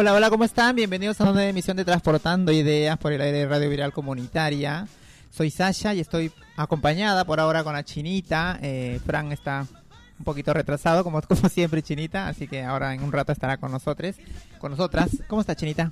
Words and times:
Hola, 0.00 0.14
hola, 0.14 0.30
¿cómo 0.30 0.44
están? 0.44 0.76
Bienvenidos 0.76 1.20
a 1.20 1.28
una 1.28 1.44
emisión 1.48 1.76
de 1.76 1.84
Transportando 1.84 2.52
Ideas 2.52 2.96
por 2.98 3.12
el 3.12 3.20
aire 3.20 3.38
de 3.38 3.48
Radio 3.48 3.68
Viral 3.68 3.92
Comunitaria. 3.92 4.86
Soy 5.28 5.50
Sasha 5.50 5.92
y 5.92 5.98
estoy 5.98 6.30
acompañada 6.56 7.24
por 7.24 7.40
ahora 7.40 7.64
con 7.64 7.72
la 7.72 7.82
Chinita. 7.84 8.60
Eh, 8.62 9.00
Fran 9.04 9.32
está 9.32 9.66
un 10.16 10.24
poquito 10.24 10.54
retrasado, 10.54 11.02
como, 11.02 11.20
como 11.28 11.48
siempre, 11.48 11.82
Chinita, 11.82 12.28
así 12.28 12.46
que 12.46 12.62
ahora 12.62 12.94
en 12.94 13.02
un 13.02 13.10
rato 13.10 13.32
estará 13.32 13.56
con 13.56 13.72
nosotros, 13.72 14.14
con 14.60 14.70
nosotras. 14.70 15.10
¿Cómo 15.26 15.40
está, 15.40 15.56
Chinita? 15.56 15.90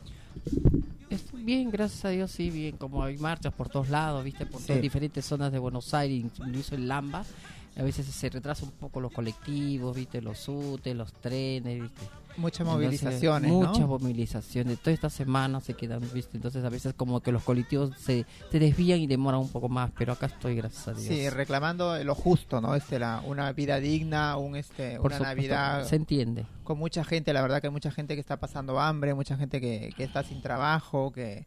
Estoy 1.10 1.42
bien, 1.42 1.72
gracias 1.72 2.04
a 2.04 2.10
Dios, 2.10 2.30
sí, 2.30 2.48
bien. 2.50 2.76
Como 2.76 3.02
hay 3.02 3.18
marchas 3.18 3.52
por 3.54 3.68
todos 3.68 3.88
lados, 3.88 4.22
viste, 4.22 4.46
por 4.46 4.60
Sí. 4.60 4.68
todas 4.68 4.82
diferentes 4.82 5.24
zonas 5.24 5.50
de 5.50 5.58
Buenos 5.58 5.92
Aires, 5.94 6.30
incluso 6.38 6.76
en 6.76 6.86
Lamba. 6.86 7.24
A 7.76 7.82
veces 7.82 8.06
se 8.06 8.28
retrasa 8.28 8.64
un 8.66 8.70
poco 8.70 9.00
los 9.00 9.10
colectivos, 9.12 9.96
viste, 9.96 10.22
los 10.22 10.38
SUTE, 10.38 10.94
los 10.94 11.12
trenes, 11.12 11.82
viste. 11.82 12.02
Muchas 12.36 12.60
Entonces, 12.60 12.84
movilizaciones, 13.02 13.50
Muchas 13.50 13.86
movilizaciones. 13.86 14.78
Toda 14.78 14.92
esta 14.92 15.10
semana 15.10 15.60
se 15.60 15.74
quedan, 15.74 16.02
viste. 16.12 16.36
Entonces 16.36 16.64
a 16.64 16.68
veces 16.68 16.94
como 16.94 17.20
que 17.20 17.32
los 17.32 17.42
colectivos 17.42 17.90
se, 17.98 18.26
se 18.50 18.58
desvían 18.58 19.00
y 19.00 19.06
demoran 19.06 19.40
un 19.40 19.48
poco 19.48 19.68
más, 19.68 19.90
pero 19.96 20.12
acá 20.12 20.26
estoy, 20.26 20.56
gracias 20.56 20.88
a 20.88 20.92
Dios. 20.92 21.06
Sí, 21.06 21.28
reclamando 21.30 22.02
lo 22.04 22.14
justo, 22.14 22.60
¿no? 22.60 22.74
Este, 22.74 22.98
la, 22.98 23.22
una 23.26 23.52
vida 23.52 23.80
digna, 23.80 24.36
un, 24.36 24.56
este, 24.56 24.96
Por 24.96 25.12
una 25.12 25.18
supuesto, 25.18 25.24
Navidad 25.36 25.84
Se 25.84 25.96
entiende. 25.96 26.46
con 26.64 26.78
mucha 26.78 27.04
gente, 27.04 27.32
la 27.32 27.42
verdad 27.42 27.60
que 27.60 27.68
hay 27.68 27.72
mucha 27.72 27.90
gente 27.90 28.14
que 28.14 28.20
está 28.20 28.38
pasando 28.38 28.78
hambre, 28.80 29.14
mucha 29.14 29.36
gente 29.36 29.60
que, 29.60 29.92
que 29.96 30.04
está 30.04 30.22
sin 30.22 30.42
trabajo, 30.42 31.12
que, 31.12 31.46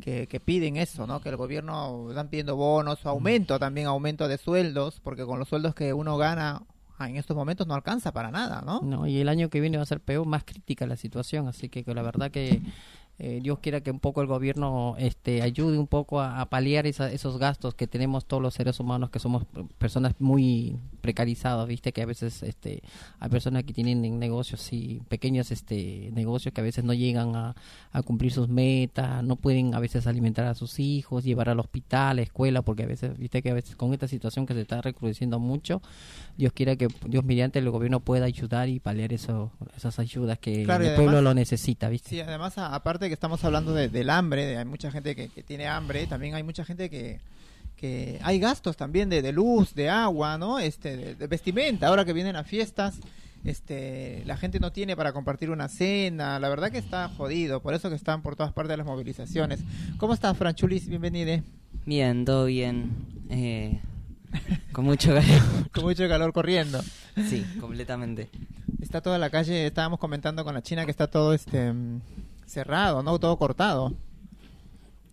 que, 0.00 0.26
que 0.26 0.40
piden 0.40 0.76
eso, 0.76 1.06
¿no? 1.06 1.20
Que 1.20 1.28
el 1.28 1.36
gobierno 1.36 2.06
están 2.08 2.28
pidiendo 2.28 2.56
bonos 2.56 3.04
o 3.04 3.08
aumento, 3.10 3.58
también 3.58 3.86
aumento 3.86 4.28
de 4.28 4.38
sueldos, 4.38 5.00
porque 5.02 5.24
con 5.26 5.38
los 5.38 5.48
sueldos 5.48 5.74
que 5.74 5.92
uno 5.92 6.16
gana 6.16 6.62
en 7.08 7.16
estos 7.16 7.36
momentos 7.36 7.66
no 7.66 7.74
alcanza 7.74 8.12
para 8.12 8.30
nada, 8.30 8.62
¿no? 8.64 8.80
No, 8.82 9.06
y 9.06 9.20
el 9.20 9.28
año 9.28 9.48
que 9.48 9.60
viene 9.60 9.76
va 9.76 9.82
a 9.82 9.86
ser 9.86 10.00
peor, 10.00 10.26
más 10.26 10.44
crítica 10.44 10.86
la 10.86 10.96
situación, 10.96 11.48
así 11.48 11.68
que, 11.68 11.84
que 11.84 11.94
la 11.94 12.02
verdad 12.02 12.30
que 12.30 12.60
eh, 13.22 13.40
Dios 13.42 13.58
quiera 13.60 13.82
que 13.82 13.90
un 13.90 14.00
poco 14.00 14.22
el 14.22 14.26
gobierno 14.26 14.94
este, 14.98 15.42
ayude 15.42 15.78
un 15.78 15.86
poco 15.86 16.20
a, 16.20 16.40
a 16.40 16.46
paliar 16.48 16.86
esa- 16.86 17.12
esos 17.12 17.38
gastos 17.38 17.74
que 17.74 17.86
tenemos 17.86 18.24
todos 18.24 18.42
los 18.42 18.54
seres 18.54 18.80
humanos, 18.80 19.10
que 19.10 19.18
somos 19.18 19.44
personas 19.78 20.14
muy 20.18 20.76
precarizadas, 21.02 21.66
viste, 21.68 21.92
que 21.92 22.02
a 22.02 22.06
veces 22.06 22.42
este, 22.42 22.82
hay 23.18 23.28
personas 23.28 23.64
que 23.64 23.72
tienen 23.72 24.04
en 24.04 24.18
negocios 24.18 24.72
y 24.72 25.00
pequeños 25.08 25.50
este, 25.50 26.10
negocios 26.12 26.54
que 26.54 26.60
a 26.60 26.64
veces 26.64 26.84
no 26.84 26.94
llegan 26.94 27.36
a, 27.36 27.54
a 27.92 28.02
cumplir 28.02 28.32
sus 28.32 28.48
metas, 28.48 29.22
no 29.22 29.36
pueden 29.36 29.74
a 29.74 29.80
veces 29.80 30.06
alimentar 30.06 30.46
a 30.46 30.54
sus 30.54 30.78
hijos, 30.78 31.22
llevar 31.24 31.48
al 31.50 31.60
hospital, 31.60 32.00
a 32.10 32.14
la 32.14 32.22
escuela, 32.22 32.62
porque 32.62 32.84
a 32.84 32.86
veces, 32.86 33.18
viste 33.18 33.42
que 33.42 33.50
a 33.50 33.54
veces 33.54 33.76
con 33.76 33.92
esta 33.92 34.08
situación 34.08 34.46
que 34.46 34.54
se 34.54 34.62
está 34.62 34.80
recrudeciendo 34.80 35.38
mucho, 35.38 35.82
Dios 36.38 36.52
quiera 36.54 36.76
que 36.76 36.88
Dios 37.06 37.24
mediante 37.24 37.58
el 37.58 37.68
gobierno 37.70 38.00
pueda 38.00 38.24
ayudar 38.24 38.68
y 38.70 38.80
paliar 38.80 39.12
eso, 39.12 39.52
esas 39.76 39.98
ayudas 39.98 40.38
que 40.38 40.64
Claro, 40.64 40.84
el 40.84 40.94
pueblo 40.94 41.20
lo 41.20 41.34
necesita, 41.34 41.88
¿viste? 41.90 42.08
Sí, 42.10 42.20
además, 42.20 42.56
aparte 42.56 43.09
que 43.10 43.14
estamos 43.14 43.44
hablando 43.44 43.74
de- 43.74 43.88
del 43.88 44.08
hambre, 44.10 44.46
de- 44.46 44.56
hay 44.56 44.64
mucha 44.64 44.90
gente 44.90 45.14
que, 45.14 45.28
que 45.28 45.42
tiene 45.42 45.66
hambre, 45.66 46.06
también 46.06 46.34
hay 46.34 46.42
mucha 46.42 46.64
gente 46.64 46.88
que, 46.88 47.20
que 47.76 48.18
hay 48.22 48.38
gastos 48.40 48.76
también 48.76 49.08
de, 49.10 49.20
de 49.22 49.32
luz, 49.32 49.74
de 49.74 49.88
agua, 49.90 50.38
¿no? 50.38 50.58
Este, 50.58 50.96
de, 50.96 51.14
de 51.14 51.26
vestimenta, 51.26 51.88
ahora 51.88 52.04
que 52.04 52.12
vienen 52.12 52.34
las 52.34 52.46
fiestas, 52.46 53.00
este, 53.44 54.22
la 54.26 54.36
gente 54.36 54.60
no 54.60 54.70
tiene 54.70 54.96
para 54.96 55.12
compartir 55.12 55.50
una 55.50 55.68
cena, 55.68 56.38
la 56.38 56.48
verdad 56.48 56.70
que 56.70 56.78
está 56.78 57.08
jodido, 57.08 57.60
por 57.62 57.74
eso 57.74 57.88
que 57.88 57.96
están 57.96 58.22
por 58.22 58.36
todas 58.36 58.52
partes 58.52 58.76
las 58.76 58.86
movilizaciones. 58.86 59.60
¿Cómo 59.98 60.12
estás, 60.14 60.36
Franchulis? 60.36 60.88
Bienvenida. 60.88 61.40
Bien, 61.86 62.24
todo 62.24 62.44
bien. 62.46 62.90
Eh, 63.30 63.80
con 64.72 64.84
mucho 64.84 65.08
calor. 65.14 65.24
Con 65.72 65.84
mucho 65.84 66.06
calor 66.08 66.32
corriendo. 66.32 66.80
Sí, 67.28 67.44
completamente. 67.60 68.28
Está 68.80 69.00
toda 69.00 69.18
la 69.18 69.30
calle, 69.30 69.66
estábamos 69.66 69.98
comentando 69.98 70.44
con 70.44 70.52
la 70.54 70.62
China 70.62 70.84
que 70.84 70.90
está 70.90 71.06
todo 71.08 71.32
este 71.32 71.72
cerrado, 72.50 73.02
¿no? 73.02 73.18
Todo 73.18 73.36
cortado. 73.38 73.94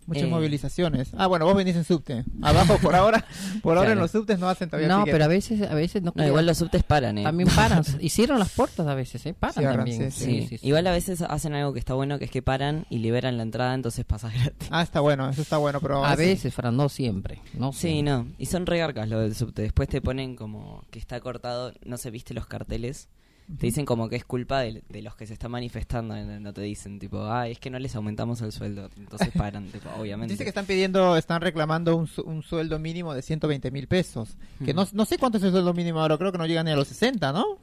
Muchas 0.05 0.23
Eh. 0.23 0.27
movilizaciones. 0.27 1.09
Ah, 1.17 1.27
bueno, 1.27 1.43
vos 1.43 1.53
venís 1.53 1.75
en 1.75 1.83
subte. 1.83 2.23
Abajo 2.41 2.77
por 2.81 2.95
ahora, 2.95 3.25
por 3.61 3.77
ahora 3.77 3.91
en 3.91 3.99
los 3.99 4.09
subtes 4.11 4.39
no 4.39 4.47
hacen 4.47 4.69
todavía 4.69 4.87
No, 4.87 5.03
pero 5.03 5.25
a 5.25 5.27
veces, 5.27 5.61
a 5.69 5.73
veces 5.75 6.01
no. 6.01 6.13
No, 6.15 6.25
igual 6.25 6.45
los 6.45 6.57
subtes 6.59 6.81
paran, 6.83 7.17
¿eh? 7.17 7.23
También 7.23 7.49
paran, 7.53 7.83
y 7.99 8.07
cierran 8.07 8.39
las 8.39 8.49
puertas 8.53 8.87
a 8.87 8.95
veces, 8.95 9.25
¿eh? 9.25 9.33
Paran 9.37 9.55
Cierran, 9.55 9.75
también. 9.79 10.09
sí, 10.13 10.47
Sí, 10.47 10.59
igual 10.61 10.87
a 10.87 10.93
veces 10.93 11.21
hacen 11.23 11.55
algo 11.55 11.73
que 11.73 11.79
está 11.79 11.93
bueno, 11.93 12.19
que 12.19 12.23
es 12.23 12.31
que 12.31 12.41
paran 12.41 12.85
y 12.89 12.99
liberan 12.99 13.35
la 13.35 13.43
entrada, 13.43 13.73
entonces 13.73 14.05
pasas 14.05 14.33
gratis. 14.33 14.69
Ah, 14.71 14.81
está 14.81 15.01
bueno, 15.01 15.27
eso 15.29 15.41
está 15.41 15.57
bueno, 15.57 15.81
pero 15.81 16.05
A 16.05 16.11
veces- 16.15 16.35
veces, 16.37 16.53
Fran, 16.53 16.77
no 16.77 16.87
siempre. 16.87 17.41
No 17.53 17.73
Sí, 17.73 17.79
siempre. 17.89 18.13
no. 18.13 18.27
Y 18.37 18.45
son 18.45 18.65
regarcas 18.65 19.09
lo 19.09 19.19
del 19.19 19.35
subte. 19.35 19.63
Después 19.63 19.89
te 19.89 19.99
ponen 19.99 20.37
como 20.37 20.85
que 20.89 20.99
está 20.99 21.19
cortado, 21.19 21.73
no 21.83 21.97
sé, 21.97 22.11
viste 22.11 22.33
los 22.33 22.47
carteles. 22.47 23.09
Te 23.47 23.67
dicen 23.67 23.85
como 23.85 24.09
que 24.09 24.17
es 24.17 24.25
culpa 24.25 24.59
de, 24.59 24.83
de 24.89 25.01
los 25.01 25.15
que 25.15 25.25
se 25.25 25.33
están 25.33 25.51
manifestando, 25.51 26.15
no 26.15 26.53
te 26.53 26.61
dicen 26.61 26.99
tipo, 26.99 27.23
ah, 27.23 27.47
es 27.47 27.59
que 27.59 27.69
no 27.69 27.79
les 27.79 27.95
aumentamos 27.95 28.41
el 28.41 28.51
sueldo, 28.51 28.89
entonces 28.97 29.29
paran, 29.35 29.67
tipo, 29.71 29.89
obviamente. 29.97 30.33
Dice 30.33 30.43
que 30.43 30.49
están 30.49 30.65
pidiendo, 30.65 31.15
están 31.15 31.41
reclamando 31.41 31.95
un, 31.95 32.09
un 32.25 32.43
sueldo 32.43 32.77
mínimo 32.77 33.13
de 33.13 33.21
120 33.21 33.71
mil 33.71 33.87
pesos. 33.87 34.35
Que 34.65 34.73
no, 34.73 34.85
no 34.91 35.05
sé 35.05 35.17
cuánto 35.17 35.37
es 35.37 35.45
el 35.45 35.51
sueldo 35.51 35.73
mínimo 35.73 36.01
ahora, 36.01 36.17
creo 36.17 36.31
que 36.33 36.37
no 36.37 36.45
llegan 36.45 36.65
ni 36.65 36.71
a 36.71 36.75
los 36.75 36.89
60, 36.89 37.31
¿no? 37.31 37.57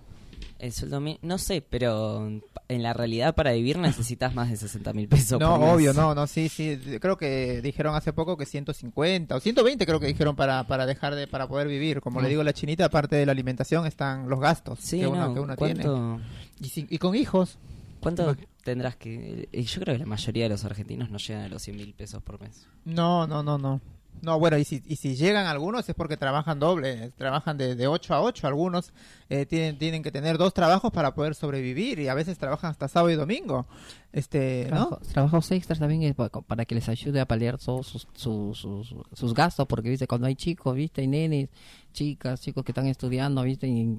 El 0.64 0.72
sueldo 0.72 0.98
mi- 1.00 1.19
no 1.20 1.36
sé, 1.36 1.60
pero 1.60 2.26
en 2.69 2.82
la 2.82 2.94
realidad 2.94 3.34
para 3.34 3.52
vivir 3.52 3.76
necesitas 3.78 4.34
más 4.34 4.48
de 4.48 4.56
60 4.56 4.92
mil 4.94 5.08
pesos. 5.08 5.38
No, 5.38 5.50
por 5.58 5.60
mes. 5.60 5.75
obvio, 5.75 5.92
no, 5.92 6.14
no, 6.14 6.26
sí, 6.26 6.48
sí. 6.48 6.78
Creo 7.00 7.19
que 7.19 7.60
dijeron 7.60 7.94
hace 7.94 8.14
poco 8.14 8.36
que 8.38 8.47
150 8.47 9.36
o 9.36 9.41
120 9.41 9.84
creo 9.84 10.00
que 10.00 10.06
dijeron 10.06 10.34
para, 10.36 10.66
para 10.66 10.86
dejar 10.86 11.14
de, 11.16 11.26
para 11.26 11.47
poder 11.48 11.69
vivir. 11.69 12.00
Como 12.00 12.20
le 12.22 12.28
Mm. 12.28 12.30
digo 12.30 12.42
la 12.44 12.52
chinita, 12.54 12.86
aparte 12.86 13.16
de 13.16 13.26
la 13.26 13.32
alimentación 13.32 13.86
están 13.86 14.28
los 14.30 14.41
gastos 14.41 14.78
Sí, 14.80 15.00
que 15.00 15.06
uno, 15.06 15.26
no, 15.28 15.34
que 15.34 15.41
uno 15.41 15.56
tiene. 15.56 15.82
¿cuánto, 15.82 16.20
Y, 16.60 16.69
sin- 16.70 16.86
y 16.88 16.96
con 16.96 17.14
hijos. 17.14 17.58
cuánto 18.00 18.34
tendrás 18.62 18.96
que...? 18.96 19.48
Yo 19.52 19.81
creo 19.82 19.94
que 19.96 19.98
la 19.98 20.06
mayoría 20.06 20.44
de 20.44 20.48
los 20.48 20.64
argentinos 20.64 21.10
no 21.10 21.19
llegan 21.19 21.42
a 21.44 21.48
los 21.48 21.60
100 21.62 21.76
mil 21.76 21.92
pesos 21.92 22.22
por 22.22 22.41
mes. 22.41 22.66
No, 22.86 23.26
no, 23.26 23.42
no, 23.42 23.58
no. 23.58 23.82
No, 24.24 24.38
bueno, 24.38 24.56
y 24.58 24.64
si, 24.64 24.82
y 24.86 24.96
si 24.96 25.14
llegan 25.16 25.46
algunos 25.46 25.88
es 25.88 25.94
porque 25.94 26.16
trabajan 26.16 26.58
doble, 26.58 27.10
trabajan 27.16 27.56
de, 27.58 27.74
de 27.74 27.86
8 27.86 28.14
a 28.14 28.22
8, 28.22 28.46
algunos 28.46 28.92
eh, 29.28 29.44
tienen, 29.46 29.78
tienen 29.78 30.02
que 30.02 30.10
tener 30.10 30.38
dos 30.38 30.54
trabajos 30.54 30.90
para 30.92 31.14
poder 31.14 31.34
sobrevivir 31.34 31.98
y 32.00 32.08
a 32.08 32.14
veces 32.14 32.38
trabajan 32.38 32.70
hasta 32.70 32.88
sábado 32.88 33.10
y 33.10 33.16
domingo. 33.16 33.66
Este, 34.12 34.64
¿no? 34.70 34.88
Trabajo- 34.88 35.00
Trabajos 35.12 35.50
extras 35.50 35.78
también 35.78 36.14
para 36.46 36.64
que 36.64 36.74
les 36.74 36.88
ayude 36.88 37.20
a 37.20 37.26
paliar 37.26 37.58
todos 37.58 37.86
sus, 37.86 38.08
sus, 38.14 38.58
sus, 38.58 38.94
sus 39.12 39.34
gastos, 39.34 39.66
porque 39.66 39.90
viste 39.90 40.06
cuando 40.06 40.26
hay 40.26 40.36
chicos, 40.36 40.74
viste, 40.74 41.00
hay 41.02 41.06
nenes, 41.08 41.48
chicas, 41.92 42.40
chicos 42.40 42.64
que 42.64 42.72
están 42.72 42.86
estudiando, 42.86 43.42
viste, 43.42 43.66
y, 43.66 43.98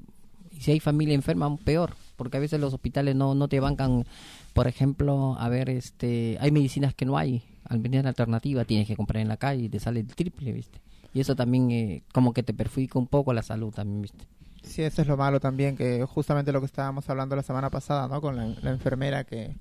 y 0.52 0.60
si 0.60 0.72
hay 0.72 0.80
familia 0.80 1.14
enferma, 1.14 1.54
peor, 1.58 1.94
porque 2.16 2.36
a 2.38 2.40
veces 2.40 2.60
los 2.60 2.72
hospitales 2.74 3.14
no, 3.14 3.34
no 3.34 3.48
te 3.48 3.60
bancan, 3.60 4.04
por 4.52 4.66
ejemplo, 4.66 5.36
a 5.38 5.48
ver, 5.48 5.68
este, 5.70 6.36
hay 6.40 6.50
medicinas 6.50 6.94
que 6.94 7.04
no 7.04 7.16
hay, 7.18 7.42
al 7.68 7.78
venir 7.80 8.02
la 8.02 8.08
alternativa 8.10 8.64
tienes 8.64 8.86
que 8.86 8.96
comprar 8.96 9.20
en 9.22 9.28
la 9.28 9.36
calle 9.36 9.64
y 9.64 9.68
te 9.68 9.80
sale 9.80 10.00
el 10.00 10.06
triple, 10.06 10.52
viste, 10.52 10.80
y 11.14 11.20
eso 11.20 11.36
también 11.36 11.70
eh, 11.70 12.02
como 12.12 12.32
que 12.32 12.42
te 12.42 12.54
perjudica 12.54 12.98
un 12.98 13.06
poco 13.06 13.32
la 13.32 13.42
salud 13.42 13.72
también, 13.72 14.02
viste. 14.02 14.24
Sí, 14.62 14.82
eso 14.82 15.00
es 15.02 15.06
lo 15.08 15.16
malo 15.16 15.38
también, 15.38 15.76
que 15.76 16.04
justamente 16.04 16.50
lo 16.50 16.60
que 16.60 16.66
estábamos 16.66 17.08
hablando 17.08 17.36
la 17.36 17.42
semana 17.42 17.70
pasada, 17.70 18.08
¿no? 18.08 18.20
Con 18.20 18.34
la, 18.36 18.46
la 18.62 18.70
enfermera 18.70 19.22
que 19.22 19.54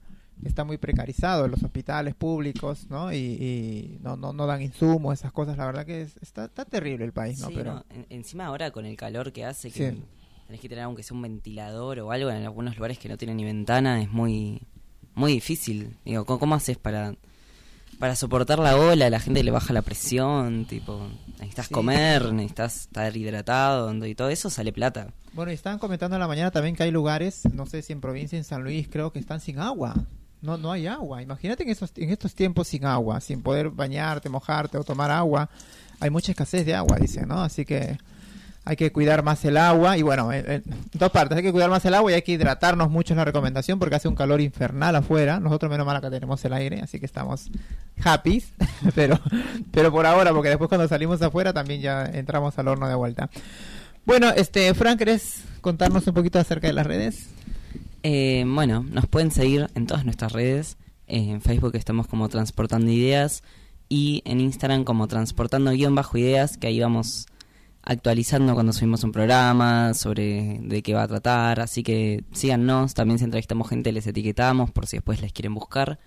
está 0.43 0.63
muy 0.63 0.77
precarizado 0.79 1.45
en 1.45 1.51
los 1.51 1.61
hospitales 1.63 2.15
públicos, 2.15 2.87
¿no? 2.89 3.13
Y, 3.13 3.17
y 3.17 3.99
no, 4.01 4.17
no, 4.17 4.33
no 4.33 4.47
dan 4.47 4.63
insumos, 4.63 5.13
esas 5.19 5.31
cosas. 5.31 5.57
La 5.57 5.65
verdad 5.67 5.85
que 5.85 6.01
es- 6.01 6.17
está, 6.23 6.45
está 6.45 6.65
terrible 6.65 7.05
el 7.05 7.13
país, 7.13 7.39
¿no? 7.39 7.47
Sí, 7.49 7.53
Pero 7.55 7.73
no, 7.75 7.85
en- 7.91 8.07
encima 8.09 8.47
ahora 8.47 8.71
con 8.71 8.85
el 8.87 8.97
calor 8.97 9.31
que 9.31 9.45
hace, 9.45 9.69
Sí. 9.69 10.03
Tenés 10.47 10.61
que 10.61 10.69
tener 10.69 10.83
aunque 10.83 11.03
sea 11.03 11.15
un 11.15 11.21
ventilador 11.23 11.99
o 11.99 12.11
algo 12.11 12.29
en 12.29 12.43
algunos 12.43 12.75
lugares 12.75 12.97
que 12.99 13.09
no 13.09 13.17
tienen 13.17 13.37
ni 13.37 13.43
ventana, 13.43 14.01
es 14.01 14.09
muy 14.11 14.61
muy 15.15 15.31
difícil. 15.33 15.95
Digo, 16.03 16.25
¿cómo, 16.25 16.39
cómo 16.39 16.55
haces 16.55 16.77
para 16.77 17.15
para 17.99 18.15
soportar 18.17 18.59
la 18.59 18.75
ola? 18.75 19.09
La 19.09 19.21
gente 19.21 19.41
le 19.43 19.51
baja 19.51 19.71
la 19.71 19.81
presión, 19.81 20.65
tipo, 20.65 21.07
necesitas 21.39 21.67
Sí. 21.67 21.73
comer, 21.73 22.33
necesitas 22.33 22.81
estar 22.81 23.15
hidratado, 23.15 24.05
y 24.05 24.15
todo 24.15 24.29
eso 24.29 24.49
sale 24.49 24.73
plata. 24.73 25.13
Bueno, 25.33 25.51
y 25.51 25.55
estaban 25.55 25.79
comentando 25.79 26.17
en 26.17 26.19
la 26.19 26.27
mañana 26.27 26.51
también 26.51 26.75
que 26.75 26.83
hay 26.83 26.91
lugares, 26.91 27.43
no 27.53 27.65
sé 27.65 27.81
si 27.81 27.93
en 27.93 28.01
provincia, 28.01 28.37
en 28.37 28.43
San 28.43 28.63
Luis, 28.63 28.89
creo 28.91 29.11
que 29.13 29.19
están 29.19 29.39
sin 29.39 29.59
agua. 29.59 29.95
No, 30.41 30.57
no 30.57 30.71
hay 30.73 30.87
agua. 30.87 31.21
Imagínate 31.21 31.63
en, 31.63 31.69
esos, 31.69 31.91
en 31.95 32.09
estos 32.09 32.35
tiempos 32.35 32.67
sin 32.67 32.85
agua, 32.85 33.21
sin 33.21 33.41
poder 33.41 33.69
bañarte, 33.69 34.27
mojarte 34.29 34.77
o 34.77 34.83
tomar 34.83 35.09
agua. 35.09 35.49
Hay 36.01 36.09
mucha 36.09 36.33
escasez 36.33 36.65
de 36.65 36.75
agua, 36.75 36.97
dice, 36.99 37.25
¿no? 37.25 37.41
Así 37.41 37.63
que 37.65 37.97
hay 38.65 38.75
que 38.75 38.91
cuidar 38.91 39.23
más 39.23 39.45
el 39.45 39.57
agua. 39.57 39.97
Y 39.97 40.01
bueno, 40.01 40.33
en, 40.33 40.49
en 40.49 40.63
dos 40.93 41.11
partes, 41.11 41.37
hay 41.37 41.43
que 41.43 41.51
cuidar 41.51 41.69
más 41.69 41.85
el 41.85 41.93
agua 41.93 42.11
y 42.11 42.15
hay 42.15 42.21
que 42.23 42.31
hidratarnos 42.31 42.89
mucho 42.89 43.13
es 43.13 43.17
la 43.17 43.25
recomendación 43.25 43.77
porque 43.77 43.95
hace 43.95 44.07
un 44.07 44.15
calor 44.15 44.41
infernal 44.41 44.95
afuera. 44.95 45.39
Nosotros 45.39 45.69
menos 45.69 45.85
mal 45.85 45.95
acá 45.95 46.09
tenemos 46.09 46.43
el 46.43 46.53
aire, 46.53 46.81
así 46.81 46.99
que 46.99 47.05
estamos 47.05 47.49
happy. 48.03 48.43
pero, 48.95 49.19
pero 49.71 49.91
por 49.91 50.05
ahora, 50.05 50.33
porque 50.33 50.49
después 50.49 50.67
cuando 50.67 50.87
salimos 50.87 51.21
afuera 51.21 51.53
también 51.53 51.81
ya 51.81 52.05
entramos 52.05 52.57
al 52.57 52.67
horno 52.67 52.89
de 52.89 52.95
vuelta. 52.95 53.29
Bueno, 54.05 54.29
este, 54.35 54.73
Frank, 54.73 54.99
¿querés 54.99 55.43
contarnos 55.61 56.05
un 56.07 56.13
poquito 56.13 56.39
acerca 56.39 56.67
de 56.67 56.73
las 56.73 56.85
redes? 56.85 57.29
Eh, 58.03 58.43
bueno, 58.47 58.85
nos 58.89 59.07
pueden 59.07 59.31
seguir 59.31 59.67
en 59.75 59.87
todas 59.87 60.05
nuestras 60.05 60.31
redes. 60.31 60.77
Eh, 61.07 61.29
en 61.29 61.41
Facebook 61.41 61.75
estamos 61.75 62.07
como 62.07 62.29
Transportando 62.29 62.91
Ideas 62.91 63.43
y 63.89 64.21
en 64.25 64.41
Instagram 64.41 64.83
como 64.83 65.07
Transportando 65.07 65.71
guion 65.71 65.95
bajo 65.95 66.17
ideas, 66.17 66.57
que 66.57 66.67
ahí 66.67 66.79
vamos 66.79 67.27
actualizando 67.85 68.55
cuando 68.55 68.73
subimos 68.73 69.03
un 69.03 69.11
programa, 69.11 69.93
sobre 69.93 70.59
de 70.61 70.81
qué 70.81 70.93
va 70.93 71.03
a 71.03 71.07
tratar, 71.07 71.59
así 71.59 71.83
que 71.83 72.23
síganos, 72.33 72.95
también 72.95 73.19
si 73.19 73.25
entrevistamos 73.25 73.69
gente 73.69 73.91
les 73.91 74.07
etiquetamos 74.07 74.71
por 74.71 74.87
si 74.87 74.97
después 74.97 75.21
les 75.21 75.31
quieren 75.31 75.53
buscar. 75.53 75.99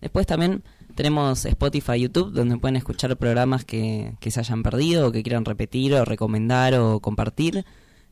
Después 0.00 0.26
también 0.26 0.64
tenemos 0.96 1.46
Spotify 1.46 1.92
y 1.94 2.00
YouTube 2.00 2.32
donde 2.32 2.58
pueden 2.58 2.76
escuchar 2.76 3.16
programas 3.16 3.64
que, 3.64 4.16
que 4.20 4.30
se 4.30 4.40
hayan 4.40 4.62
perdido 4.62 5.08
o 5.08 5.12
que 5.12 5.22
quieran 5.22 5.44
repetir 5.44 5.94
o 5.94 6.04
recomendar 6.04 6.74
o 6.74 7.00
compartir. 7.00 7.64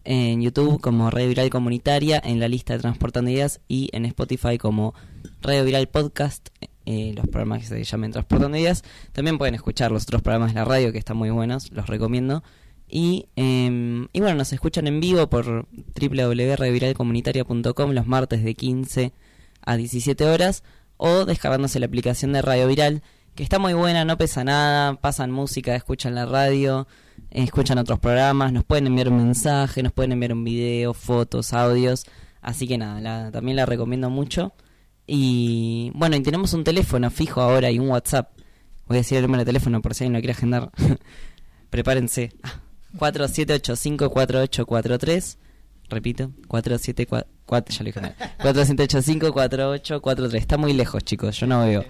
En 0.04 0.42
YouTube 0.42 0.80
como 0.80 1.10
Radio 1.10 1.28
Viral 1.28 1.50
Comunitaria, 1.50 2.20
en 2.24 2.40
la 2.40 2.48
lista 2.48 2.72
de 2.72 2.80
Transportando 2.80 3.30
Ideas 3.30 3.60
y 3.68 3.88
en 3.92 4.04
Spotify 4.06 4.58
como 4.58 4.94
Radio 5.42 5.64
Viral 5.64 5.88
Podcast, 5.88 6.48
eh, 6.86 7.12
los 7.14 7.28
programas 7.28 7.60
que 7.60 7.66
se 7.66 7.84
llaman 7.84 8.10
Transportando 8.10 8.56
Ideas. 8.56 8.82
También 9.12 9.38
pueden 9.38 9.54
escuchar 9.54 9.92
los 9.92 10.02
otros 10.04 10.22
programas 10.22 10.54
de 10.54 10.60
la 10.60 10.64
radio 10.64 10.90
que 10.90 10.98
están 10.98 11.16
muy 11.16 11.30
buenos, 11.30 11.70
los 11.70 11.86
recomiendo. 11.86 12.42
Y, 12.94 13.28
eh, 13.36 14.06
y 14.12 14.20
bueno, 14.20 14.36
nos 14.36 14.52
escuchan 14.52 14.86
en 14.86 15.00
vivo 15.00 15.30
por 15.30 15.66
www.radioviralcomunitaria.com 15.98 17.90
los 17.92 18.06
martes 18.06 18.44
de 18.44 18.54
15 18.54 19.12
a 19.64 19.76
17 19.76 20.24
horas 20.26 20.62
o 20.98 21.24
descargándose 21.24 21.80
la 21.80 21.86
aplicación 21.86 22.32
de 22.34 22.42
Radio 22.42 22.68
Viral, 22.68 23.02
que 23.34 23.42
está 23.42 23.58
muy 23.58 23.72
buena, 23.72 24.04
no 24.04 24.18
pesa 24.18 24.44
nada, 24.44 24.94
pasan 25.00 25.30
música, 25.30 25.74
escuchan 25.74 26.14
la 26.14 26.26
radio, 26.26 26.86
escuchan 27.30 27.78
otros 27.78 27.98
programas, 27.98 28.52
nos 28.52 28.64
pueden 28.64 28.86
enviar 28.88 29.08
un 29.08 29.16
mensaje, 29.16 29.82
nos 29.82 29.92
pueden 29.92 30.12
enviar 30.12 30.34
un 30.34 30.44
video, 30.44 30.92
fotos, 30.92 31.54
audios, 31.54 32.04
así 32.42 32.68
que 32.68 32.76
nada, 32.76 33.00
la- 33.00 33.30
también 33.32 33.56
la 33.56 33.64
recomiendo 33.64 34.10
mucho. 34.10 34.52
Y 35.06 35.90
bueno, 35.94 36.14
y 36.16 36.20
tenemos 36.20 36.52
un 36.52 36.62
teléfono 36.62 37.10
fijo 37.10 37.40
ahora 37.40 37.70
y 37.70 37.78
un 37.78 37.88
WhatsApp. 37.88 38.30
Voy 38.86 38.98
a 38.98 39.00
decir 39.00 39.16
el 39.16 39.22
número 39.24 39.40
de 39.40 39.46
teléfono 39.46 39.80
por 39.80 39.94
si 39.94 40.04
alguien 40.04 40.12
lo 40.12 40.20
quiere 40.20 40.32
agendar. 40.32 40.70
Prepárense. 41.70 42.32
4785-4843. 42.98 45.36
Repito, 45.88 46.32
474... 46.48 47.30
Ya 47.68 47.78
lo 47.80 47.84
dije 47.84 48.00
mal. 48.00 48.16
4785-4843. 48.38 50.34
Está 50.34 50.56
muy 50.56 50.72
lejos, 50.72 51.04
chicos, 51.04 51.38
yo 51.38 51.46
no 51.46 51.64
veo. 51.64 51.84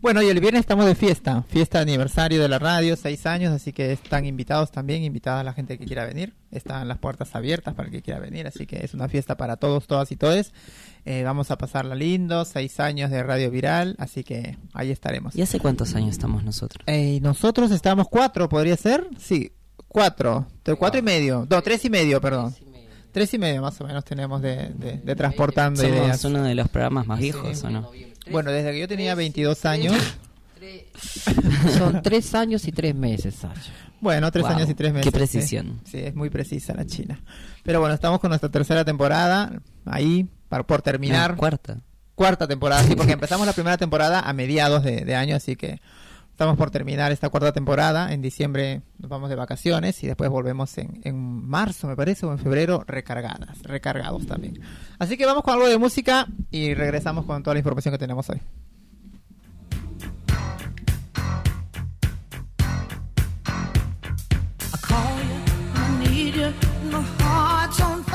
Bueno, 0.00 0.22
y 0.22 0.28
el 0.28 0.40
viernes 0.40 0.60
estamos 0.60 0.84
de 0.84 0.94
fiesta, 0.94 1.42
fiesta 1.48 1.78
de 1.78 1.82
aniversario 1.82 2.42
de 2.42 2.48
la 2.48 2.58
radio, 2.58 2.96
seis 2.96 3.24
años, 3.24 3.52
así 3.52 3.72
que 3.72 3.92
están 3.92 4.26
invitados 4.26 4.70
también, 4.70 5.02
invitada 5.02 5.42
la 5.42 5.54
gente 5.54 5.78
que 5.78 5.86
quiera 5.86 6.04
venir, 6.04 6.34
están 6.50 6.86
las 6.86 6.98
puertas 6.98 7.34
abiertas 7.34 7.74
para 7.74 7.88
el 7.88 7.92
que 7.92 8.02
quiera 8.02 8.20
venir, 8.20 8.46
así 8.46 8.66
que 8.66 8.84
es 8.84 8.92
una 8.92 9.08
fiesta 9.08 9.36
para 9.36 9.56
todos, 9.56 9.86
todas 9.86 10.12
y 10.12 10.16
todes. 10.16 10.52
Eh, 11.06 11.22
vamos 11.24 11.50
a 11.50 11.56
pasarla 11.56 11.94
lindo, 11.94 12.44
seis 12.44 12.78
años 12.78 13.10
de 13.10 13.22
radio 13.22 13.50
viral, 13.50 13.96
así 13.98 14.22
que 14.22 14.58
ahí 14.74 14.90
estaremos. 14.90 15.34
¿Y 15.34 15.42
hace 15.42 15.58
cuántos 15.58 15.94
años 15.94 16.10
estamos 16.10 16.44
nosotros? 16.44 16.84
Eh, 16.86 17.18
nosotros 17.22 17.70
estamos 17.70 18.06
cuatro, 18.08 18.48
¿podría 18.48 18.76
ser? 18.76 19.08
Sí, 19.18 19.52
cuatro, 19.88 20.46
de 20.62 20.74
cuatro 20.74 21.00
y 21.00 21.02
medio, 21.02 21.46
no, 21.48 21.62
tres 21.62 21.84
y 21.86 21.90
medio, 21.90 22.20
perdón. 22.20 22.54
Tres 23.16 23.32
y 23.32 23.38
medio 23.38 23.62
más 23.62 23.80
o 23.80 23.84
menos 23.86 24.04
tenemos 24.04 24.42
de, 24.42 24.68
de- 24.74 24.98
de 25.02 25.16
transportando 25.16 25.80
Somos 25.80 25.96
ideas. 25.96 26.22
uno 26.26 26.42
de 26.42 26.54
los 26.54 26.68
programas 26.68 27.06
más 27.06 27.18
viejos, 27.18 27.64
¿o 27.64 27.70
no? 27.70 27.90
Bueno, 28.30 28.50
desde 28.50 28.72
que 28.72 28.80
yo 28.80 28.86
tenía 28.86 29.14
22 29.14 29.64
años, 29.64 29.94
Son 31.78 32.02
tres 32.02 32.34
años 32.34 32.66
y 32.66 32.72
tres 32.72 32.94
meses, 32.94 33.36
Sacha. 33.36 33.72
Bueno, 34.00 34.30
tres 34.30 34.44
Wow, 34.44 34.52
años 34.56 34.68
y 34.68 34.74
tres 34.74 34.92
meses. 34.92 35.06
qué 35.06 35.12
precisión. 35.16 35.80
Sí, 35.84 35.92
sí, 35.92 35.98
es 36.00 36.14
muy 36.14 36.28
precisa 36.28 36.74
la 36.74 36.84
China. 36.86 37.18
Pero 37.62 37.80
bueno, 37.80 37.94
estamos 37.94 38.20
con 38.20 38.28
nuestra 38.28 38.50
tercera 38.50 38.84
temporada, 38.84 39.50
ahí, 39.86 40.26
para, 40.50 40.64
por 40.66 40.82
terminar. 40.82 41.30
No, 41.32 41.36
cuarta. 41.38 41.78
cuarta 42.14 42.46
temporada, 42.46 42.82
sí, 42.84 42.94
porque 42.96 43.12
empezamos 43.14 43.46
la 43.46 43.52
primera 43.54 43.78
temporada 43.78 44.20
a 44.20 44.32
mediados 44.34 44.82
de, 44.82 45.04
de 45.06 45.14
año, 45.14 45.36
así 45.36 45.56
que 45.56 45.80
estamos 46.36 46.58
por 46.58 46.70
terminar 46.70 47.12
esta 47.12 47.30
cuarta 47.30 47.50
temporada. 47.50 48.12
En 48.12 48.20
diciembre 48.20 48.82
nos 48.98 49.08
vamos 49.08 49.30
de 49.30 49.36
vacaciones 49.36 50.04
y 50.04 50.06
después 50.06 50.28
volvemos 50.28 50.76
en, 50.76 51.00
en 51.02 51.48
marzo, 51.48 51.88
me 51.88 51.96
parece, 51.96 52.26
o 52.26 52.32
en 52.32 52.38
febrero, 52.38 52.84
recargadas, 52.86 53.62
recargados 53.62 54.26
también. 54.26 54.60
Así 54.98 55.16
que 55.16 55.24
vamos 55.24 55.42
con 55.42 55.54
algo 55.54 55.66
de 55.66 55.78
música 55.78 56.26
y 56.50 56.74
regresamos 56.74 57.24
con 57.24 57.42
toda 57.42 57.54
la 57.54 57.60
información 57.60 57.92
que 57.92 57.98
tenemos 57.98 58.28
hoy. 58.28 58.38
I 67.28 68.05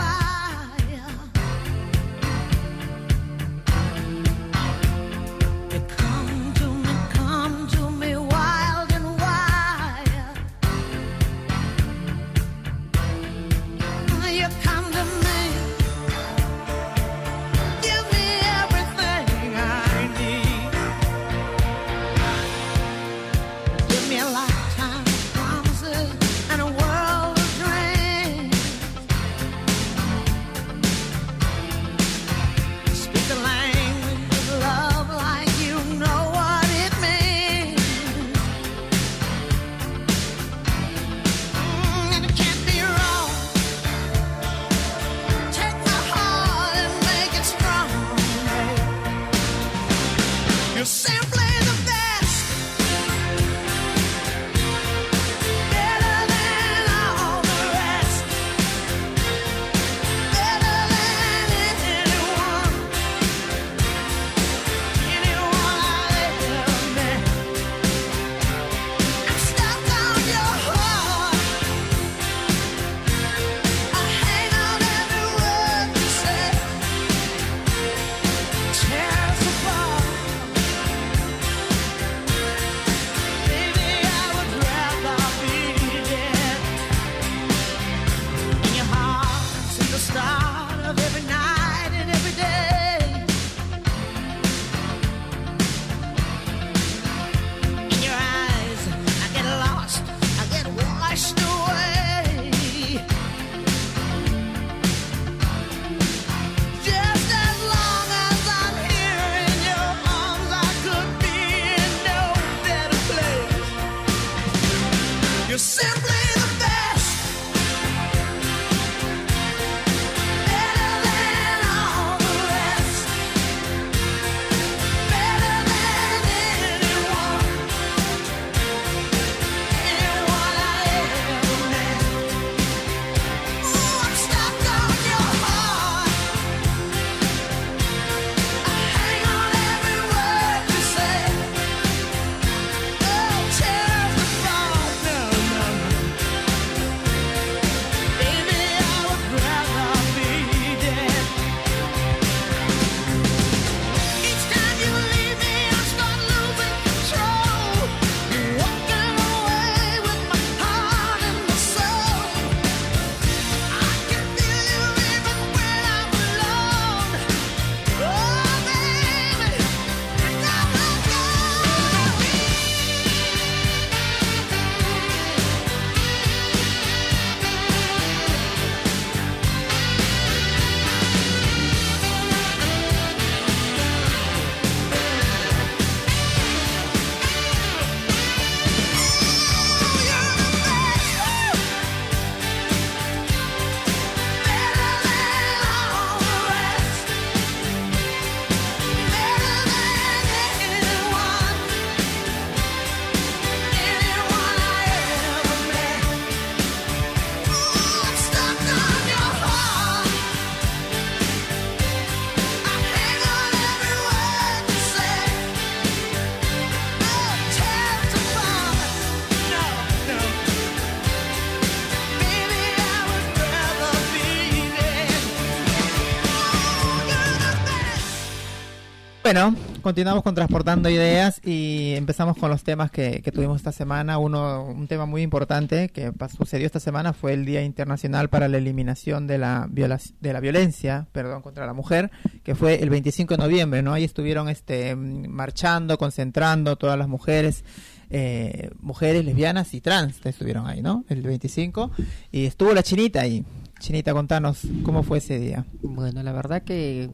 Bueno, 229.33 229.55
continuamos 229.81 230.23
con 230.23 230.35
Transportando 230.35 230.89
Ideas 230.89 231.39
y 231.45 231.93
empezamos 231.95 232.35
con 232.35 232.51
los 232.51 232.65
temas 232.65 232.91
que, 232.91 233.21
tuvimos 233.33 233.55
esta 233.55 233.71
semana. 233.71 234.17
Uno, 234.17 234.65
un 234.65 234.89
tema 234.89 235.05
muy 235.05 235.21
importante 235.21 235.87
que 235.87 236.11
sucedió 236.37 236.65
esta 236.65 236.81
semana 236.81 237.13
fue 237.13 237.31
el 237.31 237.45
Día 237.45 237.63
Internacional 237.63 238.27
para 238.27 238.49
la 238.49 238.57
Eliminación 238.57 239.27
de 239.27 239.37
la, 239.37 239.69
Violencia 239.69 241.07
perdón, 241.13 241.41
contra 241.43 241.65
la 241.65 241.71
Mujer, 241.71 242.11
que 242.43 242.55
fue 242.55 242.83
el 242.83 242.89
25 242.89 243.35
de 243.35 243.37
noviembre, 243.37 243.81
¿no? 243.81 243.93
Ahí 243.93 244.03
estuvieron 244.03 244.49
este, 244.49 244.97
marchando, 244.97 245.97
concentrando 245.97 246.75
todas 246.75 246.99
las 246.99 247.07
mujeres, 247.07 247.63
eh, 248.09 248.69
mujeres 248.81 249.23
lesbianas 249.23 249.73
y 249.73 249.79
trans, 249.79 250.19
estuvieron 250.25 250.67
ahí, 250.67 250.81
¿no? 250.81 251.05
El 251.07 251.21
25. 251.21 251.89
Y 252.33 252.47
estuvo 252.47 252.73
la 252.73 252.83
chinita 252.83 253.21
ahí. 253.21 253.45
Chinita, 253.79 254.11
contanos 254.11 254.67
cómo 254.83 255.03
fue 255.03 255.19
ese 255.19 255.39
día. 255.39 255.65
Bueno, 255.81 256.21
la 256.21 256.33
verdad 256.33 256.63
que 256.63 257.09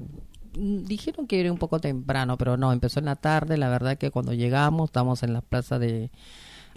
dijeron 0.57 1.27
que 1.27 1.39
era 1.39 1.51
un 1.51 1.57
poco 1.57 1.79
temprano, 1.79 2.37
pero 2.37 2.57
no, 2.57 2.71
empezó 2.73 2.99
en 2.99 3.05
la 3.05 3.15
tarde. 3.15 3.57
La 3.57 3.69
verdad 3.69 3.97
que 3.97 4.11
cuando 4.11 4.33
llegamos, 4.33 4.89
estamos 4.89 5.23
en 5.23 5.33
la 5.33 5.41
plaza 5.41 5.79
de 5.79 6.09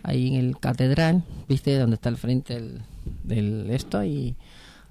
ahí 0.03 0.29
en 0.29 0.35
el 0.35 0.59
catedral, 0.59 1.25
viste, 1.49 1.77
donde 1.79 1.95
está 1.95 2.09
el 2.09 2.17
frente 2.17 2.55
del, 2.55 2.81
del 3.25 3.71
esto 3.71 4.03
y 4.05 4.35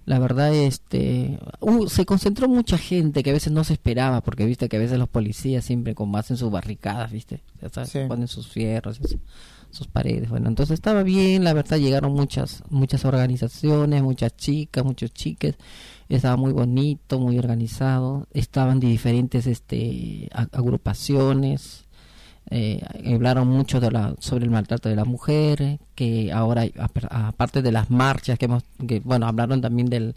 la 0.06 0.18
verdad 0.18 0.54
este 0.56 1.38
uh, 1.60 1.88
se 1.88 2.06
concentró 2.06 2.48
mucha 2.50 2.78
gente 2.80 3.22
que 3.22 3.30
a 3.30 3.34
veces 3.34 3.54
no 3.54 3.64
se 3.64 3.74
esperaba 3.74 4.22
porque 4.22 4.46
viste 4.46 4.68
que 4.68 4.78
a 4.78 4.80
veces 4.80 4.98
los 4.98 5.10
policías 5.10 5.64
siempre 5.64 5.94
como 5.94 6.18
hacen 6.18 6.36
sus 6.36 6.50
barricadas 6.50 7.12
viste 7.12 7.44
Ya 7.62 7.70
sabes, 7.70 7.90
Sí. 7.90 8.00
ponen 8.08 8.28
sus 8.28 8.48
fierros 8.48 9.00
eso, 9.00 9.18
sus 9.70 9.86
paredes 9.88 10.30
bueno 10.30 10.48
entonces 10.48 10.74
estaba 10.76 11.04
bien 11.04 11.44
la 11.44 11.54
verdad 11.54 11.78
llegaron 11.78 12.14
muchas 12.14 12.64
muchas 12.72 13.06
organizaciones 13.06 14.02
muchas 14.02 14.36
chicas 14.36 14.84
muchos 14.84 15.14
chiques 15.14 15.58
estaba 16.10 16.36
muy 16.38 16.52
bonito 16.52 17.20
muy 17.20 17.38
organizado 17.38 18.28
estaban 18.32 18.80
de 18.80 18.88
diferentes 18.88 19.48
este 19.48 20.30
agrupaciones 20.34 21.89
eh, 22.52 22.82
hablaron 23.14 23.48
mucho 23.48 23.80
de 23.80 23.92
la, 23.92 24.16
sobre 24.20 24.46
el 24.46 24.52
maltrato 24.52 24.90
de 24.90 24.96
la 24.96 25.06
mujer, 25.06 25.80
que 25.94 26.32
ahora, 26.32 26.64
aparte 27.10 27.62
de 27.62 27.72
las 27.72 27.92
marchas 27.92 28.40
que 28.40 28.46
hemos, 28.46 28.64
que, 28.88 29.02
bueno, 29.02 29.28
hablaron 29.28 29.62
también 29.62 29.88
del, 29.90 30.16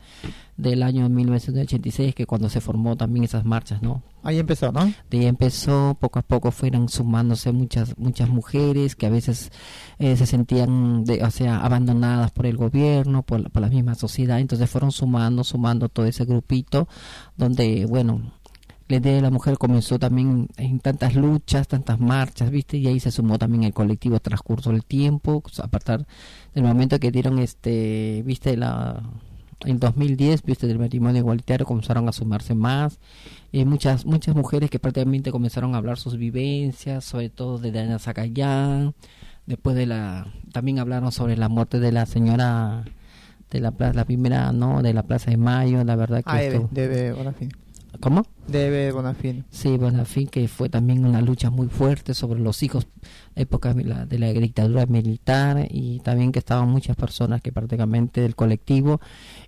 del 0.56 0.82
año 0.82 1.08
1986, 1.08 2.14
que 2.14 2.24
cuando 2.24 2.48
se 2.48 2.60
formó 2.60 2.96
también 2.96 3.24
esas 3.24 3.44
marchas, 3.44 3.82
¿no? 3.82 4.02
Ahí 4.22 4.38
empezó, 4.38 4.72
¿no? 4.72 4.92
De 5.10 5.18
ahí 5.18 5.26
empezó, 5.26 5.96
poco 6.00 6.20
a 6.20 6.22
poco 6.22 6.52
fueron 6.52 6.88
sumándose 6.88 7.52
muchas 7.52 7.98
muchas 7.98 8.28
mujeres 8.28 8.94
que 8.94 9.06
a 9.06 9.10
veces 9.10 9.50
eh, 9.98 10.16
se 10.16 10.26
sentían, 10.26 11.04
de, 11.04 11.22
o 11.24 11.30
sea, 11.30 11.58
abandonadas 11.58 12.30
por 12.30 12.46
el 12.46 12.56
gobierno, 12.56 13.22
por, 13.24 13.50
por 13.50 13.60
la 13.60 13.68
misma 13.68 13.94
sociedad, 13.94 14.40
entonces 14.40 14.70
fueron 14.70 14.92
sumando, 14.92 15.44
sumando 15.44 15.88
todo 15.88 16.06
ese 16.06 16.24
grupito, 16.24 16.88
donde, 17.36 17.84
bueno, 17.86 18.32
la 18.88 18.96
idea 18.96 19.14
de 19.14 19.20
la 19.22 19.30
mujer 19.30 19.58
comenzó 19.58 19.98
también 19.98 20.48
en 20.56 20.78
tantas 20.80 21.14
luchas, 21.14 21.68
tantas 21.68 21.98
marchas, 22.00 22.50
¿viste? 22.50 22.76
Y 22.76 22.86
ahí 22.86 23.00
se 23.00 23.10
sumó 23.10 23.38
también 23.38 23.64
el 23.64 23.72
colectivo 23.72 24.18
transcurso 24.20 24.70
del 24.72 24.84
tiempo, 24.84 25.42
a 25.62 25.68
partir 25.68 26.06
del 26.54 26.64
momento 26.64 26.98
que 26.98 27.10
dieron, 27.10 27.38
este, 27.38 28.22
¿viste? 28.26 28.56
La, 28.56 29.02
en 29.64 29.78
2010, 29.78 30.42
¿viste? 30.42 30.66
Del 30.66 30.78
matrimonio 30.78 31.20
igualitario 31.20 31.64
comenzaron 31.64 32.08
a 32.08 32.12
sumarse 32.12 32.54
más. 32.54 32.98
Eh, 33.52 33.64
muchas 33.64 34.04
muchas 34.06 34.34
mujeres 34.34 34.68
que 34.70 34.78
prácticamente 34.78 35.30
comenzaron 35.30 35.74
a 35.74 35.78
hablar 35.78 35.98
sus 35.98 36.16
vivencias, 36.16 37.04
sobre 37.04 37.30
todo 37.30 37.58
de 37.58 37.70
Diana 37.72 37.98
Zacayán. 37.98 38.94
Después 39.46 39.74
de 39.76 39.86
la... 39.86 40.26
También 40.52 40.78
hablaron 40.78 41.10
sobre 41.12 41.36
la 41.36 41.48
muerte 41.48 41.80
de 41.80 41.92
la 41.92 42.06
señora 42.06 42.84
de 43.50 43.60
la 43.60 43.70
plaza, 43.72 43.92
la 43.94 44.04
primera, 44.04 44.50
¿no? 44.52 44.82
De 44.82 44.94
la 44.94 45.02
Plaza 45.02 45.30
de 45.30 45.36
Mayo, 45.36 45.84
la 45.84 45.94
verdad 45.96 46.18
que... 46.18 46.30
Ah, 46.30 46.42
esto- 46.42 46.68
de 46.70 46.84
Eve 46.84 47.12
Bonafini. 47.12 47.52
¿Cómo? 48.00 48.26
De 48.48 48.66
Eve 48.66 48.92
Bonafini. 48.92 49.44
Sí, 49.50 49.76
Bonafín, 49.76 50.26
que 50.26 50.48
fue 50.48 50.68
también 50.68 51.04
una 51.04 51.20
lucha 51.20 51.50
muy 51.50 51.68
fuerte 51.68 52.14
sobre 52.14 52.40
los 52.40 52.62
hijos, 52.62 52.86
época 53.36 53.74
de 53.74 53.84
la, 53.84 54.06
de 54.06 54.18
la 54.18 54.32
dictadura 54.32 54.86
militar, 54.86 55.68
y 55.70 56.00
también 56.00 56.32
que 56.32 56.40
estaban 56.40 56.68
muchas 56.68 56.96
personas 56.96 57.40
que 57.42 57.52
prácticamente 57.52 58.20
del 58.22 58.34
colectivo. 58.34 59.00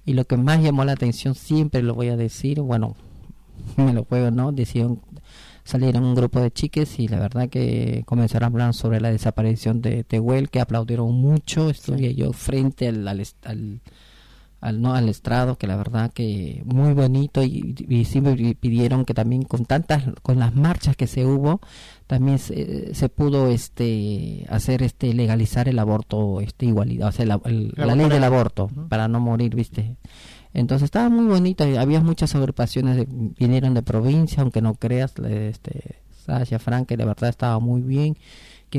Y 0.04 0.12
lo 0.12 0.26
que 0.26 0.36
más 0.36 0.62
llamó 0.62 0.84
la 0.84 0.92
atención, 0.92 1.34
siempre 1.34 1.82
lo 1.82 1.94
voy 1.94 2.08
a 2.08 2.16
decir, 2.16 2.60
bueno, 2.60 2.94
me 3.76 3.92
lo 3.92 4.04
juego, 4.04 4.30
¿no? 4.30 4.52
Decían, 4.52 5.00
salieron 5.64 6.04
un 6.04 6.14
grupo 6.14 6.40
de 6.40 6.50
chiques 6.52 7.00
y 7.00 7.08
la 7.08 7.18
verdad 7.18 7.48
que 7.48 8.02
comenzaron 8.06 8.44
a 8.44 8.46
hablar 8.48 8.74
sobre 8.74 9.00
la 9.00 9.10
desaparición 9.10 9.80
de 9.80 10.04
Tehuel, 10.04 10.50
que 10.50 10.60
aplaudieron 10.60 11.12
mucho. 11.12 11.70
Estuve 11.70 12.14
yo 12.14 12.32
frente 12.32 12.88
al, 12.88 13.08
al- 13.08 13.80
al 14.64 14.80
no 14.80 14.94
al 14.94 15.08
estrado 15.08 15.56
que 15.58 15.66
la 15.66 15.76
verdad 15.76 16.10
que 16.12 16.62
muy 16.64 16.92
bonito 16.94 17.42
y, 17.44 17.74
y 17.88 18.04
siempre 18.06 18.34
pi- 18.34 18.54
pidieron 18.54 19.04
que 19.04 19.14
también 19.14 19.42
con 19.42 19.64
tantas 19.66 20.04
con 20.22 20.38
las 20.38 20.54
marchas 20.54 20.96
que 20.96 21.06
se 21.06 21.26
hubo 21.26 21.60
también 22.06 22.38
se, 22.38 22.94
se 22.94 23.08
pudo 23.08 23.48
este 23.48 24.46
hacer 24.48 24.82
este 24.82 25.12
legalizar 25.14 25.68
el 25.68 25.78
aborto 25.78 26.40
este 26.40 26.66
igualdad 26.66 27.08
o 27.08 27.12
sea 27.12 27.26
la, 27.26 27.40
el- 27.44 27.72
la 27.76 27.94
ley 27.94 28.08
del 28.08 28.24
aborto. 28.24 28.70
para 28.88 29.06
no 29.08 29.20
morir 29.20 29.54
viste 29.54 29.96
entonces 30.52 30.84
estaba 30.86 31.08
muy 31.08 31.26
bonito 31.26 31.68
y 31.68 31.76
había 31.76 32.00
muchas 32.00 32.34
agrupaciones 32.34 32.96
de- 32.96 33.06
vinieron 33.10 33.74
de 33.74 33.82
provincia 33.82 34.42
aunque 34.42 34.62
no 34.62 34.74
creas 34.74 35.18
la- 35.18 35.30
este 35.30 35.96
Sasha 36.24 36.58
Frank 36.58 36.86
que 36.88 36.96
de 36.96 37.04
verdad 37.04 37.28
estaba 37.28 37.58
muy 37.60 37.82
bien 37.82 38.16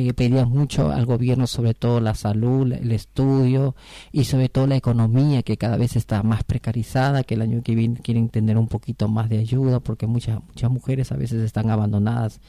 que 0.04 0.14
pedían 0.14 0.50
mucho 0.50 0.92
al 0.92 1.06
gobierno 1.06 1.48
sobre 1.48 1.74
todo 1.74 2.02
la 2.02 2.16
salud, 2.16 2.72
el 2.74 2.92
estudio 2.92 3.76
y 4.12 4.26
sobre 4.26 4.50
todo 4.50 4.68
la 4.68 4.76
economía 4.76 5.42
que 5.44 5.56
cada 5.58 5.78
vez 5.78 5.96
está 5.96 6.22
más 6.24 6.44
precarizada, 6.44 7.24
que 7.24 7.36
el 7.36 7.42
año 7.42 7.64
que 7.64 7.76
viene 7.76 8.00
quieren 8.02 8.30
tener 8.30 8.58
un 8.58 8.68
poquito 8.68 9.08
más 9.08 9.30
de 9.30 9.40
ayuda 9.40 9.80
porque 9.80 10.06
muchas 10.06 10.42
muchas 10.48 10.70
mujeres 10.70 11.12
a 11.12 11.16
veces 11.16 11.42
están 11.44 11.70
abandonadas. 11.70 12.42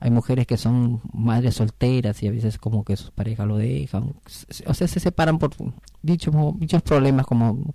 Hay 0.00 0.10
mujeres 0.10 0.46
que 0.46 0.56
son 0.56 1.02
madres 1.12 1.56
solteras 1.56 2.22
y 2.22 2.28
a 2.28 2.30
veces 2.30 2.58
como 2.58 2.84
que 2.84 2.96
sus 2.96 3.10
parejas 3.10 3.46
lo 3.46 3.58
dejan, 3.58 4.14
o 4.66 4.74
sea, 4.74 4.88
se 4.88 5.00
separan 5.00 5.38
por 5.38 5.50
dichos 6.02 6.34
dichos 6.58 6.82
problemas 6.82 7.26
como 7.26 7.74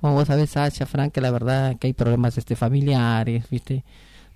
como 0.00 0.14
vos 0.14 0.28
sabés, 0.28 0.50
Sacha, 0.50 0.84
Frank, 0.84 1.12
que 1.12 1.22
la 1.22 1.30
verdad 1.30 1.76
que 1.78 1.86
hay 1.86 1.92
problemas 1.94 2.36
este 2.36 2.56
familiares, 2.56 3.48
¿viste? 3.50 3.84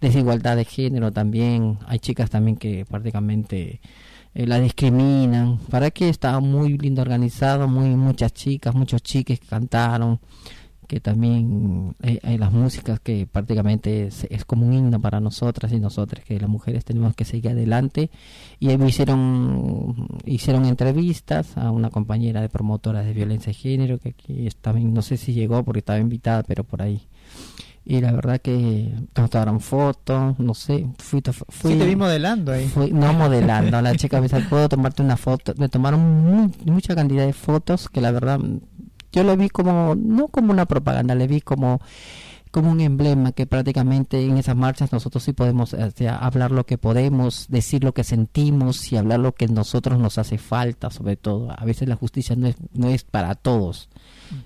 Desigualdad 0.00 0.56
de 0.56 0.64
género 0.64 1.12
también. 1.12 1.78
Hay 1.86 1.98
chicas 1.98 2.30
también 2.30 2.56
que 2.56 2.86
prácticamente 2.86 3.80
eh, 4.34 4.46
la 4.46 4.60
discriminan. 4.60 5.58
Para 5.70 5.90
que 5.90 6.08
estaba 6.08 6.40
muy 6.40 6.78
lindo 6.78 7.02
organizado, 7.02 7.68
muy 7.68 7.90
muchas 7.90 8.32
chicas, 8.32 8.74
muchos 8.74 9.02
chiques 9.02 9.40
que 9.40 9.46
cantaron, 9.46 10.20
que 10.90 10.98
también 10.98 11.94
hay, 12.02 12.18
hay 12.24 12.36
las 12.36 12.50
músicas 12.50 12.98
que 12.98 13.24
prácticamente 13.24 14.08
es, 14.08 14.26
es 14.28 14.44
como 14.44 14.66
un 14.66 14.72
himno 14.72 15.00
para 15.00 15.20
nosotras 15.20 15.72
y 15.72 15.78
nosotras, 15.78 16.24
que 16.24 16.40
las 16.40 16.50
mujeres 16.50 16.84
tenemos 16.84 17.14
que 17.14 17.24
seguir 17.24 17.52
adelante. 17.52 18.10
Y 18.58 18.70
ahí 18.70 18.78
hicieron, 18.84 20.08
hicieron 20.24 20.64
entrevistas 20.64 21.56
a 21.56 21.70
una 21.70 21.90
compañera 21.90 22.40
de 22.40 22.48
promotoras 22.48 23.06
de 23.06 23.12
violencia 23.12 23.50
de 23.50 23.54
género, 23.54 23.98
que 23.98 24.10
aquí 24.10 24.48
también 24.60 24.92
no 24.92 25.02
sé 25.02 25.16
si 25.16 25.32
llegó 25.32 25.64
porque 25.64 25.78
estaba 25.78 26.00
invitada, 26.00 26.42
pero 26.42 26.64
por 26.64 26.82
ahí. 26.82 27.02
Y 27.84 28.00
la 28.00 28.12
verdad 28.12 28.40
que 28.40 28.94
tomaron 29.12 29.60
fotos, 29.60 30.38
no 30.38 30.54
sé, 30.54 30.86
fui, 30.98 31.22
fui 31.48 31.72
Sí, 31.72 31.78
te 31.78 31.86
vi 31.86 31.96
modelando 31.96 32.52
ahí. 32.52 32.68
Fui- 32.68 32.92
no 32.92 33.12
modelando, 33.12 33.80
la 33.80 33.94
chica 33.96 34.20
me 34.20 34.28
¿puedo 34.28 34.68
tomarte 34.68 35.02
una 35.02 35.16
foto? 35.16 35.54
Me 35.56 35.68
tomaron 35.68 36.00
mu- 36.00 36.50
mucha 36.66 36.94
cantidad 36.94 37.24
de 37.26 37.32
fotos 37.32 37.88
que 37.88 38.00
la 38.00 38.10
verdad 38.10 38.38
yo 39.12 39.24
lo 39.24 39.36
vi 39.36 39.48
como, 39.48 39.94
no 39.96 40.28
como 40.28 40.52
una 40.52 40.66
propaganda, 40.66 41.14
le 41.14 41.26
vi 41.26 41.40
como 41.40 41.80
como 42.52 42.70
un 42.72 42.80
emblema 42.80 43.30
que 43.30 43.46
prácticamente 43.46 44.24
en 44.26 44.36
esas 44.36 44.56
marchas 44.56 44.92
nosotros 44.92 45.22
sí 45.22 45.32
podemos 45.32 45.72
o 45.72 45.90
sea, 45.92 46.16
hablar 46.16 46.50
lo 46.50 46.66
que 46.66 46.78
podemos, 46.78 47.46
decir 47.48 47.84
lo 47.84 47.94
que 47.94 48.02
sentimos 48.02 48.90
y 48.92 48.96
hablar 48.96 49.20
lo 49.20 49.32
que 49.36 49.44
a 49.44 49.48
nosotros 49.48 50.00
nos 50.00 50.18
hace 50.18 50.36
falta, 50.36 50.90
sobre 50.90 51.14
todo. 51.16 51.52
A 51.56 51.64
veces 51.64 51.88
la 51.88 51.94
justicia 51.94 52.34
no 52.34 52.48
es, 52.48 52.56
no 52.72 52.88
es 52.88 53.04
para 53.04 53.36
todos. 53.36 53.88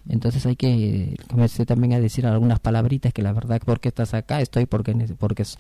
Entonces 0.09 0.45
hay 0.47 0.57
que 0.57 1.17
comencé 1.29 1.67
también 1.67 1.93
a 1.95 2.01
decir 2.01 2.27
algunas 2.27 2.61
palabritas 2.61 3.13
que 3.13 3.23
la 3.23 3.33
verdad, 3.33 3.61
¿por 3.65 3.81
qué 3.81 3.89
estás 3.89 4.15
acá? 4.15 4.41
Estoy 4.41 4.67
porque 4.67 4.93
porque 5.19 5.43
es 5.43 5.59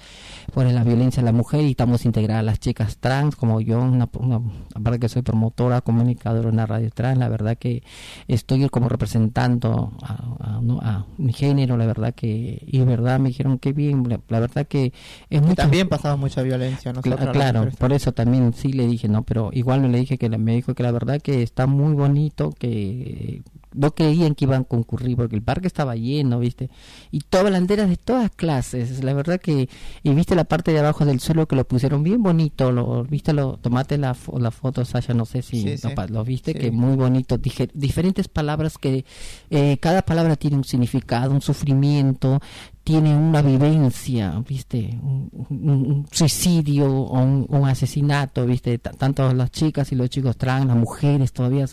por 0.53 0.65
la 0.67 0.85
violencia 0.85 1.21
a 1.23 1.25
la 1.25 1.33
mujer 1.33 1.63
y 1.63 1.71
estamos 1.71 2.05
integradas 2.05 2.45
las 2.45 2.61
chicas 2.61 2.99
trans, 2.99 3.37
como 3.37 3.61
yo, 3.61 3.81
una, 3.81 4.09
una, 4.19 4.41
aparte 4.75 4.99
que 5.01 5.09
soy 5.09 5.23
promotora, 5.23 5.81
comunicadora 5.81 6.49
en 6.49 6.57
la 6.57 6.67
radio 6.67 6.91
trans, 6.91 7.19
la 7.19 7.29
verdad 7.29 7.57
que 7.59 7.83
estoy 8.29 8.69
como 8.69 8.89
representando 8.89 9.93
a, 10.03 10.57
a- 10.57 10.61
¿no? 10.63 10.79
a 10.81 11.07
mi 11.19 11.33
género, 11.33 11.77
la 11.77 11.87
verdad 11.87 12.15
que, 12.15 12.63
y 12.67 12.81
verdad 12.81 13.19
me 13.19 13.29
dijeron 13.29 13.59
que 13.59 13.73
bien, 13.73 14.09
la, 14.09 14.21
la 14.29 14.41
verdad 14.41 14.67
que 14.67 14.93
es 15.31 15.41
mucho 15.43 15.55
también 15.55 15.89
pasamos 15.89 16.19
mucha 16.19 16.43
violencia 16.43 16.93
Cla- 16.93 17.17
las 17.25 17.29
claro, 17.31 17.69
por 17.79 17.93
eso 17.93 18.13
también 18.13 18.53
sí 18.53 18.73
le 18.73 18.87
dije, 18.87 19.09
no, 19.09 19.23
pero 19.23 19.51
igual 19.53 19.83
no 19.83 19.89
le 19.89 19.99
dije 19.99 20.19
que 20.19 20.29
la- 20.29 20.39
me 20.39 20.55
dijo 20.55 20.75
que 20.75 20.83
la 20.83 20.93
verdad 20.93 21.21
que 21.21 21.43
está 21.43 21.67
muy 21.67 21.95
bonito, 21.95 22.51
que 22.59 23.43
no 23.75 23.95
creían 23.95 24.35
que 24.35 24.45
iban 24.47 24.63
a 24.63 24.65
concurrir 24.65 25.17
porque 25.17 25.37
el 25.37 25.43
parque 25.43 25.67
estaba 25.67 25.97
lleno, 25.97 26.39
¿viste? 26.39 26.71
Y 27.11 27.21
todas 27.21 27.51
banderas 27.53 27.89
de 27.89 27.97
todas 27.97 28.31
clases, 28.31 29.03
la 29.05 29.13
verdad 29.15 29.41
que 29.41 29.69
y 30.03 30.11
viste 30.15 30.35
la 30.35 30.45
parte 30.45 30.73
de 30.73 30.79
abajo 30.79 31.05
del 31.05 31.21
suelo 31.21 31.47
que 31.47 31.57
lo 31.57 31.67
pusieron 31.67 32.03
bien 32.03 32.23
bonito, 32.23 32.73
lo 32.73 33.05
viste 33.05 33.33
lo 33.33 33.57
tomate 33.59 33.99
la 33.99 34.17
la 34.39 34.51
foto 34.51 34.85
Sasha, 34.85 35.13
no 35.15 35.25
sé 35.27 35.43
si 35.43 35.61
Sí, 35.63 35.71
lo, 35.83 35.91
sí. 35.91 35.95
pa- 35.95 36.07
lo 36.07 36.25
viste 36.25 36.53
Sí. 36.53 36.59
que 36.59 36.71
muy 36.71 36.97
bonito, 36.97 37.37
dije 37.37 37.69
diferentes 37.75 38.29
palabras 38.29 38.79
que 38.79 39.05
eh, 39.51 39.77
cada 39.81 40.03
palabra 40.03 40.37
tiene 40.37 40.57
un 40.57 40.65
significado, 40.65 41.33
un 41.33 41.41
sufrimiento, 41.43 42.41
tiene 42.85 43.17
una 43.17 43.41
vivencia, 43.43 44.43
viste, 44.47 44.99
un, 45.03 45.31
un- 45.49 45.69
un 45.91 46.07
suicidio 46.13 46.87
o 46.87 47.19
un, 47.23 47.47
un 47.49 47.69
asesinato, 47.69 48.45
viste, 48.47 48.79
T- 48.79 48.91
tanto 48.99 49.33
las 49.33 49.51
chicas 49.51 49.91
y 49.93 49.95
los 49.97 50.11
chicos 50.11 50.37
trans, 50.37 50.67
las 50.67 50.77
mujeres 50.77 51.33
todavía, 51.33 51.67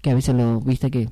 que 0.00 0.10
a 0.10 0.14
veces 0.14 0.34
lo, 0.34 0.60
viste 0.60 0.90
que 0.90 1.08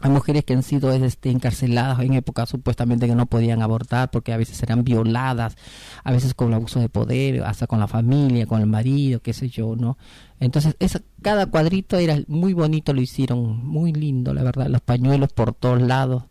hay 0.00 0.10
mujeres 0.10 0.44
que 0.44 0.54
han 0.54 0.62
sido 0.62 0.92
este, 0.92 1.30
encarceladas 1.30 1.98
en 2.00 2.14
épocas 2.14 2.48
supuestamente 2.48 3.08
que 3.08 3.16
no 3.16 3.26
podían 3.26 3.62
abortar 3.62 4.10
porque 4.10 4.32
a 4.32 4.36
veces 4.36 4.62
eran 4.62 4.84
violadas, 4.84 5.56
a 6.04 6.12
veces 6.12 6.34
con 6.34 6.54
abuso 6.54 6.78
de 6.78 6.88
poder, 6.88 7.42
hasta 7.42 7.66
con 7.66 7.80
la 7.80 7.88
familia, 7.88 8.46
con 8.46 8.60
el 8.60 8.66
marido, 8.66 9.20
qué 9.20 9.32
sé 9.32 9.48
yo, 9.48 9.74
¿no? 9.74 9.98
Entonces, 10.38 10.76
esa, 10.78 11.00
cada 11.20 11.46
cuadrito 11.46 11.96
era 11.96 12.16
muy 12.28 12.52
bonito, 12.52 12.92
lo 12.92 13.00
hicieron 13.00 13.66
muy 13.66 13.92
lindo, 13.92 14.32
la 14.34 14.44
verdad, 14.44 14.68
los 14.68 14.82
pañuelos 14.82 15.32
por 15.32 15.52
todos 15.52 15.82
lados. 15.82 16.24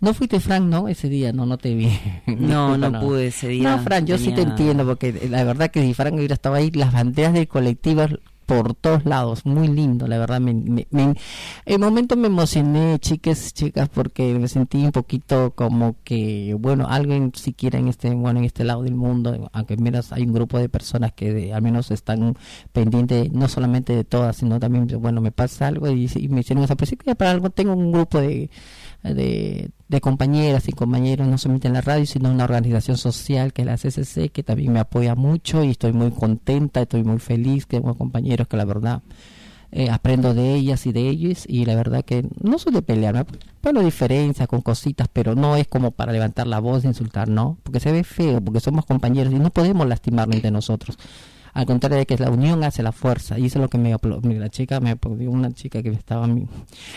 No 0.00 0.14
fuiste 0.14 0.40
Frank, 0.40 0.64
¿no? 0.64 0.88
Ese 0.88 1.08
día, 1.08 1.32
no, 1.32 1.46
no 1.46 1.58
te 1.58 1.74
vi. 1.74 1.88
No, 2.26 2.76
no 2.76 2.92
pude 3.00 3.28
ese 3.28 3.48
día. 3.48 3.76
No, 3.76 3.82
Frank, 3.84 4.06
yo 4.06 4.18
sí 4.18 4.32
te 4.32 4.40
entiendo, 4.40 4.84
porque 4.84 5.28
la 5.30 5.44
verdad 5.44 5.70
que 5.70 5.82
si 5.82 5.94
Frank 5.94 6.14
hubiera 6.14 6.34
estado 6.34 6.56
ahí, 6.56 6.70
las 6.72 6.92
banderas 6.92 7.34
del 7.34 7.46
colectivo 7.46 8.06
por 8.54 8.74
todos 8.74 9.04
lados, 9.06 9.46
muy 9.46 9.68
lindo, 9.68 10.06
la 10.06 10.18
verdad. 10.18 10.40
Me, 10.40 10.52
me- 10.54 10.86
me- 10.90 11.14
en 11.66 11.80
momento 11.80 12.16
me 12.16 12.26
emocioné, 12.28 12.98
chicas, 12.98 13.52
chicas, 13.54 13.88
porque 13.88 14.34
me 14.38 14.48
sentí 14.48 14.84
un 14.84 14.92
poquito 14.92 15.52
como 15.54 15.96
que, 16.04 16.54
bueno, 16.58 16.86
alguien 16.88 17.32
siquiera 17.34 17.78
en 17.78 17.88
este, 17.88 18.10
bueno, 18.14 18.40
en 18.40 18.44
este 18.46 18.64
lado 18.64 18.82
del 18.82 18.94
mundo, 18.94 19.48
aunque 19.52 19.76
menos 19.76 20.12
hay 20.12 20.22
un 20.24 20.32
grupo 20.32 20.58
de 20.58 20.68
personas 20.68 21.12
que 21.12 21.32
de- 21.32 21.52
al 21.54 21.62
menos 21.62 21.90
están 21.90 22.34
pendientes, 22.72 23.32
no 23.32 23.48
solamente 23.48 23.94
de 23.96 24.04
todas, 24.04 24.36
sino 24.36 24.58
también, 24.60 24.86
bueno, 25.00 25.20
me 25.20 25.32
pasa 25.32 25.68
algo 25.68 25.88
y, 25.90 26.10
y 26.14 26.28
me 26.28 26.40
hicieron 26.40 26.64
esa 26.64 26.76
presión, 26.76 26.98
que 27.04 27.14
para 27.14 27.30
algo 27.30 27.50
tengo 27.50 27.72
un 27.74 27.92
grupo 27.92 28.20
de, 28.20 28.50
de, 29.02 29.70
de 29.92 30.00
compañeras 30.00 30.68
y 30.68 30.72
compañeros, 30.72 31.28
no 31.28 31.36
solamente 31.36 31.68
en 31.68 31.74
la 31.74 31.82
radio, 31.82 32.06
sino 32.06 32.28
en 32.28 32.36
una 32.36 32.44
organización 32.44 32.96
social 32.96 33.52
que 33.52 33.60
es 33.62 33.66
la 33.66 33.76
CCC, 33.76 34.30
que 34.30 34.42
también 34.42 34.72
me 34.72 34.80
apoya 34.80 35.14
mucho 35.14 35.62
y 35.62 35.70
estoy 35.70 35.92
muy 35.92 36.10
contenta, 36.10 36.80
estoy 36.80 37.04
muy 37.04 37.18
feliz, 37.18 37.66
que 37.66 37.76
tengo 37.76 37.94
compañeros 37.94 38.48
que 38.48 38.56
la 38.56 38.64
verdad 38.64 39.02
eh, 39.70 39.90
aprendo 39.90 40.32
de 40.32 40.54
ellas 40.54 40.86
y 40.86 40.92
de 40.92 41.08
ellos 41.08 41.44
y 41.46 41.66
la 41.66 41.74
verdad 41.74 42.04
que 42.06 42.26
no 42.40 42.58
soy 42.58 42.72
de 42.72 42.80
pelear, 42.80 43.26
bueno, 43.62 43.82
diferencia 43.82 44.46
con 44.46 44.62
cositas, 44.62 45.08
pero 45.12 45.34
no 45.34 45.56
es 45.56 45.68
como 45.68 45.90
para 45.90 46.10
levantar 46.10 46.46
la 46.46 46.58
voz 46.58 46.84
e 46.84 46.88
insultar, 46.88 47.28
no, 47.28 47.58
porque 47.62 47.78
se 47.78 47.92
ve 47.92 48.02
feo, 48.02 48.40
porque 48.40 48.60
somos 48.60 48.86
compañeros 48.86 49.30
y 49.34 49.38
no 49.38 49.50
podemos 49.50 49.86
lastimarnos 49.86 50.36
entre 50.36 50.50
nosotros. 50.50 50.96
Al 51.52 51.66
contrario 51.66 51.98
de 51.98 52.06
que 52.06 52.16
la 52.16 52.30
unión 52.30 52.64
hace 52.64 52.82
la 52.82 52.92
fuerza. 52.92 53.38
Y 53.38 53.46
eso 53.46 53.58
es 53.58 53.62
lo 53.62 53.68
que 53.68 53.76
me 53.78 53.94
la 54.38 54.48
chica 54.48 54.80
me 54.80 54.90
aplaudió, 54.90 55.30
una 55.30 55.52
chica 55.52 55.82
que 55.82 55.90
estaba 55.90 56.24
a 56.24 56.28
mí. 56.28 56.46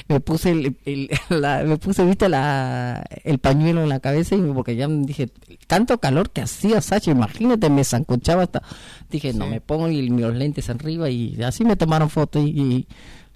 Me 0.07 0.19
puse 0.21 0.51
el, 0.51 0.77
el- 0.85 1.09
la- 1.29 1.63
me 1.63 1.77
puse, 1.77 2.05
viste, 2.05 2.29
la, 2.29 3.05
el 3.23 3.39
pañuelo 3.39 3.83
en 3.83 3.89
la 3.89 3.99
cabeza 3.99 4.35
y 4.35 4.41
porque 4.53 4.75
ya 4.75 4.87
me 4.87 5.05
dije, 5.05 5.29
tanto 5.67 5.97
calor 5.99 6.29
que 6.29 6.41
hacía 6.41 6.79
Sacha, 6.81 7.11
imagínate, 7.11 7.69
me 7.69 7.83
zancochaba 7.83 8.43
hasta, 8.43 8.61
dije, 9.09 9.33
no, 9.33 9.47
me 9.47 9.59
pongo 9.61 9.89
y 9.89 10.07
los 10.09 10.33
lentes 10.35 10.69
arriba 10.69 11.09
y 11.09 11.41
así 11.43 11.65
me 11.65 11.75
tomaron 11.75 12.09
fotos 12.09 12.43
y, 12.43 12.49
y 12.49 12.87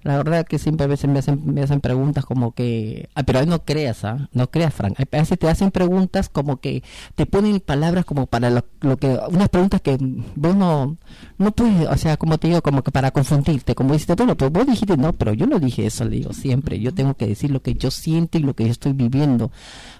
la 0.02 0.16
verdad 0.16 0.46
que 0.46 0.58
siempre 0.58 0.84
a 0.84 0.88
veces 0.88 1.10
me 1.10 1.18
hacen, 1.18 1.42
me 1.44 1.62
hacen 1.62 1.80
preguntas 1.80 2.24
como 2.24 2.52
que, 2.52 3.10
ah, 3.14 3.22
pero 3.22 3.40
ahí 3.40 3.46
no 3.46 3.64
creas, 3.64 4.04
¿ah? 4.04 4.30
No 4.32 4.50
creas, 4.50 4.72
Frank. 4.72 4.98
A 4.98 5.04
veces 5.04 5.38
te 5.38 5.48
hacen 5.48 5.70
preguntas 5.70 6.30
como 6.30 6.58
que 6.58 6.82
te 7.16 7.26
ponen 7.26 7.60
palabras 7.60 8.06
como 8.06 8.26
para 8.26 8.48
lo, 8.48 8.64
lo 8.80 8.96
que, 8.96 9.18
unas 9.28 9.50
preguntas 9.50 9.82
que 9.82 9.98
vos 10.36 10.56
no, 10.56 10.96
no 11.36 11.52
puedes, 11.52 11.86
o 11.86 11.96
sea, 11.98 12.16
como 12.16 12.38
te 12.38 12.48
digo, 12.48 12.62
como 12.62 12.82
que 12.82 12.90
para 12.90 13.10
confundirte, 13.10 13.74
como 13.74 13.92
dices, 13.92 14.16
bueno, 14.16 14.36
pues 14.36 14.50
vos 14.50 14.66
dijiste, 14.66 14.96
no, 14.96 15.12
pero 15.12 15.34
yo 15.34 15.46
no 15.46 15.58
dije 15.58 15.84
eso, 15.84 16.04
le 16.04 16.16
digo 16.16 16.32
siempre, 16.32 16.80
yo 16.80 16.94
tengo 16.94 17.14
que 17.14 17.26
decir 17.26 17.50
lo 17.50 17.60
que 17.60 17.74
yo 17.74 17.90
siento 17.90 18.38
y 18.38 18.40
lo 18.42 18.54
que 18.54 18.64
yo 18.64 18.70
estoy 18.70 18.94
viviendo. 18.94 19.52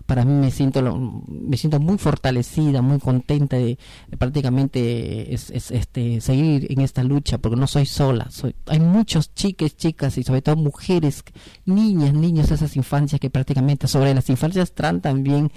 Para 0.06 0.24
mí 0.24 0.32
me 0.32 0.50
siento, 0.50 0.82
me 1.28 1.56
siento 1.58 1.78
muy 1.78 1.98
fortalecida, 1.98 2.80
muy 2.80 3.00
contenta 3.00 3.56
de, 3.56 3.78
prácticamente 4.18 5.34
es, 5.34 5.50
es, 5.50 5.70
este, 5.70 6.22
seguir 6.22 6.68
en 6.70 6.80
esta 6.80 7.04
lucha, 7.04 7.36
porque 7.36 7.56
no 7.56 7.66
soy 7.66 7.84
sola, 7.84 8.30
soy, 8.30 8.54
hay 8.66 8.80
muchos 8.80 9.34
chiques, 9.34 9.76
chicas 9.76 9.89
y 10.16 10.22
sobre 10.22 10.42
todo 10.42 10.56
mujeres, 10.56 11.24
niñas, 11.64 12.14
niños, 12.14 12.50
esas 12.50 12.76
infancias 12.76 13.20
que 13.20 13.30
prácticamente, 13.30 13.86
sobre 13.88 14.14
las 14.14 14.28
infancias 14.30 14.72
trans 14.72 15.02
también, 15.02 15.50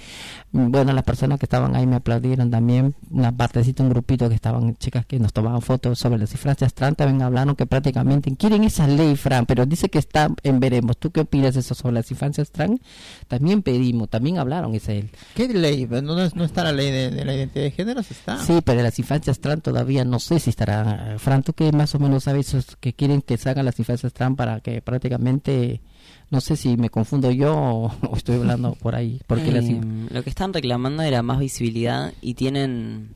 mm, 0.52 0.72
bueno, 0.72 0.94
las 0.94 1.04
personas 1.04 1.40
que 1.40 1.46
estaban 1.46 1.76
ahí 1.76 1.88
me 1.88 1.96
aplaudieron 1.98 2.50
también, 2.50 2.96
una 3.12 3.32
partecita, 3.32 3.84
un 3.84 3.90
grupito 3.90 4.30
que 4.30 4.36
estaban, 4.36 4.76
chicas 4.78 5.06
que 5.06 5.20
nos 5.20 5.34
tomaban 5.34 5.62
fotos 5.62 6.00
sobre 6.00 6.18
las 6.18 6.32
infancias 6.32 6.74
trans, 6.74 6.98
también 6.98 7.22
hablaron 7.22 7.56
que 7.56 7.66
prácticamente 7.66 8.36
quieren 8.36 8.64
esa 8.64 8.88
ley, 8.88 9.16
Fran, 9.16 9.46
pero 9.46 9.66
dice 9.66 9.90
que 9.90 10.00
está 10.00 10.30
en 10.44 10.60
veremos. 10.60 10.98
¿Tú 10.98 11.12
qué 11.12 11.22
opinas 11.22 11.54
de 11.54 11.62
eso 11.62 11.76
sobre 11.76 11.96
las 11.96 12.12
infancias 12.12 12.52
trans? 12.52 12.80
También 13.28 13.62
pedimos, 13.62 14.10
también 14.10 14.38
hablaron, 14.38 14.74
ese 14.76 15.00
él. 15.00 15.10
¿Qué 15.36 15.48
ley? 15.48 15.86
No, 15.86 16.02
no, 16.02 16.44
está 16.44 16.64
la 16.64 16.72
ley 16.72 16.92
de, 16.92 17.12
de 17.12 17.26
la 17.26 17.36
identidad 17.36 17.66
de 17.66 17.72
género, 17.72 18.04
sí 18.04 18.14
está. 18.14 18.40
Sí, 18.40 18.60
pero 18.64 18.82
las 18.82 18.98
infancias 19.00 19.40
trans 19.40 19.62
todavía 19.64 20.06
no 20.06 20.20
sé 20.20 20.40
si 20.40 20.50
estará. 20.50 21.16
Fran, 21.18 21.44
¿tú 21.44 21.54
qué 21.54 21.72
más 21.72 21.96
o 21.96 22.00
menos 22.00 22.24
sabes 22.24 22.54
que 22.80 22.94
quieren 22.94 23.22
que 23.22 23.38
se 23.38 23.50
hagan 23.50 23.66
las 23.66 23.80
infancias 23.80 24.14
trans 24.14 24.23
para 24.36 24.60
que 24.60 24.82
prácticamente, 24.82 25.82
no 26.32 26.42
sé 26.42 26.56
si 26.56 26.78
me 26.78 26.90
confundo 26.90 27.32
yo 27.32 27.56
o, 27.56 27.92
o 28.10 28.16
estoy 28.16 28.36
hablando 28.38 28.74
por 28.76 28.96
ahí? 28.96 29.20
Porque 29.28 29.50
in- 29.50 29.58
Em, 29.84 30.08
lo 30.12 30.24
que 30.24 30.30
están 30.30 30.54
reclamando 30.54 31.04
era 31.04 31.22
más 31.22 31.40
visibilidad 31.40 32.14
y 32.22 32.34
tienen, 32.36 33.10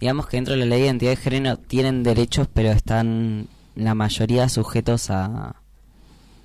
digamos 0.00 0.26
que 0.28 0.36
dentro 0.36 0.54
de 0.54 0.60
la 0.60 0.66
ley 0.66 0.80
de 0.80 0.86
identidad 0.86 1.10
de 1.10 1.16
género 1.16 1.56
tienen 1.58 2.02
derechos, 2.02 2.48
pero 2.52 2.70
están 2.70 3.48
la 3.74 3.94
mayoría 3.94 4.48
sujetos 4.48 5.10
a, 5.10 5.56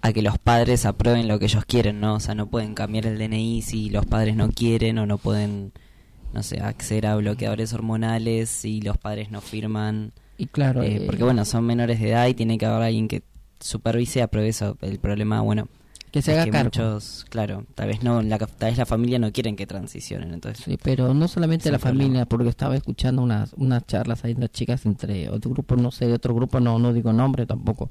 a 0.02 0.14
que 0.14 0.22
los 0.22 0.38
padres 0.38 0.86
aprueben 0.86 1.28
lo 1.28 1.38
que 1.40 1.46
ellos 1.46 1.66
quieren, 1.66 2.00
¿no? 2.00 2.16
O 2.16 2.20
sea, 2.20 2.36
no 2.36 2.48
pueden 2.48 2.74
cambiar 2.74 3.06
el 3.06 3.18
DNI 3.18 3.62
si 3.62 3.90
los 3.90 4.06
padres 4.06 4.36
no 4.36 4.50
quieren 4.50 4.98
o 4.98 5.06
no 5.06 5.18
pueden, 5.18 5.72
no 6.34 6.44
sé, 6.44 6.60
acceder 6.60 7.06
a 7.08 7.16
bloqueadores 7.16 7.72
hormonales 7.74 8.50
si 8.50 8.82
los 8.82 8.98
padres 8.98 9.30
no 9.32 9.42
firman. 9.42 10.12
y 10.38 10.48
claro, 10.48 10.82
Eh, 10.82 10.96
eh, 10.98 11.04
porque 11.06 11.24
bueno, 11.24 11.46
son 11.46 11.66
menores 11.66 12.00
de 12.00 12.10
edad 12.10 12.28
y 12.28 12.34
tiene 12.34 12.58
que 12.58 12.66
haber 12.66 12.84
alguien 12.88 13.08
que 13.08 13.22
supervise 13.62 14.20
y 14.20 14.22
apruebe 14.22 14.50
eso. 14.50 14.78
El 14.82 15.00
problema, 15.00 15.42
bueno, 15.42 15.68
que 16.12 16.22
se 16.22 16.34
haga 16.34 16.44
que 16.44 16.52
cargo. 16.52 16.66
muchos, 16.66 17.26
claro, 17.30 17.66
tal 17.74 17.88
vez 17.88 18.04
no, 18.04 18.22
la, 18.22 18.38
tal 18.38 18.70
vez 18.70 18.78
la 18.78 18.86
familia 18.86 19.18
no 19.18 19.32
quieren 19.32 19.56
que 19.56 19.66
transicionen, 19.66 20.34
entonces. 20.34 20.66
Sí, 20.66 20.78
pero 20.82 21.14
no 21.14 21.28
solamente 21.30 21.72
la 21.72 21.80
familia, 21.80 22.26
porque 22.26 22.50
estaba 22.50 22.76
escuchando 22.76 23.22
unas 23.22 23.54
unas 23.54 23.86
charlas 23.88 24.26
ahí 24.26 24.34
de 24.34 24.42
las 24.42 24.52
chicas 24.52 24.86
entre 24.86 25.30
otro 25.30 25.52
grupo, 25.52 25.78
no 25.78 25.90
sé, 25.92 26.08
de 26.08 26.14
otro 26.14 26.36
grupo, 26.36 26.60
no 26.60 26.80
no 26.80 26.92
digo 26.92 27.14
nombre 27.14 27.46
tampoco. 27.46 27.90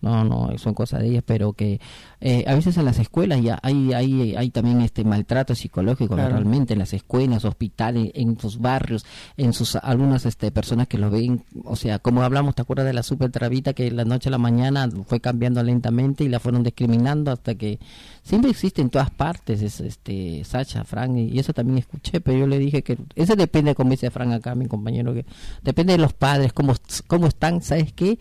No, 0.00 0.24
no, 0.24 0.56
son 0.58 0.74
cosas 0.74 1.00
de 1.00 1.08
ellas, 1.08 1.24
pero 1.26 1.52
que 1.52 1.80
eh, 2.20 2.44
a 2.46 2.54
veces 2.54 2.76
en 2.76 2.84
las 2.84 2.98
escuelas 2.98 3.42
ya 3.42 3.58
hay 3.62 3.92
hay, 3.92 4.36
hay 4.36 4.50
también 4.50 4.80
este 4.80 5.04
maltrato 5.04 5.54
psicológico 5.54 6.14
Claro. 6.14 6.34
realmente 6.34 6.72
en 6.72 6.78
las 6.78 6.92
escuelas, 6.92 7.44
hospitales, 7.44 8.12
en 8.14 8.38
sus 8.38 8.58
barrios, 8.58 9.04
en 9.36 9.52
sus 9.52 9.76
algunas 9.76 10.26
este 10.26 10.50
personas 10.50 10.88
que 10.88 10.98
lo 10.98 11.10
ven, 11.10 11.44
o 11.64 11.76
sea, 11.76 11.98
como 11.98 12.22
hablamos, 12.22 12.54
¿te 12.54 12.62
acuerdas 12.62 12.86
de 12.86 12.92
la 12.92 13.02
super 13.02 13.30
travita 13.30 13.72
que 13.72 13.90
la 13.90 14.04
noche 14.04 14.28
a 14.28 14.32
la 14.32 14.38
mañana 14.38 14.88
fue 15.06 15.20
cambiando 15.20 15.62
lentamente 15.62 16.24
y 16.24 16.28
la 16.28 16.40
fueron 16.40 16.62
discriminando 16.62 17.30
hasta 17.32 17.54
que 17.54 17.78
siempre 18.22 18.50
existe 18.50 18.82
en 18.82 18.90
todas 18.90 19.10
partes, 19.10 19.62
es, 19.62 19.80
este 19.80 20.44
Sacha, 20.44 20.84
Frank, 20.84 21.16
y 21.16 21.38
eso 21.38 21.52
también 21.52 21.78
escuché, 21.78 22.20
pero 22.20 22.38
yo 22.38 22.46
le 22.46 22.58
dije 22.58 22.82
que 22.82 22.98
eso 23.14 23.36
depende, 23.36 23.74
como 23.74 23.90
dice 23.90 24.10
Frank 24.10 24.32
acá, 24.32 24.54
mi 24.54 24.66
compañero, 24.66 25.14
que 25.14 25.24
depende 25.62 25.92
de 25.92 25.98
los 25.98 26.12
padres, 26.12 26.52
cómo, 26.52 26.74
cómo 27.06 27.26
están, 27.26 27.62
¿sabes 27.62 27.92
qué? 27.92 28.18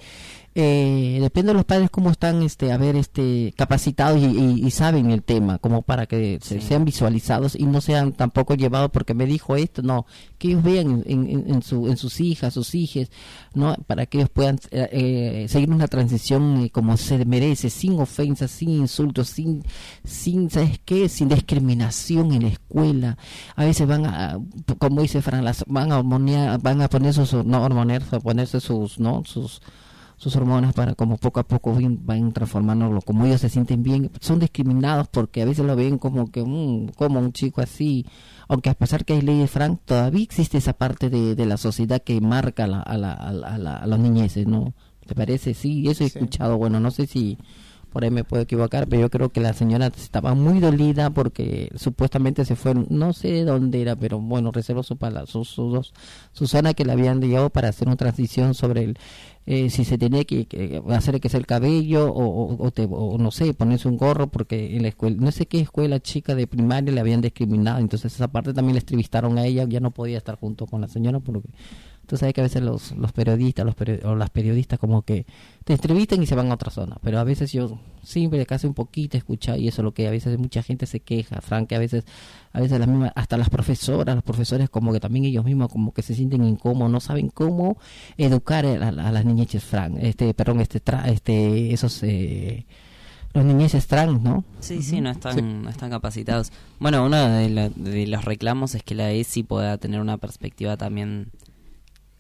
Eh, 0.59 1.19
depende 1.21 1.49
de 1.49 1.53
los 1.53 1.65
padres 1.65 1.91
cómo 1.91 2.09
están 2.09 2.41
este 2.41 2.71
a 2.71 2.77
ver 2.77 2.95
este 2.95 3.53
capacitados 3.55 4.19
y, 4.19 4.25
y- 4.25 4.65
y 4.65 4.71
saben 4.71 5.11
el 5.11 5.21
tema 5.21 5.59
como 5.59 5.83
para 5.83 6.07
que 6.07 6.39
se- 6.41 6.59
Sí. 6.59 6.67
sean 6.67 6.83
visualizados 6.83 7.53
y 7.55 7.67
no 7.67 7.79
sean 7.79 8.11
tampoco 8.13 8.55
llevados 8.55 8.89
porque 8.89 9.13
me 9.13 9.27
dijo 9.27 9.55
esto 9.55 9.83
no 9.83 10.07
que 10.39 10.47
ellos 10.47 10.63
vean 10.63 11.03
en, 11.05 11.29
en- 11.29 11.43
en 11.53 11.61
su, 11.61 11.87
en 11.87 11.95
sus 11.95 12.19
hijas 12.21 12.55
sus 12.55 12.73
hijas 12.73 13.11
no 13.53 13.75
para 13.85 14.07
que 14.07 14.17
ellos 14.17 14.31
puedan 14.31 14.55
eh, 14.71 14.89
eh, 14.91 15.45
seguir 15.47 15.69
una 15.69 15.87
transición 15.87 16.63
eh, 16.63 16.69
como 16.71 16.97
se 16.97 17.23
merece 17.23 17.69
sin 17.69 17.99
ofensas 17.99 18.49
sin 18.49 18.69
insultos 18.71 19.29
sin 19.29 19.63
sin 20.05 20.49
sabes 20.49 20.79
qué 20.85 21.07
sin 21.07 21.29
discriminación 21.29 22.31
en 22.33 22.41
la 22.43 22.47
escuela. 22.49 23.17
A 23.55 23.63
veces 23.63 23.87
van 23.87 24.07
a 24.07 24.39
como 24.79 25.03
dice 25.03 25.21
Fran 25.21 25.45
las 25.45 25.63
van 25.67 25.91
a 25.91 25.99
hormonear 25.99 26.59
van 26.63 26.81
a 26.81 26.89
poner 26.89 27.13
sus 27.13 27.31
no 27.45 27.63
a 27.63 28.19
ponerse 28.21 28.59
sus 28.59 28.99
no 28.99 29.21
sus 29.23 29.61
sus 30.17 30.35
hormonas 30.35 30.73
para 30.73 30.95
como 30.95 31.17
poco 31.17 31.39
a 31.39 31.47
poco 31.47 31.73
van, 31.73 31.99
van 32.05 32.33
transformándolo 32.33 33.01
como 33.01 33.25
ellos 33.25 33.39
se 33.41 33.49
sienten 33.49 33.83
bien 33.83 34.09
son 34.19 34.39
discriminados 34.39 35.07
porque 35.09 35.43
a 35.43 35.45
veces 35.45 35.63
lo 35.65 35.75
ven 35.75 35.97
como 35.99 36.31
que 36.31 36.43
mm, 36.43 36.87
como 36.95 37.19
un 37.19 37.31
chico 37.33 37.61
así. 37.61 38.05
Aunque 38.49 38.69
a 38.69 38.73
pesar 38.73 39.05
que 39.05 39.13
hay 39.13 39.21
leyes 39.21 39.51
Frank 39.51 39.79
todavía 39.85 40.23
existe 40.23 40.57
esa 40.57 40.73
parte 40.73 41.09
de, 41.09 41.35
de 41.35 41.45
la 41.45 41.57
sociedad 41.57 42.01
que 42.01 42.19
marca 42.21 42.63
a, 42.63 42.67
la, 42.67 42.79
a, 42.81 42.97
la, 42.97 43.13
a, 43.13 43.31
la, 43.31 43.47
a, 43.47 43.57
la- 43.57 43.77
a 43.77 43.87
los 43.87 43.99
niñeces 43.99 44.47
no 44.47 44.73
te 45.05 45.15
parece 45.15 45.53
sí 45.53 45.87
eso 45.87 46.03
he 46.03 46.09
Sí. 46.09 46.17
escuchado. 46.17 46.57
Bueno 46.57 46.79
no 46.79 46.89
sé 46.91 47.05
si 47.07 47.37
por 47.93 48.03
ahí 48.03 48.11
me 48.11 48.23
puedo 48.25 48.43
equivocar, 48.43 48.87
pero 48.87 49.03
yo 49.03 49.09
creo 49.09 49.29
que 49.29 49.39
la 49.39 49.53
señora 49.53 49.87
estaba 49.87 50.33
muy 50.35 50.59
dolida 50.59 51.09
porque 51.09 51.71
supuestamente 51.75 52.43
se 52.45 52.55
fue, 52.55 52.73
no 52.89 53.13
sé 53.13 53.29
de 53.29 53.45
dónde 53.45 53.81
era, 53.81 53.95
pero 53.95 54.19
bueno, 54.19 54.51
reservó 54.51 54.83
su, 54.83 54.97
pala, 54.97 55.25
su, 55.25 55.45
su, 55.45 55.69
dos- 55.69 55.93
su 56.33 56.47
zona 56.47 56.73
que 56.73 56.85
le 56.85 56.91
habían 56.91 57.21
llevado 57.21 57.49
para 57.49 57.69
hacer 57.69 57.87
una 57.87 57.95
transición 57.95 58.53
sobre 58.53 58.83
el, 58.83 58.97
eh, 59.47 59.69
si 59.71 59.85
se 59.85 59.97
tenía 59.97 60.23
que, 60.25 60.81
hacer 60.89 61.19
que 61.19 61.29
sea 61.29 61.39
el 61.39 61.47
cabello 61.47 62.11
o, 62.13 62.63
o, 62.63 62.71
te- 62.71 62.87
o 62.89 63.17
no 63.17 63.31
sé, 63.31 63.53
ponerse 63.55 63.87
un 63.87 63.97
gorro 63.97 64.27
porque 64.27 64.75
en 64.75 64.83
la 64.83 64.89
escuela, 64.89 65.15
no 65.19 65.31
sé 65.31 65.45
qué 65.47 65.59
escuela 65.61 65.99
chica 65.99 66.35
de 66.35 66.45
primaria 66.47 66.93
le 66.93 66.99
habían 66.99 67.21
discriminado, 67.21 67.79
entonces 67.79 68.13
esa 68.13 68.27
parte 68.27 68.53
también 68.53 68.75
le 68.75 68.81
entrevistaron 68.81 69.37
a 69.37 69.45
ella, 69.45 69.65
ya 69.67 69.79
no 69.79 69.91
podía 69.91 70.17
estar 70.17 70.37
junto 70.37 70.67
con 70.67 70.81
la 70.81 70.87
señora 70.87 71.19
porque 71.21 71.47
tú 72.07 72.17
sabes 72.17 72.33
que 72.33 72.41
a 72.41 72.43
veces 72.45 72.63
los, 72.63 72.93
los 72.93 73.11
periodistas 73.11 73.65
los 73.65 73.75
peri- 73.75 74.03
o 74.05 74.15
las 74.15 74.29
periodistas 74.31 74.79
como 74.79 75.03
que 75.03 75.25
te 75.65 75.73
entrevistan 75.73 76.23
y 76.23 76.25
se 76.25 76.33
van 76.35 76.49
a 76.49 76.55
otra 76.55 76.71
zona, 76.71 76.97
pero 77.03 77.19
a 77.19 77.23
veces 77.23 77.51
yo 77.51 77.77
siempre 78.01 78.45
casi 78.45 78.65
un 78.65 78.73
poquito 78.73 79.17
escuchar 79.17 79.59
y 79.59 79.67
eso 79.67 79.81
es 79.81 79.83
lo 79.83 79.93
que 79.93 80.07
a 80.07 80.11
veces 80.11 80.39
mucha 80.39 80.63
gente 80.63 80.85
se 80.87 81.01
queja, 81.01 81.41
Frank, 81.41 81.67
que 81.67 81.75
a 81.75 81.79
veces 81.79 82.05
a 82.53 82.59
veces 82.61 82.79
las 82.79 82.87
mismas, 82.87 83.11
hasta 83.15 83.37
las 83.37 83.49
profesoras, 83.49 84.15
los 84.15 84.23
profesores 84.23 84.69
como 84.69 84.91
que 84.93 84.99
también 84.99 85.25
ellos 85.25 85.45
mismos 85.45 85.69
como 85.71 85.93
que 85.93 86.01
se 86.01 86.15
sienten 86.15 86.43
incómodos, 86.43 86.91
no 86.91 86.99
saben 87.01 87.29
cómo 87.29 87.77
educar 88.17 88.65
a, 88.65 88.85
a- 88.85 88.87
a 88.87 89.11
las 89.11 89.25
niñeches 89.25 89.63
Frank, 89.63 89.97
este, 90.01 90.33
perdón, 90.33 90.61
este, 90.61 90.81
tra- 90.83 91.07
este, 91.09 91.73
esos, 91.73 92.01
eh, 92.03 92.65
los 93.33 93.43
niñeces 93.45 93.85
trans, 93.87 94.21
¿no? 94.21 94.45
Sí, 94.61 94.81
sí, 94.81 95.01
no 95.01 95.11
están, 95.11 95.61
no 95.63 95.69
están 95.69 95.89
capacitados. 95.91 96.51
Bueno, 96.79 97.05
uno 97.05 97.17
de, 97.27 97.49
la- 97.49 97.69
de 97.69 98.07
los 98.07 98.23
reclamos 98.25 98.73
es 98.73 98.81
que 98.83 98.95
la 98.95 99.11
ESI 99.11 99.43
pueda 99.43 99.77
tener 99.77 99.99
una 99.99 100.17
perspectiva 100.17 100.77
también 100.77 101.29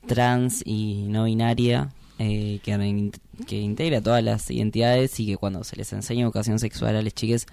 trans 0.07 0.63
y 0.65 1.05
no 1.07 1.25
binaria, 1.25 1.93
eh, 2.19 2.59
que, 2.63 3.11
que 3.45 3.57
integre 3.57 3.97
a 3.97 4.01
todas 4.01 4.23
las 4.23 4.49
identidades 4.49 5.19
y 5.19 5.27
que 5.27 5.37
cuando 5.37 5.63
se 5.63 5.75
les 5.75 5.93
enseñe 5.93 6.21
educación 6.21 6.57
sexual 6.57 6.95
a 6.95 7.01
las 7.01 7.13
chicas, 7.13 7.45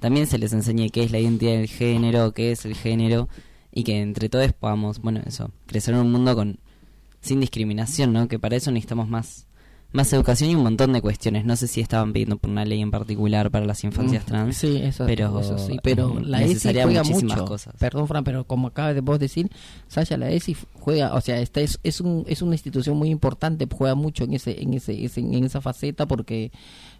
también 0.00 0.26
se 0.26 0.38
les 0.38 0.52
enseñe 0.52 0.90
qué 0.90 1.02
es 1.02 1.10
la 1.10 1.18
identidad 1.18 1.52
del 1.52 1.68
género, 1.68 2.32
qué 2.32 2.52
es 2.52 2.64
el 2.64 2.74
género, 2.74 3.28
y 3.72 3.84
que 3.84 4.00
entre 4.00 4.28
todos 4.28 4.52
podamos, 4.52 5.00
bueno, 5.00 5.20
eso, 5.26 5.50
crecer 5.66 5.94
en 5.94 6.00
un 6.00 6.12
mundo 6.12 6.34
con 6.34 6.58
sin 7.20 7.40
discriminación, 7.40 8.12
¿no? 8.12 8.28
Que 8.28 8.38
para 8.38 8.56
eso 8.56 8.70
necesitamos 8.70 9.08
más 9.08 9.47
más 9.90 10.12
educación 10.12 10.50
y 10.50 10.54
un 10.54 10.62
montón 10.62 10.92
de 10.92 11.00
cuestiones. 11.00 11.44
No 11.46 11.56
sé 11.56 11.66
si 11.66 11.80
estaban 11.80 12.12
pidiendo 12.12 12.36
por 12.36 12.50
una 12.50 12.64
ley 12.64 12.80
en 12.82 12.90
particular 12.90 13.50
para 13.50 13.64
las 13.64 13.82
infancias 13.84 14.24
trans. 14.26 14.56
Sí, 14.56 14.76
eso, 14.82 15.06
pero, 15.06 15.40
eso 15.40 15.56
sí, 15.58 15.78
pero 15.82 16.18
eh, 16.18 16.22
la 16.24 16.42
ESI 16.42 16.74
juega 16.82 17.02
mucho. 17.04 17.44
cosas. 17.46 17.74
Perdón, 17.78 18.06
Fran, 18.06 18.22
pero 18.24 18.44
como 18.44 18.68
acaba 18.68 18.92
de 18.92 19.00
vos 19.00 19.18
decir, 19.18 19.50
Sasha, 19.88 20.16
la 20.18 20.30
ESI 20.30 20.56
juega, 20.78 21.14
o 21.14 21.20
sea, 21.22 21.40
esta 21.40 21.60
es, 21.62 21.80
es, 21.82 22.00
un, 22.02 22.24
es 22.28 22.42
una 22.42 22.54
institución 22.54 22.96
muy 22.98 23.08
importante, 23.08 23.66
juega 23.72 23.94
mucho 23.94 24.24
en 24.24 24.34
ese, 24.34 24.62
en 24.62 24.74
ese- 24.74 25.04
en 25.16 25.44
esa 25.44 25.60
faceta 25.60 26.06
porque 26.06 26.52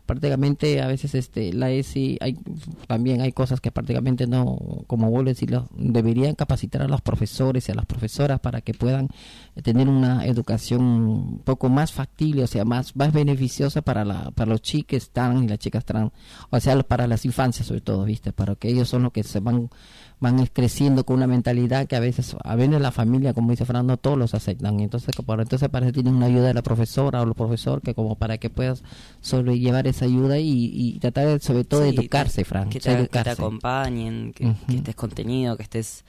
prácticamente 0.08 0.80
a 0.80 0.86
veces 0.86 1.14
este 1.14 1.52
la 1.52 1.70
ESI 1.70 2.16
hay 2.22 2.38
también 2.86 3.20
hay 3.20 3.32
cosas 3.32 3.60
que 3.60 3.70
prácticamente 3.70 4.26
no 4.26 4.58
como 4.86 5.06
a 5.06 5.22
decirlo 5.22 5.68
deberían 5.76 6.34
capacitar 6.34 6.80
a 6.80 6.88
los 6.88 7.02
profesores 7.02 7.68
y 7.68 7.72
a 7.72 7.74
las 7.74 7.84
profesoras 7.84 8.40
para 8.40 8.62
que 8.62 8.72
puedan 8.72 9.10
eh, 9.54 9.60
tener 9.60 9.86
una 9.86 10.24
educación 10.24 10.80
un 10.80 11.38
poco 11.44 11.68
más 11.68 11.92
factible 11.92 12.42
o 12.42 12.46
sea 12.46 12.64
más 12.64 12.96
más 12.96 13.12
beneficiosa 13.12 13.82
para 13.82 14.02
la 14.06 14.30
para 14.30 14.50
los 14.50 14.62
chicos 14.62 15.10
trans 15.10 15.44
y 15.44 15.48
las 15.48 15.58
chicas 15.58 15.84
trans 15.84 16.10
o 16.48 16.58
sea 16.58 16.82
para 16.82 17.06
las 17.06 17.26
infancias 17.26 17.66
sobre 17.66 17.82
todo 17.82 18.06
viste 18.06 18.32
para 18.32 18.54
que 18.54 18.68
ellos 18.70 18.88
son 18.88 19.02
los 19.02 19.12
que 19.12 19.22
se 19.22 19.40
van 19.40 19.68
van 20.20 20.44
creciendo 20.46 21.04
con 21.04 21.16
una 21.16 21.26
mentalidad 21.28 21.86
que 21.86 21.94
a 21.94 22.00
veces 22.00 22.34
a 22.42 22.56
veces 22.56 22.80
la 22.80 22.90
familia 22.90 23.34
como 23.34 23.50
dice 23.52 23.64
Fernando 23.64 23.96
todos 23.96 24.18
los 24.18 24.34
aceptan. 24.34 24.80
Y 24.80 24.82
entonces 24.84 25.14
que 25.14 25.22
por 25.22 25.40
entonces 25.40 25.68
para 25.68 25.86
eso 25.86 25.92
tienen 25.92 26.14
una 26.16 26.26
ayuda 26.26 26.48
de 26.48 26.54
la 26.54 26.62
profesora 26.62 27.20
o 27.22 27.24
el 27.24 27.34
profesor 27.34 27.80
que 27.82 27.94
como 27.94 28.16
para 28.16 28.38
que 28.38 28.50
puedas 28.50 28.82
sobrellevar 29.20 29.86
esa 29.86 30.06
ayuda 30.06 30.38
y, 30.38 30.70
y 30.72 30.98
tratar 30.98 31.26
de, 31.26 31.38
sobre 31.40 31.64
todo 31.64 31.80
de 31.82 31.90
educarse 31.90 32.42
que- 32.42 32.44
Fran 32.44 32.68
Que 32.70 32.80
te, 32.80 32.96
que 32.96 33.06
te 33.06 33.30
acompañen, 33.30 34.32
que, 34.32 34.54
que 34.66 34.76
estés 34.76 34.94
contenido, 34.96 35.56
que 35.56 35.62
estés 35.62 36.04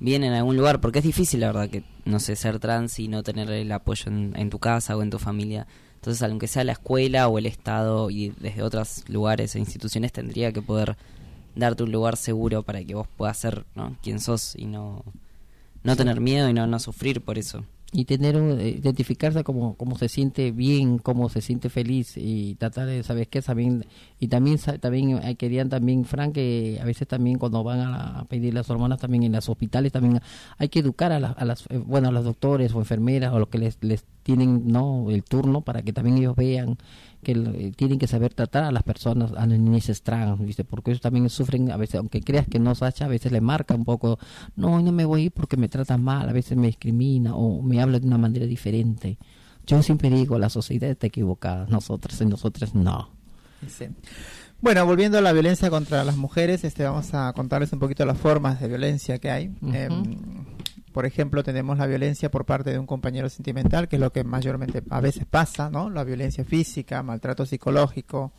bien 0.00 0.24
en 0.24 0.32
algún 0.32 0.56
lugar, 0.56 0.80
porque 0.80 0.98
es 0.98 1.04
difícil, 1.04 1.38
la 1.40 1.46
verdad, 1.48 1.68
que 1.70 1.84
no 2.04 2.18
sé, 2.18 2.34
ser 2.34 2.58
trans 2.58 2.98
y 2.98 3.06
no 3.06 3.22
tener 3.22 3.48
el 3.50 3.70
apoyo 3.70 4.06
en, 4.10 4.32
en 4.36 4.50
tu 4.50 4.58
casa 4.58 4.96
o 4.96 5.02
en 5.02 5.10
tu 5.10 5.20
familia. 5.20 5.68
Entonces, 5.94 6.20
aunque 6.24 6.48
sea 6.48 6.64
la 6.64 6.72
escuela 6.72 7.28
o 7.28 7.38
el 7.38 7.46
Estado 7.46 8.10
y 8.10 8.30
desde 8.40 8.64
otros 8.64 9.04
lugares 9.08 9.54
e 9.54 9.60
instituciones, 9.60 10.10
tendría 10.10 10.50
que 10.52 10.60
poder 10.60 10.96
darte 11.54 11.82
un 11.82 11.92
lugar 11.92 12.16
seguro 12.16 12.62
para 12.62 12.82
que 12.84 12.94
vos 12.94 13.06
puedas 13.16 13.36
ser 13.36 13.64
¿no? 13.74 13.96
quien 14.02 14.20
sos 14.20 14.54
y 14.56 14.66
no, 14.66 15.04
no 15.82 15.96
tener 15.96 16.20
miedo 16.20 16.48
y 16.48 16.52
no, 16.54 16.66
no 16.66 16.78
sufrir 16.78 17.20
por 17.22 17.38
eso. 17.38 17.64
y 17.94 18.06
tener 18.06 18.38
un- 18.38 18.58
eh, 18.58 18.68
identificarse 18.70 19.44
como, 19.44 19.74
como 19.74 19.98
se 19.98 20.08
siente 20.08 20.50
bien, 20.50 20.96
cómo 20.96 21.28
se 21.28 21.42
siente 21.42 21.68
feliz 21.68 22.14
y 22.16 22.54
tratar 22.54 22.86
de, 22.86 23.02
¿sabes 23.02 23.28
qué? 23.28 23.42
También, 23.42 23.84
y 24.18 24.28
también, 24.28 24.56
también 24.80 25.18
eh, 25.22 25.34
querían 25.36 25.68
también, 25.68 26.06
Frank, 26.06 26.32
que 26.32 26.78
a 26.80 26.86
veces 26.86 27.06
también 27.06 27.36
cuando 27.38 27.62
van 27.62 27.80
a, 27.80 28.20
a 28.20 28.24
pedir 28.24 28.54
las 28.54 28.70
hormonas 28.70 28.98
también 28.98 29.24
en 29.24 29.32
los 29.32 29.46
hospitales 29.46 29.92
también 29.92 30.22
hay 30.56 30.70
que 30.70 30.78
educar 30.78 31.12
a, 31.12 31.20
la- 31.20 31.32
a 31.32 31.44
las, 31.44 31.66
eh, 31.68 31.76
bueno, 31.76 32.08
a 32.08 32.12
los 32.12 32.24
doctores 32.24 32.72
o 32.74 32.78
enfermeras 32.78 33.30
o 33.34 33.38
los 33.38 33.48
que 33.48 33.58
les, 33.58 33.76
les 33.82 34.04
tienen, 34.22 34.68
¿no? 34.68 35.10
El 35.10 35.22
turno 35.22 35.60
para 35.60 35.82
que 35.82 35.92
también 35.92 36.16
ellos 36.16 36.34
vean 36.34 36.78
que 37.22 37.32
eh, 37.32 37.72
tienen 37.76 37.98
que 37.98 38.06
saber 38.06 38.34
tratar 38.34 38.64
a 38.64 38.72
las 38.72 38.82
personas, 38.82 39.32
a 39.32 39.46
los 39.46 39.58
niños 39.58 40.02
trans, 40.02 40.40
¿viste? 40.40 40.64
Porque 40.64 40.90
ellos 40.90 41.00
también 41.00 41.28
sufren, 41.28 41.70
a 41.70 41.76
veces, 41.76 41.96
aunque 41.96 42.20
creas 42.20 42.46
que 42.48 42.58
no, 42.58 42.74
Sacha, 42.74 43.06
a 43.06 43.08
veces 43.08 43.32
le 43.32 43.40
marca 43.40 43.74
un 43.74 43.84
poco, 43.84 44.18
no, 44.56 44.80
no 44.80 44.92
me 44.92 45.04
voy 45.04 45.22
a 45.22 45.24
ir 45.26 45.32
porque 45.32 45.56
me 45.56 45.68
tratan 45.68 46.02
mal, 46.02 46.28
a 46.28 46.32
veces 46.32 46.56
me 46.56 46.66
discrimina 46.66 47.34
o 47.34 47.62
me 47.62 47.80
habla 47.80 47.98
de 47.98 48.06
una 48.06 48.18
manera 48.18 48.46
diferente. 48.46 49.18
Yo 49.66 49.82
siempre 49.82 50.10
digo, 50.10 50.38
la 50.38 50.50
sociedad 50.50 50.90
está 50.90 51.06
equivocada, 51.06 51.66
nosotras 51.68 52.20
y 52.20 52.26
nosotras 52.26 52.74
no. 52.74 53.10
Sí. 53.68 53.86
Bueno, 54.60 54.86
volviendo 54.86 55.18
a 55.18 55.20
la 55.20 55.32
violencia 55.32 55.70
contra 55.70 56.04
las 56.04 56.16
mujeres, 56.16 56.62
este, 56.62 56.84
vamos 56.84 57.12
a 57.14 57.32
contarles 57.32 57.72
un 57.72 57.80
poquito 57.80 58.04
las 58.06 58.16
formas 58.16 58.60
de 58.60 58.68
violencia 58.68 59.18
que 59.18 59.28
hay. 59.28 59.52
Em, 59.72 60.16
por 60.92 61.06
ejemplo, 61.06 61.42
tenemos 61.42 61.78
la 61.78 61.86
violencia 61.86 62.30
por 62.30 62.44
parte 62.44 62.70
de 62.70 62.78
un 62.78 62.86
compañero 62.86 63.28
sentimental, 63.28 63.88
que 63.88 63.96
es 63.96 64.00
lo 64.00 64.12
que 64.12 64.24
mayormente 64.24 64.82
a 64.90 65.00
veces 65.00 65.24
pasa, 65.28 65.70
¿no? 65.70 65.90
La 65.90 66.04
violencia 66.04 66.44
física, 66.44 67.02
maltrato 67.02 67.44
psicológico, 67.46 68.32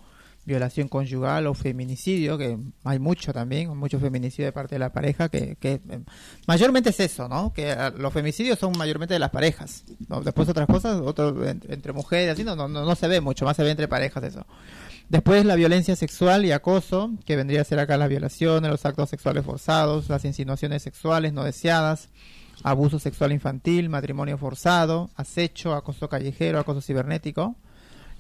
violación 0.46 0.90
conyugal 0.90 1.48
o 1.48 1.54
feminicidio, 1.54 2.38
que 2.38 2.58
hay 2.84 3.00
mucho 3.00 3.32
también, 3.32 3.76
mucho 3.78 3.98
feminicidio 4.00 4.46
de 4.48 4.52
parte 4.52 4.76
de 4.76 4.80
la 4.80 4.92
pareja, 4.92 5.30
que, 5.30 5.56
que 5.56 5.80
eh, 5.90 6.00
mayormente 6.48 6.90
es 6.90 7.00
eso, 7.00 7.30
¿no? 7.30 7.54
Que 7.54 7.72
eh, 7.72 7.92
los 7.98 8.12
femicidios 8.12 8.60
son 8.60 8.78
mayormente 8.78 9.14
de 9.14 9.20
las 9.22 9.30
parejas. 9.30 9.86
¿no? 10.10 10.20
Después 10.22 10.50
otras 10.50 10.68
cosas, 10.68 11.00
otro, 11.00 11.48
en- 11.48 11.62
entre 11.70 11.94
mujeres, 11.94 12.34
así 12.34 12.44
no, 12.44 12.56
no, 12.58 12.68
no 12.68 12.96
se 12.96 13.08
ve 13.08 13.22
mucho, 13.22 13.46
más 13.46 13.56
se 13.56 13.64
ve 13.64 13.72
entre 13.72 13.88
parejas 13.88 14.22
eso. 14.24 14.46
Después 15.08 15.46
la 15.46 15.56
violencia 15.56 15.96
sexual 15.96 16.44
y 16.46 16.52
acoso, 16.52 17.12
que 17.26 17.36
vendría 17.38 17.62
a 17.62 17.66
ser 17.66 17.80
acá 17.80 17.98
las 17.98 18.10
violaciones, 18.10 18.70
los 18.70 18.86
actos 18.86 19.10
sexuales 19.10 19.46
forzados, 19.46 20.10
las 20.10 20.26
insinuaciones 20.26 20.82
sexuales 20.84 21.32
no 21.34 21.44
deseadas, 21.46 22.10
abuso 22.62 23.00
sexual 23.00 23.32
infantil, 23.32 23.90
matrimonio 23.90 24.38
forzado, 24.38 25.10
acecho, 25.16 25.74
acoso 25.74 26.08
callejero, 26.10 26.60
acoso 26.60 26.82
cibernético, 26.82 27.56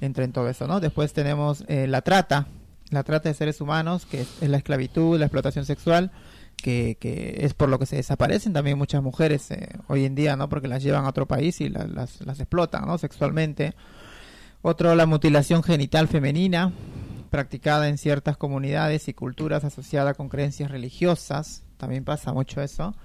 entra 0.02 0.24
en 0.24 0.32
todo 0.34 0.50
eso, 0.50 0.68
¿no? 0.68 0.80
Después 0.80 1.14
tenemos 1.14 1.64
eh, 1.68 1.88
la 1.88 2.02
trata, 2.02 2.48
la 2.90 3.04
trata 3.04 3.30
de 3.30 3.36
seres 3.36 3.62
humanos, 3.62 4.06
que 4.06 4.22
es, 4.22 4.42
la 4.42 4.58
esclavitud, 4.58 5.18
la 5.20 5.26
explotación 5.26 5.66
sexual, 5.66 6.12
que, 6.58 6.98
que 7.00 7.38
es 7.40 7.54
por 7.54 7.70
lo 7.70 7.80
que 7.80 7.86
se 7.86 7.96
desaparecen 7.96 8.54
también 8.54 8.78
muchas 8.78 9.02
mujeres 9.02 9.50
eh, 9.52 9.70
hoy 9.88 10.06
en 10.06 10.16
día, 10.16 10.36
¿no? 10.36 10.50
Porque 10.50 10.68
las 10.68 10.84
llevan 10.84 11.06
a 11.06 11.10
otro 11.10 11.26
país 11.28 11.62
y 11.62 11.70
la- 11.70 11.88
las, 11.88 12.22
las 12.26 12.40
explotan, 12.40 12.86
¿no? 12.86 12.98
Sexualmente. 12.98 13.74
Otro, 14.62 14.96
la 14.96 15.06
mutilación 15.06 15.62
genital 15.64 16.08
femenina, 16.08 16.72
practicada 17.30 17.90
en 17.90 17.98
ciertas 17.98 18.38
comunidades 18.38 19.08
y 19.08 19.14
culturas 19.14 19.64
asociada 19.64 20.14
con 20.14 20.30
creencias 20.30 20.70
religiosas. 20.72 21.64
También 21.78 22.04
pasa 22.06 22.32
mucho 22.34 22.62
eso. 22.62 22.96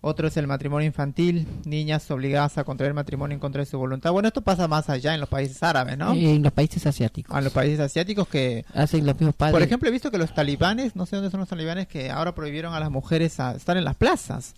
Otro 0.00 0.28
es 0.28 0.36
el 0.36 0.46
matrimonio 0.46 0.86
infantil, 0.86 1.46
niñas 1.64 2.08
obligadas 2.10 2.56
a 2.56 2.64
contraer 2.64 2.94
matrimonio 2.94 3.34
en 3.34 3.40
contra 3.40 3.60
de 3.60 3.66
su 3.66 3.78
voluntad. 3.78 4.12
Bueno, 4.12 4.28
esto 4.28 4.42
pasa 4.42 4.68
más 4.68 4.88
allá 4.88 5.12
en 5.14 5.20
los 5.20 5.28
países 5.28 5.60
árabes, 5.62 5.98
¿no? 5.98 6.12
En 6.14 6.42
los 6.42 6.52
países 6.52 6.86
asiáticos. 6.86 7.34
A 7.36 7.40
los 7.40 7.52
países 7.52 7.80
asiáticos 7.80 8.28
que, 8.28 8.64
Hacen 8.74 9.04
los 9.04 9.14
mismos 9.16 9.34
padres. 9.34 9.52
por 9.54 9.62
ejemplo, 9.62 9.88
he 9.88 9.92
visto 9.92 10.10
que 10.10 10.18
los 10.18 10.32
talibanes, 10.34 10.94
no 10.94 11.04
sé 11.06 11.16
dónde 11.16 11.30
son 11.30 11.40
los 11.40 11.48
talibanes, 11.48 11.88
que 11.88 12.10
ahora 12.10 12.34
prohibieron 12.34 12.74
a 12.74 12.80
las 12.80 12.90
mujeres 12.90 13.40
a 13.40 13.52
estar 13.56 13.76
en 13.76 13.84
las 13.84 13.96
plazas. 13.96 14.54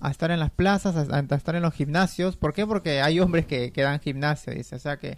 A 0.00 0.10
estar 0.10 0.30
en 0.30 0.40
las 0.40 0.50
plazas, 0.50 0.96
a, 0.96 1.16
a 1.16 1.36
estar 1.36 1.54
en 1.54 1.62
los 1.62 1.72
gimnasios. 1.72 2.36
¿Por 2.36 2.52
qué? 2.52 2.66
Porque 2.66 3.00
hay 3.00 3.18
hombres 3.20 3.46
que, 3.46 3.70
que 3.72 3.82
dan 3.82 4.00
gimnasio, 4.00 4.52
dice. 4.52 4.76
O 4.76 4.78
sea 4.80 4.96
que 4.98 5.16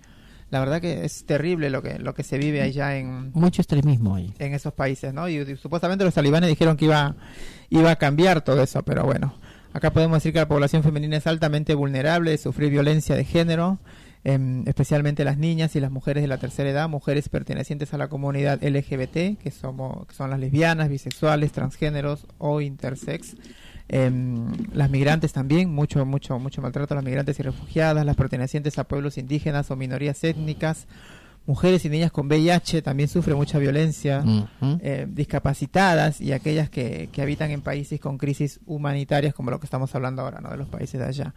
la 0.51 0.61
verdad 0.61 0.81
que 0.81 1.05
es 1.05 1.25
terrible 1.25 1.71
lo 1.71 1.83
que, 1.83 1.99
lo 1.99 2.15
que 2.15 2.23
se 2.23 2.39
vive 2.39 2.61
allá 2.63 2.97
en, 2.97 3.33
Mucho 3.33 3.63
extremismo 3.63 4.15
ahí. 4.15 4.33
en 4.39 4.55
esos 4.55 4.73
países, 4.75 5.13
¿no? 5.13 5.29
Y, 5.29 5.39
y 5.39 5.57
supuestamente 5.57 6.05
los 6.05 6.15
talibanes 6.15 6.49
dijeron 6.51 6.77
que 6.77 6.85
iba, 6.85 7.17
iba 7.71 7.91
a 7.91 7.97
cambiar 7.97 8.43
todo 8.43 8.63
eso, 8.63 8.83
pero 8.85 9.05
bueno. 9.05 9.35
Acá 9.75 9.93
podemos 9.93 10.19
decir 10.19 10.33
que 10.33 10.39
la 10.39 10.47
población 10.47 10.85
femenina 10.85 11.17
es 11.17 11.27
altamente 11.27 11.75
vulnerable 11.75 12.31
de 12.31 12.39
sufrir 12.39 12.71
violencia 12.71 13.17
de 13.17 13.25
género, 13.25 13.81
em, 14.23 14.63
especialmente 14.69 15.25
las 15.25 15.37
niñas 15.37 15.75
y 15.75 15.81
las 15.81 15.91
mujeres 15.91 16.23
de 16.23 16.29
la 16.29 16.39
tercera 16.39 16.71
edad, 16.71 16.89
mujeres 16.89 17.29
pertenecientes 17.29 17.93
a 17.93 17.99
la 17.99 18.07
comunidad 18.07 18.63
LGBT, 18.63 19.37
que, 19.37 19.51
somos, 19.51 20.07
que 20.07 20.15
son 20.15 20.31
las 20.31 20.39
lesbianas, 20.39 20.89
bisexuales, 20.89 21.51
transgéneros 21.51 22.29
o 22.39 22.61
intersex. 22.61 23.35
Em, 23.89 24.47
las 24.73 24.91
migrantes 24.91 25.33
también, 25.33 25.75
mucho, 25.75 26.07
mucho, 26.07 26.39
mucho 26.39 26.63
maltrato 26.63 26.95
a 26.95 26.99
las 26.99 27.05
migrantes 27.05 27.41
y 27.41 27.43
refugiadas, 27.43 28.07
las 28.07 28.15
pertenecientes 28.15 28.79
a 28.79 28.85
pueblos 28.85 29.19
indígenas 29.19 29.73
o 29.73 29.77
minorías 29.77 30.23
étnicas, 30.23 30.87
mujeres 31.47 31.85
y 31.85 31.89
niñas 31.91 32.11
con 32.11 32.27
VIH 32.27 32.83
también 32.83 33.09
sufren 33.09 33.37
mucha 33.37 33.59
violencia, 33.59 34.25
eh, 34.81 35.07
discapacitadas 35.09 36.21
y 36.21 36.33
aquellas 36.33 36.71
que, 36.71 37.09
que 37.13 37.23
habitan 37.23 37.51
en 37.51 37.61
países 37.61 38.01
con 38.01 38.19
crisis 38.19 38.61
humanitarias 38.67 39.35
como 39.35 39.51
lo 39.51 39.61
que 39.61 39.67
estamos 39.67 39.95
hablando 39.95 40.23
ahora, 40.23 40.41
¿no? 40.41 40.51
De 40.51 40.57
los 40.57 40.69
países 40.69 40.99
de 41.01 41.07
allá. 41.07 41.35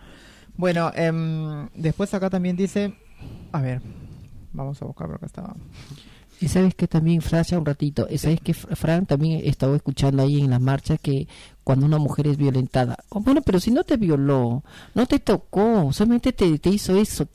Bueno, 0.55 0.91
em, 0.95 1.67
después 1.75 2.13
acá 2.13 2.29
también 2.29 2.55
dice, 2.55 2.93
a 3.51 3.61
ver, 3.61 3.81
vamos 4.53 4.81
a 4.81 4.85
buscar 4.85 5.07
por 5.07 5.17
acá 5.17 5.25
estaba. 5.27 5.55
Y 6.39 6.49
sabes 6.49 6.75
que 6.75 6.87
también, 6.87 7.21
Fran, 7.21 7.43
ya 7.43 7.57
un 7.57 7.65
ratito, 7.65 8.07
sabes 8.17 8.39
que 8.41 8.53
Fr- 8.53 8.75
Fran 8.75 9.05
también 9.07 9.41
estaba 9.43 9.75
escuchando 9.75 10.21
ahí 10.21 10.39
en 10.39 10.51
la 10.51 10.59
marcha 10.59 10.97
que 10.97 11.27
cuando 11.63 11.85
una 11.87 11.97
mujer 11.97 12.27
es 12.27 12.37
violentada, 12.37 12.95
oh, 13.09 13.19
bueno, 13.21 13.41
pero 13.41 13.59
si 13.59 13.71
no 13.71 13.83
te 13.83 13.97
violó, 13.97 14.63
no 14.93 15.05
te 15.07 15.17
tocó, 15.17 15.91
solamente 15.93 16.33
te, 16.33 16.59
te 16.59 16.69
hizo 16.69 16.95
eso. 16.95 17.27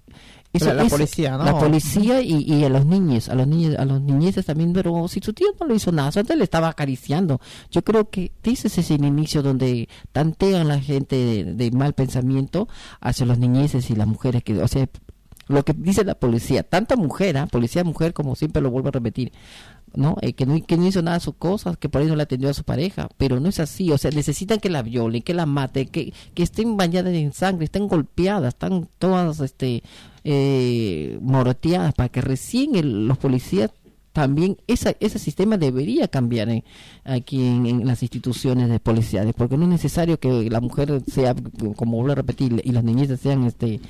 Eso- 0.53 0.67
La- 0.67 0.75
la 0.75 0.83
eso- 0.85 0.97
policía, 0.97 1.39
¿no? 1.39 1.45
La 1.45 1.59
policía 1.59 2.21
y, 2.21 2.43
y 2.45 2.65
a 2.65 2.69
los 2.69 2.85
niños, 2.85 3.29
a 3.31 3.35
los 3.35 3.47
niños, 3.47 3.77
a 3.79 3.85
los 3.87 4.03
niñeces 4.03 4.45
también, 4.45 4.73
pero 4.75 5.09
si 5.09 5.21
su 5.21 5.33
tío 5.33 5.49
no 5.59 5.67
le 5.67 5.77
hizo 5.77 5.93
nada, 5.93 6.13
solamente 6.13 6.37
le 6.37 6.45
estaba 6.45 6.69
acariciando. 6.69 7.41
Yo 7.71 7.83
creo 7.83 8.11
que 8.11 8.33
dices 8.43 8.77
es 8.77 8.91
el 8.91 9.05
inicio 9.05 9.43
donde 9.43 9.89
tantean 10.13 10.69
la 10.69 10.79
gente 10.81 11.17
de, 11.17 11.45
de 11.55 11.71
mal 11.71 11.95
pensamiento 11.95 12.69
hacia 13.01 13.25
los 13.25 13.39
niñeces 13.39 13.89
y 13.91 13.97
las 13.97 14.07
mujeres 14.07 14.43
que, 14.45 14.61
o 14.63 14.69
sea, 14.69 14.87
lo 15.49 15.65
que 15.65 15.73
dice 15.73 16.05
la 16.05 16.15
policía, 16.15 16.63
tanta 16.63 16.97
mujer, 16.97 17.37
¿ah? 17.39 17.47
policía 17.47 17.83
mujer, 17.83 18.13
como 18.13 18.37
siempre 18.37 18.63
lo 18.63 18.71
vuelvo 18.71 18.89
a 18.89 18.93
repetir, 18.93 19.33
¿no? 19.95 20.17
Eh, 20.23 20.33
que 20.35 20.47
no 20.47 20.57
hizo 20.87 21.03
nada 21.03 21.19
de 21.19 21.25
sus 21.25 21.35
cosas, 21.35 21.77
que 21.77 21.89
por 21.89 22.03
ahí 22.03 22.09
no 22.09 22.17
le 22.17 22.23
atendió 22.25 22.49
a 22.51 22.55
su 22.55 22.65
pareja, 22.65 23.09
pero 23.17 23.41
no 23.41 23.49
es 23.49 23.61
así, 23.61 23.91
o 23.93 23.99
sea, 23.99 24.11
necesitan 24.11 24.59
que 24.61 24.71
la 24.71 24.83
violen, 24.83 25.23
que 25.23 25.35
la 25.35 25.47
maten, 25.47 25.89
que, 25.89 26.13
que 26.35 26.43
estén 26.43 26.77
bañadas 26.77 27.15
en 27.15 27.33
sangre, 27.33 27.65
estén 27.67 27.89
golpeadas, 27.89 28.55
están 28.55 28.89
todas 28.99 29.41
este 29.41 29.83
eh, 30.25 31.19
moroteadas 31.21 31.95
para 31.95 32.09
que 32.09 32.21
recién 32.21 32.77
el- 32.77 33.07
los 33.07 33.19
policías 33.19 33.71
también 34.13 34.59
esa, 34.67 34.95
ese 35.01 35.19
sistema 35.19 35.57
debería 35.57 36.07
cambiar 36.07 36.49
aquí 37.03 37.47
en, 37.47 37.87
las 37.87 38.03
instituciones 38.03 38.69
de 38.69 38.79
policiales 38.79 39.33
porque 39.35 39.57
no 39.57 39.63
es 39.65 39.71
necesario 39.71 40.21
que 40.21 40.51
la 40.51 40.61
mujer 40.61 41.03
sea 41.11 41.35
como 41.77 41.97
vuelvo 41.97 42.13
a 42.13 42.17
repetir 42.17 42.61
y 42.63 42.73
las 42.73 42.85
niñitas 42.85 43.21
sean 43.21 43.45
este 43.45 43.81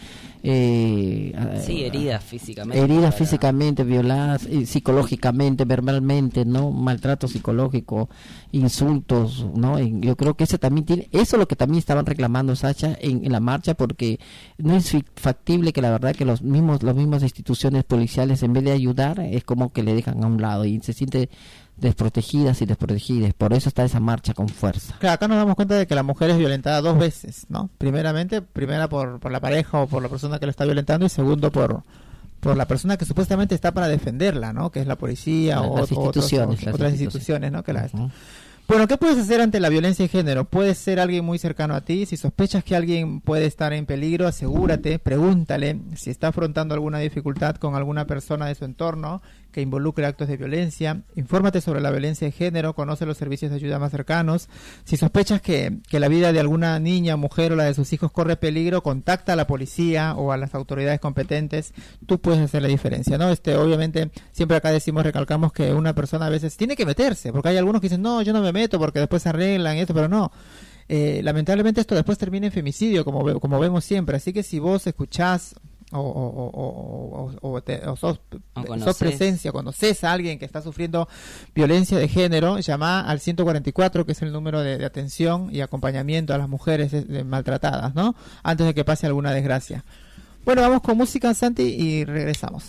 eh, 0.43 1.33
Sí, 1.65 1.83
ah, 1.85 1.87
heridas 1.87 2.25
físicamente. 2.25 2.79
heridas 2.83 3.15
para- 3.15 3.17
físicamente, 3.25 3.85
violadas 3.85 4.47
eh, 4.47 4.67
psicológicamente, 4.67 5.65
verbalmente, 5.65 6.45
¿no? 6.45 6.71
Maltrato 6.71 7.29
psicológico, 7.29 8.09
insultos, 8.53 9.47
¿no? 9.55 9.79
Yo 9.79 10.17
creo 10.17 10.35
que 10.35 10.45
eso 10.45 10.59
también 10.59 10.85
tiene, 10.87 11.09
eso 11.13 11.37
es 11.37 11.39
lo 11.41 11.49
que 11.49 11.57
también 11.57 11.79
estaban 11.79 12.07
reclamando 12.07 12.55
Sacha 12.57 12.97
en, 13.01 13.25
en 13.25 13.33
la 13.33 13.41
marcha 13.41 13.75
porque 13.75 14.19
no 14.59 14.75
es 14.77 14.97
factible 15.17 15.73
que 15.73 15.83
la 15.83 15.91
verdad 15.91 16.15
que 16.15 16.25
los 16.25 16.43
mismos 16.43 16.83
las 16.83 16.95
mismas 16.95 17.23
instituciones 17.23 17.85
policiales 17.85 18.43
en 18.43 18.53
vez 18.53 18.65
de 18.65 18.73
ayudar 18.73 19.21
es 19.21 19.45
como 19.45 19.73
que 19.73 19.83
le 19.83 19.95
dejan 19.95 20.23
a 20.23 20.27
un 20.27 20.41
lado 20.41 20.65
y 20.65 20.81
se 20.81 20.93
siente 20.93 21.29
desprotegidas 21.83 22.63
y 22.63 22.67
desprotegidas, 22.67 23.35
por 23.35 23.53
eso 23.53 23.69
está 23.69 23.85
esa 23.85 24.01
marcha 24.01 24.33
con 24.33 24.49
fuerza. 24.49 24.95
Claro, 24.99 25.15
acá 25.15 25.29
nos 25.29 25.37
damos 25.37 25.55
cuenta 25.55 25.75
de 25.75 25.87
que 25.87 25.95
la 25.95 26.03
mujer 26.03 26.31
es 26.31 26.39
violentada 26.39 26.81
dos 26.81 26.97
veces, 26.99 27.45
¿no? 27.51 27.69
Primeramente, 27.77 28.41
primera 28.41 28.89
por, 28.89 29.21
por 29.21 29.31
la 29.31 29.41
pareja 29.41 29.81
o 29.83 29.87
por 29.87 30.03
la 30.03 30.09
persona 30.09 30.39
que 30.39 30.47
lo 30.47 30.51
está 30.51 30.65
violentando 30.65 31.05
y 31.05 31.11
segundo 31.11 31.53
por 31.53 31.83
por 32.41 32.57
la 32.57 32.67
persona 32.67 32.97
que 32.97 33.05
supuestamente 33.05 33.55
está 33.55 33.71
para 33.73 33.87
defenderla, 33.87 34.53
¿no? 34.53 34.71
Que 34.71 34.81
es 34.81 34.87
la 34.89 34.97
policía 34.97 35.57
Las 35.57 35.65
o 35.67 35.71
otros- 35.75 35.93
instituciones, 35.93 36.49
otros- 36.55 36.65
las 36.65 36.75
otras 36.75 36.91
instituciones. 36.93 37.53
¿no? 37.53 37.63
Que 37.63 37.73
la 37.73 37.85
Ujú. 37.93 38.11
Bueno, 38.67 38.89
¿qué 38.89 38.97
puedes 38.97 39.19
hacer 39.19 39.41
ante 39.41 39.61
la 39.61 39.69
violencia 39.69 40.05
de 40.05 40.09
género? 40.09 40.45
Puedes 40.45 40.79
ser 40.79 40.99
alguien 40.99 41.25
muy 41.25 41.39
cercano 41.39 41.75
a 41.75 41.83
ti. 41.83 42.05
Si 42.07 42.17
sospechas 42.17 42.65
que 42.65 42.75
alguien 42.75 43.21
puede 43.21 43.45
estar 43.47 43.73
en 43.73 43.87
peligro, 43.87 44.27
asegúrate, 44.27 44.99
pregúntale 44.99 45.79
si 45.97 46.11
está 46.11 46.29
afrontando 46.29 46.75
alguna 46.75 46.99
dificultad 46.99 47.57
con 47.57 47.75
alguna 47.77 48.07
persona 48.07 48.47
de 48.47 48.55
su 48.55 48.65
entorno 48.65 49.21
que 49.53 49.61
involucre 49.61 50.07
actos 50.07 50.29
de 50.29 50.37
violencia. 50.37 51.03
Infórmate 51.15 51.61
sobre 51.61 51.81
la 51.81 51.91
violencia 51.91 52.27
de 52.27 52.33
género, 52.33 52.75
conoce 52.75 53.07
los 53.07 53.19
servicios 53.19 53.51
de 53.51 53.59
ayuda 53.59 53.79
más 53.79 53.91
cercanos. 53.91 54.49
Si 54.85 54.97
sospechas 54.97 55.41
que, 55.41 55.79
que 55.89 56.01
la 56.01 56.09
vida 56.09 56.33
de 56.33 56.41
alguna 56.41 56.79
niña, 56.81 57.17
mujer 57.17 57.53
o 57.53 57.57
la 57.57 57.65
de 57.65 57.75
sus 57.75 57.93
hijos 57.93 58.11
corre 58.11 58.37
peligro, 58.37 58.83
contacta 58.83 59.35
a 59.35 59.37
la 59.37 59.47
policía 59.47 60.15
o 60.17 60.33
a 60.33 60.37
las 60.37 60.55
autoridades 60.55 61.01
competentes. 61.01 61.75
Tú 62.07 62.21
puedes 62.21 62.41
hacer 62.41 62.63
la 62.63 62.69
diferencia, 62.69 63.19
¿no? 63.19 63.31
Este, 63.31 63.57
obviamente, 63.57 64.11
siempre 64.33 64.57
acá 64.57 64.71
decimos, 64.71 65.05
recalcamos 65.05 65.53
que 65.53 65.73
una 65.73 65.95
persona 65.95 66.27
a 66.27 66.31
veces 66.31 66.57
tiene 66.57 66.75
que 66.75 66.87
meterse, 66.87 67.33
porque 67.33 67.51
hay 67.51 67.59
algunos 67.59 67.81
que 67.81 67.87
dicen, 67.87 68.03
no, 68.03 68.23
yo 68.23 68.33
no 68.33 68.41
me 68.41 68.53
meto 68.53 68.79
porque 68.79 68.99
después 68.99 69.23
se 69.23 69.29
arreglan 69.29 69.77
esto, 69.77 69.95
pero 69.95 70.09
no. 70.09 70.33
Eh, 70.89 71.21
lamentablemente 71.23 71.81
esto 71.81 71.95
después 71.95 72.19
termina 72.19 72.47
en 72.47 72.53
femicidio, 72.53 73.05
como, 73.05 73.41
como 73.41 73.59
vemos 73.59 73.85
siempre. 73.85 74.17
Así 74.17 74.33
que 74.33 74.43
si 74.43 74.59
vos 74.59 74.87
escuchás 74.87 75.55
o, 75.93 76.01
o, 76.01 77.31
o, 77.43 77.53
o- 77.53 77.63
te- 77.63 77.81
sos, 77.97 78.21
sos 78.85 78.99
presencia, 78.99 79.53
conoces 79.53 80.03
a 80.05 80.13
alguien 80.13 80.39
que 80.39 80.45
está 80.45 80.63
sufriendo 80.63 81.09
violencia 81.55 81.99
de 81.99 82.09
género, 82.09 82.59
llama 82.59 83.01
al 83.01 83.21
144, 83.21 84.07
que 84.07 84.13
es 84.13 84.23
el 84.23 84.33
número 84.33 84.61
de, 84.63 84.79
de 84.79 84.85
atención 84.85 85.49
y 85.53 85.61
acompañamiento 85.61 86.35
a 86.35 86.39
las 86.39 86.49
mujeres 86.49 86.91
de- 86.93 87.25
maltratadas, 87.25 87.95
¿no? 87.95 88.15
Antes 88.43 88.67
de 88.67 88.75
que 88.75 88.85
pase 88.85 89.07
alguna 89.07 89.33
desgracia. 89.33 89.85
Bueno, 90.45 90.63
vamos 90.63 90.83
con 90.83 90.97
música, 90.97 91.33
Santi, 91.35 91.63
y 91.63 92.05
regresamos. 92.05 92.65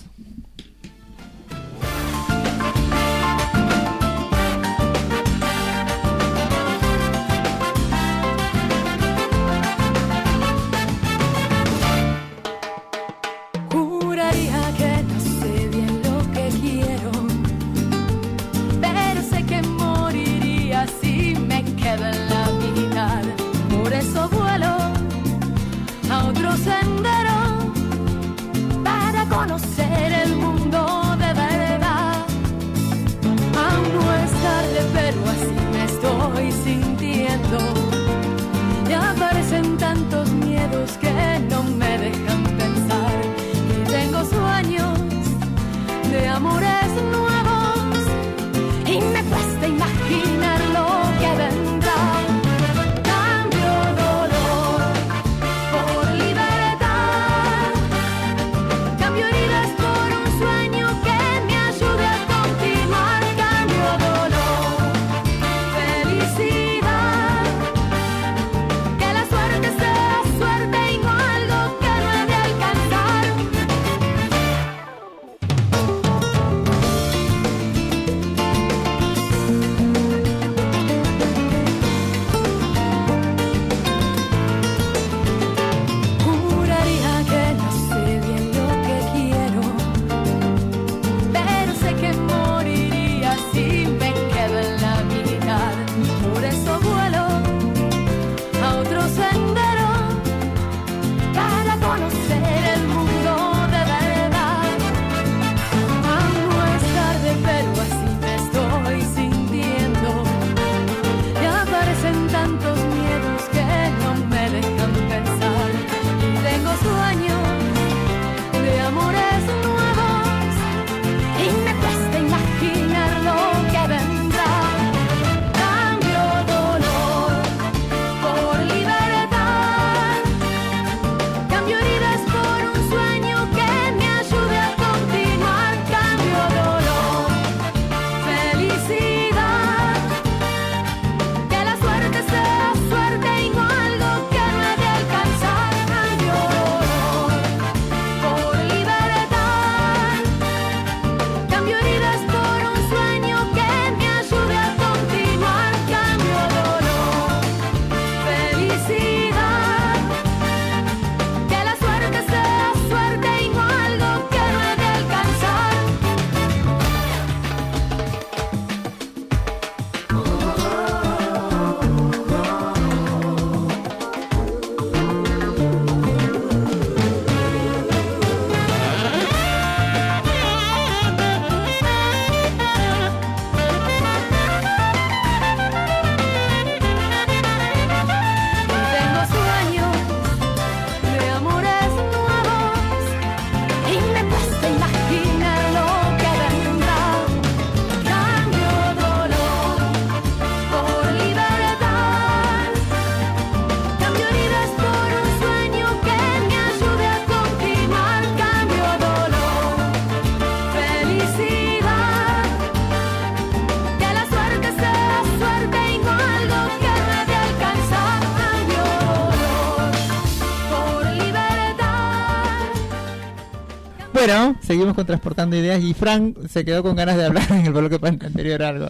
Bueno, 224.25 224.55
seguimos 224.61 224.93
con 224.93 225.05
transportando 225.05 225.57
ideas 225.57 225.83
y 225.83 225.93
Frank 225.93 226.37
se 226.47 226.63
quedó 226.63 226.81
con 226.81 226.95
ganas 226.95 227.17
de 227.17 227.25
hablar 227.25 227.45
en 227.51 227.65
el 227.65 227.73
bloque 227.73 227.99
anterior 228.07 228.63
algo. 228.63 228.87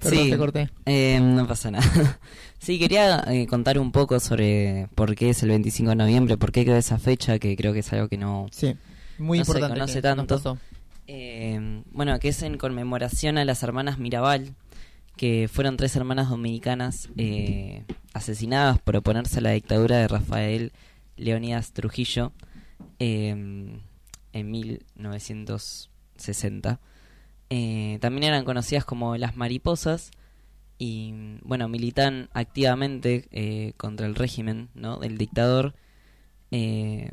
Perdón, 0.00 0.24
Sí. 0.24 0.30
te 0.30 0.36
corté. 0.36 0.70
Eh, 0.84 1.18
no 1.22 1.46
pasa 1.46 1.70
nada. 1.70 1.84
Sí, 2.58 2.78
quería 2.78 3.22
eh, 3.28 3.46
contar 3.46 3.78
un 3.78 3.92
poco 3.92 4.18
sobre 4.20 4.88
por 4.94 5.14
qué 5.14 5.28
es 5.30 5.42
el 5.42 5.50
25 5.50 5.90
de 5.90 5.96
noviembre, 5.96 6.38
por 6.38 6.50
qué 6.50 6.64
quedó 6.64 6.76
esa 6.76 6.96
fecha, 6.98 7.38
que 7.38 7.56
creo 7.56 7.74
que 7.74 7.80
es 7.80 7.92
algo 7.92 8.08
que 8.08 8.16
no, 8.16 8.46
Sí, 8.52 8.74
muy 9.18 9.38
no 9.38 9.44
se 9.44 9.50
importante. 9.50 9.74
conoce 9.78 10.00
tanto. 10.00 10.58
Eh, 11.06 11.82
bueno, 11.92 12.18
que 12.20 12.28
es 12.28 12.40
en 12.42 12.56
conmemoración 12.56 13.36
a 13.36 13.44
las 13.44 13.62
hermanas 13.62 13.98
Mirabal, 13.98 14.54
que 15.16 15.46
fueron 15.52 15.76
tres 15.76 15.94
hermanas 15.96 16.30
dominicanas 16.30 17.10
eh, 17.18 17.84
asesinadas 18.14 18.78
por 18.78 18.96
oponerse 18.96 19.40
a 19.40 19.42
la 19.42 19.50
dictadura 19.50 19.98
de 19.98 20.08
Rafael 20.08 20.72
Leonidas 21.18 21.72
Trujillo 21.72 22.32
eh, 22.98 23.76
en 24.34 24.50
1960. 24.50 26.80
Eh, 27.50 27.98
también 28.00 28.24
eran 28.24 28.44
conocidas 28.44 28.84
como 28.84 29.16
las 29.16 29.36
mariposas 29.36 30.10
y, 30.76 31.14
bueno, 31.42 31.68
militan 31.68 32.28
activamente 32.32 33.28
eh, 33.30 33.74
contra 33.76 34.06
el 34.06 34.14
régimen 34.14 34.68
¿no? 34.74 34.98
del 34.98 35.16
dictador. 35.16 35.74
Eh, 36.50 37.10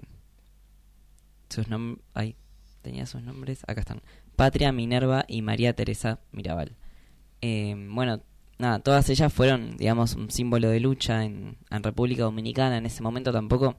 sus 1.49 1.67
nom 1.67 1.97
ay, 2.13 2.35
tenía 2.81 3.05
sus 3.05 3.21
nombres, 3.21 3.63
acá 3.67 3.81
están. 3.81 4.01
Patria, 4.35 4.71
Minerva 4.71 5.25
y 5.27 5.43
María 5.43 5.73
Teresa 5.73 6.19
Mirabal. 6.31 6.75
Eh, 7.41 7.75
bueno, 7.89 8.21
nada, 8.57 8.79
todas 8.79 9.09
ellas 9.09 9.31
fueron, 9.31 9.77
digamos, 9.77 10.15
un 10.15 10.31
símbolo 10.31 10.69
de 10.69 10.79
lucha 10.79 11.23
en, 11.23 11.57
en 11.69 11.83
República 11.83 12.23
Dominicana. 12.23 12.77
En 12.77 12.87
ese 12.87 13.03
momento 13.03 13.31
tampoco, 13.31 13.77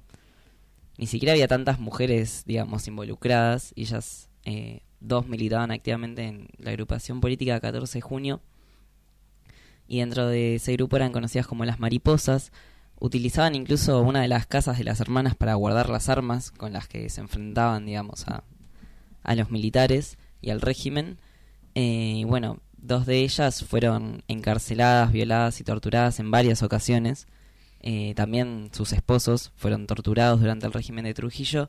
ni 0.98 1.06
siquiera 1.06 1.32
había 1.32 1.48
tantas 1.48 1.78
mujeres, 1.78 2.42
digamos, 2.46 2.86
involucradas. 2.86 3.72
Ellas, 3.76 4.28
eh, 4.44 4.80
dos 5.00 5.26
militaban 5.26 5.70
activamente 5.70 6.24
en 6.24 6.48
la 6.58 6.70
agrupación 6.70 7.20
política 7.20 7.60
14 7.60 7.98
de 7.98 8.02
junio. 8.02 8.40
Y 9.88 9.98
dentro 9.98 10.26
de 10.26 10.56
ese 10.56 10.72
grupo 10.74 10.96
eran 10.96 11.12
conocidas 11.12 11.46
como 11.46 11.64
las 11.64 11.80
mariposas. 11.80 12.52
Utilizaban 12.98 13.54
incluso 13.54 14.00
una 14.00 14.22
de 14.22 14.28
las 14.28 14.46
casas 14.46 14.78
de 14.78 14.84
las 14.84 15.00
hermanas 15.00 15.34
para 15.34 15.54
guardar 15.54 15.88
las 15.88 16.08
armas 16.08 16.50
con 16.50 16.72
las 16.72 16.88
que 16.88 17.08
se 17.08 17.20
enfrentaban, 17.20 17.84
digamos, 17.84 18.28
a, 18.28 18.44
a 19.22 19.34
los 19.34 19.50
militares 19.50 20.18
y 20.40 20.50
al 20.50 20.60
régimen. 20.60 21.18
Eh, 21.74 22.14
y 22.18 22.24
bueno, 22.24 22.60
dos 22.76 23.06
de 23.06 23.20
ellas 23.20 23.64
fueron 23.64 24.22
encarceladas, 24.28 25.12
violadas 25.12 25.60
y 25.60 25.64
torturadas 25.64 26.20
en 26.20 26.30
varias 26.30 26.62
ocasiones. 26.62 27.26
Eh, 27.82 28.14
también 28.14 28.70
sus 28.72 28.92
esposos 28.92 29.52
fueron 29.56 29.86
torturados 29.86 30.40
durante 30.40 30.66
el 30.66 30.72
régimen 30.72 31.04
de 31.04 31.14
Trujillo 31.14 31.68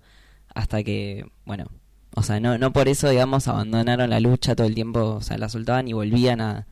hasta 0.53 0.83
que, 0.83 1.25
bueno, 1.45 1.67
o 2.15 2.21
sea, 2.21 2.39
no, 2.39 2.57
no 2.57 2.71
por 2.71 2.87
eso, 2.87 3.09
digamos, 3.09 3.47
abandonaron 3.47 4.09
la 4.09 4.19
lucha 4.19 4.55
todo 4.55 4.67
el 4.67 4.75
tiempo, 4.75 5.15
o 5.15 5.21
sea, 5.21 5.37
la 5.37 5.49
soltaban 5.49 5.87
y 5.87 5.93
volvían 5.93 6.41
a, 6.41 6.67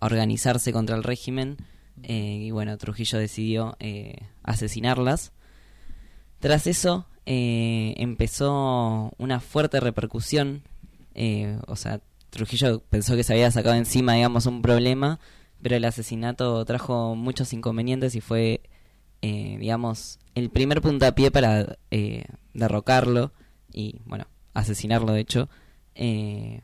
organizarse 0.00 0.72
contra 0.72 0.96
el 0.96 1.02
régimen. 1.02 1.56
eh, 2.04 2.44
y 2.46 2.50
bueno, 2.52 2.78
Trujillo 2.78 3.18
decidió 3.18 3.76
eh, 3.80 4.18
asesinarlas. 4.44 5.32
Tras 6.38 6.68
eso 6.68 7.06
eh, 7.26 7.94
empezó 7.96 9.12
una 9.18 9.40
fuerte 9.40 9.80
repercusión, 9.80 10.62
o 11.66 11.74
sea, 11.74 12.00
Trujillo 12.30 12.80
pensó 12.90 13.16
que 13.16 13.24
se 13.24 13.32
había 13.32 13.50
sacado 13.50 13.74
encima, 13.74 14.14
digamos, 14.14 14.46
un 14.46 14.62
problema, 14.62 15.18
pero 15.62 15.76
el 15.76 15.84
asesinato 15.84 16.64
trajo 16.64 17.14
muchos 17.14 17.52
inconvenientes 17.52 18.14
y 18.14 18.20
fue, 18.20 18.62
eh, 19.22 19.56
digamos, 19.58 20.18
el 20.34 20.50
primer 20.50 20.80
puntapié 20.80 21.30
para 21.30 21.78
eh, 21.90 22.24
derrocarlo 22.54 23.32
y, 23.72 24.00
bueno, 24.04 24.26
asesinarlo, 24.54 25.12
de 25.12 25.20
hecho. 25.20 25.48
Eh, 25.94 26.62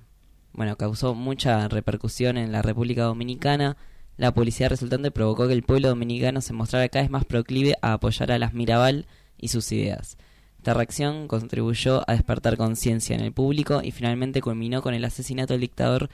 bueno, 0.53 0.77
causó 0.77 1.15
mucha 1.15 1.67
repercusión 1.69 2.37
en 2.39 2.53
la 2.53 2.63
República 2.63 3.03
Dominicana. 3.05 3.77
La 4.17 4.33
publicidad 4.33 4.71
resultante 4.71 5.11
provocó 5.11 5.49
que 5.49 5.53
el 5.53 5.65
pueblo 5.65 5.89
dominicano 5.89 6.41
se 6.41 6.53
mostrara 6.53 6.89
cada 6.89 7.03
vez 7.03 7.11
más 7.11 7.25
proclive 7.25 7.75
a 7.83 7.95
apoyar 7.95 8.31
a 8.31 8.39
las 8.39 8.55
Mirabal 8.55 9.07
y 9.37 9.49
sus 9.49 9.73
ideas. 9.73 10.17
Esta 10.59 10.73
reacción 10.73 11.27
contribuyó 11.27 12.09
a 12.09 12.13
despertar 12.13 12.57
conciencia 12.57 13.17
en 13.17 13.23
el 13.23 13.33
público 13.33 13.83
y 13.83 13.91
finalmente 13.91 14.41
culminó 14.41 14.81
con 14.81 14.95
el 14.95 15.05
asesinato 15.05 15.55
del 15.55 15.63
dictador 15.63 16.09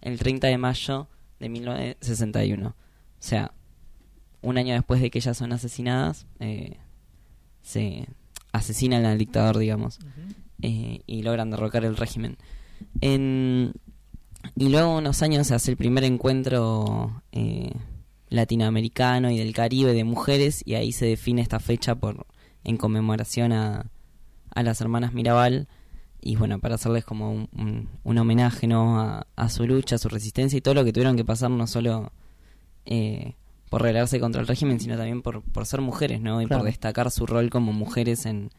el 0.00 0.18
30 0.18 0.46
de 0.46 0.56
mayo 0.58 1.08
de 1.40 1.48
1961. 1.48 2.68
O 2.68 2.74
sea, 3.18 3.52
un 4.42 4.58
año 4.58 4.74
después 4.74 5.00
de 5.00 5.10
que 5.10 5.18
ellas 5.18 5.36
son 5.36 5.52
asesinadas, 5.52 6.26
eh, 6.38 6.76
se 7.62 8.06
asesinan 8.52 9.04
al 9.04 9.18
dictador, 9.18 9.58
digamos, 9.58 9.98
eh, 10.62 11.00
y 11.06 11.22
logran 11.22 11.50
derrocar 11.50 11.84
el 11.84 11.96
régimen. 11.96 12.36
En, 13.00 13.74
y 14.56 14.68
luego 14.68 14.96
unos 14.96 15.22
años 15.22 15.48
se 15.48 15.54
hace 15.54 15.70
el 15.70 15.76
primer 15.76 16.04
encuentro 16.04 17.22
eh, 17.32 17.72
latinoamericano 18.28 19.30
y 19.30 19.38
del 19.38 19.52
Caribe 19.52 19.92
de 19.92 20.04
mujeres 20.04 20.62
y 20.64 20.74
ahí 20.74 20.92
se 20.92 21.06
define 21.06 21.42
esta 21.42 21.60
fecha 21.60 21.94
por 21.94 22.26
en 22.64 22.76
conmemoración 22.76 23.52
a, 23.52 23.90
a 24.54 24.62
las 24.62 24.80
hermanas 24.80 25.12
Mirabal 25.12 25.68
y 26.20 26.36
bueno, 26.36 26.58
para 26.58 26.74
hacerles 26.76 27.04
como 27.04 27.30
un, 27.32 27.48
un- 27.56 27.88
un 28.04 28.18
homenaje 28.18 28.66
¿no? 28.66 29.00
a, 29.00 29.26
a 29.36 29.48
su 29.48 29.66
lucha, 29.66 29.96
a 29.96 29.98
su 29.98 30.08
resistencia 30.08 30.56
y 30.56 30.60
todo 30.60 30.74
lo 30.74 30.84
que 30.84 30.92
tuvieron 30.92 31.16
que 31.16 31.24
pasar 31.24 31.50
no 31.50 31.66
solo 31.66 32.12
eh, 32.86 33.34
por 33.68 33.82
rebelarse 33.82 34.18
contra 34.20 34.40
el 34.40 34.46
régimen, 34.46 34.80
sino 34.80 34.96
también 34.96 35.22
por, 35.22 35.42
por 35.42 35.64
ser 35.66 35.80
mujeres, 35.80 36.20
¿no? 36.20 36.42
Y 36.42 36.46
Claro. 36.46 36.60
por 36.62 36.66
destacar 36.70 37.10
su 37.10 37.26
rol 37.26 37.50
como 37.50 37.72
mujeres 37.72 38.26
en, 38.26 38.50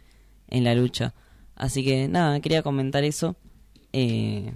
en 0.48 0.64
la 0.64 0.74
lucha. 0.74 1.14
Así 1.56 1.84
que 1.84 2.08
nada, 2.08 2.40
quería 2.40 2.64
comentar 2.64 3.04
eso 3.04 3.36
eh, 3.94 4.54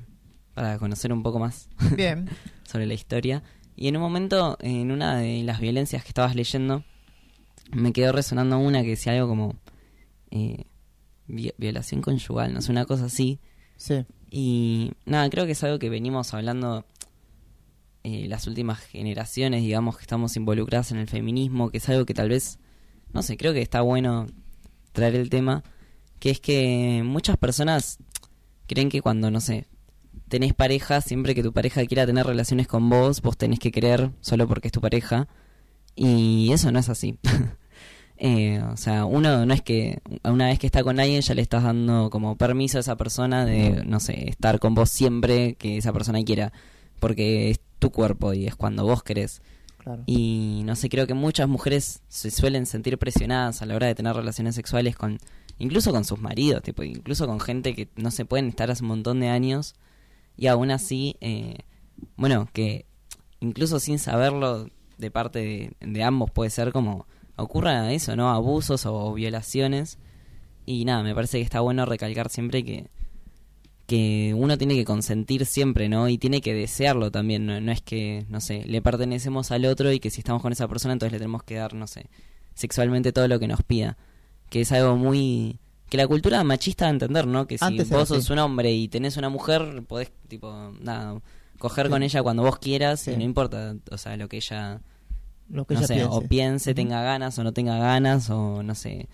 para 0.53 0.77
conocer 0.79 1.11
un 1.11 1.23
poco 1.23 1.39
más 1.39 1.67
Bien. 1.97 2.29
sobre 2.63 2.85
la 2.85 2.93
historia. 2.93 3.43
Y 3.75 3.89
en 3.89 3.97
un 3.97 4.01
momento, 4.01 4.57
en 4.61 4.91
una 4.91 5.17
de 5.17 5.43
las 5.43 5.59
violencias 5.59 6.01
que 6.03 6.07
estabas 6.09 6.35
leyendo, 6.35 6.83
me 7.73 7.91
quedó 7.91 8.13
resonando 8.13 8.57
una 8.57 8.81
que 8.83 8.89
decía 8.91 9.11
algo 9.13 9.27
como 9.27 9.55
eh, 10.31 10.63
violación 11.27 12.01
conyugal, 12.01 12.53
no 12.53 12.61
sé, 12.61 12.71
una 12.71 12.85
cosa 12.85 13.05
así. 13.05 13.39
Sí. 13.77 14.05
Y 14.29 14.91
nada, 15.05 15.29
creo 15.29 15.45
que 15.45 15.53
es 15.53 15.63
algo 15.63 15.79
que 15.79 15.89
venimos 15.89 16.33
hablando 16.33 16.85
eh, 18.03 18.27
las 18.27 18.47
últimas 18.47 18.79
generaciones, 18.79 19.61
digamos, 19.63 19.97
que 19.97 20.01
estamos 20.01 20.35
involucradas 20.35 20.91
en 20.91 20.97
el 20.97 21.07
feminismo, 21.07 21.69
que 21.69 21.77
es 21.79 21.89
algo 21.89 22.05
que 22.05 22.13
tal 22.13 22.29
vez, 22.29 22.59
no 23.13 23.23
sé, 23.23 23.37
creo 23.37 23.53
que 23.53 23.61
está 23.61 23.81
bueno 23.81 24.27
traer 24.91 25.15
el 25.15 25.29
tema, 25.29 25.63
que 26.19 26.29
es 26.29 26.39
que 26.39 27.01
muchas 27.03 27.37
personas 27.37 27.97
creen 28.67 28.89
que 28.89 29.01
cuando, 29.01 29.31
no 29.31 29.41
sé, 29.41 29.67
tenés 30.27 30.53
pareja, 30.53 31.01
siempre 31.01 31.35
que 31.35 31.43
tu 31.43 31.53
pareja 31.53 31.85
quiera 31.85 32.05
tener 32.05 32.25
relaciones 32.25 32.67
con 32.67 32.89
vos, 32.89 33.21
vos 33.21 33.37
tenés 33.37 33.59
que 33.59 33.71
querer 33.71 34.11
solo 34.21 34.47
porque 34.47 34.67
es 34.67 34.71
tu 34.71 34.81
pareja. 34.81 35.27
Y 35.95 36.51
eso 36.51 36.71
no 36.71 36.79
es 36.79 36.89
así. 36.89 37.19
Eh, 38.17 38.61
o 38.71 38.77
sea, 38.77 39.05
uno 39.05 39.45
no 39.45 39.53
es 39.53 39.61
que 39.61 39.99
una 40.23 40.47
vez 40.47 40.57
que 40.57 40.67
está 40.67 40.83
con 40.83 40.99
alguien 40.99 41.21
ya 41.21 41.33
le 41.33 41.41
estás 41.41 41.63
dando 41.63 42.09
como 42.09 42.37
permiso 42.37 42.77
a 42.77 42.81
esa 42.81 42.95
persona 42.95 43.45
de, 43.45 43.83
no 43.85 43.99
sé, 43.99 44.29
estar 44.29 44.59
con 44.59 44.73
vos 44.73 44.89
siempre 44.89 45.55
que 45.55 45.77
esa 45.77 45.91
persona 45.91 46.23
quiera, 46.23 46.53
porque 46.99 47.49
es 47.49 47.59
tu 47.79 47.91
cuerpo 47.91 48.33
y 48.33 48.47
es 48.47 48.55
cuando 48.55 48.85
vos 48.85 49.03
querés. 49.03 49.41
Claro. 49.77 50.03
Y 50.05 50.61
no 50.65 50.75
sé, 50.75 50.89
creo 50.89 51.07
que 51.07 51.13
muchas 51.13 51.47
mujeres 51.47 52.01
se 52.07 52.31
suelen 52.31 52.65
sentir 52.65 52.97
presionadas 52.97 53.61
a 53.61 53.65
la 53.65 53.75
hora 53.75 53.87
de 53.87 53.95
tener 53.95 54.15
relaciones 54.15 54.55
sexuales 54.55 54.95
con, 54.95 55.19
incluso 55.59 55.91
con 55.91 56.05
sus 56.05 56.19
maridos, 56.19 56.63
tipo, 56.63 56.83
incluso 56.83 57.27
con 57.27 57.39
gente 57.39 57.75
que 57.75 57.89
no 57.95 58.11
se 58.11 58.25
pueden 58.25 58.47
estar 58.47 58.71
hace 58.71 58.83
un 58.83 58.89
montón 58.89 59.19
de 59.19 59.27
años 59.27 59.75
y 60.37 60.47
aún 60.47 60.71
así, 60.71 61.17
eh, 61.21 61.57
bueno, 62.15 62.47
que 62.51 62.85
incluso 63.41 63.79
sin 63.79 63.99
saberlo 63.99 64.69
de 64.97 65.11
parte 65.11 65.39
de, 65.39 65.87
de 65.87 66.03
ambos 66.03 66.31
puede 66.31 66.49
ser 66.49 66.71
como 66.71 67.05
ocurra 67.37 67.91
eso, 67.93 68.15
¿no? 68.15 68.29
Abusos 68.29 68.85
o, 68.85 69.13
violaciones. 69.13 69.97
Y 70.65 70.85
nada, 70.85 71.03
me 71.03 71.13
parece 71.13 71.37
que 71.37 71.43
está 71.43 71.59
bueno 71.59 71.85
recalcar 71.85 72.29
siempre 72.29 72.63
que, 72.63 72.87
que 73.85 74.33
uno 74.35 74.57
tiene 74.57 74.75
que 74.75 74.85
consentir 74.85 75.45
siempre, 75.45 75.89
¿no? 75.89 76.09
Y 76.09 76.17
tiene 76.17 76.41
que 76.41 76.53
desearlo 76.53 77.11
también, 77.11 77.45
no, 77.45 77.59
no 77.61 77.71
es 77.71 77.81
que, 77.81 78.25
no 78.29 78.41
sé, 78.41 78.63
le 78.65 78.81
pertenecemos 78.81 79.51
al 79.51 79.65
otro 79.65 79.91
y 79.91 79.99
que 79.99 80.09
si 80.09 80.21
estamos 80.21 80.41
con 80.41 80.51
esa 80.51 80.67
persona 80.67 80.93
entonces 80.93 81.11
le 81.13 81.19
tenemos 81.19 81.43
que 81.43 81.55
dar, 81.55 81.73
no 81.75 81.85
sé, 81.85 82.09
sexualmente 82.55 83.11
todo 83.13 83.27
lo 83.27 83.39
que 83.39 83.47
nos 83.47 83.61
pida. 83.61 83.97
Que 84.49 84.61
es 84.61 84.71
algo 84.71 84.95
muy... 84.95 85.59
Que 85.89 85.97
la 85.97 86.07
cultura 86.07 86.43
machista 86.43 86.85
va 86.85 86.89
a 86.89 86.93
entender, 86.93 87.27
¿no? 87.27 87.45
Que 87.45 87.59
si 87.59 87.65
Antes 87.65 87.89
vos 87.89 88.07
sos 88.07 88.23
así. 88.23 88.33
un 88.33 88.39
hombre 88.39 88.71
y 88.71 88.87
tenés 88.87 89.17
una 89.17 89.29
mujer, 89.29 89.83
podés, 89.87 90.11
tipo, 90.27 90.71
nada, 90.81 91.21
coger 91.59 91.89
con 91.89 92.01
ella 92.01 92.23
cuando 92.23 92.41
vos 92.41 92.57
quieras 92.57 93.01
Sí. 93.01 93.11
y 93.11 93.17
no 93.17 93.23
importa, 93.23 93.75
o 93.91 93.97
sea, 93.97 94.17
lo 94.17 94.27
que 94.27 94.37
ella 94.37 94.81
Lo 95.49 95.65
que 95.65 95.73
no 95.75 95.79
ella 95.81 95.87
sé, 95.87 95.93
piense. 95.95 96.09
o 96.15 96.21
piense, 96.21 96.73
tenga 96.73 97.01
ganas 97.03 97.37
o 97.39 97.43
no 97.43 97.53
tenga 97.53 97.77
ganas, 97.77 98.29
o 98.29 98.63
no 98.63 98.73
sé. 98.75 99.07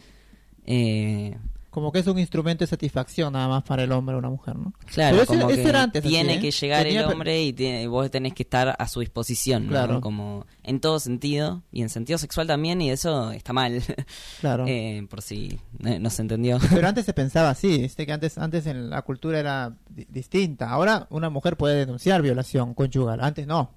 Eh, 0.65 1.35
como 1.69 1.93
que 1.93 1.99
es 1.99 2.07
un 2.07 2.19
instrumento 2.19 2.65
de 2.65 2.67
satisfacción 2.67 3.31
nada 3.31 3.47
más 3.47 3.63
para 3.63 3.83
el 3.83 3.91
hombre 3.93 4.15
o 4.15 4.19
una 4.19 4.29
mujer, 4.29 4.57
¿no? 4.57 4.73
Claro, 4.87 5.15
Pero 5.15 5.25
como 5.27 5.49
ese 5.49 5.63
que 5.63 5.69
era 5.69 5.83
antes 5.83 6.01
así, 6.03 6.09
tiene 6.13 6.33
¿eh? 6.35 6.39
que 6.41 6.51
llegar 6.51 6.83
Tenía 6.83 6.99
el 7.01 7.05
hombre 7.13 7.41
y, 7.43 7.53
tiene- 7.53 7.83
y 7.83 7.87
vos 7.87 8.11
tenés 8.11 8.33
que 8.33 8.43
estar 8.43 8.75
a 8.77 8.87
su 8.89 8.99
disposición, 8.99 9.63
¿no? 9.67 9.69
Claro. 9.69 10.01
Como 10.01 10.45
en 10.63 10.81
todo 10.81 10.99
sentido, 10.99 11.63
y 11.71 11.81
en 11.81 11.87
sentido 11.87 12.17
sexual 12.19 12.45
también, 12.45 12.81
y 12.81 12.89
eso 12.91 13.31
está 13.31 13.53
mal, 13.53 13.81
Claro. 14.41 14.65
Eh, 14.67 15.07
por 15.09 15.21
si 15.21 15.59
eh, 15.85 15.97
no 15.99 16.09
se 16.09 16.21
entendió. 16.23 16.59
Pero 16.73 16.85
antes 16.89 17.05
se 17.05 17.13
pensaba 17.13 17.49
así, 17.51 17.77
¿viste? 17.77 18.05
que 18.05 18.11
antes 18.11 18.37
antes 18.37 18.65
en 18.67 18.89
la 18.89 19.01
cultura 19.03 19.39
era 19.39 19.73
di- 19.89 20.07
distinta. 20.09 20.69
Ahora 20.71 21.07
una 21.09 21.29
mujer 21.29 21.55
puede 21.55 21.77
denunciar 21.77 22.21
violación 22.21 22.73
conyugal, 22.73 23.21
antes 23.21 23.47
no. 23.47 23.71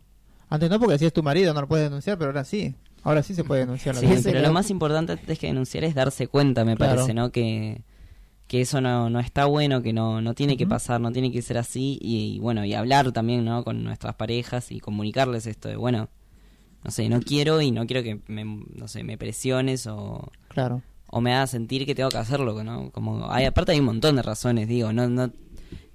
Antes 0.49 0.71
no 0.71 0.79
porque 0.79 0.99
si 0.99 1.07
es 1.07 1.13
tu 1.13 1.23
marido 1.23 1.53
no 1.55 1.61
lo 1.63 1.69
puedes 1.69 1.87
denunciar, 1.87 2.19
pero 2.19 2.31
ahora 2.31 2.45
sí. 2.45 2.75
Ahora 3.03 3.23
sí 3.23 3.35
se 3.35 3.45
puede 3.45 3.63
denunciar 3.63 3.95
la 3.95 4.01
Sí, 4.01 4.07
pero 4.25 4.41
lo 4.41 4.53
más 4.53 4.71
importante 4.71 5.13
antes 5.13 5.39
que 5.39 5.47
denunciar 5.49 5.85
es 5.85 5.95
darse 5.95 6.27
cuenta, 6.27 6.65
me 6.65 6.75
Claro. 6.77 6.95
parece, 6.97 7.13
¿no? 7.15 7.31
Que, 7.31 7.83
que 8.47 8.61
eso 8.63 8.81
no, 8.81 9.11
no 9.11 9.21
está 9.21 9.45
bueno, 9.47 9.83
que 9.83 9.93
no, 9.93 10.21
no 10.23 10.35
tiene 10.35 10.57
que 10.57 10.67
pasar, 10.67 11.01
no 11.01 11.13
tiene 11.13 11.31
que 11.31 11.43
ser 11.43 11.59
así, 11.59 11.99
y, 12.01 12.37
y 12.37 12.39
bueno, 12.41 12.65
y 12.65 12.73
hablar 12.75 13.13
también, 13.13 13.45
¿no? 13.45 13.63
Con 13.65 13.85
nuestras 13.85 14.15
parejas 14.15 14.71
y 14.73 14.81
comunicarles 14.81 15.47
esto 15.47 15.69
de, 15.69 15.77
bueno, 15.77 16.09
no 16.83 16.91
sé, 16.91 17.09
no 17.09 17.21
quiero 17.21 17.61
y 17.61 17.71
no 17.71 17.87
quiero 17.87 18.03
que 18.03 18.21
me, 18.27 18.45
no 18.45 18.89
sé, 18.89 19.03
me 19.05 19.19
presiones 19.19 19.87
o, 19.87 20.31
Claro. 20.49 20.83
o 21.09 21.21
me 21.21 21.35
haga 21.35 21.47
sentir 21.47 21.85
que 21.87 21.95
tengo 21.95 22.09
que 22.11 22.19
hacerlo, 22.19 22.63
¿no? 22.65 22.91
Como, 22.91 23.31
hay, 23.31 23.45
aparte 23.47 23.73
hay 23.73 23.81
un 23.81 23.87
montón 23.87 24.17
de 24.17 24.23
razones, 24.23 24.67
digo, 24.69 24.93
no, 24.95 25.09
no, 25.09 25.31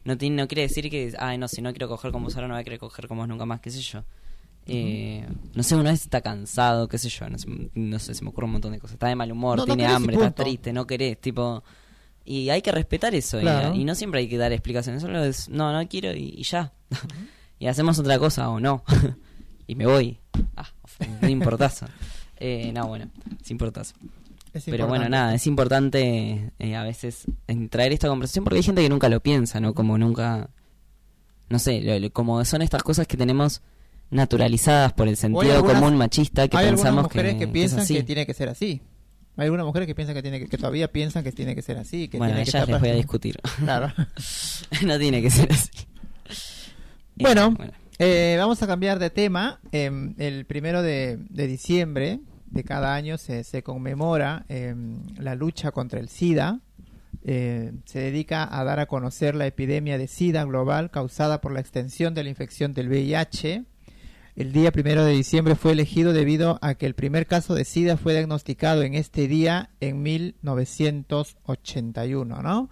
no, 0.04 0.18
tiene, 0.18 0.36
no 0.44 0.48
quiere 0.48 0.64
decir 0.64 0.90
que, 0.92 1.14
ay, 1.18 1.38
no, 1.40 1.48
si 1.48 1.62
no 1.64 1.72
quiero 1.72 1.88
coger 1.88 2.12
como 2.12 2.26
vos 2.26 2.36
ahora 2.36 2.48
no 2.48 2.54
voy 2.56 2.62
a 2.62 2.64
querer 2.64 2.80
coger 2.80 3.08
como 3.08 3.22
vos 3.22 3.28
nunca 3.30 3.46
más, 3.46 3.62
qué 3.62 3.70
sé 3.72 3.82
yo. 3.82 4.04
Eh, 4.72 5.28
no 5.56 5.64
sé, 5.64 5.76
una 5.76 5.92
vez 5.92 6.02
está 6.02 6.22
cansado, 6.22 6.88
qué 6.88 6.98
sé 6.98 7.10
yo, 7.10 7.30
no 7.30 7.38
sé, 7.38 7.48
no 7.74 8.00
sé, 8.00 8.14
se 8.14 8.24
me 8.24 8.30
ocurre 8.30 8.46
un 8.46 8.52
montón 8.54 8.72
de 8.72 8.80
cosas. 8.80 8.94
Está 8.96 9.08
de 9.08 9.16
mal 9.16 9.32
humor, 9.32 9.58
No, 9.58 9.66
no 9.66 9.76
tiene 9.76 9.86
hambre, 9.88 10.16
está 10.16 10.32
triste, 10.32 10.74
no 10.74 10.86
querés, 10.88 11.20
tipo... 11.20 11.64
Y 12.26 12.50
hay 12.50 12.62
que 12.62 12.72
respetar 12.72 13.16
eso, 13.16 13.40
y- 13.40 13.42
Claro. 13.42 13.74
y, 13.74 13.84
no 13.86 13.96
siempre 13.96 14.20
hay 14.20 14.30
que 14.30 14.38
dar 14.38 14.52
explicaciones, 14.52 15.02
solo 15.02 15.24
es, 15.24 15.50
no, 15.50 15.74
no 15.74 15.88
quiero 15.88 16.14
y, 16.14 16.36
y 16.38 16.44
ya. 16.44 16.74
y 17.60 17.66
hacemos 17.68 17.98
otra 17.98 18.20
cosa 18.20 18.50
o 18.50 18.60
no. 18.60 18.84
y 19.68 19.74
me 19.76 19.86
voy. 19.88 20.20
Ah, 20.56 20.70
un 21.22 21.30
importazo. 21.30 21.86
Eh, 22.42 22.72
no, 22.74 22.88
bueno, 22.88 23.10
sin 23.44 23.56
importazo. 23.56 23.96
Es 24.54 24.64
Pero 24.64 24.88
bueno, 24.88 25.10
nada, 25.10 25.36
es 25.36 25.46
importante 25.46 26.54
eh, 26.58 26.76
a 26.78 26.84
veces 26.84 27.26
en 27.48 27.68
traer 27.68 27.92
esta 27.92 28.08
conversación 28.08 28.46
porque 28.46 28.56
hay 28.60 28.64
gente 28.64 28.82
que 28.82 28.88
nunca 28.88 29.10
lo 29.10 29.20
piensa, 29.20 29.60
¿no? 29.60 29.74
Como 29.74 29.98
nunca, 29.98 30.50
no 31.50 31.60
sé, 31.60 31.82
lo- 31.82 32.00
lo- 32.00 32.14
como 32.14 32.46
son 32.46 32.62
estas 32.62 32.82
cosas 32.82 33.08
que 33.08 33.18
tenemos 33.18 33.62
naturalizadas 34.12 34.94
por 34.94 35.08
el 35.08 35.18
sentido 35.18 35.54
algunas- 35.56 35.80
común 35.82 35.98
machista 35.98 36.48
que 36.48 36.58
Hay 36.58 36.68
pensamos 36.68 37.04
mujeres 37.04 37.34
que, 37.34 37.40
que, 37.40 37.48
piensan 37.48 37.86
que 37.86 38.04
tiene 38.04 38.26
que 38.26 38.34
ser 38.34 38.50
así. 38.50 38.82
Hay 39.38 39.46
algunas 39.46 39.66
mujeres 39.66 39.88
que 39.88 39.96
piensan 39.96 40.16
que 40.16 40.22
tiene 40.22 40.40
que, 40.40 40.48
que 40.48 40.58
todavía 40.58 40.92
piensan 40.92 41.24
que 41.24 41.32
tiene 41.32 41.56
que 41.56 41.62
ser 41.62 41.78
así, 41.78 42.08
que 42.10 42.18
Bueno, 42.18 42.34
tiene 42.34 42.44
que 42.44 42.50
ellas 42.50 42.62
estar 42.64 42.70
les 42.74 42.82
voy 42.82 42.90
a 42.90 42.96
discutir. 42.96 43.40
Claro. 43.64 43.94
no 44.86 45.00
tiene 45.00 45.22
que 45.22 45.30
ser 45.30 45.52
así. 45.52 45.70
Eh, 47.18 47.24
Bueno, 47.24 47.56
Eh, 48.02 48.36
vamos 48.40 48.64
a 48.64 48.68
cambiar 48.68 48.98
de 48.98 49.10
tema. 49.10 49.60
Em, 49.74 50.16
el 50.18 50.46
primero 50.46 50.82
de, 50.82 51.18
de 51.30 51.48
diciembre 51.48 52.20
de 52.46 52.64
cada 52.64 52.96
año 52.96 53.18
se, 53.18 53.44
se 53.44 53.62
conmemora 53.62 54.46
em, 54.48 55.02
la 55.18 55.36
lucha 55.36 55.72
contra 55.72 56.00
el 56.00 56.08
SIDA. 56.08 56.60
Eh, 57.26 57.74
se 57.86 58.00
dedica 58.00 58.48
a 58.50 58.64
dar 58.64 58.80
a 58.80 58.86
conocer 58.86 59.36
la 59.36 59.46
epidemia 59.48 59.98
de 59.98 60.08
SIDA 60.08 60.46
global 60.46 60.92
causada 60.92 61.42
por 61.42 61.52
la 61.52 61.60
extensión 61.60 62.14
de 62.14 62.24
la 62.24 62.30
infección 62.30 62.74
del 62.74 62.88
VIH. 62.88 63.66
El 64.40 64.52
día 64.54 64.72
primero 64.72 65.04
de 65.04 65.12
diciembre 65.12 65.56
fue 65.56 65.74
elegido 65.74 66.14
debido 66.14 66.60
a 66.62 66.76
que 66.76 66.86
el 66.86 66.96
primer 66.96 67.28
caso 67.28 67.56
de 67.56 67.66
SIDA 67.66 67.98
fue 67.98 68.14
diagnosticado 68.14 68.84
en 68.84 68.94
este 68.94 69.28
día 69.28 69.72
en 69.82 70.02
1981, 70.02 72.42
¿no? 72.42 72.70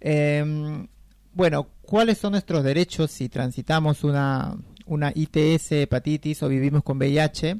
Em, 0.00 0.86
bueno, 1.32 1.68
¿cuáles 1.80 2.18
son 2.18 2.32
nuestros 2.32 2.62
derechos 2.62 3.10
si 3.10 3.30
transitamos 3.30 4.04
una, 4.04 4.58
una 4.84 5.10
ITS, 5.14 5.72
hepatitis 5.72 6.42
o 6.42 6.48
vivimos 6.50 6.82
con 6.82 6.98
VIH? 6.98 7.58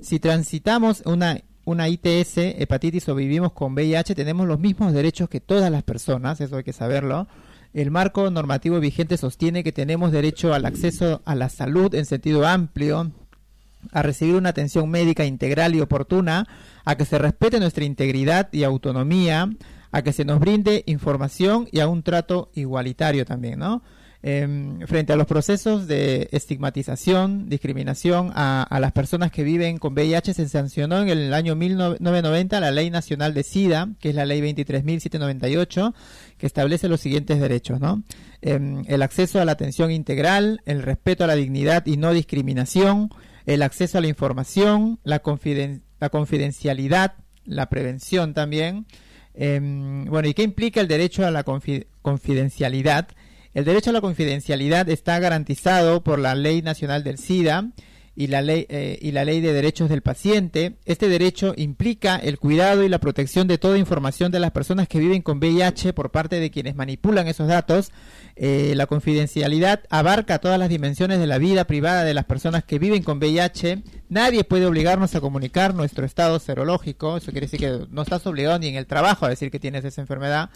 Si 0.00 0.20
transitamos 0.20 1.02
una, 1.06 1.40
una 1.64 1.88
ITS, 1.88 2.36
hepatitis 2.36 3.08
o 3.08 3.16
vivimos 3.16 3.52
con 3.52 3.74
VIH, 3.74 4.14
tenemos 4.14 4.46
los 4.46 4.60
mismos 4.60 4.92
derechos 4.92 5.28
que 5.28 5.40
todas 5.40 5.72
las 5.72 5.82
personas, 5.82 6.40
eso 6.40 6.56
hay 6.56 6.62
que 6.62 6.72
saberlo. 6.72 7.26
El 7.76 7.90
marco 7.90 8.30
normativo 8.30 8.80
vigente 8.80 9.18
sostiene 9.18 9.62
que 9.62 9.70
tenemos 9.70 10.10
derecho 10.10 10.54
al 10.54 10.64
acceso 10.64 11.20
a 11.26 11.34
la 11.34 11.50
salud 11.50 11.94
en 11.94 12.06
sentido 12.06 12.46
amplio, 12.46 13.12
a 13.92 14.00
recibir 14.00 14.34
una 14.34 14.48
atención 14.48 14.88
médica 14.88 15.26
integral 15.26 15.74
y 15.74 15.82
oportuna, 15.82 16.48
a 16.86 16.96
que 16.96 17.04
se 17.04 17.18
respete 17.18 17.60
nuestra 17.60 17.84
integridad 17.84 18.48
y 18.50 18.64
autonomía, 18.64 19.50
a 19.92 20.00
que 20.00 20.14
se 20.14 20.24
nos 20.24 20.40
brinde 20.40 20.84
información 20.86 21.68
y 21.70 21.80
a 21.80 21.86
un 21.86 22.02
trato 22.02 22.50
igualitario 22.54 23.26
también, 23.26 23.58
¿no? 23.58 23.82
Em, 24.28 24.80
frente 24.88 25.12
a 25.12 25.16
los 25.16 25.28
procesos 25.28 25.86
de 25.86 26.28
estigmatización, 26.32 27.48
discriminación 27.48 28.32
a, 28.34 28.66
las 28.80 28.90
personas 28.90 29.30
que 29.30 29.44
viven 29.44 29.78
con 29.78 29.92
VIH, 29.92 30.34
se 30.34 30.48
sancionó 30.48 31.00
en 31.00 31.08
el 31.10 31.32
año 31.32 31.54
1990 31.54 32.58
la 32.58 32.72
Ley 32.72 32.90
Nacional 32.90 33.34
de 33.34 33.44
SIDA, 33.44 33.88
que 34.00 34.08
es 34.08 34.16
la 34.16 34.26
Ley 34.26 34.40
23.798, 34.40 35.94
que 36.38 36.46
establece 36.46 36.88
los 36.88 37.00
siguientes 37.00 37.38
derechos, 37.38 37.78
¿no? 37.78 38.02
Em, 38.42 38.82
el 38.88 39.02
acceso 39.02 39.40
a 39.40 39.44
la 39.44 39.52
atención 39.52 39.92
integral, 39.92 40.60
el 40.66 40.82
respeto 40.82 41.22
a 41.22 41.28
la 41.28 41.36
dignidad 41.36 41.86
y 41.86 41.96
no 41.96 42.12
discriminación, 42.12 43.10
el 43.46 43.62
acceso 43.62 43.98
a 43.98 44.00
la 44.00 44.08
información, 44.08 44.98
la, 45.04 45.22
la 46.00 46.08
confidencialidad, 46.08 47.14
la 47.44 47.68
prevención 47.68 48.34
también. 48.34 48.86
Em, 49.34 50.04
bueno, 50.06 50.26
¿y 50.26 50.34
qué 50.34 50.42
implica 50.42 50.80
el 50.80 50.88
derecho 50.88 51.24
a 51.24 51.30
la 51.30 51.44
confi- 51.44 51.86
confidencialidad? 52.02 53.06
El 53.56 53.64
derecho 53.64 53.88
a 53.88 53.94
la 53.94 54.02
confidencialidad 54.02 54.86
está 54.90 55.18
garantizado 55.18 56.04
por 56.04 56.18
la 56.18 56.34
Ley 56.34 56.60
Nacional 56.60 57.02
del 57.02 57.16
SIDA 57.16 57.70
y 58.14 58.26
la 58.26 58.42
ley 58.42 58.66
eh, 58.68 58.98
y 59.00 59.12
la 59.12 59.24
Ley 59.24 59.40
de 59.40 59.54
Derechos 59.54 59.88
del 59.88 60.02
Paciente. 60.02 60.76
Este 60.84 61.08
derecho 61.08 61.54
implica 61.56 62.16
el 62.16 62.38
cuidado 62.38 62.84
y 62.84 62.90
la 62.90 62.98
protección 62.98 63.48
de 63.48 63.56
toda 63.56 63.78
información 63.78 64.30
de 64.30 64.40
las 64.40 64.50
personas 64.50 64.88
que 64.88 64.98
viven 64.98 65.22
con 65.22 65.38
VIH 65.38 65.94
por 65.94 66.10
parte 66.10 66.38
de 66.38 66.50
quienes 66.50 66.76
manipulan 66.76 67.28
esos 67.28 67.48
datos. 67.48 67.92
Eh, 68.36 68.74
la 68.76 68.84
confidencialidad 68.84 69.84
abarca 69.88 70.38
todas 70.38 70.58
las 70.58 70.68
dimensiones 70.68 71.18
de 71.18 71.26
la 71.26 71.38
vida 71.38 71.66
privada 71.66 72.04
de 72.04 72.12
las 72.12 72.26
personas 72.26 72.62
que 72.62 72.78
viven 72.78 73.02
con 73.02 73.16
VIH. 73.16 73.84
Nadie 74.10 74.44
puede 74.44 74.66
obligarnos 74.66 75.14
a 75.14 75.22
comunicar 75.22 75.74
nuestro 75.74 76.04
estado 76.04 76.38
serológico. 76.40 77.16
Eso 77.16 77.32
quiere 77.32 77.46
decir 77.46 77.60
que 77.60 77.86
no 77.90 78.02
estás 78.02 78.26
obligado 78.26 78.58
ni 78.58 78.66
en 78.66 78.74
el 78.74 78.86
trabajo 78.86 79.24
a 79.24 79.30
decir 79.30 79.50
que 79.50 79.58
tienes 79.58 79.82
esa 79.86 80.02
enfermedad. 80.02 80.50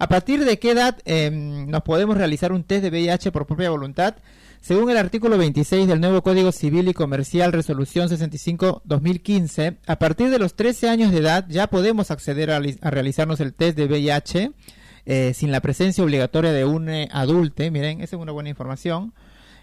¿A 0.00 0.08
partir 0.08 0.44
de 0.44 0.58
qué 0.58 0.70
edad 0.72 0.96
eh, 1.04 1.30
nos 1.30 1.82
podemos 1.82 2.16
realizar 2.16 2.52
un 2.52 2.64
test 2.64 2.82
de 2.82 2.88
VIH 2.90 3.30
por 3.32 3.46
propia 3.46 3.70
voluntad? 3.70 4.16
Según 4.62 4.90
el 4.90 4.96
artículo 4.96 5.38
26 5.38 5.86
del 5.86 6.00
nuevo 6.00 6.22
Código 6.22 6.52
Civil 6.52 6.88
y 6.88 6.92
Comercial, 6.94 7.52
resolución 7.52 8.08
65-2015, 8.08 9.76
a 9.86 9.96
partir 9.98 10.30
de 10.30 10.38
los 10.38 10.54
13 10.54 10.88
años 10.88 11.12
de 11.12 11.18
edad 11.18 11.44
ya 11.48 11.66
podemos 11.68 12.10
acceder 12.10 12.50
a, 12.50 12.60
li- 12.60 12.78
a 12.80 12.90
realizarnos 12.90 13.40
el 13.40 13.52
test 13.54 13.76
de 13.76 13.86
VIH 13.86 14.52
eh, 15.06 15.32
sin 15.34 15.50
la 15.52 15.60
presencia 15.60 16.02
obligatoria 16.04 16.52
de 16.52 16.64
un 16.64 16.88
eh, 16.88 17.08
adulte. 17.12 17.70
Miren, 17.70 18.00
esa 18.00 18.16
es 18.16 18.22
una 18.22 18.32
buena 18.32 18.48
información. 18.50 19.12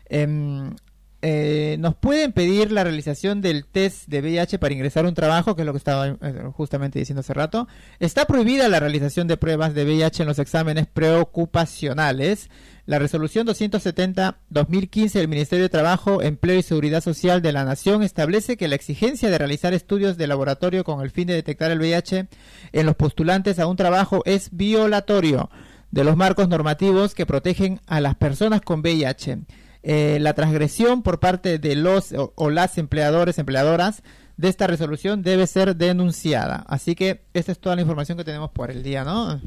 Em, 0.09 0.75
eh, 1.24 1.78
nos 1.80 1.95
pueden 1.95 2.32
pedir 2.32 2.72
la 2.72 2.84
realización 2.84 3.41
del 3.41 3.65
test 3.65 4.07
de 4.07 4.22
VIH 4.22 4.59
para 4.59 4.74
ingresar 4.74 5.05
a 5.05 5.09
un 5.09 5.15
trabajo, 5.15 5.55
que 5.55 5.63
es 5.63 5.65
lo 5.65 5.74
que 5.74 5.80
estaba 5.80 6.07
eh, 6.07 6.15
justamente 6.53 6.99
diciendo 6.99 7.22
hace 7.22 7.34
rato. 7.34 7.68
Está 7.99 8.26
prohibida 8.26 8.68
la 8.70 8.80
realización 8.80 9.28
de 9.28 9.38
pruebas 9.38 9.74
de 9.74 9.84
VIH 9.84 10.24
en 10.24 10.28
los 10.28 10.38
exámenes 10.38 10.86
preocupacionales. 10.86 12.49
La 12.86 12.99
resolución 12.99 13.47
270-2015 13.47 15.11
del 15.13 15.28
Ministerio 15.28 15.63
de 15.63 15.70
Trabajo, 15.70 16.22
Empleo 16.22 16.59
y 16.59 16.63
Seguridad 16.63 17.03
Social 17.03 17.41
de 17.41 17.51
la 17.51 17.65
Nación 17.65 18.03
establece 18.03 18.55
que 18.55 18.68
la 18.68 18.76
exigencia 18.76 19.30
de 19.30 19.38
realizar 19.38 19.74
estudios 19.74 20.18
de 20.18 20.28
laboratorio 20.28 20.84
con 20.84 21.01
el 21.01 21.09
fin 21.09 21.28
de 21.28 21.34
detectar 21.34 21.72
el 21.72 21.80
VIH 21.80 22.28
en 22.72 22.86
los 22.86 22.95
postulantes 22.95 23.59
a 23.59 23.68
un 23.68 23.76
trabajo 23.76 24.22
es 24.26 24.49
violatorio 24.51 25.49
de 25.89 26.03
los 26.03 26.15
marcos 26.15 26.47
normativos 26.47 27.15
que 27.15 27.26
protegen 27.26 27.82
a 27.88 28.01
las 28.01 28.15
personas 28.15 28.61
con 28.61 28.82
VIH. 28.82 29.39
Eh, 29.84 30.17
la 30.21 30.34
transgresión 30.34 31.01
por 31.03 31.19
parte 31.19 31.59
de 31.59 31.75
los 31.75 32.11
o, 32.13 32.34
o 32.36 32.49
las 32.49 32.78
empleadores, 32.78 33.38
empleadoras 33.39 34.03
de 34.36 34.49
esta 34.49 34.67
resolución 34.67 35.23
debe 35.23 35.47
ser 35.47 35.75
denunciada. 35.75 36.63
Así 36.67 36.93
que 36.93 37.21
esta 37.34 37.51
es 37.51 37.59
toda 37.59 37.75
la 37.75 37.82
información 37.82 38.17
que 38.17 38.23
tenemos 38.23 38.51
por 38.51 38.69
el 38.69 38.84
día, 38.84 39.03
¿no? 39.03 39.39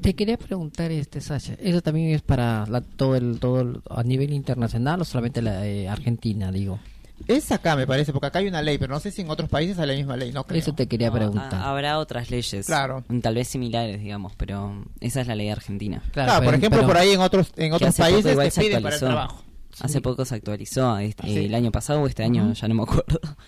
Te 0.00 0.14
quería 0.14 0.38
preguntar, 0.38 0.90
este 0.90 1.20
Sasha, 1.20 1.54
¿eso 1.60 1.82
también 1.82 2.10
es 2.14 2.22
para 2.22 2.64
la- 2.66 2.80
todo 2.80 3.16
el 3.16 3.38
todo 3.40 3.60
el- 3.60 3.82
a 3.90 4.02
nivel 4.02 4.32
internacional 4.32 5.00
o 5.00 5.04
solamente 5.04 5.42
la 5.42 5.66
eh, 5.66 5.88
Argentina, 5.88 6.50
digo? 6.50 6.78
Es 7.26 7.50
acá, 7.50 7.74
me 7.74 7.84
parece, 7.86 8.12
porque 8.12 8.28
acá 8.28 8.38
hay 8.38 8.46
una 8.46 8.62
ley, 8.62 8.78
pero 8.78 8.94
no 8.94 9.00
sé 9.00 9.10
si 9.10 9.22
en 9.22 9.28
otros 9.28 9.50
países 9.50 9.76
hay 9.80 9.88
la 9.88 9.94
misma 9.94 10.16
ley, 10.16 10.30
no 10.32 10.44
creo. 10.44 10.60
Eso 10.60 10.72
te 10.72 10.86
quería 10.86 11.08
No, 11.08 11.16
ha- 11.16 11.18
preguntar. 11.18 11.54
habrá 11.56 11.98
otras 11.98 12.30
leyes. 12.30 12.64
Claro. 12.64 13.04
Tal 13.20 13.34
vez 13.34 13.48
similares, 13.48 14.00
digamos, 14.00 14.32
pero 14.36 14.84
esa 15.00 15.20
es 15.22 15.26
la 15.26 15.34
ley 15.34 15.48
argentina. 15.50 16.00
Claro, 16.12 16.32
pero- 16.38 16.44
por 16.44 16.54
ejemplo, 16.54 16.78
pero- 16.78 16.86
por 16.86 16.96
ahí 16.96 17.10
en 17.10 17.20
otros 17.20 17.52
en 17.56 17.72
otros 17.72 17.94
países 17.96 18.22
te 18.54 18.60
piden 18.62 18.82
para 18.82 18.96
el 18.96 19.04
actualizó. 19.04 19.42
Hace 19.80 20.00
poco 20.00 20.24
se 20.24 20.34
actualizó, 20.34 20.98
este- 20.98 21.22
Ah, 21.24 21.26
sí. 21.26 21.38
el 21.44 21.54
año 21.54 21.70
pasado 21.70 22.00
o 22.02 22.06
este 22.06 22.22
año, 22.24 22.52
ya 22.52 22.68
no 22.68 22.74
me 22.74 22.82
acuerdo. 22.82 23.04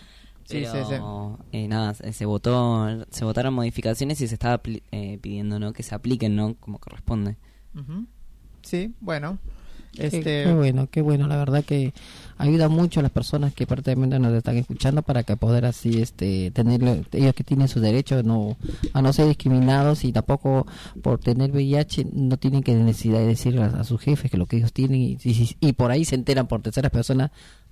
Sí, 0.45 0.63
Pero, 0.65 0.73
sí, 0.73 0.95
sí. 0.97 1.43
eh, 1.53 1.69
nada, 1.69 1.95
se 1.95 2.25
votó, 2.27 2.89
se 3.11 3.25
votaron 3.25 3.55
modificaciones 3.55 4.21
y 4.21 4.27
se 4.27 4.35
estaba 4.35 4.61
eh, 4.91 5.17
pidiendo, 5.23 5.61
¿no? 5.61 5.73
Que 5.73 5.85
se 5.85 5.95
apliquen, 5.95 6.35
¿no? 6.35 6.55
Como 6.57 6.81
corresponde. 6.81 7.37
Sí, 8.63 8.93
bueno. 9.01 9.39
Qué- 9.93 10.07
Este, 10.07 10.21
Qué, 10.45 10.53
bueno, 10.55 10.89
qué 10.91 11.03
bueno. 11.03 11.27
La 11.27 11.37
verdad 11.37 11.65
que 11.65 11.93
ayuda 12.39 12.69
mucho 12.69 13.01
a 13.01 13.03
las 13.03 13.13
personas 13.13 13.53
que 13.53 13.67
prácticamente 13.67 14.19
nos 14.19 14.33
están 14.33 14.57
escuchando 14.57 15.03
para 15.03 15.25
que 15.25 15.37
poder 15.37 15.65
así, 15.67 16.01
este, 16.01 16.51
tener 16.53 16.81
ellos 17.13 17.35
que 17.35 17.45
tienen 17.45 17.69
sus 17.69 17.83
derechos 17.83 18.25
no, 18.25 18.57
a 18.95 19.03
no 19.03 19.13
ser 19.13 19.27
discriminados 19.29 20.05
y 20.05 20.13
tampoco 20.13 20.67
por 21.03 21.19
tener 21.19 21.51
VIH 21.51 22.07
no 22.13 22.37
tienen 22.39 22.63
que 22.63 22.75
necesidad 22.75 23.19
de 23.19 23.27
decirle 23.27 23.63
a, 23.63 23.67
a 23.67 23.85
sus 23.85 24.01
jefes 24.01 24.31
que 24.31 24.39
lo 24.39 24.47
que 24.47 24.57
ellos 24.59 24.73
tienen 24.73 25.01
y, 25.01 25.19
y- 25.25 25.57
y 25.61 25.73
por 25.73 25.91
ahí 25.91 26.05
se 26.05 26.15
enteran 26.15 26.47
por 26.47 26.63
terceras 26.63 26.91
personas 26.93 27.31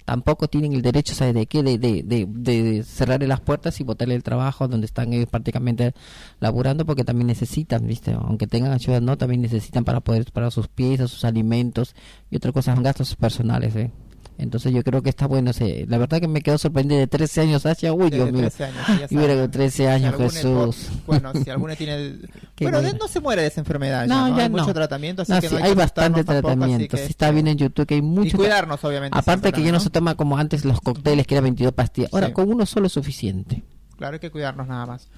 tampoco 0.09 0.49
tienen 0.49 0.73
el 0.73 0.81
derecho, 0.81 1.15
¿sabes 1.15 1.35
de 1.35 1.45
qué? 1.45 1.63
De, 1.63 1.77
de, 1.77 2.03
de, 2.03 2.25
de 2.27 2.83
cerrarle 2.83 3.27
las 3.27 3.43
puertas 3.43 3.79
y 3.79 3.85
botarle 3.85 4.15
el 4.15 4.23
trabajo 4.23 4.67
donde 4.67 4.87
están 4.87 5.13
ellos 5.13 5.29
prácticamente 5.29 5.93
laburando 6.41 6.87
porque 6.87 7.05
también 7.05 7.27
necesitan, 7.27 7.87
¿viste? 7.87 8.15
Aunque 8.15 8.47
tengan 8.47 8.73
ayuda, 8.73 9.03
no, 9.03 9.19
también 9.19 9.43
necesitan 9.43 9.85
para 9.85 10.01
poder 10.01 10.25
pagar 10.33 10.51
sus 10.51 10.67
piezas, 10.67 11.11
sus 11.11 11.27
alimentos 11.27 11.95
y 12.31 12.37
otras 12.37 12.55
cosas, 12.55 12.81
gastos 12.81 13.17
personales, 13.17 13.77
¿eh? 13.77 13.91
Entonces 14.39 14.73
yo 14.73 14.85
creo 14.85 15.03
que 15.03 15.11
está 15.11 15.27
bueno. 15.27 15.51
la 15.89 15.99
verdad 15.99 16.21
que 16.21 16.29
me 16.29 16.41
quedo 16.43 16.59
sorprendido 16.59 17.01
de 17.01 17.09
13 17.09 17.41
años 17.41 17.67
hacia, 17.67 17.93
uy, 17.93 18.09
Dios 18.09 18.31
mío. 18.31 18.43
13 18.43 18.65
años, 18.67 18.79
sí, 18.87 18.93
ya 19.01 19.07
Y 19.11 19.17
hubiera 19.17 19.35
saben. 19.35 19.51
13 19.51 19.89
años, 19.89 20.15
Si 20.17 20.23
Jesús. 20.37 20.89
Bueno, 21.07 21.33
si 21.43 21.51
alguno 21.51 21.75
tiene... 21.75 21.95
el- 21.97 22.31
bueno, 22.61 22.81
bueno. 22.81 22.99
no 23.01 23.09
se 23.09 23.21
muere 23.21 23.43
de 23.43 23.49
esa 23.49 23.61
enfermedad. 23.61 24.07
No, 24.07 24.29
ya, 24.29 24.35
¿no? 24.35 24.41
hay 24.43 24.49
no. 24.49 24.59
mucho 24.59 24.73
tratamiento, 24.73 25.23
así 25.23 25.33
No, 25.33 25.41
que 25.41 25.49
sí, 25.49 25.55
no 25.57 25.65
hay 25.65 25.71
que 25.71 25.75
bastante 25.77 26.23
tampoco, 26.25 26.41
tratamiento. 26.55 26.97
está 26.97 27.27
este, 27.27 27.33
bien 27.33 27.49
en 27.49 27.59
YouTube 27.59 27.87
que 27.87 27.95
hay 27.95 28.03
mucho. 28.03 28.29
Y 28.29 28.39
cuidarnos, 28.39 28.83
obviamente. 28.85 29.19
Aparte 29.19 29.53
que 29.53 29.63
ya 29.63 29.73
no 29.73 29.81
se 29.81 29.91
toma 29.91 30.15
como 30.15 30.39
antes 30.39 30.65
los 30.65 30.81
cócteles 30.81 31.27
que 31.27 31.35
eran 31.35 31.45
22 31.45 31.73
pastillas. 31.73 32.15
Ahora 32.15 32.29
Sí. 32.29 32.33
con 32.33 32.49
uno 32.49 32.65
solo 32.65 32.87
es 32.87 32.93
suficiente. 32.93 33.65
Claro, 33.97 34.15
hay 34.15 34.21
que 34.21 34.31
cuidarnos 34.31 34.69
nada 34.69 34.87
más. 34.87 35.09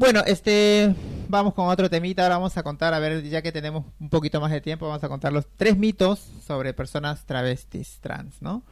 Bueno, 0.00 0.22
este, 0.26 0.94
vamos 1.28 1.52
con 1.52 1.68
otro 1.68 1.90
temita. 1.90 2.22
Ahora 2.22 2.38
vamos 2.38 2.56
a 2.56 2.62
contar, 2.62 2.94
a 2.94 2.98
ver, 2.98 3.22
ya 3.22 3.42
que 3.42 3.52
tenemos 3.52 3.84
un 4.00 4.08
poquito 4.08 4.40
más 4.40 4.50
de 4.50 4.62
tiempo, 4.62 4.86
vamos 4.86 5.04
a 5.04 5.10
contar 5.10 5.30
los 5.30 5.44
tres 5.58 5.76
mitos 5.76 6.26
sobre 6.46 6.72
personas 6.72 7.26
travestis 7.26 7.98
trans, 8.00 8.40
¿no? 8.40 8.62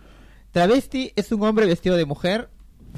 Travesti 0.53 1.13
es 1.17 1.31
un 1.31 1.43
hombre 1.43 1.67
vestido 1.67 1.97
de 1.97 2.07
mujer. 2.07 2.49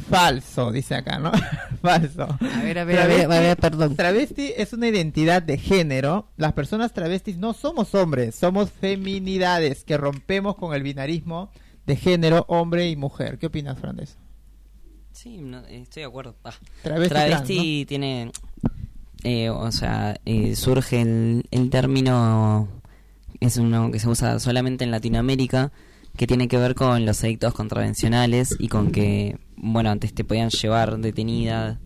Falso, 0.09 0.71
dice 0.71 0.95
acá, 0.95 1.19
¿no? 1.19 1.33
Falso. 1.83 2.23
A 2.23 2.63
ver, 2.63 2.79
a 2.79 2.85
ver, 2.85 3.01
a 3.01 3.07
ver, 3.09 3.25
a 3.25 3.41
ver, 3.41 3.57
perdón. 3.57 3.97
Travesti 3.97 4.53
es 4.57 4.73
una 4.73 4.87
identidad 4.87 5.43
de 5.43 5.59
género. 5.59 6.29
Las 6.37 6.53
personas 6.53 6.93
travestis 6.93 7.37
no 7.37 7.53
somos 7.53 7.97
hombres, 7.97 8.37
somos 8.37 8.71
feminidades 8.71 9.83
que 9.83 9.97
rompemos 9.97 10.55
con 10.55 10.73
el 10.73 10.85
binarismo 10.85 11.51
de 11.85 11.97
género 11.97 12.45
hombre 12.47 12.91
y 12.91 12.95
mujer. 12.95 13.39
¿Qué 13.39 13.47
opinas, 13.47 13.81
Fran, 13.81 13.97
de 13.97 14.05
eso? 14.05 14.19
Sí, 15.13 15.39
no, 15.39 15.59
estoy 15.67 16.03
de 16.03 16.07
acuerdo. 16.07 16.37
Ah, 16.45 16.53
Travesti, 16.83 17.09
Travesti 17.09 17.85
tiene, 17.87 18.31
eh, 19.23 19.51
o 19.51 19.71
sea, 19.73 20.19
eh, 20.25 20.57
surge 20.57 21.03
el, 21.03 21.47
el 21.51 21.71
término, 21.71 22.69
es 23.41 23.57
uno 23.57 23.91
que 23.91 23.99
se 23.99 24.09
usa 24.09 24.39
solamente 24.39 24.85
en 24.85 24.91
Latinoamérica, 24.91 25.73
que 26.17 26.27
tiene 26.27 26.49
que 26.49 26.57
ver 26.59 26.75
con 26.75 27.05
los 27.07 27.23
edictos 27.25 27.55
contravencionales 27.55 28.57
y 28.59 28.69
con 28.69 28.93
que, 28.93 29.39
bueno, 29.57 29.91
antes 29.91 30.15
te 30.15 30.25
podían 30.25 30.51
llevar 30.51 30.99
detenida 30.99 31.81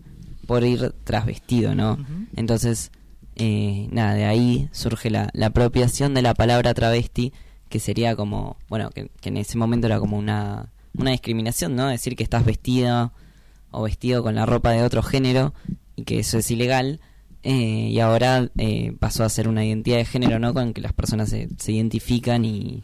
por 0.47 0.65
ir 0.65 0.93
trasvestido, 1.05 1.75
¿no? 1.75 1.99
Entonces, 2.37 2.91
eh, 3.37 3.89
nada, 3.91 4.15
de 4.15 4.25
ahí 4.25 4.69
surge 4.73 5.11
la, 5.11 5.31
la 5.33 5.47
apropiación 5.47 6.15
de 6.15 6.23
la 6.23 6.35
palabra 6.35 6.75
travesti, 6.75 7.33
que 7.69 7.81
sería 7.81 8.15
como, 8.15 8.57
bueno, 8.69 8.91
que, 8.91 9.11
que 9.21 9.31
en 9.31 9.39
ese 9.39 9.59
momento 9.59 9.87
era 9.87 9.99
como 9.99 10.19
una, 10.19 10.73
una 10.97 11.11
discriminación, 11.11 11.77
¿no? 11.77 11.89
Decir 11.89 12.17
que 12.17 12.23
estás 12.23 12.45
vestida 12.45 13.13
o 13.71 13.83
vestido 13.83 14.23
con 14.23 14.35
la 14.35 14.47
ropa 14.47 14.71
de 14.71 14.83
otro 14.83 15.03
género 15.03 15.55
y 15.97 16.05
que 16.05 16.19
eso 16.21 16.39
es 16.39 16.51
ilegal. 16.51 17.01
eh, 17.43 17.91
y 17.91 18.01
ahora 18.01 18.51
eh, 18.57 18.95
pasó 18.99 19.25
a 19.25 19.29
ser 19.29 19.49
una 19.49 19.65
identidad 19.65 19.99
de 19.99 20.05
género, 20.07 20.39
¿no? 20.39 20.55
Con 20.55 20.73
que 20.73 20.81
las 20.81 20.93
personas 20.93 21.29
se, 21.31 21.73
identifican 21.73 22.45
y, 22.45 22.83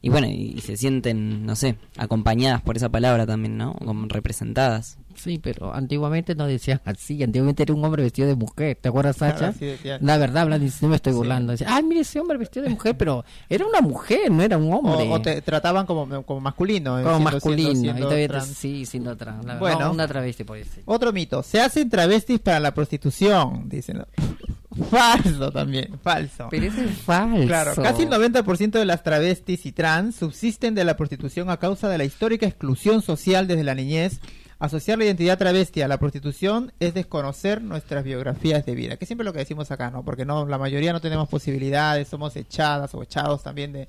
y 0.00 0.08
bueno, 0.08 0.28
y 0.28 0.60
se 0.60 0.76
sienten, 0.76 1.44
no 1.46 1.56
sé, 1.56 1.76
acompañadas 1.96 2.62
por 2.62 2.76
esa 2.76 2.90
palabra 2.90 3.26
también, 3.26 3.56
¿no? 3.56 3.74
Como 3.74 4.06
representadas. 4.08 4.98
Sí, 5.16 5.38
pero 5.38 5.72
antiguamente 5.74 6.34
no 6.34 6.46
decían 6.46 6.80
así. 6.84 7.22
Antiguamente 7.22 7.62
era 7.62 7.74
un 7.74 7.84
hombre 7.84 8.02
vestido 8.02 8.28
de 8.28 8.34
mujer. 8.36 8.78
¿Te 8.80 8.88
acuerdas, 8.88 9.16
Claro, 9.16 9.38
Sacha? 9.38 9.52
decía. 9.58 9.98
La 10.00 10.18
verdad, 10.18 10.46
no 10.48 10.88
me 10.88 10.96
estoy 10.96 11.12
burlando. 11.12 11.52
Decía, 11.52 11.68
ay, 11.70 11.82
mire 11.82 12.00
ese 12.00 12.20
hombre 12.20 12.38
vestido 12.38 12.64
de 12.64 12.70
mujer, 12.70 12.96
pero 12.96 13.24
era 13.48 13.66
una 13.66 13.80
mujer, 13.80 14.30
no 14.30 14.42
era 14.42 14.56
un 14.58 14.72
hombre. 14.72 15.08
O, 15.08 15.12
o 15.14 15.20
te 15.22 15.40
trataban 15.42 15.86
como, 15.86 16.22
como 16.24 16.40
masculino. 16.40 16.98
eh, 16.98 17.02
Como 17.02 17.16
siendo- 17.16 17.30
masculino. 17.32 17.80
siendo- 17.80 18.18
y 18.18 18.28
te- 18.28 18.40
sí, 18.42 18.86
siendo 18.86 19.16
trans. 19.16 19.44
La 19.44 19.56
Bueno. 19.58 19.80
no, 19.80 19.92
una 19.92 20.06
travesti, 20.08 20.44
por 20.44 20.58
decir. 20.58 20.82
Otro 20.86 21.12
mito. 21.12 21.42
Se 21.42 21.60
hacen 21.60 21.88
travestis 21.90 22.40
para 22.40 22.60
la 22.60 22.72
prostitución, 22.74 23.68
dicen. 23.68 24.04
Falso 24.90 25.52
también, 25.52 25.98
falso. 26.02 26.48
Pero 26.50 26.64
eso 26.66 26.80
es 26.80 26.96
falso. 27.02 27.46
Claro, 27.46 27.74
casi 27.76 28.04
el 28.04 28.08
90% 28.08 28.70
de 28.78 28.84
las 28.86 29.02
travestis 29.02 29.66
y 29.66 29.72
trans 29.72 30.16
subsisten 30.16 30.74
de 30.74 30.84
la 30.84 30.96
prostitución 30.96 31.50
a 31.50 31.58
causa 31.58 31.90
de 31.90 31.98
la 31.98 32.04
histórica 32.04 32.46
exclusión 32.46 33.02
social 33.02 33.46
desde 33.46 33.64
la 33.64 33.74
niñez. 33.74 34.20
Asociar 34.64 34.96
la 34.98 35.04
identidad 35.04 35.38
travesti 35.38 35.82
a 35.82 35.88
la 35.88 35.98
prostitución 35.98 36.72
es 36.78 36.94
desconocer 36.94 37.60
nuestras 37.62 38.04
biografías 38.04 38.64
de 38.64 38.74
vida, 38.76 38.96
que 38.96 39.06
siempre 39.06 39.24
es 39.24 39.26
lo 39.26 39.32
que 39.32 39.40
decimos 39.40 39.70
acá, 39.72 39.90
¿no? 39.90 40.04
Porque 40.04 40.24
no, 40.24 40.46
la 40.46 40.56
mayoría 40.58 40.92
no 40.92 41.00
tenemos 41.00 41.28
posibilidades, 41.28 42.06
somos 42.06 42.36
echadas 42.36 42.94
o 42.94 43.02
echados 43.02 43.42
también 43.42 43.72
de, 43.72 43.88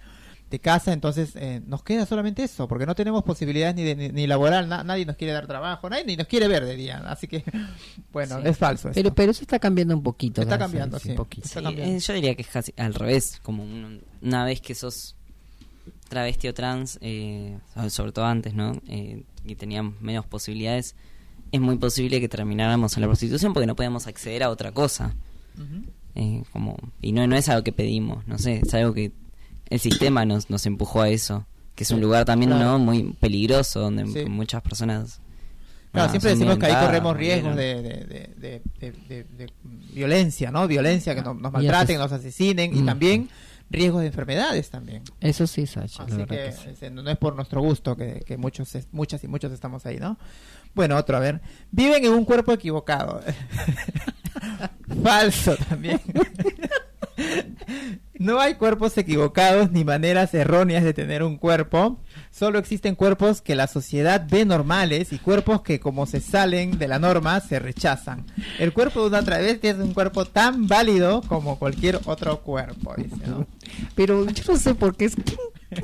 de 0.50 0.60
casa, 0.60 0.92
entonces 0.92 1.36
eh, 1.36 1.62
nos 1.68 1.84
queda 1.84 2.08
solamente 2.08 2.44
eso, 2.44 2.68
porque 2.68 2.88
no 2.88 2.96
tenemos 2.96 3.24
posibilidades 3.24 3.76
ni, 3.76 3.84
de, 3.84 3.96
ni, 3.96 4.10
ni 4.10 4.26
laboral, 4.26 4.68
na- 4.68 4.84
nadie 4.84 5.06
nos 5.06 5.16
quiere 5.16 5.34
dar 5.34 5.46
trabajo, 5.46 5.90
nadie 5.92 6.06
ni 6.06 6.16
nos 6.18 6.26
quiere 6.26 6.48
ver 6.48 6.66
de 6.66 6.76
día, 6.76 7.04
así 7.08 7.28
que, 7.28 7.44
bueno, 8.12 8.42
Sí. 8.42 8.48
es 8.48 8.58
falso. 8.58 8.90
esto. 8.90 9.00
Pero, 9.00 9.14
pero 9.14 9.32
eso 9.32 9.42
está 9.42 9.60
cambiando 9.60 9.96
un 9.96 10.02
poquito. 10.02 10.42
Está 10.42 10.58
cambiando, 10.58 10.98
sí. 10.98 11.14
poquito. 11.14 11.46
Está 11.48 11.62
cambiando. 11.62 11.96
eh, 11.96 12.00
yo 12.00 12.14
diría 12.14 12.34
que 12.34 12.42
es 12.42 12.48
casi 12.48 12.74
al 12.78 12.96
revés, 12.96 13.40
como 13.44 13.64
un- 13.64 14.02
una 14.24 14.44
vez 14.44 14.60
que 14.60 14.74
sos 14.74 15.16
travesti 16.10 16.48
o 16.48 16.54
trans, 16.56 16.98
eh, 17.02 17.58
sobre 17.90 18.12
todo 18.12 18.26
antes, 18.26 18.54
¿no? 18.56 18.74
Eh, 18.88 19.24
y 19.46 19.56
teníamos 19.56 20.00
menos 20.02 20.26
posibilidades, 20.26 20.96
es 21.52 21.62
muy 21.62 21.78
posible 21.78 22.20
que 22.20 22.30
termináramos 22.30 22.96
en 22.98 23.02
la 23.02 23.08
prostitución 23.08 23.54
porque 23.54 23.68
no 23.68 23.76
podíamos 23.76 24.08
acceder 24.08 24.44
a 24.44 24.50
otra 24.50 24.72
cosa. 24.72 25.16
Eh, 26.16 26.44
como 26.52 26.78
Y 27.02 27.12
no, 27.12 27.26
no 27.28 27.36
es 27.36 27.50
algo 27.50 27.64
que 27.64 27.72
pedimos, 27.72 28.26
no 28.28 28.38
sé, 28.38 28.62
es 28.66 28.74
algo 28.74 28.94
que 28.94 29.12
el 29.70 29.80
sistema 29.80 30.26
nos, 30.26 30.50
nos 30.50 30.66
empujó 30.66 31.02
a 31.02 31.10
eso, 31.10 31.46
que 31.76 31.84
es 31.84 31.91
un 31.91 32.02
lugar 32.02 32.26
también 32.26 32.52
Claro. 32.52 32.66
¿no? 32.78 32.80
muy 32.80 33.14
peligroso, 33.20 33.80
donde 33.80 34.06
Sí. 34.08 34.30
muchas 34.30 34.62
personas... 34.62 35.20
Claro, 35.91 36.08
bueno, 36.08 36.10
siempre 36.12 36.32
decimos 36.32 36.58
que 36.58 36.66
ahí 36.66 36.86
corremos 36.86 37.16
riesgos 37.18 37.56
de, 37.56 37.82
de, 37.82 37.91
de, 38.06 38.30
de- 38.38 38.62
de- 38.80 38.91
de- 39.08 39.24
de 39.46 39.50
violencia, 39.94 40.50
¿no? 40.52 40.68
Violencia, 40.68 41.14
que 41.14 41.22
nos, 41.22 41.36
maltraten, 41.39 41.98
ases- 41.98 42.00
nos 42.00 42.12
asesinen 42.12 42.76
y 42.76 42.82
Mm. 42.82 42.86
también 42.86 43.30
riesgos 43.74 44.02
de 44.02 44.08
enfermedades 44.08 44.70
también. 44.70 45.04
Eso 45.20 45.46
sí, 45.48 45.68
Sacha. 45.68 46.04
Así 46.04 46.18
que, 46.18 46.26
que 46.26 46.52
sí. 46.52 46.70
ese, 46.70 46.90
no 46.90 47.10
es 47.10 47.18
por 47.18 47.36
nuestro 47.36 47.62
gusto 47.62 47.98
que, 47.98 48.24
que 48.26 48.38
muchos, 48.38 48.70
muchas 48.92 49.24
y 49.24 49.28
muchos 49.28 49.52
estamos 49.52 49.86
ahí, 49.86 49.98
¿no? 49.98 50.18
Bueno, 50.74 50.96
otro, 50.96 51.18
a 51.18 51.20
ver. 51.20 51.42
Viven 51.72 52.06
en 52.06 52.14
un 52.14 52.24
cuerpo 52.26 52.54
equivocado. 52.54 53.22
Falso 55.04 55.56
también. 55.70 56.00
No 58.24 58.40
hay 58.40 58.56
cuerpos 58.56 58.98
equivocados 58.98 59.72
ni 59.72 59.84
maneras 59.84 60.34
erróneas 60.34 60.84
de 60.84 60.94
tener 60.94 61.24
un 61.24 61.38
cuerpo. 61.38 62.00
Solo 62.36 62.58
existen 62.58 62.96
cuerpos 62.96 63.42
que 63.42 63.54
la 63.56 63.68
sociedad 63.68 64.26
ve 64.28 64.44
normales 64.44 65.14
y 65.14 65.20
cuerpos 65.20 65.62
que 65.62 65.80
como 65.80 66.08
se 66.08 66.20
salen 66.20 66.80
de 66.80 66.88
la 66.88 66.98
norma 66.98 67.40
se 67.42 67.60
rechazan. 67.60 68.26
El 68.58 68.74
cuerpo 68.74 69.02
de 69.02 69.08
una 69.10 69.22
travesti 69.24 69.68
es 69.68 69.76
un 69.78 69.94
cuerpo 69.94 70.26
tan 70.26 70.68
válido 70.68 71.22
como 71.28 71.60
cualquier 71.60 72.00
otro 72.06 72.42
cuerpo, 72.42 72.96
dice, 72.98 73.28
¿no? 73.28 73.46
Pero 73.94 74.26
yo 74.28 74.44
no 74.52 74.58
sé 74.58 74.74
por 74.74 74.96
qué 74.98 75.06
es. 75.06 75.16
¿quién- 75.16 75.38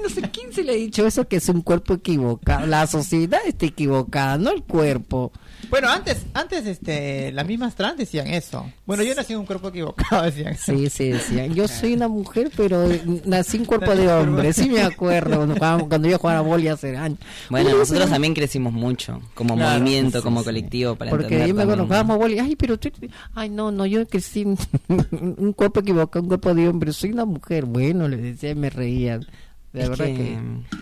No 0.03 0.07
sé 0.09 0.21
quién 0.21 0.51
se 0.53 0.63
le 0.63 0.71
ha 0.73 0.75
dicho 0.75 1.05
eso 1.07 1.27
que 1.27 1.35
es 1.37 1.49
un 1.49 1.61
cuerpo 1.61 1.93
equivocado. 1.95 2.65
La 2.67 2.85
sociedad 2.87 3.39
está 3.45 3.65
equivocada, 3.67 4.37
no 4.37 4.51
el 4.51 4.63
cuerpo. 4.63 5.31
Bueno, 5.69 5.89
antes, 5.89 6.25
antes 6.33 6.65
este, 6.65 7.31
las 7.31 7.45
mismas 7.45 7.75
trans 7.75 7.97
decían 7.97 8.27
eso. 8.27 8.71
Bueno, 8.85 9.03
yo 9.03 9.13
nací 9.13 9.33
en 9.33 9.39
un 9.39 9.45
cuerpo 9.45 9.69
equivocado, 9.69 10.23
decían. 10.31 10.55
Sí, 10.57 10.89
sí, 10.89 11.09
decían. 11.09 11.53
Yo 11.53 11.67
soy 11.67 11.93
una 11.93 12.07
mujer, 12.07 12.51
pero 12.55 12.87
nací 13.25 13.57
en 13.57 13.65
cuerpo 13.65 13.95
de 13.95 14.11
hombre. 14.11 14.53
Sí 14.53 14.69
me 14.69 14.81
acuerdo 14.81 15.47
cuando, 15.57 15.87
cuando 15.87 16.07
yo 16.07 16.17
jugaba 16.17 16.39
a 16.39 16.43
boli 16.43 16.67
hace 16.67 16.95
años. 16.97 17.19
Bueno, 17.49 17.75
nosotros 17.77 18.09
también 18.09 18.33
crecimos 18.33 18.73
mucho, 18.73 19.21
como 19.33 19.55
Claro, 19.55 19.79
movimiento, 19.79 20.19
sí, 20.19 20.23
como 20.23 20.39
sí. 20.39 20.45
colectivo, 20.45 20.95
para 20.95 21.11
Porque 21.11 21.25
entender 21.25 21.47
yo 21.49 21.55
me 21.55 21.63
acuerdo, 21.63 21.83
jugábamos 21.83 22.15
¿no? 22.17 22.19
boli. 22.19 22.39
Ay, 22.39 22.55
pero 22.55 22.79
tú... 22.79 22.89
Ay, 23.35 23.49
no, 23.49 23.71
no, 23.71 23.85
yo 23.85 24.07
crecí 24.07 24.41
en 24.41 24.57
un 25.37 25.53
cuerpo 25.53 25.81
equivocado, 25.81 26.23
un 26.23 26.27
cuerpo 26.29 26.53
de 26.53 26.67
hombre. 26.69 26.93
Soy 26.93 27.11
una 27.11 27.25
mujer. 27.25 27.65
Bueno, 27.65 28.07
les 28.07 28.21
decía, 28.21 28.55
me 28.55 28.69
reían. 28.69 29.25
De 29.71 29.83
Es 29.83 29.89
verdad 29.89 30.05
que, 30.05 30.13
que... 30.15 30.39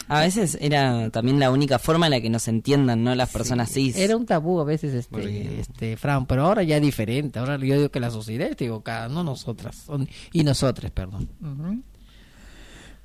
a 0.08 0.22
veces 0.22 0.58
era 0.62 1.10
también 1.10 1.40
la 1.40 1.52
única 1.52 1.78
forma 1.78 2.06
en 2.08 2.12
la 2.12 2.22
que 2.22 2.30
nos 2.30 2.48
entiendan, 2.48 3.04
¿no? 3.04 3.14
Las 3.16 3.30
personas 3.32 3.70
cis. 3.72 3.98
Era 3.98 4.16
un 4.16 4.26
tabú 4.26 4.60
a 4.62 4.64
veces, 4.64 4.94
este, 4.94 5.12
Porque- 5.12 5.60
este, 5.60 5.98
Fran, 5.98 6.26
pero 6.26 6.44
ahora 6.46 6.64
ya 6.64 6.78
es 6.78 6.82
diferente. 6.82 7.38
Ahora 7.40 7.58
yo 7.58 7.76
digo 7.76 7.90
que 7.90 8.00
la 8.00 8.12
sociedad 8.12 8.48
está 8.50 8.64
equivocada, 8.64 9.10
no 9.10 9.24
nosotras. 9.26 9.76
son- 9.86 10.08
y 10.32 10.44
nosotras, 10.46 10.92
perdón. 10.92 11.28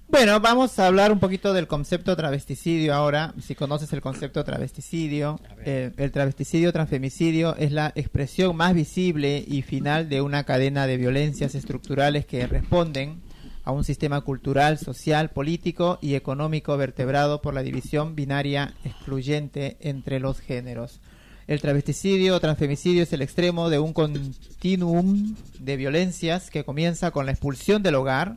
Bueno, 0.08 0.38
vamos 0.40 0.78
a 0.78 0.86
hablar 0.88 1.10
un 1.10 1.18
poquito 1.18 1.54
del 1.54 1.66
concepto 1.66 2.14
travesticidio 2.14 2.92
ahora. 2.94 3.32
Si 3.40 3.54
conoces 3.54 3.90
el 3.94 4.02
concepto 4.02 4.44
travesticidio, 4.44 5.40
eh, 5.64 5.90
el 5.96 6.12
travesticidio 6.12 6.70
transfemicidio 6.70 7.56
es 7.56 7.72
la 7.72 7.92
expresión 7.94 8.54
más 8.54 8.74
visible 8.74 9.42
y 9.46 9.62
final 9.62 10.10
de 10.10 10.20
una 10.20 10.44
cadena 10.44 10.86
de 10.86 10.98
violencias 10.98 11.54
estructurales 11.54 12.26
que 12.26 12.46
responden 12.46 13.22
a 13.64 13.72
un 13.72 13.84
sistema 13.84 14.20
cultural, 14.22 14.78
social, 14.78 15.30
político 15.30 15.98
y 16.00 16.14
económico 16.14 16.76
vertebrado 16.76 17.40
por 17.42 17.54
la 17.54 17.62
división 17.62 18.14
binaria 18.14 18.74
excluyente 18.84 19.76
entre 19.80 20.20
los 20.20 20.40
géneros. 20.40 21.00
El 21.46 21.60
travesticidio 21.60 22.36
o 22.36 22.40
transfemicidio 22.40 23.02
es 23.02 23.12
el 23.12 23.22
extremo 23.22 23.68
de 23.68 23.78
un 23.78 23.92
continuum 23.92 25.34
de 25.58 25.76
violencias 25.76 26.50
que 26.50 26.64
comienza 26.64 27.10
con 27.10 27.26
la 27.26 27.32
expulsión 27.32 27.82
del 27.82 27.96
hogar, 27.96 28.36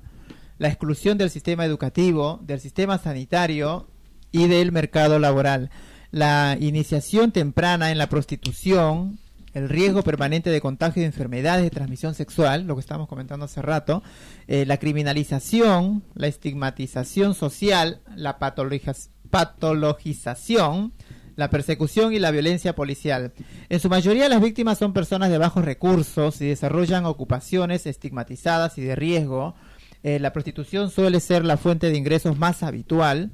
la 0.58 0.70
exclusión 0.70 1.18
del 1.18 1.30
sistema 1.30 1.66
educativo, 1.66 2.40
del 2.44 2.60
sistema 2.60 2.98
sanitario 2.98 3.88
y 4.32 4.48
del 4.48 4.72
mercado 4.72 5.20
laboral. 5.20 5.70
La 6.12 6.58
iniciación 6.60 7.32
temprana 7.32 7.92
en 7.92 7.98
la 7.98 8.10
prostitución, 8.10 9.20
el 9.56 9.70
riesgo 9.70 10.04
permanente 10.04 10.52
de 10.52 10.62
contagio 10.62 11.02
de 11.02 11.08
enfermedades 11.08 11.64
de 11.64 11.72
transmisión 11.72 12.14
sexual, 12.14 12.68
lo 12.68 12.76
que 12.76 12.82
estábamos 12.82 13.08
comentando 13.08 13.46
hace 13.46 13.62
rato, 13.62 14.04
eh, 14.48 14.66
la 14.66 14.78
criminalización, 14.78 16.04
la 16.14 16.28
estigmatización 16.28 17.34
social, 17.34 18.02
la 18.16 18.38
patologización, 18.38 20.92
la 21.38 21.50
persecución 21.50 22.14
y 22.14 22.20
la 22.20 22.32
violencia 22.32 22.76
policial. 22.76 23.32
En 23.70 23.80
su 23.80 23.88
mayoría 23.88 24.28
las 24.28 24.42
víctimas 24.42 24.78
son 24.78 24.92
personas 24.92 25.30
de 25.30 25.38
bajos 25.38 25.64
recursos 25.64 26.42
y 26.42 26.48
desarrollan 26.48 27.06
ocupaciones 27.06 27.86
estigmatizadas 27.86 28.78
y 28.78 28.82
de 28.82 28.98
riesgo. 28.98 29.56
Eh, 30.04 30.20
la 30.20 30.34
prostitución 30.34 30.92
suele 30.92 31.22
ser 31.22 31.46
la 31.46 31.56
fuente 31.56 31.90
de 31.90 31.98
ingresos 31.98 32.38
más 32.38 32.62
habitual. 32.62 33.32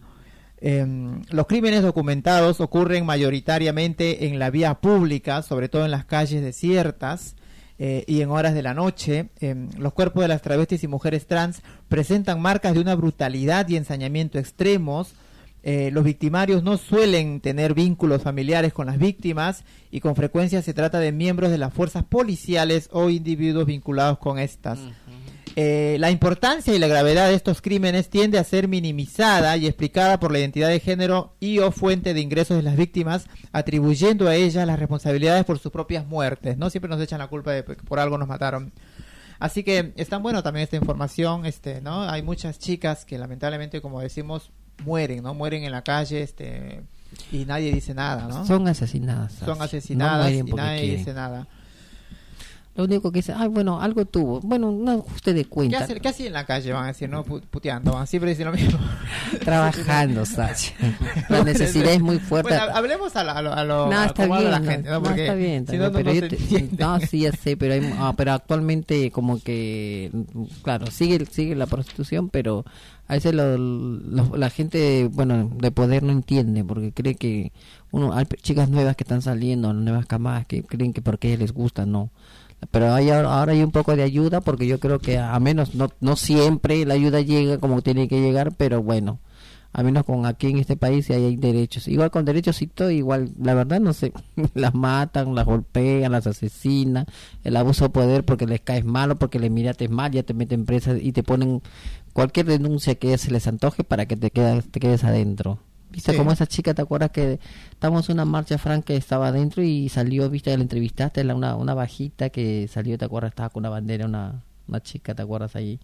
Em, 0.63 1.23
los 1.31 1.47
crímenes 1.47 1.81
documentados 1.81 2.61
ocurren 2.61 3.03
mayoritariamente 3.03 4.27
en 4.27 4.37
la 4.37 4.51
vía 4.51 4.75
pública, 4.75 5.41
sobre 5.41 5.69
todo 5.69 5.85
en 5.85 5.91
las 5.91 6.05
calles 6.05 6.43
desiertas 6.43 7.35
eh, 7.79 8.03
y 8.07 8.21
en 8.21 8.29
horas 8.29 8.53
de 8.53 8.61
la 8.61 8.75
noche. 8.75 9.29
Em, 9.39 9.69
los 9.79 9.93
cuerpos 9.93 10.21
de 10.21 10.27
las 10.27 10.43
travestis 10.43 10.83
y 10.83 10.87
mujeres 10.87 11.25
trans 11.25 11.63
presentan 11.89 12.39
marcas 12.39 12.75
de 12.75 12.79
una 12.79 12.93
brutalidad 12.93 13.67
y 13.69 13.75
ensañamiento 13.75 14.37
extremos. 14.37 15.15
Eh, 15.63 15.89
los 15.91 16.03
victimarios 16.03 16.63
no 16.63 16.77
suelen 16.77 17.39
tener 17.39 17.73
vínculos 17.73 18.21
familiares 18.21 18.71
con 18.71 18.85
las 18.85 18.99
víctimas 18.99 19.63
y 19.89 19.99
con 19.99 20.15
frecuencia 20.15 20.61
se 20.61 20.75
trata 20.75 20.99
de 20.99 21.11
miembros 21.11 21.49
de 21.49 21.57
las 21.57 21.73
fuerzas 21.73 22.03
policiales 22.03 22.87
o 22.91 23.09
individuos 23.09 23.65
vinculados 23.65 24.19
con 24.19 24.37
estas. 24.37 24.79
Eh, 25.55 25.97
la 25.99 26.11
importancia 26.11 26.73
y 26.73 26.79
la 26.79 26.87
gravedad 26.87 27.27
de 27.27 27.35
estos 27.35 27.61
crímenes 27.61 28.09
tiende 28.09 28.39
a 28.39 28.43
ser 28.43 28.67
minimizada 28.67 29.57
y 29.57 29.67
explicada 29.67 30.19
por 30.19 30.31
la 30.31 30.39
identidad 30.39 30.69
de 30.69 30.79
género 30.79 31.35
y 31.39 31.59
o 31.59 31.71
fuente 31.71 32.13
de 32.13 32.21
ingresos 32.21 32.57
de 32.57 32.63
las 32.63 32.77
víctimas, 32.77 33.25
atribuyendo 33.51 34.27
a 34.27 34.35
ellas 34.35 34.65
las 34.65 34.79
responsabilidades 34.79 35.43
por 35.45 35.59
sus 35.59 35.71
propias 35.71 36.05
muertes. 36.05 36.57
No 36.57 36.69
siempre 36.69 36.89
nos 36.89 37.01
echan 37.01 37.19
la 37.19 37.27
culpa 37.27 37.51
de 37.51 37.63
que 37.63 37.75
por 37.75 37.99
algo 37.99 38.17
nos 38.17 38.27
mataron. 38.27 38.71
Así 39.39 39.63
que 39.63 39.91
es 39.95 40.07
tan 40.07 40.21
bueno 40.21 40.43
también 40.43 40.63
esta 40.63 40.77
información, 40.77 41.45
este, 41.45 41.81
¿no? 41.81 42.03
Hay 42.03 42.21
muchas 42.21 42.59
chicas 42.59 43.05
que 43.05 43.17
lamentablemente, 43.17 43.81
como 43.81 43.99
decimos, 43.99 44.51
mueren, 44.85 45.23
¿no? 45.23 45.33
Mueren 45.33 45.63
en 45.63 45.71
la 45.71 45.83
calle, 45.83 46.21
este, 46.21 46.83
y 47.31 47.45
nadie 47.45 47.71
dice 47.73 47.93
nada, 47.93 48.27
¿no? 48.27 48.45
Son 48.45 48.67
asesinadas. 48.67 49.33
Son 49.33 49.61
asesinadas 49.61 50.31
y 50.31 50.43
nadie 50.43 50.79
quieren. 50.81 50.97
dice 50.97 51.13
nada. 51.13 51.47
Lo 52.73 52.85
único 52.85 53.11
que 53.11 53.19
dice, 53.19 53.33
ay, 53.35 53.49
bueno, 53.49 53.81
algo 53.81 54.05
tuvo. 54.05 54.39
Bueno, 54.39 54.71
no 54.71 55.05
usted 55.13 55.35
de 55.35 55.43
¿Qué 55.43 55.49
cuenta. 55.49 55.79
hace, 55.79 55.99
¿Qué 55.99 56.07
hacía 56.07 56.27
en 56.27 56.33
la 56.33 56.45
calle? 56.45 56.71
Van 56.71 56.85
a 56.85 56.87
decir, 56.87 57.09
¿no? 57.09 57.25
Pu- 57.25 57.41
Puteando, 57.41 57.91
van 57.93 58.07
siempre 58.07 58.29
dicen 58.29 58.45
lo 58.45 58.53
mismo. 58.53 58.79
Trabajando, 59.43 60.25
Sacha. 60.25 60.73
La 61.29 61.43
necesidad 61.43 61.91
es 61.93 62.01
muy 62.01 62.19
fuerte. 62.19 62.49
Bueno, 62.55 62.73
hablemos 62.73 63.15
a 63.15 63.23
lo, 63.23 63.31
a 63.31 63.41
lo, 63.41 63.53
a 63.53 63.63
lo- 63.65 63.87
No, 63.91 63.99
a 63.99 64.05
está 64.05 64.25
bien, 64.25 64.51
la 64.51 64.59
gente, 64.61 64.89
¿no? 64.89 64.99
no, 65.01 65.09
está 65.09 65.33
bien, 65.33 65.53
está 65.63 65.71
si 65.73 65.77
bien, 65.77 65.91
no, 65.91 65.97
pero 65.97 66.13
yo 66.13 66.27
te- 66.29 66.69
no, 66.77 66.99
sí, 67.01 67.19
ya 67.21 67.31
sé, 67.33 67.57
pero, 67.57 67.73
hay- 67.73 67.93
ah, 67.97 68.13
pero 68.15 68.33
actualmente 68.33 69.11
como 69.11 69.39
que, 69.41 70.11
claro, 70.63 70.87
sigue, 70.87 71.25
sigue 71.25 71.55
la 71.55 71.65
prostitución, 71.65 72.29
pero 72.29 72.63
a 73.07 73.13
veces 73.15 73.33
lo- 73.33 73.57
lo- 73.57 74.37
la 74.37 74.49
gente, 74.49 75.09
bueno, 75.11 75.51
de 75.57 75.71
poder 75.71 76.03
no 76.03 76.11
entiende, 76.11 76.63
porque 76.63 76.91
cree 76.93 77.15
que 77.15 77.51
uno, 77.91 78.13
hay 78.13 78.25
chicas 78.41 78.69
nuevas 78.69 78.95
que 78.95 79.03
están 79.03 79.21
saliendo, 79.21 79.73
nuevas 79.73 80.05
camadas 80.05 80.45
que 80.45 80.63
creen 80.63 80.93
que 80.93 81.01
porque 81.01 81.37
les 81.37 81.51
gusta, 81.51 81.85
no. 81.85 82.09
Pero 82.69 82.93
hay, 82.93 83.09
ahora 83.09 83.53
hay 83.53 83.63
un 83.63 83.71
poco 83.71 83.95
de 83.95 84.03
ayuda 84.03 84.41
porque 84.41 84.67
yo 84.67 84.79
creo 84.79 84.99
que 84.99 85.17
a 85.17 85.39
menos 85.39 85.73
no, 85.73 85.89
no 85.99 86.15
siempre 86.15 86.85
la 86.85 86.93
ayuda 86.93 87.21
llega 87.21 87.57
como 87.57 87.81
tiene 87.81 88.07
que 88.07 88.21
llegar, 88.21 88.53
pero 88.55 88.83
bueno, 88.83 89.19
a 89.73 89.83
menos 89.83 90.05
con 90.05 90.25
aquí 90.25 90.47
en 90.47 90.57
este 90.57 90.75
país 90.75 91.09
hay, 91.09 91.37
derechos. 91.37 91.87
Igual 91.87 92.11
con 92.11 92.25
derechos 92.25 92.59
todo, 92.73 92.91
igual, 92.91 93.31
la 93.41 93.53
verdad 93.53 93.79
no 93.79 93.93
sé, 93.93 94.13
las 94.53 94.73
matan, 94.73 95.33
las 95.33 95.45
golpean, 95.45 96.11
las 96.11 96.27
asesinan, 96.27 97.05
el 97.43 97.55
abuso 97.55 97.85
de 97.85 97.89
poder 97.89 98.25
porque 98.25 98.45
les 98.45 98.61
caes 98.61 98.85
malo, 98.85 99.17
porque 99.17 99.39
le 99.39 99.49
mirates 99.49 99.89
mal, 99.89 100.11
ya 100.11 100.23
te 100.23 100.33
meten 100.33 100.65
presa 100.65 100.97
y 100.97 101.13
te 101.13 101.23
ponen 101.23 101.61
cualquier 102.13 102.45
denuncia 102.45 102.95
que 102.95 103.17
se 103.17 103.31
les 103.31 103.47
antoje 103.47 103.83
para 103.83 104.05
que 104.05 104.17
te 104.17 104.29
quedas, 104.29 104.65
te 104.69 104.79
quedes 104.79 105.03
adentro. 105.03 105.59
¿Viste 105.91 106.11
Sí. 106.13 106.17
como 106.17 106.31
esa 106.31 106.47
chica, 106.47 106.73
te 106.73 106.81
acuerdas 106.81 107.11
que 107.11 107.37
estábamos 107.71 108.07
en 108.09 108.13
una 108.15 108.25
marcha, 108.25 108.57
Frank, 108.57 108.85
que 108.85 108.95
estaba 108.95 109.27
adentro 109.27 109.61
y 109.61 109.89
salió, 109.89 110.29
viste, 110.29 110.55
la 110.55 110.63
entrevistaste, 110.63 111.23
la, 111.23 111.35
una, 111.35 111.55
una 111.57 111.73
bajita 111.73 112.29
que 112.29 112.67
salió, 112.71 112.97
¿te 112.97 113.05
acuerdas? 113.05 113.31
Estaba 113.31 113.49
con 113.49 113.61
una 113.61 113.69
bandera, 113.69 114.05
una, 114.05 114.41
una 114.67 114.81
chica, 114.81 115.13
¿te 115.13 115.21
acuerdas 115.21 115.55
ahí? 115.57 115.79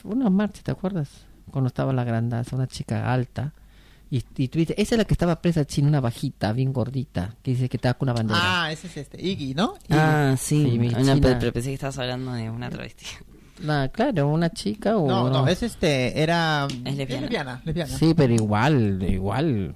Fue 0.00 0.12
una 0.12 0.30
marcha, 0.30 0.62
¿te 0.62 0.70
acuerdas? 0.70 1.10
Cuando 1.50 1.68
estaba 1.68 1.92
la 1.92 2.04
grandaza, 2.04 2.56
una 2.56 2.66
chica 2.66 3.12
alta. 3.12 3.52
Y, 4.10 4.22
y 4.36 4.48
tú 4.48 4.58
dices, 4.58 4.76
esa 4.78 4.94
es 4.94 4.98
la 4.98 5.04
que 5.04 5.14
estaba 5.14 5.40
presa 5.42 5.66
china, 5.66 5.88
una 5.88 6.00
bajita, 6.00 6.52
bien 6.52 6.72
gordita, 6.72 7.34
que 7.42 7.50
dice 7.52 7.68
que 7.68 7.76
estaba 7.76 7.94
con 7.94 8.06
una 8.08 8.14
bandera. 8.14 8.64
Ah, 8.64 8.72
ese 8.72 8.86
es 8.86 8.96
este, 8.96 9.20
Iggy, 9.20 9.54
¿no? 9.54 9.74
Iggy. 9.88 9.98
Ah, 9.98 10.34
sí. 10.38 10.62
Sí, 10.70 10.78
mi 10.78 10.88
No, 10.88 10.98
China. 11.00 11.18
pero, 11.20 11.38
pero 11.40 11.52
pensé 11.52 11.68
que 11.70 11.74
estabas 11.74 11.98
hablando 11.98 12.32
de 12.32 12.48
una 12.48 12.70
travesti. 12.70 13.04
Nah, 13.62 13.86
claro, 13.88 14.28
una 14.28 14.50
chica 14.50 14.96
o... 14.96 15.06
no, 15.08 15.30
no, 15.30 15.46
es 15.46 15.62
este, 15.62 16.20
era... 16.20 16.66
Es 16.84 16.96
lesbiana. 16.96 17.20
lesbiana, 17.22 17.62
lesbiana. 17.64 17.96
Sí, 17.98 18.12
pero 18.14 18.34
igual, 18.34 19.02
igual, 19.08 19.74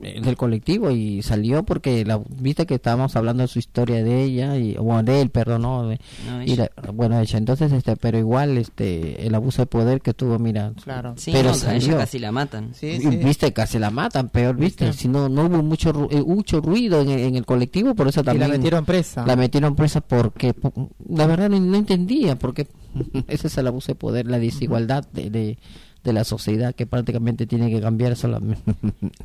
del 0.00 0.36
colectivo 0.36 0.92
y 0.92 1.22
salió 1.22 1.64
porque 1.64 2.04
la 2.04 2.20
viste 2.40 2.66
que 2.66 2.76
estábamos 2.76 3.16
hablando 3.16 3.42
de 3.42 3.48
su 3.48 3.58
historia 3.58 4.04
de 4.04 4.22
ella 4.22 4.56
y 4.56 4.74
bueno, 4.76 5.02
de 5.02 5.20
él, 5.22 5.30
perdón, 5.30 5.62
no, 5.62 5.88
de- 5.88 5.98
No, 6.28 6.42
y 6.44 6.54
la- 6.54 6.70
bueno, 6.94 7.18
ella, 7.18 7.36
entonces 7.38 7.72
este, 7.72 7.96
pero 7.96 8.16
igual 8.16 8.58
este 8.58 9.26
el 9.26 9.34
abuso 9.34 9.62
de 9.62 9.66
poder 9.66 10.00
que 10.02 10.14
tuvo, 10.14 10.38
mira, 10.38 10.72
Claro. 10.84 11.14
Sí, 11.16 11.32
pero 11.32 11.48
no, 11.48 11.50
a 11.50 11.54
salió. 11.54 11.78
ella 11.88 11.98
casi 11.98 12.18
la 12.20 12.30
matan. 12.30 12.74
Sí, 12.74 12.86
y 12.86 13.00
sí. 13.00 13.08
viste 13.16 13.52
casi 13.52 13.80
la 13.80 13.90
matan, 13.90 14.28
peor, 14.28 14.56
viste, 14.56 14.92
si 14.92 15.08
no 15.08 15.28
no 15.28 15.46
hubo 15.46 15.62
mucho 15.64 15.92
ru- 15.92 16.08
eh, 16.12 16.22
mucho 16.22 16.60
ruido 16.60 17.00
en, 17.00 17.10
en 17.10 17.34
el 17.34 17.44
colectivo, 17.44 17.94
por 17.96 18.06
eso 18.06 18.20
Y 18.20 18.24
también 18.24 18.50
la 18.50 18.56
metieron 18.56 18.84
presa. 18.84 19.26
la 19.26 19.34
metieron 19.34 19.74
presa 19.74 20.00
porque 20.00 20.54
po- 20.54 20.90
la 21.08 21.26
verdad 21.26 21.50
no, 21.50 21.58
no 21.58 21.76
entendía 21.76 22.36
porque 22.38 22.68
ese 23.28 23.46
es 23.48 23.58
el 23.58 23.66
abuso 23.66 23.88
de 23.88 23.94
poder, 23.96 24.26
la 24.26 24.38
desigualdad 24.38 25.06
de, 25.12 25.30
de, 25.30 25.58
de 26.04 26.12
la 26.12 26.24
sociedad 26.24 26.74
que 26.74 26.86
prácticamente 26.86 27.46
tiene 27.46 27.70
que 27.70 27.80
cambiar 27.80 28.16
solamente. 28.16 28.62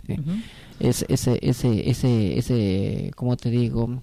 Ujú. 0.10 0.32
es, 0.80 1.06
ese, 1.10 1.40
ese, 1.42 1.90
ese, 1.90 2.38
ese, 2.40 3.12
¿cómo 3.16 3.38
te 3.38 3.50
digo? 3.50 4.02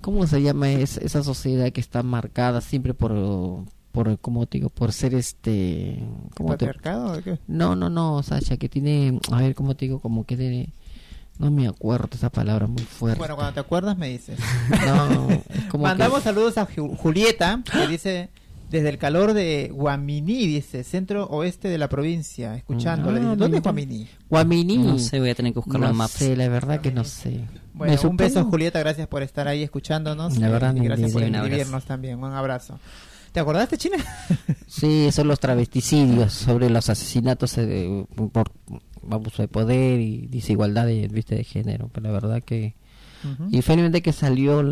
¿Cómo 0.00 0.26
se 0.26 0.40
llama 0.42 0.70
es, 0.70 0.96
esa 0.98 1.22
sociedad 1.24 1.72
que 1.72 1.80
está 1.80 2.02
marcada 2.04 2.60
siempre 2.60 2.94
por, 2.94 3.64
por 3.90 4.18
¿cómo 4.20 4.46
te 4.46 4.58
digo? 4.58 4.68
Por 4.70 4.92
ser 4.92 5.14
este, 5.14 5.98
¿cómo 6.36 6.50
te- 6.56 6.66
¿Patriarcado 6.66 7.18
o 7.18 7.22
qué? 7.22 7.38
No, 7.48 7.74
no, 7.74 7.90
no, 7.90 8.22
Sasha, 8.22 8.56
que 8.58 8.68
tiene, 8.68 9.18
a 9.32 9.40
ver, 9.40 9.54
¿cómo 9.56 9.74
te 9.74 9.86
digo? 9.86 9.98
Como 9.98 10.24
que 10.24 10.36
tiene, 10.36 10.68
no 11.38 11.50
me 11.50 11.66
acuerdo 11.66 12.10
esa 12.12 12.30
palabra 12.30 12.68
muy 12.68 12.82
fuerte. 12.84 13.18
Bueno, 13.18 13.34
cuando 13.34 13.54
te 13.54 13.60
acuerdas 13.60 13.98
me 13.98 14.08
dices. 14.08 14.38
no, 14.86 15.26
como 15.68 15.82
que- 15.84 15.88
Mandamos 15.88 16.22
saludos 16.22 16.58
a 16.58 16.68
Ju- 16.68 16.96
Julieta, 16.96 17.60
que 17.72 17.88
dice, 17.88 18.28
desde 18.70 18.88
el 18.90 18.98
calor 18.98 19.32
de 19.32 19.70
Guaminí, 19.72 20.46
dice, 20.46 20.84
centro 20.84 21.26
oeste 21.26 21.68
de 21.68 21.78
la 21.78 21.88
provincia, 21.88 22.54
escuchándole. 22.56 23.18
Ah, 23.20 23.22
Dice, 23.24 23.36
¿Dónde 23.36 23.56
es 23.58 23.62
Guaminí? 23.62 24.08
Guaminí. 24.28 24.78
No 24.78 24.98
sé, 24.98 25.20
voy 25.20 25.30
a 25.30 25.34
tener 25.34 25.52
que 25.52 25.58
buscarlo 25.60 25.86
No 25.86 25.92
en 25.92 25.96
Maps. 25.96 26.12
sé, 26.12 26.36
la 26.36 26.48
verdad 26.48 26.80
que 26.80 26.92
no 26.92 27.04
sé. 27.04 27.40
Bueno, 27.74 27.92
un 27.94 27.98
supongo- 27.98 28.16
beso 28.18 28.44
Julieta, 28.44 28.78
gracias 28.80 29.06
por 29.08 29.22
estar 29.22 29.48
ahí 29.48 29.62
escuchándonos. 29.62 30.36
La 30.38 30.48
eh, 30.48 30.50
verdad, 30.50 30.74
y 30.76 30.80
gracias 30.80 31.12
por 31.12 31.22
inscribirnos 31.22 31.84
también. 31.84 32.22
Un 32.22 32.32
abrazo. 32.32 32.78
¿Te 33.32 33.40
acordaste, 33.40 33.76
China? 33.78 33.96
Sí, 34.66 35.10
son 35.12 35.28
los 35.28 35.40
travesticidios 35.40 36.32
sobre 36.32 36.68
los 36.70 36.88
asesinatos 36.90 37.56
eh, 37.58 38.04
por 38.32 38.50
abuso 39.10 39.42
de 39.42 39.48
poder 39.48 40.00
y 40.00 40.26
desigualdad 40.26 40.86
de, 40.86 41.08
¿viste? 41.08 41.34
de 41.36 41.44
género. 41.44 41.88
Pero 41.92 42.06
la 42.06 42.12
verdad 42.12 42.42
que... 42.42 42.74
Y 43.50 43.62
felizmente 43.62 44.02
que 44.02 44.12
salió, 44.12 44.62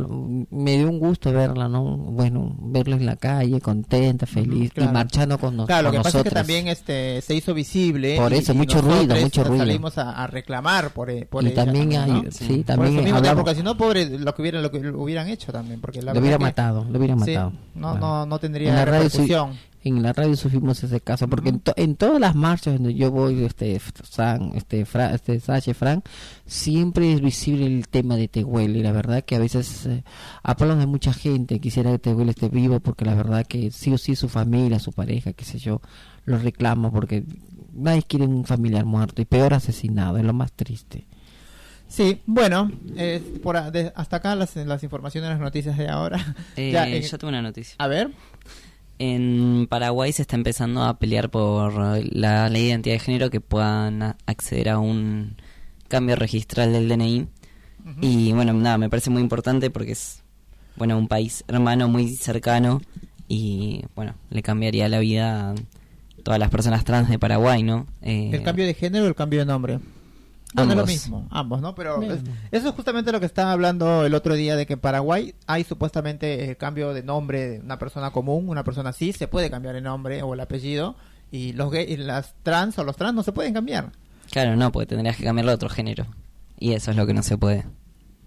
me 0.51 0.76
dio 0.76 0.88
un 0.88 0.99
gusto 0.99 1.32
verla, 1.32 1.68
¿no? 1.68 1.84
Bueno, 1.97 2.55
verla 2.61 2.97
en 2.97 3.07
la 3.07 3.16
calle, 3.16 3.61
contenta, 3.61 4.26
feliz, 4.26 4.72
claro. 4.72 4.90
y 4.90 4.94
marchando 4.94 5.38
con, 5.38 5.57
nos- 5.57 5.66
Claro, 5.66 5.84
lo 5.84 5.90
que 5.92 5.97
pasa 5.99 6.09
es 6.09 6.12
que 6.12 6.18
nosotros. 6.30 6.34
también 6.42 6.68
este 6.68 7.20
se 7.22 7.34
hizo 7.34 7.55
visible. 7.55 8.16
Por 8.16 8.32
y- 8.32 8.36
eso, 8.36 8.53
y 8.53 8.57
mucho 8.57 8.80
ruido, 8.80 8.97
nosotros 9.14 9.22
mucho 9.22 9.40
nos 9.40 9.49
ruido. 9.49 9.64
Salimos 9.66 9.99
a, 9.99 10.11
a 10.22 10.26
reclamar 10.26 10.90
por, 10.90 11.11
e- 11.11 11.26
por 11.26 11.44
y 11.44 11.49
ella 11.49 11.64
también 11.64 11.92
hay, 11.97 12.11
¿no? 12.11 12.22
sí, 12.30 12.44
Sí. 12.47 12.62
También 12.64 12.94
mismo, 13.05 13.20
porque 13.34 13.55
si 13.55 13.62
no, 13.62 13.76
pobre, 13.76 14.18
lo 14.18 14.34
que 14.34 14.42
hubieran, 14.42 14.62
lo 14.62 14.70
que 14.70 14.78
hubieran 14.78 15.28
hecho 15.28 15.53
también. 15.53 15.80
Porque 15.80 16.03
la 16.03 16.14
lo 16.14 16.20
hubiera 16.20 16.38
matado, 16.38 16.84
lo 16.90 16.99
hubieran 16.99 17.20
Sí, 17.24 17.32
matado. 17.32 17.53
no, 17.74 17.99
no, 17.99 18.26
no 18.26 18.38
tendría 18.38 18.70
En 18.70 18.74
la 18.76 18.84
radio 18.84 19.11
sí- 19.11 19.18
repercusión. 19.18 19.76
En 19.89 20.03
la 20.03 20.12
radio 20.12 20.37
sufrimos 20.37 20.82
ese 20.84 21.01
caso, 21.01 21.28
porque 21.28 21.49
en, 21.51 21.61
to- 21.61 21.74
en 21.76 21.97
todas 21.97 22.20
las 22.20 22.34
marchas 22.34 22.74
donde 22.74 22.95
yo 22.95 23.11
voy, 23.11 23.45
este, 23.45 23.80
San, 24.09 24.53
este, 24.55 24.84
Fra, 24.84 25.14
este, 25.14 25.39
Sache, 25.41 25.74
Fran, 25.74 26.03
siempre 26.47 27.12
es 27.12 27.20
visible 27.20 27.66
el 27.66 27.89
tema 27.89 28.16
de 28.16 28.28
Tehuel, 28.28 28.76
y 28.76 28.82
la 28.82 28.93
verdad 28.93 29.24
que 29.24 29.37
a 29.37 29.39
veces 29.39 29.87
eh, 29.87 30.03
hablan 30.43 30.78
de 30.78 30.87
mucha 30.87 31.12
gente, 31.12 31.61
quisiera 31.61 31.91
que 31.93 31.99
Tehuel 31.99 32.28
esté 32.28 32.49
vivo, 32.49 32.80
porque 32.80 33.05
la 33.05 33.14
verdad 33.14 33.47
que 33.47 33.70
sí 33.70 33.93
o 33.93 33.99
sí 33.99 34.16
su 34.16 34.28
familia, 34.28 34.78
su 34.78 34.93
pareja, 34.93 35.32
qué 35.32 35.45
sé 35.45 35.59
yo, 35.59 35.80
lo 36.24 36.39
reclama, 36.39 36.91
porque 36.91 37.24
nadie 37.72 38.03
quiere 38.03 38.26
un 38.26 38.45
familiar 38.45 38.84
muerto, 38.84 39.22
y 39.22 39.24
peor 39.24 39.55
asesinado, 39.55 40.18
es 40.18 40.24
lo 40.24 40.32
más 40.32 40.53
triste. 40.53 41.07
Sí, 41.89 42.20
bueno, 42.26 42.68
eh, 42.97 43.22
por 43.45 43.57
a- 43.57 43.70
de- 43.70 43.93
hasta 43.95 44.16
acá 44.16 44.34
las, 44.34 44.57
las 44.57 44.82
informaciones, 44.82 45.30
las 45.30 45.39
noticias 45.39 45.78
de 45.78 45.89
ahora. 45.89 46.18
Eh, 46.57 46.72
Ya, 46.72 46.89
eh, 46.89 47.01
yo 47.01 47.16
tengo 47.18 47.28
una 47.28 47.43
noticia. 47.43 47.76
a 47.78 47.87
ver, 47.87 48.11
En 48.99 49.66
Paraguay 49.68 50.12
se 50.12 50.22
está 50.22 50.36
empezando 50.36 50.82
a 50.82 50.99
pelear 50.99 51.30
por 51.30 51.74
la 52.14 52.49
ley 52.49 52.62
de 52.62 52.68
identidad 52.68 52.94
de 52.94 52.99
género 53.01 53.30
que 53.30 53.40
puedan 53.40 54.03
a- 54.03 54.16
acceder 54.26 54.70
a 54.70 54.78
un 54.78 55.36
cambio 55.88 56.16
registral 56.16 56.72
del 56.72 56.88
DNI. 56.88 57.26
Y 58.01 58.32
bueno, 58.32 58.53
nada, 58.53 58.78
me 58.78 58.88
parece 58.90 59.11
muy 59.11 59.22
importante 59.22 59.70
porque 59.70 59.92
es, 59.92 60.22
bueno, 60.76 60.99
un 60.99 61.07
país 61.07 61.44
hermano 61.47 61.88
muy 61.88 62.09
cercano 62.16 62.80
y, 63.28 63.84
bueno, 63.94 64.14
le 64.30 64.42
cambiaría 64.42 64.88
la 64.88 64.99
vida 64.99 65.51
a 65.51 65.55
todas 66.24 66.40
las 66.40 66.51
personas 66.51 66.84
trans 66.84 67.09
de 67.09 67.18
Paraguay, 67.20 67.62
¿no? 67.62 67.86
Eh, 68.03 68.30
el 68.32 68.42
cambio 68.42 68.66
de 68.66 68.74
género 68.74 69.05
o 69.05 69.09
el 69.09 69.14
cambio 69.14 69.38
de 69.40 69.47
nombre. 69.47 69.78
Bueno, 70.57 70.72
es 70.72 70.76
lo 70.76 70.82
Ambos. 70.82 70.86
mismo, 70.88 71.28
ambos, 71.30 71.61
¿no? 71.61 71.74
Pero 71.74 72.02
es- 72.02 72.20
eso 72.50 72.68
es 72.70 72.74
justamente 72.74 73.12
lo 73.12 73.20
que 73.20 73.26
estaba 73.26 73.52
hablando 73.52 74.04
el 74.07 74.14
otro 74.14 74.34
día 74.34 74.57
de 74.57 74.66
que 74.66 74.72
en 74.72 74.80
Paraguay 74.80 75.34
hay 75.46 75.64
supuestamente 75.64 76.48
el 76.50 76.57
cambio 76.57 76.92
de 76.94 77.02
nombre 77.02 77.46
de 77.48 77.61
una 77.61 77.78
persona 77.78 78.11
común, 78.11 78.48
una 78.48 78.64
persona 78.64 78.90
así, 78.90 79.12
se 79.12 79.28
puede 79.28 79.50
cambiar 79.50 79.76
el 79.76 79.84
nombre 79.84 80.22
o 80.22 80.34
el 80.34 80.40
apellido 80.40 80.96
y 81.30 81.52
los 81.52 81.70
gay, 81.70 81.84
y 81.92 81.96
las 81.96 82.34
trans 82.42 82.78
o 82.78 82.84
los 82.84 82.96
trans 82.96 83.14
no 83.14 83.22
se 83.22 83.32
pueden 83.32 83.52
cambiar. 83.54 83.92
Claro, 84.30 84.57
no, 84.57 84.72
porque 84.72 84.86
tendrías 84.86 85.16
que 85.16 85.24
cambiarlo 85.24 85.52
a 85.52 85.54
otro 85.57 85.68
género. 85.68 86.07
Y 86.59 86.72
eso 86.72 86.90
es 86.90 86.96
lo 86.96 87.07
que 87.07 87.14
no 87.14 87.22
se 87.22 87.36
puede. 87.36 87.64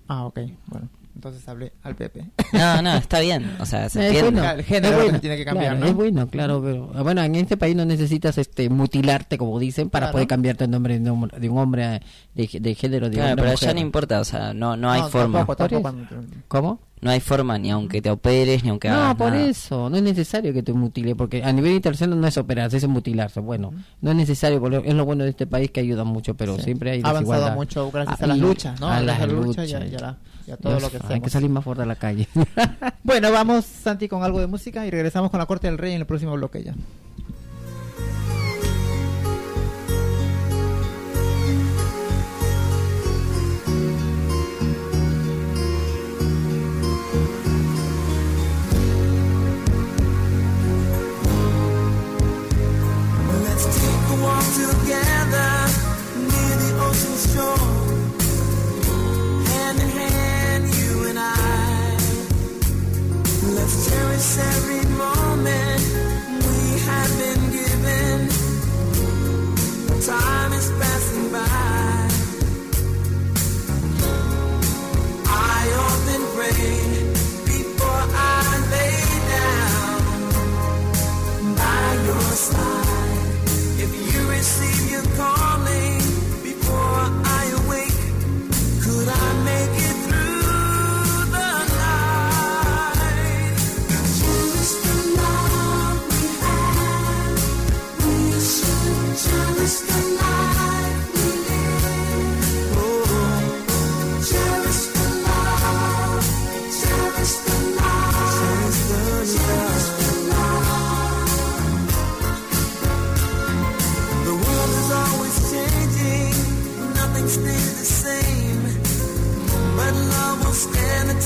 Ah, 0.07 0.25
ok, 0.25 0.39
bueno, 0.67 0.87
entonces 1.15 1.47
hablé 1.47 1.73
al 1.83 1.95
Pepe. 1.95 2.25
No, 2.53 2.81
no, 2.81 2.95
está 2.95 3.19
bien. 3.19 3.55
O 3.59 3.65
sea, 3.65 3.89
se 3.89 3.99
Es 4.07 4.15
entiende. 4.15 4.41
bueno. 4.41 4.53
El 4.59 4.63
género 4.63 5.11
que 5.11 5.19
tiene 5.19 5.37
que 5.37 5.45
cambiar, 5.45 5.71
claro, 5.71 5.79
¿no? 5.79 5.85
Es 5.87 5.93
bueno, 5.95 6.27
claro, 6.29 6.61
pero 6.63 6.91
ah, 6.95 7.01
bueno, 7.01 7.21
en 7.23 7.35
este 7.35 7.57
país 7.57 7.75
no 7.75 7.85
necesitas 7.85 8.37
este 8.37 8.69
mutilarte, 8.69 9.37
como 9.37 9.59
dicen, 9.59 9.89
para 9.89 10.05
Claro. 10.07 10.13
poder 10.13 10.27
cambiarte 10.27 10.63
el 10.65 10.71
nombre 10.71 10.99
de 10.99 11.11
un, 11.11 11.27
de 11.27 11.49
un 11.49 11.57
hombre 11.57 11.83
a- 11.85 12.01
de, 12.35 12.49
de 12.59 12.75
género 12.75 13.09
de 13.09 13.15
Claro, 13.17 13.35
pero 13.35 13.51
mujer. 13.51 13.67
ya 13.69 13.73
no 13.73 13.79
importa, 13.81 14.19
o 14.19 14.23
sea, 14.23 14.53
no, 14.53 14.77
no 14.77 14.89
hay 14.91 15.01
No, 15.01 15.09
forma. 15.09 15.39
tampoco, 15.39 15.67
tampoco. 15.67 15.93
¿Cómo? 16.47 16.79
No 17.01 17.11
hay 17.11 17.21
forma 17.21 17.57
ni 17.57 17.71
aunque 17.71 18.01
te 18.01 18.09
operes, 18.09 18.63
ni 18.63 18.69
aunque 18.71 18.89
No, 18.89 18.95
hagas 18.95 19.15
por 19.15 19.31
nada. 19.31 19.45
eso, 19.47 19.89
no 19.89 19.95
es 19.95 20.03
necesario 20.03 20.51
que 20.53 20.61
te 20.63 20.73
mutile, 20.73 21.15
porque 21.15 21.43
a 21.43 21.51
nivel 21.53 21.71
internacional 21.73 22.19
no 22.19 22.27
es 22.27 22.37
operarse, 22.37 22.75
es 22.77 22.87
mutilarse. 22.89 23.39
Bueno, 23.39 23.73
no 24.01 24.09
es 24.11 24.17
necesario, 24.17 24.59
porque 24.59 24.81
es 24.85 24.93
lo 24.93 25.05
bueno 25.05 25.23
de 25.23 25.29
este 25.29 25.47
país 25.47 25.71
que 25.71 25.79
ayuda 25.79 26.03
mucho, 26.03 26.33
pero 26.35 26.57
Sí. 26.57 26.63
siempre 26.63 26.91
hay 26.91 27.01
Ha 27.03 27.09
avanzado 27.09 27.51
mucho 27.55 27.89
gracias 27.89 28.19
Ah, 28.21 28.25
a 28.25 28.27
las 28.27 28.37
luchas, 28.37 28.79
¿no? 28.81 28.89
A 28.89 28.99
las 29.01 29.17
y 29.19 29.21
a, 29.21 29.25
luchas. 29.27 29.69
y 29.69 29.73
a 29.75 29.79
la- 29.79 30.17
y 30.47 30.51
a 30.51 30.57
todo 30.57 30.73
Dios, 30.73 30.81
lo 30.83 30.89
que 30.89 30.97
Hay 30.97 31.03
hacemos. 31.05 31.23
que 31.23 31.29
salir 31.29 31.49
más 31.49 31.63
fuerte 31.63 31.83
a 31.83 31.85
la 31.85 31.95
calle. 31.95 32.27
Bueno, 33.03 33.31
vamos, 33.31 33.65
Santi, 33.65 34.07
con 34.07 34.23
algo 34.23 34.39
de 34.39 34.47
música 34.47 34.85
y 34.85 34.91
regresamos 34.91 35.31
con 35.31 35.39
la 35.39 35.45
Corte 35.45 35.67
del 35.67 35.77
Rey 35.77 35.93
en 35.93 36.01
el 36.01 36.05
próximo 36.05 36.33
bloque 36.33 36.63
ya. 36.63 36.73
Every 64.21 64.83
moment 64.97 65.81
we 66.45 66.77
have 66.87 67.11
been 67.17 67.51
given. 67.51 68.27
Time 70.05 70.38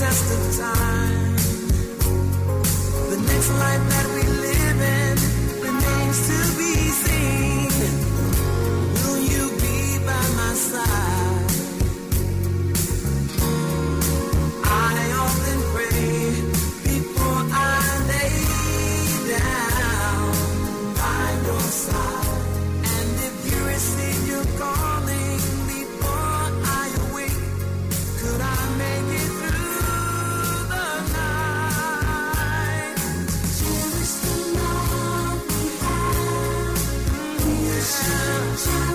ancestors. 0.03 0.52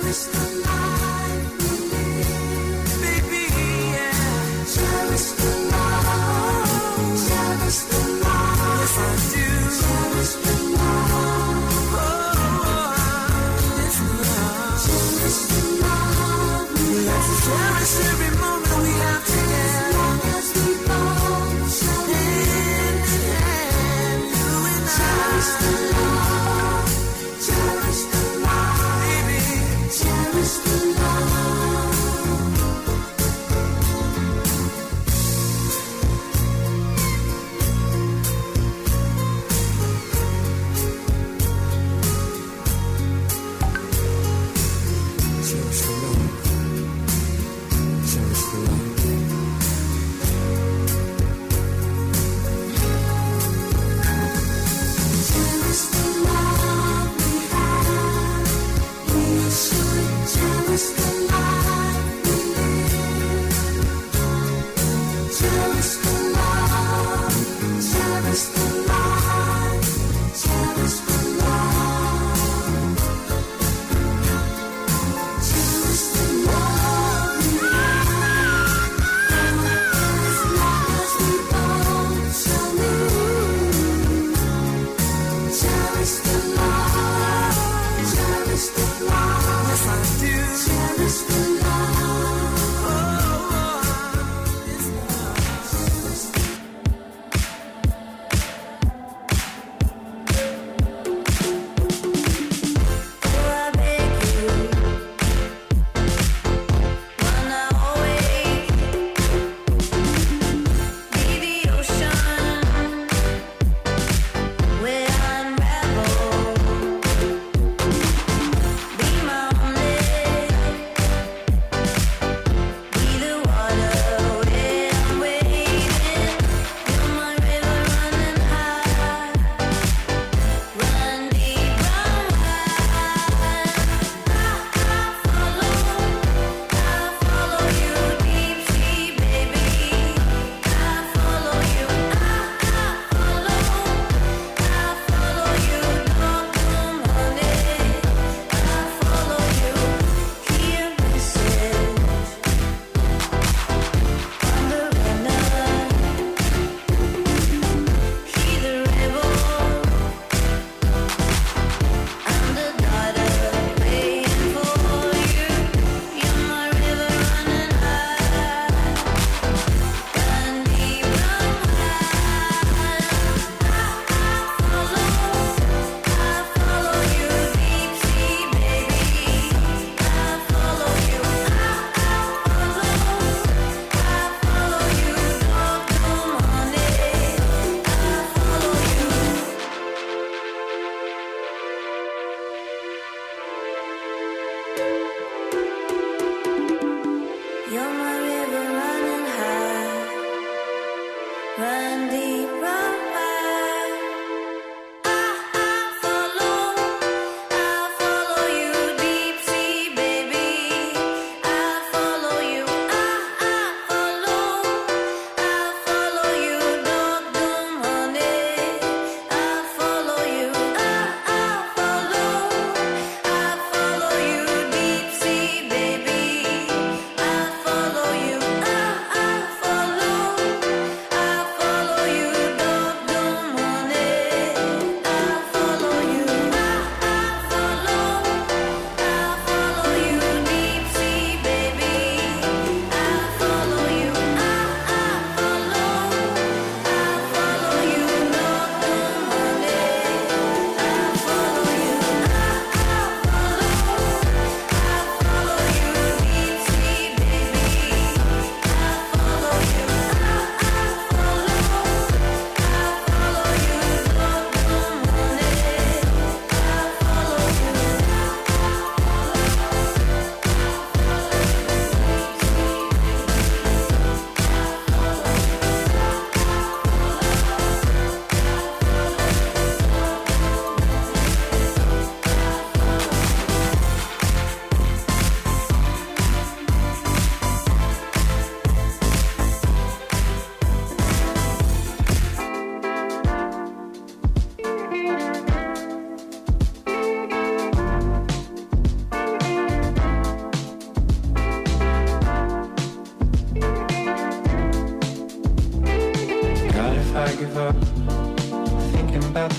Cristo. 0.09 0.78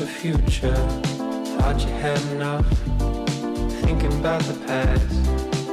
Future. 0.10 0.76
Thought 1.58 1.80
you 1.82 1.94
had 2.02 2.22
enough. 2.32 2.68
Thinking 3.82 4.14
about 4.20 4.42
the 4.44 4.58
past. 4.66 5.26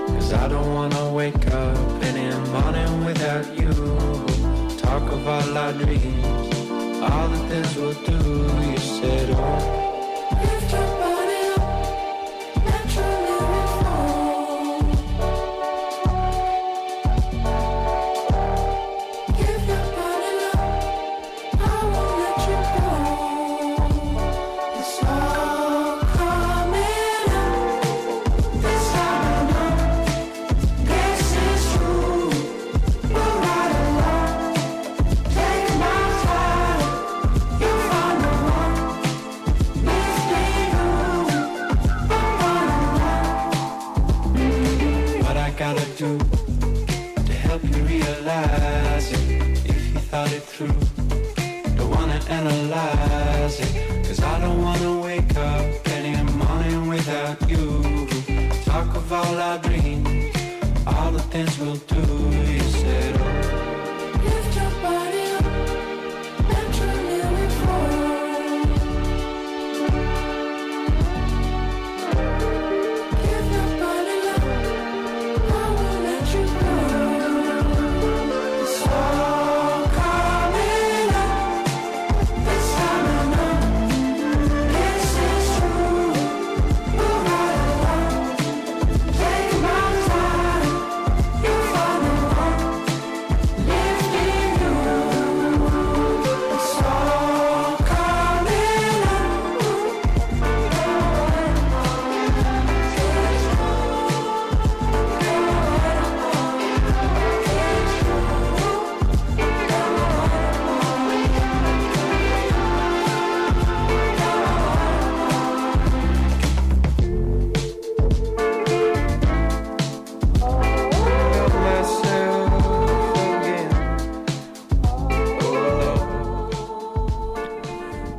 Cause 0.09 0.33
I 0.33 0.49
don't 0.49 0.73
wanna 0.75 1.13
wake 1.13 1.47
up 1.53 1.79
any 2.03 2.29
morning 2.51 3.05
without 3.05 3.47
you. 3.59 3.73
Talk 4.79 5.11
of 5.13 5.27
all 5.27 5.59
our 5.59 5.73
dreams. 5.73 6.55
All 7.03 7.29
the 7.29 7.39
things 7.49 7.77
we'll 7.77 7.95
do. 8.05 8.71
You 8.71 8.79
said, 8.79 9.31
oh. 9.31 9.86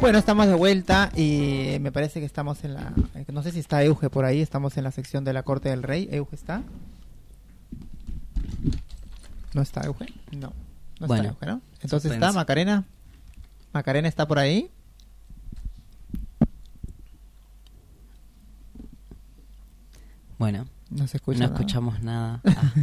Bueno, 0.08 0.20
estamos 0.20 0.48
de 0.48 0.54
vuelta 0.54 1.12
y 1.18 1.80
me 1.82 1.92
parece 1.92 2.22
que 2.22 2.26
estamos 2.26 2.64
en 2.64 2.76
la... 2.76 2.94
No 3.28 3.44
sé 3.44 3.52
si 3.52 3.60
está 3.60 3.84
Euge 3.84 4.10
por 4.10 4.24
ahí, 4.24 4.40
estamos 4.42 4.78
en 4.78 4.86
la 4.86 4.92
sección 4.92 5.26
de 5.26 5.34
la 5.34 5.44
Corte 5.44 5.68
del 5.68 5.84
Rey. 5.84 6.08
¿Euge 6.10 6.34
está? 6.34 6.62
¿No 9.54 9.62
está 9.62 9.82
Euge? 9.82 10.06
No. 10.32 10.54
No 11.02 11.08
Bueno, 11.08 11.32
está 11.32 11.46
Euge, 11.46 11.46
¿no? 11.58 11.62
Entonces 11.82 12.14
está 12.14 12.32
Macarena. 12.32 12.86
Macarena 13.74 14.08
está 14.08 14.26
por 14.26 14.40
ahí. 14.40 14.72
Bueno, 20.38 20.68
No 20.90 21.08
se 21.08 21.18
escucha. 21.18 21.40
no 21.40 21.46
nada. 21.48 21.56
escuchamos 21.60 22.02
nada. 22.02 22.42
Ah, 22.46 22.74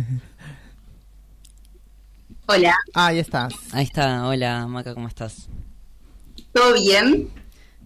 Hola, 2.46 2.74
Ah, 2.92 3.06
ahí 3.06 3.18
estás. 3.18 3.54
ahí 3.72 3.84
está, 3.84 4.26
hola 4.28 4.66
Maca, 4.66 4.92
¿cómo 4.92 5.08
estás? 5.08 5.48
¿Todo 6.54 6.74
bien? 6.74 7.28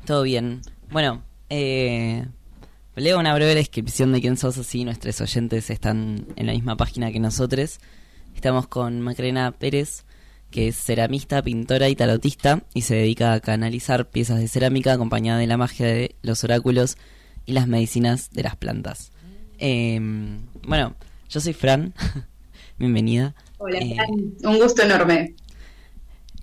Todo 0.04 0.22
bien. 0.22 0.60
Bueno, 0.90 1.22
eh, 1.50 2.24
leo 2.96 3.18
una 3.18 3.34
breve 3.34 3.54
descripción 3.54 4.12
de 4.12 4.20
quién 4.20 4.36
sos 4.36 4.58
así 4.58 4.84
nuestros 4.84 5.20
oyentes 5.20 5.70
están 5.70 6.26
en 6.36 6.46
la 6.46 6.52
misma 6.52 6.76
página 6.76 7.10
que 7.12 7.20
nosotros. 7.20 7.78
Estamos 8.34 8.68
con 8.68 9.00
Macarena 9.00 9.52
Pérez, 9.52 10.04
que 10.50 10.68
es 10.68 10.76
ceramista, 10.76 11.42
pintora 11.42 11.88
y 11.88 11.96
tarotista 11.96 12.62
y 12.74 12.82
se 12.82 12.94
dedica 12.94 13.32
a 13.32 13.40
canalizar 13.40 14.08
piezas 14.10 14.38
de 14.38 14.48
cerámica 14.48 14.92
acompañada 14.92 15.38
de 15.40 15.46
la 15.46 15.56
magia 15.56 15.86
de 15.86 16.16
los 16.22 16.44
oráculos 16.44 16.96
y 17.46 17.52
las 17.52 17.66
medicinas 17.66 18.30
de 18.30 18.42
las 18.44 18.56
plantas. 18.56 19.12
Eh, 19.58 19.98
bueno, 20.66 20.94
yo 21.28 21.40
soy 21.40 21.52
Fran, 21.52 21.94
bienvenida. 22.78 23.34
Hola, 23.58 23.78
Eh, 23.78 23.94
Fran. 23.96 24.10
un 24.54 24.58
gusto 24.60 24.82
enorme. 24.82 25.34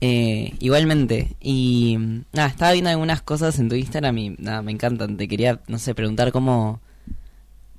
Eh, 0.07 0.53
igualmente, 0.59 1.35
y 1.41 1.97
nada, 2.31 2.47
estaba 2.49 2.73
viendo 2.73 2.91
algunas 2.91 3.21
cosas 3.23 3.57
en 3.59 3.69
tu 3.69 3.75
Instagram 3.75 4.17
y 4.19 4.29
nada, 4.37 4.61
me 4.61 4.71
encantan. 4.71 5.17
Te 5.17 5.27
quería, 5.27 5.61
no 5.67 5.79
sé, 5.79 5.95
preguntar 5.95 6.31
cómo, 6.31 6.79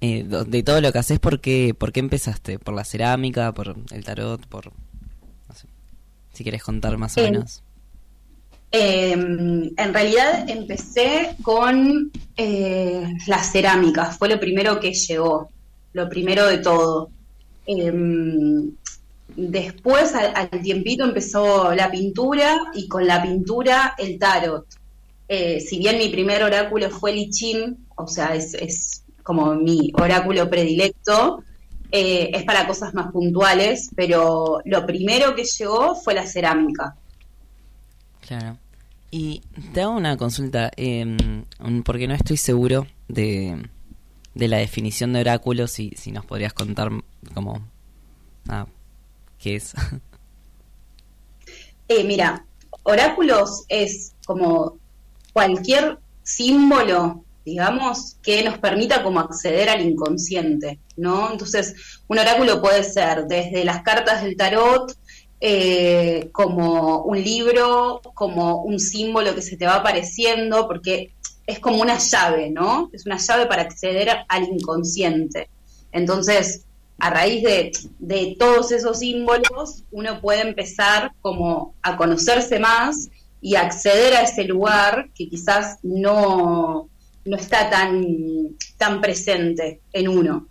eh, 0.01 0.25
de 0.25 0.63
todo 0.63 0.81
lo 0.81 0.93
que 0.93 0.99
haces, 0.99 1.19
¿por 1.21 1.41
qué, 1.41 1.75
¿por 1.79 1.93
qué 1.93 2.01
empezaste? 2.01 2.59
¿Por 2.59 2.75
la 2.75 2.85
cerámica? 2.85 3.53
¿Por 3.55 3.77
el 3.93 4.05
tarot? 4.05 4.47
¿Por, 4.49 4.67
no 5.49 5.55
sé, 5.55 5.69
si 6.33 6.43
quieres 6.45 6.63
contar 6.63 6.97
más 6.99 7.17
o 7.19 7.21
Eh, 7.21 7.23
menos? 7.23 7.63
Eh, 8.73 9.13
en 9.13 9.95
realidad 9.95 10.49
empecé 10.51 11.37
con 11.43 12.11
eh, 12.37 13.15
las 13.27 13.53
cerámicas, 13.53 14.19
fue 14.19 14.29
lo 14.29 14.41
primero 14.41 14.81
que 14.81 14.93
llegó, 14.93 15.51
lo 15.93 16.09
primero 16.09 16.47
de 16.47 16.59
todo. 16.59 17.11
Después, 19.37 20.15
al, 20.15 20.49
tiempito, 20.63 21.05
empezó 21.05 21.75
la 21.75 21.91
pintura 21.91 22.57
y 22.75 22.89
con 22.89 23.07
la 23.07 23.23
pintura 23.23 23.95
el 23.99 24.19
tarot. 24.19 24.67
Eh, 25.29 25.61
si 25.61 25.79
bien 25.79 25.99
mi 25.99 26.09
primer 26.09 26.43
oráculo 26.43 26.89
fue 26.91 27.11
el 27.13 27.19
I 27.19 27.77
o 27.97 28.07
sea, 28.07 28.35
es, 28.35 28.55
es 28.55 29.03
como 29.23 29.55
mi 29.55 29.93
oráculo 29.95 30.49
predilecto, 30.49 31.43
eh, 31.91 32.31
es 32.33 32.45
para 32.45 32.67
cosas 32.67 32.95
más 32.95 33.13
puntuales, 33.13 33.91
pero 33.95 34.61
lo 34.65 34.87
primero 34.87 35.35
que 35.35 35.45
llegó 35.45 35.95
fue 35.95 36.15
la 36.15 36.27
cerámica. 36.27 36.97
Claro. 38.27 38.57
Y 39.11 39.43
te 39.73 39.83
hago 39.83 39.97
una 39.97 40.17
consulta, 40.17 40.71
un- 40.79 41.83
porque 41.85 42.09
no 42.09 42.15
estoy 42.15 42.37
seguro 42.37 42.87
de, 43.09 43.69
de 44.35 44.49
la 44.49 44.59
definición 44.59 45.13
de 45.13 45.21
oráculo, 45.21 45.67
si, 45.69 45.91
si 45.97 46.11
nos 46.13 46.25
podrías 46.25 46.53
contar 46.53 46.91
como, 47.35 47.63
es. 49.55 49.73
Eh, 51.89 52.03
mira, 52.03 52.45
oráculos 52.83 53.65
es 53.69 54.13
como 54.27 54.77
cualquier 55.33 56.01
símbolo, 56.25 57.23
digamos, 57.45 58.17
que 58.25 58.43
nos 58.43 58.59
permita 58.59 59.05
como 59.05 59.21
acceder 59.21 59.69
al 59.69 59.83
inconsciente, 59.83 60.81
¿no? 60.97 61.31
Entonces, 61.31 61.77
un 62.09 62.19
oráculo 62.19 62.61
puede 62.61 62.83
ser 62.83 63.27
desde 63.29 63.65
las 63.65 63.83
cartas 63.83 64.25
del 64.25 64.37
tarot, 64.37 64.93
eh, 65.41 66.29
como 66.33 67.03
un 67.03 67.23
libro, 67.23 68.01
como 68.15 68.63
un 68.63 68.81
símbolo 68.81 69.35
que 69.35 69.43
se 69.43 69.57
te 69.57 69.67
va 69.67 69.77
apareciendo, 69.77 70.67
porque 70.67 71.13
es 71.47 71.61
como 71.61 71.81
una 71.81 71.99
llave, 71.99 72.51
¿no? 72.51 72.91
Es 72.93 73.07
una 73.07 73.19
llave 73.19 73.47
para 73.47 73.63
acceder 73.63 74.09
al 74.27 74.43
inconsciente. 74.43 75.49
Entonces, 75.93 76.66
a 76.99 77.11
raíz 77.11 77.43
de, 77.43 77.73
de 77.99 78.37
todos 78.39 78.73
esos 78.73 78.99
símbolos, 79.01 79.85
uno 79.91 80.21
puede 80.21 80.41
empezar 80.41 81.13
como 81.21 81.75
a 81.83 81.97
conocerse 81.97 82.59
más 82.59 83.11
y 83.41 83.57
acceder 83.57 84.15
a 84.15 84.23
ese 84.23 84.45
lugar 84.45 85.11
que 85.15 85.29
quizás 85.29 85.79
no, 85.83 86.89
no 87.25 87.37
está 87.37 87.69
tan, 87.71 88.05
tan 88.79 89.01
presente 89.01 89.81
en 89.93 90.09
uno. 90.09 90.47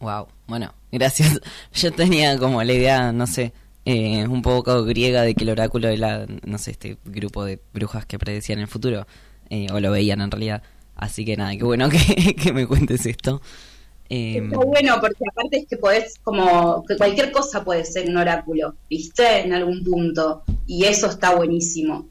Wow, 0.00 0.28
bueno, 0.46 0.74
gracias. 0.92 1.40
Yo 1.72 1.90
tenía 1.92 2.38
como 2.38 2.62
la 2.62 2.72
idea, 2.72 3.12
no 3.12 3.26
sé, 3.26 3.52
eh, 3.84 4.26
un 4.28 4.42
poco 4.42 4.84
griega 4.84 5.22
de 5.22 5.34
que 5.34 5.44
el 5.44 5.50
oráculo 5.50 5.88
era, 5.88 6.26
no 6.44 6.58
sé, 6.58 6.72
este 6.72 6.98
grupo 7.04 7.44
de 7.44 7.60
brujas 7.72 8.04
que 8.04 8.18
predecían 8.18 8.58
el 8.58 8.68
futuro, 8.68 9.06
eh, 9.48 9.68
o 9.72 9.80
lo 9.80 9.90
veían 9.90 10.20
en 10.20 10.30
realidad. 10.30 10.62
Así 10.94 11.24
que 11.24 11.36
nada, 11.36 11.56
qué 11.56 11.64
bueno 11.64 11.88
que, 11.90 12.36
que 12.36 12.52
me 12.52 12.66
cuentes 12.66 13.06
esto. 13.06 13.40
Eh, 14.10 14.40
Está 14.42 14.58
bueno 14.58 14.96
porque 15.00 15.24
aparte 15.30 15.58
es 15.58 15.66
que 15.66 15.76
podés, 15.76 16.18
como, 16.22 16.84
que 16.86 16.96
cualquier 16.96 17.30
cosa 17.30 17.62
puede 17.62 17.84
ser 17.84 18.08
un 18.08 18.16
oráculo, 18.16 18.74
¿viste? 18.88 19.40
En 19.40 19.52
algún 19.52 19.84
punto. 19.84 20.42
Y 20.66 20.84
eso 20.84 21.08
está 21.08 21.34
buenísimo. 21.34 22.06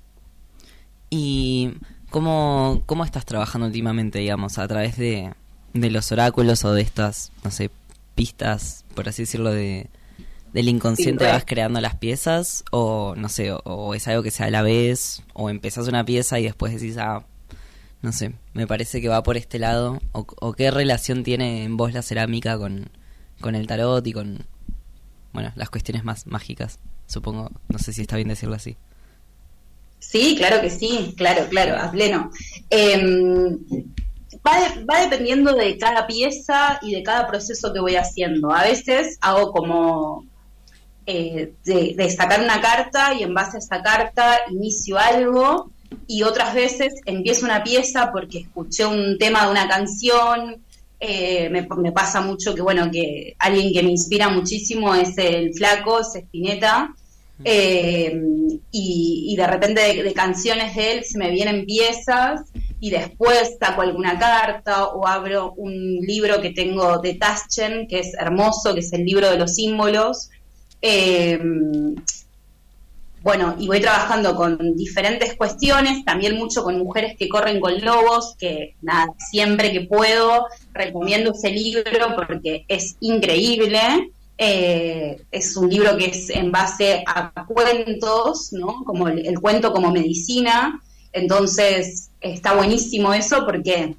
¿Y 1.09 1.71
cómo, 2.09 2.83
cómo 2.85 3.03
estás 3.03 3.25
trabajando 3.25 3.67
últimamente, 3.67 4.19
digamos, 4.19 4.57
a 4.57 4.67
través 4.67 4.97
de, 4.97 5.33
de 5.73 5.89
los 5.89 6.11
oráculos 6.11 6.65
o 6.65 6.73
de 6.73 6.81
estas, 6.81 7.31
no 7.43 7.51
sé, 7.51 7.71
pistas, 8.15 8.85
por 8.93 9.09
así 9.09 9.23
decirlo, 9.23 9.51
de 9.51 9.87
del 10.53 10.69
inconsciente 10.69 11.25
Sí, 11.25 11.31
vas 11.31 11.43
creando 11.45 11.81
las 11.81 11.95
piezas 11.95 12.63
o 12.71 13.13
no 13.17 13.29
sé, 13.29 13.51
o, 13.51 13.59
o 13.65 13.93
es 13.93 14.07
algo 14.07 14.23
que 14.23 14.31
sea 14.31 14.47
a 14.47 14.49
la 14.49 14.61
vez 14.61 15.21
o 15.33 15.49
empezás 15.49 15.87
una 15.87 16.05
pieza 16.05 16.39
y 16.39 16.43
después 16.43 16.73
decís, 16.73 16.97
ah, 16.97 17.25
no 18.07 18.13
sé, 18.13 18.31
me 18.53 18.65
parece 18.67 19.01
que 19.01 19.09
va 19.09 19.21
por 19.21 19.35
este 19.35 19.59
lado 19.59 19.99
o, 20.13 20.25
o 20.39 20.53
qué 20.53 20.71
relación 20.71 21.23
tiene 21.25 21.65
en 21.65 21.75
vos 21.75 21.91
la 21.91 22.01
cerámica 22.01 22.57
con, 22.57 22.87
con 23.41 23.53
el 23.53 23.67
tarot 23.67 24.07
y 24.07 24.13
con, 24.13 24.45
bueno, 25.33 25.51
las 25.57 25.69
cuestiones 25.69 26.05
más 26.05 26.25
mágicas, 26.25 26.79
supongo, 27.05 27.51
no 27.67 27.79
sé 27.79 27.91
si 27.91 28.03
está 28.03 28.15
bien 28.15 28.29
decirlo 28.29 28.55
así. 28.55 28.77
Sí, 29.99 30.35
claro 30.37 30.61
que 30.61 30.69
sí, 30.69 31.15
claro, 31.17 31.47
claro, 31.49 31.75
a 31.83 31.91
pleno. 31.91 32.31
Em, 32.69 33.57
va, 34.45 34.53
de- 34.61 34.85
va 34.85 35.01
dependiendo 35.01 35.53
de 35.53 35.77
cada 35.77 36.07
pieza 36.07 36.79
y 36.81 36.93
de 36.95 37.03
cada 37.03 37.27
proceso 37.27 37.73
que 37.73 37.81
voy 37.81 37.97
haciendo. 37.97 38.53
A 38.53 38.63
veces 38.63 39.17
hago 39.19 39.51
como 39.51 40.23
eh, 41.05 41.51
de, 41.65 41.93
de 41.97 42.09
sacar 42.09 42.39
una 42.41 42.61
carta 42.61 43.13
y 43.15 43.23
en 43.23 43.33
base 43.33 43.57
a 43.57 43.59
esa 43.59 43.81
carta 43.81 44.37
inicio 44.49 44.97
algo 44.97 45.71
y 46.07 46.23
otras 46.23 46.53
veces 46.53 46.93
empiezo 47.05 47.45
una 47.45 47.63
pieza 47.63 48.11
porque 48.11 48.39
escuché 48.39 48.85
un 48.85 49.17
tema 49.17 49.45
de 49.45 49.51
una 49.51 49.67
canción. 49.67 50.57
eh, 50.99 51.49
me, 51.49 51.67
me 51.77 51.91
pasa 51.91 52.21
mucho 52.21 52.55
que, 52.55 52.61
bueno, 52.61 52.89
que 52.91 53.35
alguien 53.39 53.71
que 53.71 53.83
me 53.83 53.91
inspira 53.91 54.29
muchísimo 54.29 54.95
es 54.95 55.17
el 55.17 55.53
flaco, 55.53 55.99
es 55.99 56.15
Spinetta. 56.15 56.93
Eh, 57.43 58.19
y, 58.71 59.27
y 59.29 59.35
de 59.35 59.45
repente 59.45 59.79
de, 59.79 60.01
de 60.01 60.13
canciones 60.13 60.75
de 60.75 60.93
él 60.93 61.03
se 61.05 61.19
me 61.19 61.29
vienen 61.29 61.67
piezas 61.67 62.41
y 62.79 62.89
después 62.89 63.57
saco 63.59 63.83
alguna 63.83 64.17
carta 64.17 64.87
o 64.87 65.07
abro 65.07 65.53
un 65.55 65.99
libro 66.01 66.41
que 66.41 66.49
tengo 66.49 66.97
de 66.97 67.13
Taschen, 67.13 67.87
que 67.87 67.99
es 67.99 68.15
hermoso, 68.15 68.73
que 68.73 68.79
es 68.79 68.91
el 68.91 69.05
libro 69.05 69.29
de 69.29 69.37
los 69.37 69.53
símbolos. 69.53 70.31
Eh, 70.81 71.39
bueno, 73.27 73.57
y 73.59 73.67
voy 73.67 73.81
trabajando 73.81 74.37
con 74.37 74.77
diferentes 74.77 75.35
cuestiones, 75.35 76.05
también 76.05 76.37
mucho 76.37 76.63
con 76.63 76.79
mujeres 76.79 77.17
que 77.19 77.27
corren 77.27 77.59
con 77.59 77.77
lobos, 77.83 78.35
que 78.39 78.77
nada, 78.81 79.07
siempre 79.17 79.73
que 79.73 79.81
puedo 79.81 80.45
recomiendo 80.71 81.33
ese 81.33 81.49
libro 81.49 82.15
porque 82.15 82.63
es 82.69 82.95
increíble. 83.01 84.13
Eh, 84.37 85.21
es 85.29 85.57
un 85.57 85.69
libro 85.69 85.97
que 85.97 86.05
es 86.05 86.29
en 86.29 86.53
base 86.53 87.03
a 87.05 87.33
cuentos, 87.45 88.53
¿no? 88.53 88.85
Como 88.85 89.09
el, 89.09 89.37
cuento 89.41 89.73
como 89.73 89.91
medicina. 89.91 90.81
Entonces 91.11 92.11
está 92.21 92.53
buenísimo 92.53 93.13
eso 93.13 93.43
porque 93.45 93.97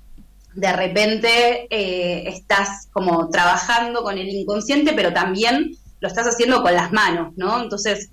de 0.55 0.73
repente 0.73 1.67
eh, 1.69 2.31
estás 2.31 2.89
como 2.95 3.29
trabajando 3.29 4.03
con 4.03 4.17
el 4.17 4.31
inconsciente, 4.31 4.95
pero 4.95 5.13
también 5.13 5.77
lo 6.01 6.09
estás 6.09 6.29
haciendo 6.29 6.63
con 6.63 6.73
las 6.73 6.93
manos, 6.93 7.35
¿no? 7.37 7.63
Entonces 7.63 8.09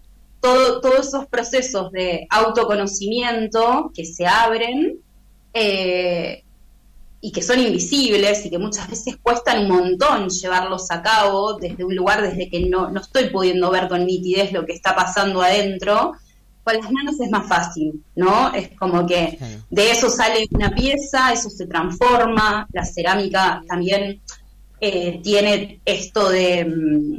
todo, 0.46 0.80
todos 0.80 1.08
esos 1.08 1.26
procesos 1.26 1.92
de 1.92 2.28
autoconocimiento 2.30 3.92
que 3.96 4.06
se 4.06 4.28
abren 4.28 5.00
eh, 5.54 6.44
y 7.20 7.32
que 7.32 7.42
son 7.42 7.60
invisibles 7.60 8.46
y 8.46 8.52
que 8.52 8.60
muchas 8.60 8.88
veces 8.88 9.16
cuestan 9.24 9.64
un 9.64 9.70
montón 9.70 10.30
llevarlos 10.30 10.92
a 10.92 11.02
cabo 11.02 11.56
desde 11.56 11.84
un 11.84 11.96
lugar 11.96 12.22
desde 12.22 12.48
que 12.48 12.60
no, 12.70 12.92
no 12.92 13.02
estoy 13.02 13.32
pudiendo 13.32 13.72
ver 13.72 13.88
con 13.88 14.06
nitidez 14.06 14.52
lo 14.52 14.68
que 14.68 14.74
está 14.74 14.96
pasando 14.96 15.42
adentro, 15.42 16.14
con 16.64 16.76
las 16.76 16.92
manos 16.92 17.20
es 17.20 17.32
más 17.32 17.48
fácil, 17.48 18.04
¿no? 18.16 18.54
Es 18.54 18.70
como 18.78 19.08
que 19.08 19.40
de 19.72 19.92
eso 19.92 20.12
sale 20.12 20.48
una 20.52 20.70
pieza, 20.70 21.34
eso 21.34 21.50
se 21.50 21.66
transforma, 21.66 22.68
la 22.72 22.86
cerámica 22.86 23.64
también 23.68 24.22
eh, 24.80 25.20
tiene 25.24 25.80
esto 25.86 26.30
de, 26.30 26.66
mm, 26.66 27.18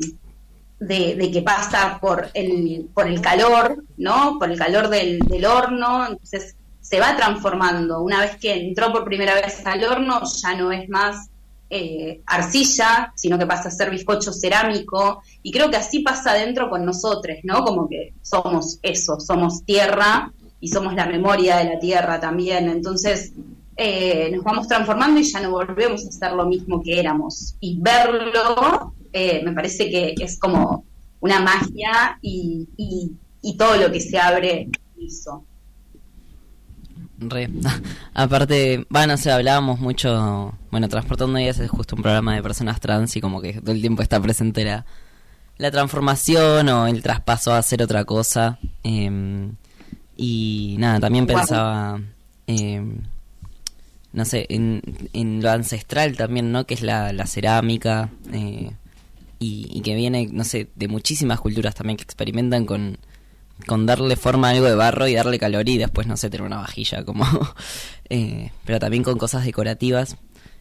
de, 0.78 1.30
que 1.32 1.42
pasa 1.42 1.98
por 2.00 2.28
el, 2.34 2.88
por 2.92 3.06
el 3.06 3.20
calor, 3.20 3.84
¿no? 3.96 4.38
Por 4.38 4.50
el 4.50 4.58
calor 4.58 4.88
del, 4.88 5.20
del 5.20 5.44
horno, 5.44 6.06
entonces 6.06 6.56
se 6.80 7.00
va 7.00 7.16
transformando. 7.16 8.02
Una 8.02 8.20
vez 8.20 8.36
que 8.36 8.54
entró 8.54 8.92
por 8.92 9.04
primera 9.04 9.34
vez 9.34 9.66
al 9.66 9.82
horno, 9.84 10.22
ya 10.42 10.54
no 10.54 10.70
es 10.70 10.88
más 10.88 11.28
eh, 11.68 12.20
arcilla, 12.26 13.12
sino 13.16 13.36
que 13.36 13.46
pasa 13.46 13.68
a 13.68 13.72
ser 13.72 13.90
bizcocho 13.90 14.32
cerámico. 14.32 15.22
Y 15.42 15.50
creo 15.50 15.68
que 15.68 15.76
así 15.76 16.00
pasa 16.00 16.30
adentro 16.30 16.70
con 16.70 16.84
nosotros, 16.84 17.38
¿no? 17.42 17.64
Como 17.64 17.88
que 17.88 18.14
somos 18.22 18.78
eso, 18.82 19.18
somos 19.18 19.64
tierra 19.64 20.32
y 20.60 20.68
somos 20.68 20.94
la 20.94 21.06
memoria 21.06 21.56
de 21.56 21.64
la 21.64 21.78
tierra 21.80 22.20
también. 22.20 22.68
Entonces 22.68 23.32
eh, 23.76 24.30
nos 24.32 24.44
vamos 24.44 24.68
transformando 24.68 25.18
y 25.18 25.24
ya 25.24 25.40
no 25.40 25.50
volvemos 25.50 26.06
a 26.06 26.12
ser 26.12 26.32
lo 26.34 26.46
mismo 26.46 26.80
que 26.82 27.00
éramos. 27.00 27.56
Y 27.58 27.80
verlo 27.80 28.92
eh, 29.16 29.42
me 29.44 29.52
parece 29.52 29.90
que 29.90 30.14
es 30.20 30.38
como 30.38 30.84
una 31.20 31.40
magia 31.40 32.18
y, 32.20 32.68
y, 32.76 33.12
y 33.42 33.56
todo 33.56 33.76
lo 33.76 33.90
que 33.90 34.00
se 34.00 34.18
abre 34.18 34.68
eso. 35.00 35.44
Re. 37.18 37.48
Aparte, 38.14 38.86
bueno, 38.90 39.14
o 39.14 39.16
sea, 39.16 39.36
hablábamos 39.36 39.80
mucho, 39.80 40.52
bueno, 40.70 40.88
Transportando 40.88 41.38
Días 41.38 41.58
es 41.58 41.70
justo 41.70 41.96
un 41.96 42.02
programa 42.02 42.34
de 42.34 42.42
personas 42.42 42.78
trans 42.80 43.16
y 43.16 43.20
como 43.20 43.40
que 43.40 43.54
todo 43.54 43.72
el 43.72 43.80
tiempo 43.80 44.02
está 44.02 44.20
presente 44.20 44.64
la, 44.64 44.84
la 45.56 45.70
transformación 45.70 46.68
o 46.68 46.86
el 46.86 47.02
traspaso 47.02 47.52
a 47.52 47.58
hacer 47.58 47.82
otra 47.82 48.04
cosa. 48.04 48.58
eh, 48.84 49.50
y 50.16 50.76
nada, 50.78 50.98
también 50.98 51.26
pensaba, 51.26 52.00
eh, 52.46 52.82
no 54.12 54.24
sé, 54.24 54.46
en, 54.48 54.80
en 55.12 55.42
lo 55.42 55.50
ancestral 55.50 56.16
también, 56.16 56.52
¿no? 56.52 56.64
Que 56.64 56.72
es 56.74 56.80
la, 56.80 57.12
la 57.12 57.26
cerámica 57.26 58.08
eh, 58.32 58.70
y, 59.38 59.80
que 59.82 59.94
viene, 59.94 60.28
no 60.32 60.44
sé, 60.44 60.70
de 60.74 60.88
muchísimas 60.88 61.40
culturas 61.40 61.74
también 61.74 61.96
que 61.96 62.04
experimentan 62.04 62.64
con, 62.64 62.98
con 63.66 63.86
darle 63.86 64.16
forma 64.16 64.48
a 64.48 64.50
algo 64.52 64.66
de 64.66 64.74
barro 64.74 65.06
y 65.08 65.14
darle 65.14 65.38
calor 65.38 65.68
y 65.68 65.78
después, 65.78 66.06
no 66.06 66.16
sé, 66.16 66.30
tener 66.30 66.46
una 66.46 66.58
vajilla 66.58 67.04
como... 67.04 67.24
eh, 68.08 68.50
pero 68.64 68.78
también 68.78 69.02
con 69.02 69.18
cosas 69.18 69.44
decorativas. 69.44 70.16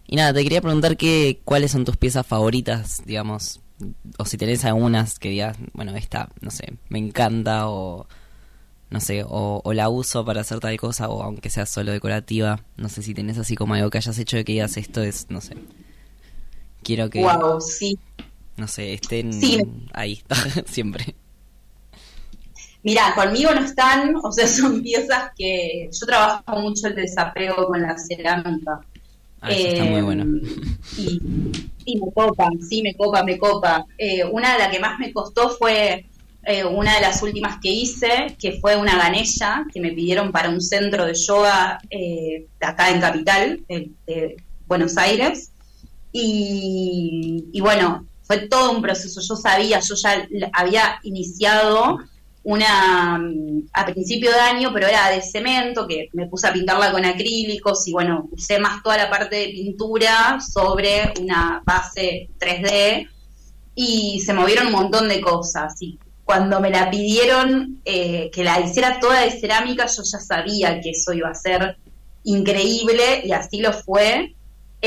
Y 0.07 0.15
nada, 0.17 0.33
te 0.33 0.43
quería 0.43 0.61
preguntar 0.61 0.97
qué, 0.97 1.41
cuáles 1.45 1.71
son 1.71 1.85
tus 1.85 1.97
piezas 1.97 2.27
favoritas, 2.27 3.01
digamos, 3.05 3.61
o 4.17 4.25
si 4.25 4.37
tenés 4.37 4.63
algunas 4.65 5.19
que 5.19 5.29
digas, 5.29 5.57
bueno, 5.73 5.95
esta, 5.95 6.29
no 6.41 6.51
sé, 6.51 6.73
me 6.89 6.99
encanta 6.99 7.67
o 7.67 8.07
no 8.89 9.01
sé, 9.01 9.23
o, 9.23 9.61
o 9.63 9.73
la 9.73 9.89
uso 9.89 10.23
para 10.23 10.41
hacer 10.41 10.59
tal 10.59 10.77
cosa 10.77 11.09
o 11.09 11.23
aunque 11.23 11.49
sea 11.49 11.65
solo 11.65 11.91
decorativa, 11.91 12.63
no 12.77 12.87
sé 12.87 13.01
si 13.01 13.13
tenés 13.13 13.37
así 13.37 13.55
como 13.55 13.73
algo 13.73 13.89
que 13.89 13.97
hayas 13.97 14.17
hecho 14.19 14.37
de 14.37 14.45
que 14.45 14.53
digas 14.53 14.77
esto 14.77 15.01
es, 15.01 15.25
no 15.29 15.41
sé, 15.41 15.55
quiero 16.83 17.09
que, 17.09 17.21
Wow, 17.21 17.59
sí. 17.59 17.97
No 18.57 18.67
sé, 18.67 18.93
estén 18.93 19.33
Sí. 19.33 19.59
ahí, 19.93 20.21
siempre. 20.65 21.15
Mira, 22.83 23.13
conmigo 23.15 23.51
no 23.53 23.61
están, 23.65 24.15
o 24.23 24.31
sea, 24.31 24.47
son 24.47 24.81
piezas 24.81 25.31
que 25.37 25.89
yo 25.91 26.05
trabajo 26.05 26.59
mucho 26.61 26.87
el 26.87 26.95
desapego 26.95 27.67
con 27.67 27.81
la 27.81 27.97
cerámica. 27.97 28.79
Ah, 29.41 29.51
está 29.51 29.85
muy 29.85 30.01
Eh, 30.01 30.01
bueno. 30.01 30.25
Y, 30.97 31.19
y 31.85 31.99
me 31.99 32.11
copa, 32.13 32.49
sí, 32.67 32.81
me 32.81 32.95
copa, 32.95 33.23
me 33.23 33.37
copa. 33.37 33.85
Eh, 33.97 34.23
una 34.25 34.53
de 34.53 34.59
las 34.59 34.69
que 34.71 34.79
más 34.79 34.99
me 34.99 35.11
costó 35.13 35.49
fue 35.49 36.05
eh, 36.43 36.63
una 36.63 36.95
de 36.95 37.01
las 37.01 37.21
últimas 37.23 37.57
que 37.61 37.69
hice, 37.71 38.35
que 38.39 38.53
fue 38.59 38.75
una 38.77 38.97
ganella 38.97 39.65
que 39.73 39.81
me 39.81 39.91
pidieron 39.91 40.31
para 40.31 40.49
un 40.49 40.61
centro 40.61 41.05
de 41.05 41.13
yoga 41.15 41.79
eh, 41.89 42.47
acá 42.61 42.89
en 42.91 43.01
Capital, 43.01 43.63
de, 43.67 43.91
de 44.07 44.37
Buenos 44.67 44.97
Aires. 44.97 45.51
Y, 46.11 47.45
y 47.51 47.61
bueno, 47.61 48.05
fue 48.25 48.47
todo 48.47 48.71
un 48.71 48.81
proceso. 48.81 49.21
Yo 49.21 49.35
sabía, 49.35 49.79
yo 49.79 49.95
ya 49.95 50.27
había 50.53 50.99
iniciado 51.03 51.99
una 52.43 53.17
mm, 53.17 53.69
a 53.73 53.85
principio 53.85 54.31
de 54.31 54.39
año, 54.39 54.71
pero 54.73 54.87
era 54.87 55.09
de 55.09 55.21
cemento, 55.21 55.87
que 55.87 56.09
me 56.13 56.27
puse 56.27 56.47
a 56.47 56.53
pintarla 56.53 56.91
con 56.91 57.03
acrílicos 57.03 57.87
y 57.87 57.91
bueno, 57.91 58.27
usé 58.31 58.59
más 58.59 58.81
toda 58.83 58.97
la 58.97 59.09
parte 59.09 59.35
de 59.35 59.47
pintura 59.49 60.39
sobre 60.39 61.13
una 61.19 61.61
base 61.65 62.29
3D 62.39 63.09
y 63.73 64.21
se 64.21 64.33
movieron 64.33 64.67
un 64.67 64.73
montón 64.73 65.09
de 65.09 65.21
cosas. 65.21 65.75
Y 65.81 65.99
cuando 66.23 66.59
me 66.59 66.69
la 66.69 66.89
pidieron 66.89 67.81
eh, 67.83 68.29
que 68.31 68.43
la 68.43 68.59
hiciera 68.59 68.99
toda 68.99 69.21
de 69.21 69.31
cerámica, 69.31 69.85
yo 69.87 70.03
ya 70.03 70.19
sabía 70.19 70.79
que 70.81 70.91
eso 70.91 71.13
iba 71.13 71.29
a 71.29 71.35
ser 71.35 71.77
increíble 72.23 73.21
y 73.23 73.31
así 73.31 73.59
lo 73.59 73.73
fue. 73.73 74.35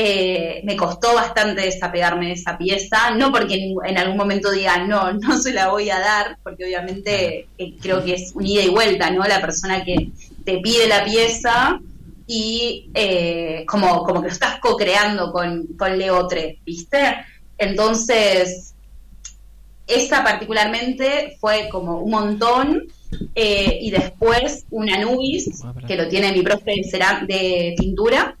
Eh, 0.01 0.61
me 0.63 0.77
costó 0.77 1.13
bastante 1.13 1.59
desapegarme 1.59 2.27
de 2.27 2.31
esa 2.31 2.57
pieza, 2.57 3.11
no 3.17 3.33
porque 3.33 3.55
en, 3.55 3.75
en 3.85 3.97
algún 3.97 4.15
momento 4.15 4.49
diga 4.49 4.77
no, 4.85 5.11
no 5.11 5.37
se 5.37 5.51
la 5.51 5.67
voy 5.67 5.89
a 5.89 5.99
dar, 5.99 6.37
porque 6.41 6.63
obviamente 6.63 7.49
eh, 7.57 7.75
creo 7.81 8.01
que 8.01 8.13
es 8.13 8.31
un 8.33 8.47
ida 8.47 8.63
y 8.63 8.69
vuelta, 8.69 9.09
¿no? 9.11 9.25
La 9.25 9.41
persona 9.41 9.83
que 9.83 10.11
te 10.45 10.59
pide 10.59 10.87
la 10.87 11.03
pieza 11.03 11.81
y 12.25 12.89
eh, 12.93 13.65
como, 13.67 14.03
como 14.05 14.21
que 14.21 14.29
lo 14.29 14.33
estás 14.33 14.59
co-creando 14.61 15.33
con, 15.33 15.67
con 15.77 15.97
Leotre, 15.97 16.59
¿viste? 16.65 17.17
Entonces, 17.57 18.73
esa 19.85 20.23
particularmente 20.23 21.35
fue 21.41 21.67
como 21.69 21.99
un 21.99 22.11
montón. 22.11 22.83
eh, 23.35 23.79
y 23.81 23.91
después 23.91 24.65
un 24.69 24.89
Anubis, 24.89 25.61
que 25.87 25.97
lo 25.97 26.07
tiene 26.07 26.31
mi 26.31 26.41
profe 26.41 26.71
de 27.27 27.75
pintura, 27.77 28.37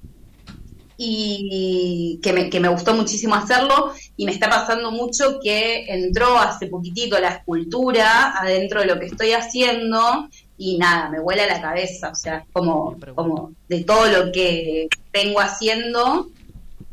y 1.01 2.19
que 2.21 2.33
me, 2.33 2.49
que 2.49 2.59
me 2.59 2.67
gustó 2.67 2.93
muchísimo 2.93 3.33
hacerlo. 3.33 3.93
Y 4.17 4.25
me 4.25 4.33
está 4.33 4.49
pasando 4.49 4.91
mucho 4.91 5.39
que 5.41 5.85
entró 5.87 6.37
hace 6.37 6.67
poquitito 6.67 7.17
la 7.19 7.29
escultura 7.29 8.37
adentro 8.37 8.81
de 8.81 8.87
lo 8.87 8.99
que 8.99 9.05
estoy 9.05 9.31
haciendo, 9.31 10.27
y 10.57 10.77
nada, 10.77 11.09
me 11.09 11.21
vuela 11.21 11.47
la 11.47 11.61
cabeza. 11.61 12.09
O 12.09 12.15
sea, 12.15 12.45
como, 12.51 12.97
como 13.15 13.53
de 13.69 13.85
todo 13.85 14.07
lo 14.07 14.31
que 14.33 14.89
vengo 15.13 15.39
haciendo, 15.39 16.27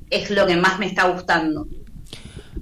es 0.08 0.30
lo 0.30 0.46
que 0.46 0.56
más 0.56 0.78
me 0.78 0.86
está 0.86 1.08
gustando. 1.08 1.66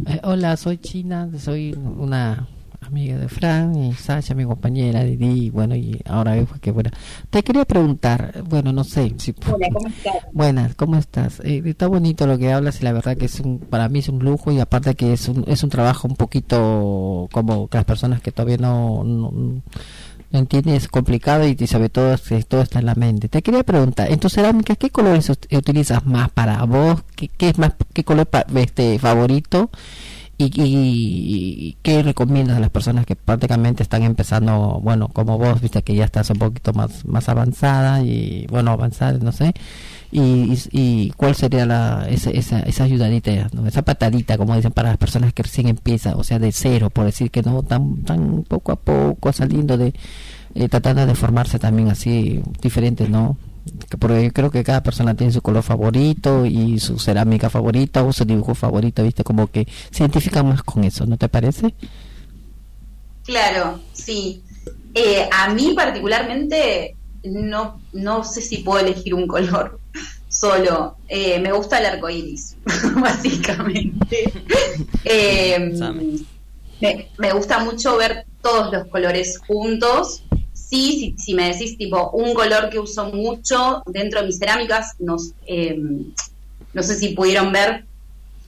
Eh, 0.09 0.21
hola, 0.23 0.57
soy 0.57 0.79
China, 0.79 1.29
soy 1.39 1.75
una 1.75 2.49
amiga 2.86 3.16
de 3.19 3.28
Fran 3.28 3.74
y 3.77 3.94
Sasha, 3.94 4.35
mi 4.35 4.44
compañera 4.44 5.02
Didi, 5.05 5.47
y 5.47 5.51
bueno, 5.51 5.74
y 5.74 6.01
ahora 6.06 6.32
veo 6.35 6.47
que 6.61 6.70
bueno. 6.70 6.90
Te 7.31 7.43
quería 7.43 7.65
preguntar, 7.65 8.43
bueno, 8.48 8.73
no 8.73 8.85
sé 8.85 9.15
si 9.19 9.35
Hola, 9.52 9.69
¿cómo 9.73 9.89
estás? 9.89 10.15
Buenas, 10.32 10.74
¿cómo 10.74 10.97
estás? 10.97 11.40
Eh, 11.40 11.62
está 11.65 11.86
bonito 11.86 12.27
lo 12.27 12.39
que 12.39 12.52
hablas 12.52 12.81
y 12.81 12.85
la 12.85 12.93
verdad 12.93 13.16
que 13.16 13.27
es 13.27 13.40
un, 13.40 13.59
para 13.59 13.89
mí 13.89 14.01
es 14.01 14.09
un 14.09 14.19
lujo 14.19 14.52
y 14.52 14.61
aparte 14.61 14.94
que 14.94 15.12
es 15.12 15.28
un, 15.28 15.44
es 15.48 15.62
un 15.62 15.70
trabajo 15.70 16.09
un 16.09 16.16
poquito 16.16 17.28
como 17.32 17.69
que 17.69 17.78
las 17.78 17.85
personas 17.85 18.20
que 18.20 18.32
todavía 18.32 18.59
no, 18.59 19.02
no, 19.05 19.31
no 19.31 20.39
entienden 20.39 20.74
es 20.74 20.89
complicado 20.89 21.47
y, 21.47 21.56
y 21.59 21.66
sobre 21.66 21.89
todo 21.89 22.12
es 22.15 22.20
que 22.23 22.43
todo 22.43 22.61
está 22.62 22.81
en 22.81 22.86
la 22.86 22.94
mente. 22.94 23.28
Te 23.28 23.43
quería 23.43 23.62
preguntar, 23.62 24.11
en 24.11 24.19
tu 24.19 24.28
cerámica, 24.28 24.77
¿qué 24.77 24.90
colores 24.90 25.31
ut- 25.31 25.56
utilizas 25.56 26.05
más 26.06 26.31
para 26.31 26.62
vos? 26.65 27.02
¿Qué, 27.16 27.28
qué 27.28 27.51
es 27.51 27.59
más, 27.59 27.73
qué 27.93 28.05
color 28.05 28.27
pa- 28.27 28.47
este 28.56 28.98
favorito? 28.98 29.70
¿Y, 30.36 30.51
y- 30.61 31.77
qué 31.82 32.02
recomiendas 32.02 32.56
a 32.56 32.61
las 32.61 32.70
personas 32.70 33.06
que 33.06 33.15
prácticamente 33.15 33.85
están 33.85 34.02
empezando, 34.02 34.81
bueno, 34.82 35.09
como 35.09 35.39
vos, 35.39 35.61
viste 35.61 35.82
que 35.82 35.94
ya 35.94 36.05
estás 36.06 36.28
un 36.31 36.39
poquito 36.39 36.73
más, 36.73 37.05
más 37.06 37.28
avanzada 37.28 38.02
y, 38.02 38.47
bueno, 38.51 38.73
avanzada, 38.73 39.16
no 39.19 39.31
sé, 39.31 39.55
y, 40.11 40.20
y, 40.20 40.59
y 40.73 41.11
cuál 41.16 41.35
sería 41.36 41.66
la, 41.66 42.06
esa, 42.11 42.31
esa, 42.31 42.61
esa 42.61 42.85
ayudadita, 42.85 43.31
esa 43.66 43.82
patadita, 43.82 44.36
como 44.36 44.56
dicen, 44.56 44.73
para 44.73 44.89
las 44.90 44.98
personas 44.98 45.32
que 45.32 45.44
recién 45.44 45.69
empiezan, 45.69 46.15
o 46.16 46.24
sea, 46.24 46.39
de 46.40 46.51
cero, 46.52 46.90
por 46.90 47.05
decir 47.05 47.31
que 47.31 47.43
no, 47.43 47.62
tan, 47.62 48.02
tan 48.02 48.43
poco 48.43 48.73
a 48.73 48.77
poco, 48.77 49.32
saliendo 49.32 49.77
de, 49.78 49.94
eh, 50.56 50.69
tratando 50.69 51.06
de 51.06 51.15
formarse 51.15 51.59
también 51.61 51.89
así, 51.90 52.40
diferentes, 52.61 53.09
¿no? 53.09 53.36
Que 53.89 53.97
Porque 53.97 54.24
yo 54.24 54.32
creo 54.32 54.51
que 54.51 54.65
cada 54.65 54.82
persona 54.82 55.15
tiene 55.15 55.32
su 55.32 55.41
color 55.43 55.62
favorito 55.62 56.45
y 56.45 56.78
su 56.78 56.99
cerámica 56.99 57.49
favorita 57.49 58.03
o 58.03 58.12
su 58.12 58.24
dibujo 58.24 58.55
favorito, 58.55 59.03
¿viste? 59.03 59.24
Como 59.24 59.47
que 59.47 59.66
se 59.91 60.03
identifica 60.03 60.43
más 60.43 60.62
con 60.62 60.85
eso, 60.85 61.07
¿no 61.07 61.16
te 61.16 61.28
parece? 61.28 61.74
Claro, 63.24 63.81
sí. 63.93 64.43
Eh, 64.95 65.28
a 65.32 65.53
mí 65.53 65.73
particularmente 65.74 66.97
no, 67.24 67.81
no 67.93 68.23
sé 68.23 68.43
si 68.43 68.59
puedo 68.59 68.81
elegir 68.81 69.15
un 69.15 69.27
color 69.27 69.81
solo. 70.28 70.97
Eh, 71.09 71.41
me 71.41 71.53
gusta 71.53 71.78
el 71.78 71.86
arco 71.86 72.11
iris, 72.11 72.57
básicamente. 73.01 74.32
Eh, 75.07 75.70
me, 76.81 77.09
me 77.19 77.32
gusta 77.32 77.59
mucho 77.59 77.97
ver 77.97 78.27
todos 78.43 78.73
los 78.73 78.86
colores 78.89 79.39
juntos. 79.39 80.23
Sí, 80.74 81.14
si, 81.16 81.24
si 81.24 81.34
me 81.34 81.52
decís 81.52 81.78
tipo 81.78 82.10
un 82.10 82.34
color 82.34 82.68
que 82.68 82.80
uso 82.80 83.06
mucho 83.12 83.84
dentro 83.86 84.20
de 84.20 84.26
mis 84.26 84.38
cerámicas, 84.38 84.96
nos, 84.98 85.30
eh, 85.46 85.78
no 86.72 86.82
sé 86.82 86.96
si 86.96 87.10
pudieron 87.10 87.52
ver 87.52 87.84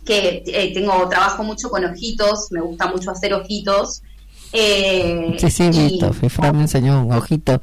que 0.04 0.42
eh, 0.44 0.74
tengo 0.74 1.08
trabajo 1.08 1.44
mucho 1.44 1.70
con 1.70 1.84
ojitos, 1.84 2.48
me 2.50 2.60
gusta 2.60 2.88
mucho 2.88 3.12
hacer 3.12 3.32
ojitos. 3.32 4.02
Eh, 4.52 5.36
Sí, 5.38 5.50
sí, 5.50 5.68
visto. 5.70 6.12
Fran 6.12 6.56
me 6.56 6.62
enseñó 6.62 7.04
un 7.04 7.12
ojito, 7.12 7.60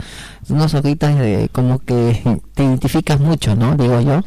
unos 0.47 0.73
ojitos 0.73 1.13
de, 1.17 1.49
como 1.51 1.79
que 1.79 2.39
te 2.53 2.63
identificas 2.63 3.19
mucho, 3.19 3.55
¿no? 3.57 3.75
Digo 3.75 3.99
yo. 3.99 4.21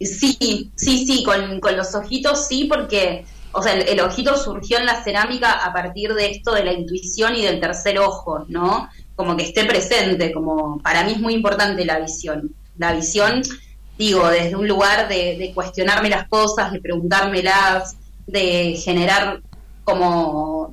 Sí, 0.00 0.70
sí, 0.76 1.06
sí, 1.06 1.22
con, 1.24 1.60
con 1.60 1.76
los 1.76 1.94
ojitos 1.94 2.46
sí, 2.46 2.64
porque, 2.64 3.26
o 3.52 3.62
sea, 3.62 3.74
el, 3.74 3.86
el 3.86 4.00
ojito 4.00 4.34
surgió 4.38 4.78
en 4.78 4.86
la 4.86 5.04
cerámica 5.04 5.52
a 5.52 5.74
partir 5.74 6.14
de 6.14 6.30
esto 6.30 6.54
de 6.54 6.64
la 6.64 6.72
intuición 6.72 7.36
y 7.36 7.42
del 7.42 7.60
tercer 7.60 7.98
ojo, 7.98 8.46
¿no? 8.48 8.88
Como 9.20 9.36
que 9.36 9.44
esté 9.44 9.64
presente, 9.66 10.32
como 10.32 10.80
para 10.80 11.04
mí 11.04 11.12
es 11.12 11.20
muy 11.20 11.34
importante 11.34 11.84
la 11.84 11.98
visión. 11.98 12.54
La 12.78 12.94
visión, 12.94 13.42
digo, 13.98 14.26
desde 14.28 14.56
un 14.56 14.66
lugar 14.66 15.08
de, 15.08 15.36
de 15.36 15.52
cuestionarme 15.52 16.08
las 16.08 16.26
cosas, 16.26 16.72
de 16.72 16.80
preguntármelas, 16.80 17.96
de 18.26 18.80
generar 18.82 19.42
como 19.84 20.72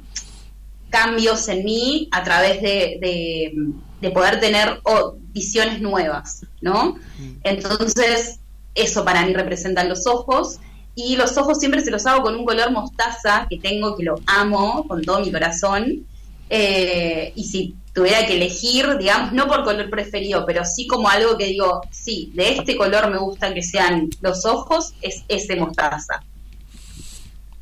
cambios 0.89 1.45
en 1.49 1.65
mí 1.65 2.07
a 2.11 2.23
través 2.23 2.61
de, 2.61 2.97
de, 3.01 3.53
de 3.99 4.11
poder 4.11 4.39
tener 4.39 4.79
oh, 4.83 5.15
visiones 5.33 5.81
nuevas, 5.81 6.45
¿no? 6.61 6.95
Entonces, 7.43 8.39
eso 8.73 9.03
para 9.03 9.25
mí 9.25 9.33
representan 9.33 9.89
los 9.89 10.07
ojos. 10.07 10.59
Y 10.95 11.15
los 11.15 11.37
ojos 11.37 11.59
siempre 11.59 11.81
se 11.81 11.91
los 11.91 12.07
hago 12.07 12.23
con 12.23 12.35
un 12.35 12.45
color 12.45 12.71
mostaza 12.71 13.45
que 13.49 13.59
tengo, 13.59 13.95
que 13.95 14.03
lo 14.03 14.15
amo 14.25 14.85
con 14.87 15.03
todo 15.03 15.19
mi 15.19 15.31
corazón. 15.31 16.07
Eh, 16.49 17.33
y 17.35 17.43
si 17.43 17.75
tuviera 17.93 18.25
que 18.25 18.35
elegir, 18.35 18.97
digamos, 18.97 19.33
no 19.33 19.47
por 19.47 19.63
color 19.63 19.89
preferido, 19.89 20.45
pero 20.45 20.63
sí 20.63 20.87
como 20.87 21.09
algo 21.09 21.37
que 21.37 21.45
digo, 21.45 21.81
sí, 21.91 22.31
de 22.35 22.53
este 22.53 22.75
color 22.77 23.09
me 23.09 23.17
gusta 23.17 23.53
que 23.53 23.63
sean 23.63 24.09
los 24.21 24.45
ojos, 24.45 24.93
es 25.01 25.23
ese 25.27 25.55
mostaza. 25.55 26.21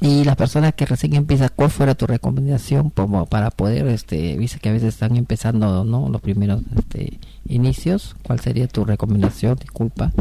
Y 0.02 0.24
las 0.26 0.36
personas 0.36 0.74
que 0.74 0.86
recién 0.86 1.16
empiezan, 1.16 1.50
¿cuál 1.56 1.70
fuera 1.70 1.96
tu 1.96 2.06
recomendación 2.06 2.90
como 2.90 3.26
para 3.26 3.50
poder, 3.50 3.88
este, 3.88 4.36
viste 4.36 4.60
que 4.60 4.70
a 4.70 4.74
veces 4.74 4.90
están 4.90 5.16
empezando, 5.16 5.86
¿no? 5.86 6.10
Los 6.10 6.22
primeros 6.22 6.62
este, 6.78 7.18
inicios. 7.48 8.16
¿Cuál 8.22 8.40
sería 8.42 8.68
tu 8.68 8.84
recomendación? 8.84 9.58
Disculpa. 9.58 10.12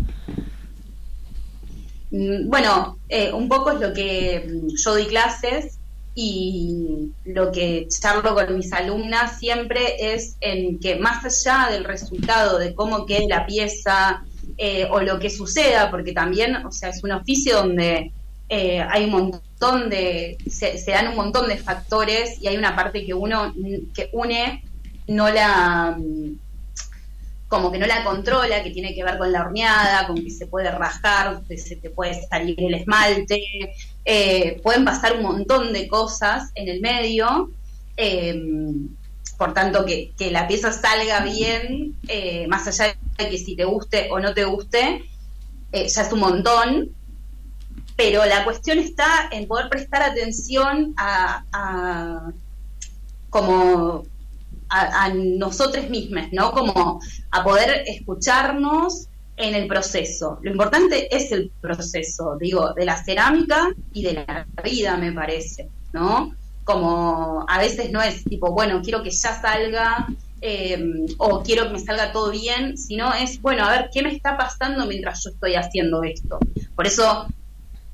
Mm, 2.12 2.48
Bueno, 2.48 2.98
eh, 3.08 3.32
un 3.32 3.48
poco 3.48 3.72
es 3.72 3.80
lo 3.80 3.92
que 3.92 4.48
mm, 4.48 4.76
yo 4.76 4.92
doy 4.92 5.06
clases 5.06 5.78
y 6.14 7.10
lo 7.24 7.50
que 7.50 7.88
charlo 7.88 8.34
con 8.34 8.56
mis 8.56 8.72
alumnas 8.72 9.38
siempre 9.38 10.14
es 10.14 10.36
en 10.40 10.78
que 10.78 10.96
más 10.96 11.24
allá 11.24 11.72
del 11.72 11.84
resultado 11.84 12.58
de 12.58 12.74
cómo 12.74 13.04
quede 13.04 13.26
la 13.28 13.46
pieza 13.46 14.22
eh, 14.56 14.86
o 14.90 15.00
lo 15.00 15.18
que 15.18 15.30
suceda, 15.30 15.90
porque 15.90 16.12
también, 16.12 16.54
o 16.64 16.70
sea, 16.70 16.90
es 16.90 17.02
un 17.02 17.12
oficio 17.12 17.56
donde 17.56 18.12
eh, 18.48 18.80
hay 18.80 19.04
un 19.06 19.10
montón 19.10 19.90
de, 19.90 20.38
se, 20.48 20.78
se 20.78 20.92
dan 20.92 21.08
un 21.08 21.16
montón 21.16 21.48
de 21.48 21.56
factores 21.56 22.40
y 22.40 22.46
hay 22.46 22.56
una 22.56 22.76
parte 22.76 23.04
que 23.04 23.14
uno, 23.14 23.52
que 23.92 24.10
une, 24.12 24.62
no 25.08 25.28
la, 25.30 25.98
como 27.48 27.72
que 27.72 27.78
no 27.78 27.86
la 27.86 28.04
controla, 28.04 28.62
que 28.62 28.70
tiene 28.70 28.94
que 28.94 29.02
ver 29.02 29.18
con 29.18 29.32
la 29.32 29.42
horneada, 29.42 30.06
con 30.06 30.22
que 30.22 30.30
se 30.30 30.46
puede 30.46 30.70
rajar, 30.70 31.42
que 31.48 31.58
se 31.58 31.76
te 31.76 31.90
puede 31.90 32.26
salir 32.28 32.54
el 32.58 32.74
esmalte, 32.74 33.42
eh, 34.04 34.60
pueden 34.62 34.84
pasar 34.84 35.16
un 35.16 35.22
montón 35.22 35.72
de 35.72 35.88
cosas 35.88 36.50
en 36.54 36.68
el 36.68 36.80
medio, 36.80 37.50
eh, 37.96 38.40
por 39.38 39.52
tanto 39.54 39.84
que, 39.84 40.12
la 40.30 40.46
pieza 40.46 40.72
salga 40.72 41.20
bien, 41.24 41.96
eh, 42.08 42.46
más 42.48 42.66
allá 42.66 42.96
de 43.18 43.28
que 43.30 43.38
si 43.38 43.56
te 43.56 43.64
guste 43.64 44.08
o 44.10 44.18
no 44.20 44.32
te 44.34 44.44
guste, 44.44 45.04
eh, 45.72 45.88
ya 45.88 46.02
es 46.02 46.12
un 46.12 46.20
montón, 46.20 46.90
pero 47.96 48.24
la 48.24 48.44
cuestión 48.44 48.78
está 48.78 49.28
en 49.30 49.46
poder 49.46 49.68
prestar 49.68 50.02
atención 50.02 50.94
a, 50.96 51.44
a- 51.52 52.30
como 53.30 54.04
a, 54.68 55.04
a 55.04 55.08
nosotros 55.14 55.88
mismos, 55.90 56.26
¿no? 56.32 56.52
Como 56.52 57.00
a 57.30 57.44
poder 57.44 57.84
escucharnos 57.86 59.08
en 59.36 59.54
el 59.54 59.66
proceso. 59.66 60.38
Lo 60.42 60.50
importante 60.50 61.14
es 61.14 61.32
el 61.32 61.50
proceso, 61.60 62.36
digo, 62.38 62.72
de 62.74 62.84
la 62.84 63.02
cerámica 63.02 63.68
y 63.92 64.02
de 64.02 64.14
la 64.14 64.46
vida, 64.62 64.96
me 64.96 65.12
parece, 65.12 65.68
¿no? 65.92 66.34
Como 66.64 67.44
a 67.48 67.58
veces 67.58 67.90
no 67.90 68.00
es 68.00 68.24
tipo, 68.24 68.52
bueno, 68.52 68.80
quiero 68.82 69.02
que 69.02 69.10
ya 69.10 69.40
salga 69.40 70.06
eh, 70.40 71.06
o 71.18 71.42
quiero 71.42 71.66
que 71.66 71.74
me 71.74 71.80
salga 71.80 72.12
todo 72.12 72.30
bien, 72.30 72.78
sino 72.78 73.12
es, 73.12 73.40
bueno, 73.42 73.64
a 73.64 73.70
ver, 73.70 73.90
¿qué 73.92 74.02
me 74.02 74.14
está 74.14 74.36
pasando 74.36 74.86
mientras 74.86 75.22
yo 75.24 75.30
estoy 75.30 75.56
haciendo 75.56 76.02
esto? 76.04 76.38
Por 76.76 76.86
eso 76.86 77.26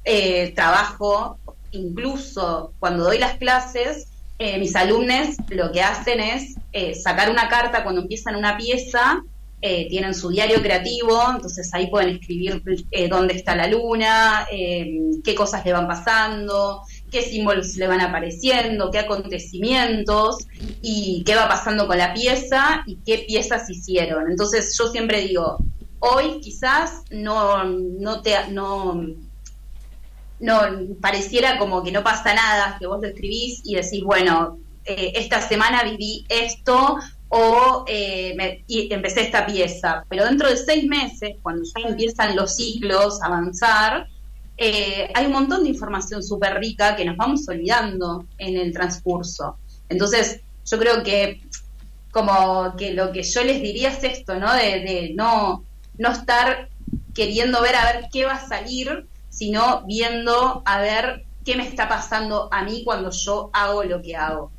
eh, 0.05 0.53
trabajo, 0.55 1.39
incluso 1.73 2.73
cuando 2.79 3.05
doy 3.05 3.19
las 3.19 3.39
clases, 3.39 4.09
eh, 4.39 4.59
mis 4.59 4.75
alumnos 4.75 5.37
lo 5.51 5.71
que 5.71 5.83
hacen 5.83 6.19
es 6.19 6.55
eh, 6.73 6.95
sacar 6.95 7.31
una 7.31 7.49
carta 7.49 7.83
cuando 7.83 8.01
empiezan 8.01 8.37
una 8.37 8.57
pieza 8.57 9.23
eh, 9.63 9.89
tienen 9.91 10.15
su 10.15 10.31
diario 10.31 10.63
creativo, 10.63 11.23
entonces 11.35 11.69
ahí 11.75 11.89
pueden 11.89 12.17
escribir 12.17 12.63
eh, 12.91 13.09
dónde 13.09 13.35
está 13.35 13.55
la 13.55 13.67
luna, 13.67 14.47
eh, 14.51 14.89
qué 15.23 15.35
cosas 15.35 15.67
le 15.67 15.75
van 15.75 15.87
pasando, 15.87 16.81
qué 17.11 17.21
símbolos 17.21 17.77
le 17.77 17.87
van 17.87 18.01
apareciendo, 18.01 18.91
qué 18.91 19.01
acontecimientos 19.01 20.47
y 20.81 21.23
qué 21.27 21.35
va 21.35 21.47
pasando 21.47 21.87
con 21.87 21.99
la 21.99 22.15
pieza 22.15 22.85
y 22.87 22.97
qué 23.05 23.19
piezas 23.29 23.69
hicieron. 23.69 24.31
Entonces 24.31 24.75
yo 24.79 24.89
siempre 24.89 25.27
digo, 25.27 25.59
hoy 25.99 26.41
quizás 26.41 27.03
no, 27.11 27.63
no 27.65 28.23
te 28.23 28.35
no, 28.49 29.05
no 30.39 30.61
pareciera 31.03 31.59
como 31.59 31.83
que 31.83 31.93
no 31.93 32.03
pasa 32.03 32.33
nada, 32.33 32.79
que 32.81 32.87
vos 32.87 33.03
lo 33.03 33.09
escribís 33.09 33.61
y 33.65 33.75
decís, 33.75 34.03
bueno, 34.03 34.59
esta 34.87 35.47
semana 35.47 35.85
viví 35.85 36.25
esto 36.31 36.97
o 37.31 37.85
eh, 37.87 38.65
y 38.67 38.93
empecé 38.93 39.23
esta 39.23 39.47
pieza, 39.47 40.05
pero 40.09 40.25
dentro 40.25 40.49
de 40.49 40.57
seis 40.57 40.85
meses, 40.87 41.37
cuando 41.43 41.63
ya 41.63 41.89
empiezan 41.89 42.35
los 42.35 42.57
ciclos 42.57 43.23
avanzar, 43.23 44.09
eh, 44.57 45.09
hay 45.15 45.27
un 45.27 45.33
montón 45.33 45.63
de 45.63 45.71
información 45.71 46.23
súper 46.23 46.59
rica 46.59 46.97
que 46.97 47.05
nos 47.05 47.17
vamos 47.17 47.49
olvidando 47.49 48.27
en 48.37 48.57
el 48.57 48.73
transcurso. 48.73 49.59
Entonces, 49.89 50.41
yo 50.67 50.79
creo 50.79 51.03
que 51.05 51.41
como 52.11 52.75
que 52.77 52.93
lo 52.95 53.13
que 53.13 53.23
yo 53.23 53.45
les 53.45 53.63
diría 53.63 53.91
es 53.91 54.03
esto, 54.03 54.35
¿no? 54.35 54.53
De, 54.53 54.81
de 54.81 55.13
no, 55.15 55.65
no 55.99 56.11
estar 56.11 56.69
queriendo 57.15 57.63
ver 57.63 57.77
a 57.77 57.93
ver 57.93 58.09
qué 58.13 58.25
va 58.25 58.35
a 58.35 58.49
salir, 58.49 59.07
sino 59.29 59.85
viendo 59.87 60.63
a 60.67 60.81
ver 60.81 61.27
qué 61.45 61.55
me 61.55 61.67
está 61.67 61.89
pasando 61.89 62.49
a 62.53 62.65
mí 62.65 62.83
cuando 62.85 63.11
yo 63.11 63.51
hago 63.53 63.85
lo 63.85 64.03
que 64.03 64.17
hago. 64.17 64.51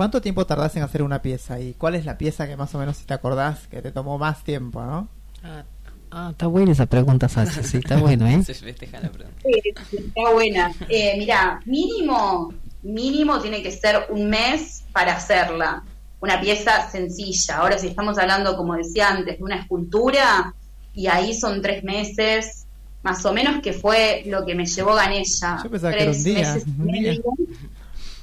¿Cuánto 0.00 0.22
tiempo 0.22 0.46
tardás 0.46 0.74
en 0.76 0.82
hacer 0.82 1.02
una 1.02 1.20
pieza? 1.20 1.60
¿Y 1.60 1.74
cuál 1.74 1.94
es 1.94 2.06
la 2.06 2.16
pieza 2.16 2.48
que 2.48 2.56
más 2.56 2.74
o 2.74 2.78
menos, 2.78 2.96
si 2.96 3.04
te 3.04 3.12
acordás, 3.12 3.66
que 3.66 3.82
te 3.82 3.92
tomó 3.92 4.16
más 4.16 4.42
tiempo, 4.42 4.82
no? 4.82 5.08
Ah, 5.44 5.62
ah, 6.10 6.28
está 6.30 6.46
buena 6.46 6.72
esa 6.72 6.86
pregunta, 6.86 7.28
Sacha. 7.28 7.62
Sí, 7.62 7.76
está 7.76 7.98
bueno, 7.98 8.26
¿eh? 8.26 8.42
Se 8.46 8.54
festeja 8.54 8.98
la 8.98 9.10
pregunta. 9.10 9.38
Eh, 9.44 9.60
Está 9.92 10.32
buena. 10.32 10.72
Eh, 10.88 11.16
mira, 11.18 11.60
mínimo, 11.66 12.50
mínimo 12.82 13.42
tiene 13.42 13.62
que 13.62 13.70
ser 13.70 14.06
un 14.08 14.30
mes 14.30 14.84
para 14.90 15.16
hacerla. 15.16 15.82
Una 16.22 16.40
pieza 16.40 16.90
sencilla. 16.90 17.58
Ahora, 17.58 17.76
si 17.76 17.88
estamos 17.88 18.16
hablando, 18.16 18.56
como 18.56 18.76
decía 18.76 19.10
antes, 19.10 19.36
de 19.36 19.44
una 19.44 19.56
escultura, 19.56 20.54
y 20.94 21.08
ahí 21.08 21.34
son 21.34 21.60
tres 21.60 21.84
meses, 21.84 22.64
más 23.02 23.22
o 23.26 23.34
menos, 23.34 23.60
que 23.60 23.74
fue 23.74 24.22
lo 24.24 24.46
que 24.46 24.54
me 24.54 24.64
llevó 24.64 24.94
Ganella. 24.94 25.60
Yo 25.62 25.70
pensaba 25.70 25.92
que 25.92 26.02
era 26.04 26.10
un 26.10 26.12
Tres 26.12 26.24
día, 26.24 26.54
meses 26.54 26.64
un 26.66 26.86
día. 26.86 27.20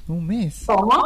Un 0.07 0.25
mes. 0.25 0.63
¿Cómo? 0.65 1.03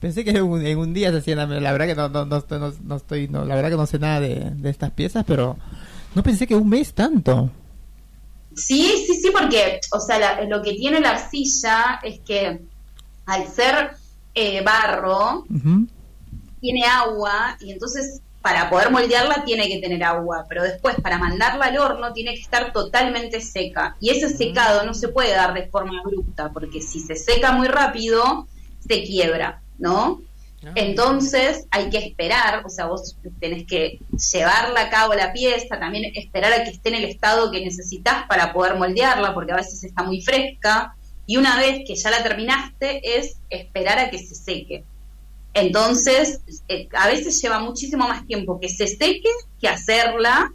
Pensé 0.00 0.24
que 0.24 0.30
en 0.30 0.42
un, 0.42 0.64
en 0.64 0.78
un 0.78 0.94
día 0.94 1.10
se 1.10 1.18
hacía 1.18 1.34
la, 1.34 1.46
verdad 1.72 1.86
que 1.86 1.94
no, 1.96 2.08
no, 2.08 2.24
no, 2.24 2.36
estoy- 2.36 2.60
no- 2.84 2.96
estoy, 2.96 3.26
la 3.28 3.54
verdad 3.56 3.70
que 3.70 3.76
no 3.76 3.86
sé 3.86 3.98
nada 3.98 4.20
de, 4.20 4.50
de 4.54 4.70
estas 4.70 4.92
piezas, 4.92 5.24
pero 5.26 5.56
no 6.14 6.22
pensé 6.22 6.46
que 6.46 6.54
un 6.54 6.68
mes 6.68 6.92
tanto. 6.94 7.50
Sí, 8.54 9.04
sí, 9.06 9.14
sí, 9.22 9.30
porque, 9.32 9.80
o 9.92 10.00
sea, 10.00 10.18
la- 10.18 10.44
lo 10.44 10.62
que 10.62 10.74
tiene 10.74 11.00
la 11.00 11.10
arcilla 11.10 12.00
es 12.02 12.20
que 12.20 12.60
al 13.26 13.46
ser 13.48 13.92
eh, 14.34 14.62
barro, 14.62 15.44
tiene 16.60 16.84
agua 16.84 17.56
y 17.60 17.72
entonces 17.72 18.20
para 18.40 18.70
poder 18.70 18.90
moldearla 18.90 19.44
tiene 19.44 19.66
que 19.68 19.78
tener 19.80 20.02
agua, 20.04 20.46
pero 20.48 20.62
después 20.62 20.94
para 21.02 21.18
mandarla 21.18 21.66
al 21.66 21.76
horno 21.78 22.12
tiene 22.12 22.34
que 22.34 22.40
estar 22.40 22.72
totalmente 22.72 23.40
seca. 23.40 23.96
Y 24.00 24.10
ese 24.10 24.28
secado 24.28 24.84
no 24.86 24.94
se 24.94 25.08
puede 25.08 25.32
dar 25.34 25.54
de 25.54 25.66
forma 25.66 26.00
abrupta, 26.00 26.50
porque 26.52 26.80
si 26.80 27.00
se 27.00 27.16
seca 27.16 27.50
muy 27.52 27.66
rápido, 27.68 28.46
se 28.86 29.02
quiebra, 29.02 29.60
¿no? 29.78 30.20
Entonces 30.74 31.66
hay 31.70 31.88
que 31.88 31.98
esperar, 31.98 32.66
o 32.66 32.68
sea, 32.68 32.86
vos 32.86 33.16
tenés 33.38 33.64
que 33.64 34.00
llevarla 34.32 34.82
a 34.82 34.90
cabo 34.90 35.14
la 35.14 35.32
pieza, 35.32 35.78
también 35.78 36.12
esperar 36.16 36.52
a 36.52 36.64
que 36.64 36.70
esté 36.70 36.88
en 36.88 36.96
el 36.96 37.04
estado 37.04 37.52
que 37.52 37.64
necesitas 37.64 38.26
para 38.26 38.52
poder 38.52 38.74
moldearla, 38.74 39.34
porque 39.34 39.52
a 39.52 39.56
veces 39.56 39.84
está 39.84 40.02
muy 40.02 40.20
fresca, 40.20 40.96
y 41.26 41.36
una 41.36 41.56
vez 41.58 41.82
que 41.86 41.94
ya 41.94 42.10
la 42.10 42.22
terminaste 42.22 43.18
es 43.18 43.36
esperar 43.50 43.98
a 43.98 44.10
que 44.10 44.18
se 44.18 44.34
seque. 44.34 44.84
Entonces, 45.54 46.40
eh, 46.68 46.88
a 46.92 47.06
veces 47.06 47.40
lleva 47.40 47.60
muchísimo 47.60 48.08
más 48.08 48.26
tiempo 48.26 48.58
que 48.58 48.68
se 48.68 48.86
seque 48.86 49.30
que 49.60 49.68
hacerla 49.68 50.52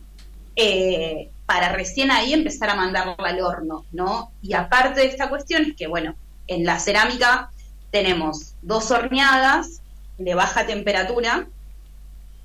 eh, 0.56 1.30
para 1.46 1.70
recién 1.70 2.12
ahí 2.12 2.34
empezar 2.34 2.70
a 2.70 2.76
mandarla 2.76 3.16
al 3.18 3.42
horno, 3.42 3.86
¿no? 3.92 4.32
Y 4.42 4.54
aparte 4.54 5.02
de 5.02 5.08
esta 5.08 5.30
cuestión 5.30 5.64
es 5.64 5.76
que, 5.76 5.88
bueno, 5.88 6.16
en 6.48 6.66
la 6.66 6.80
cerámica 6.80 7.52
tenemos 7.94 8.56
dos 8.64 8.90
horneadas 8.90 9.80
de 10.18 10.34
baja 10.34 10.66
temperatura, 10.66 11.48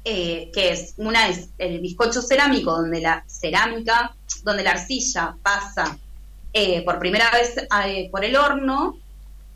eh, 0.04 0.50
que 0.52 0.72
es 0.72 0.92
una 0.98 1.28
es 1.28 1.48
el 1.56 1.80
bizcocho 1.80 2.20
cerámico, 2.20 2.70
donde 2.72 3.00
la 3.00 3.24
cerámica, 3.26 4.14
donde 4.44 4.62
la 4.62 4.72
arcilla 4.72 5.36
pasa 5.42 5.96
eh, 6.52 6.82
por 6.84 6.98
primera 6.98 7.30
vez 7.30 7.56
eh, 7.86 8.10
por 8.10 8.26
el 8.26 8.36
horno 8.36 8.98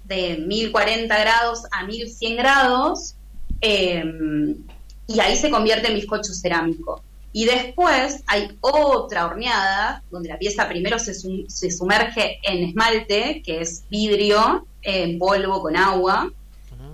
de 0.04 0.38
1040 0.38 1.18
grados 1.18 1.64
a 1.70 1.84
1100 1.84 2.36
grados 2.38 3.14
y 3.60 5.20
ahí 5.20 5.36
se 5.36 5.50
convierte 5.50 5.88
en 5.88 5.94
bizcocho 5.94 6.32
cerámico. 6.32 7.02
Y 7.32 7.46
después 7.46 8.22
hay 8.26 8.56
otra 8.60 9.26
horneada 9.26 10.02
donde 10.10 10.28
la 10.28 10.38
pieza 10.38 10.68
primero 10.68 10.98
se, 10.98 11.14
sum- 11.14 11.46
se 11.48 11.70
sumerge 11.70 12.38
en 12.42 12.64
esmalte, 12.68 13.42
que 13.44 13.62
es 13.62 13.84
vidrio 13.88 14.66
en 14.82 15.18
polvo 15.18 15.62
con 15.62 15.76
agua. 15.76 16.30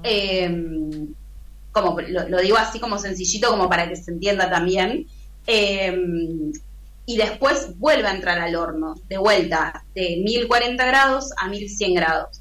Eh, 0.04 0.48
como 1.72 2.00
lo, 2.00 2.28
lo 2.28 2.38
digo 2.40 2.56
así 2.56 2.78
como 2.80 2.98
sencillito 2.98 3.50
como 3.50 3.68
para 3.68 3.88
que 3.88 3.96
se 3.96 4.10
entienda 4.12 4.48
también. 4.48 5.06
Eh, 5.46 5.96
y 7.06 7.16
después 7.16 7.78
vuelve 7.78 8.06
a 8.06 8.14
entrar 8.14 8.38
al 8.38 8.54
horno, 8.54 8.94
de 9.08 9.16
vuelta, 9.16 9.82
de 9.94 10.20
1040 10.22 10.84
grados 10.86 11.30
a 11.38 11.48
1100 11.48 11.94
grados. 11.94 12.37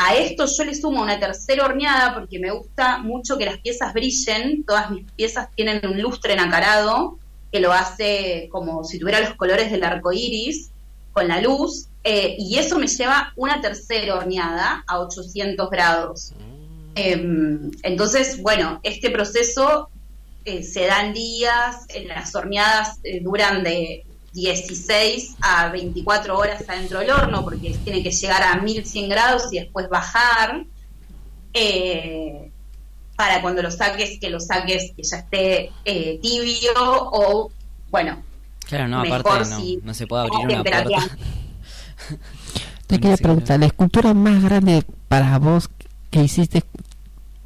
A 0.00 0.14
esto 0.14 0.46
yo 0.46 0.64
le 0.64 0.76
sumo 0.76 1.02
una 1.02 1.18
tercera 1.18 1.64
horneada 1.64 2.14
porque 2.14 2.38
me 2.38 2.52
gusta 2.52 2.98
mucho 2.98 3.36
que 3.36 3.44
las 3.44 3.58
piezas 3.58 3.92
brillen. 3.92 4.62
Todas 4.64 4.92
mis 4.92 5.10
piezas 5.12 5.48
tienen 5.56 5.84
un 5.84 6.00
lustre 6.00 6.36
nacarado 6.36 7.18
que 7.50 7.58
lo 7.58 7.72
hace 7.72 8.48
como 8.52 8.84
si 8.84 9.00
tuviera 9.00 9.18
los 9.18 9.34
colores 9.34 9.72
del 9.72 9.82
arco 9.82 10.12
iris 10.12 10.70
con 11.12 11.26
la 11.26 11.40
luz. 11.40 11.88
eh, 12.04 12.36
y 12.38 12.56
eso 12.58 12.78
me 12.78 12.86
lleva 12.86 13.32
una 13.36 13.60
tercera 13.60 14.14
horneada 14.14 14.84
a 14.86 15.00
800 15.00 15.68
grados. 15.68 16.32
Em, 16.94 17.70
entonces, 17.82 18.40
bueno, 18.40 18.80
este 18.84 19.10
proceso 19.10 19.90
eh, 20.44 20.62
se 20.62 20.86
dan 20.86 21.12
días, 21.12 21.86
las 22.06 22.34
horneadas 22.34 23.00
eh, 23.02 23.20
duran 23.20 23.62
de 23.62 24.06
16 24.40 25.36
a 25.40 25.68
24 25.70 26.36
horas 26.38 26.62
adentro 26.68 27.00
del 27.00 27.10
horno 27.10 27.42
porque 27.44 27.76
tiene 27.84 28.02
que 28.02 28.10
llegar 28.10 28.42
a 28.42 28.60
1100 28.60 29.08
grados 29.08 29.52
y 29.52 29.58
después 29.60 29.88
bajar. 29.88 30.64
eh, 31.54 32.50
para 33.16 33.42
cuando 33.42 33.62
lo 33.62 33.70
saques, 33.72 34.20
que 34.20 34.30
lo 34.30 34.38
saques 34.38 34.92
que 34.96 35.02
ya 35.02 35.16
esté 35.16 35.72
eh, 35.84 36.20
tibio 36.22 36.70
o, 36.76 37.50
bueno, 37.90 38.22
Claro, 38.68 38.86
no, 38.86 39.00
Mejor 39.02 39.20
aparte 39.20 39.50
no, 39.50 39.60
si- 39.60 39.80
no 39.82 39.94
se 39.94 40.06
puede 40.06 40.22
abrir 40.22 40.46
una 40.46 40.62
puerta. 40.62 41.08
Te 42.86 42.98
quería 43.00 43.16
preguntar, 43.16 43.58
la 43.58 43.66
escultura 43.66 44.14
más 44.14 44.44
grande 44.44 44.84
para 45.08 45.38
vos 45.38 45.68
que 46.10 46.22
hiciste, 46.22 46.62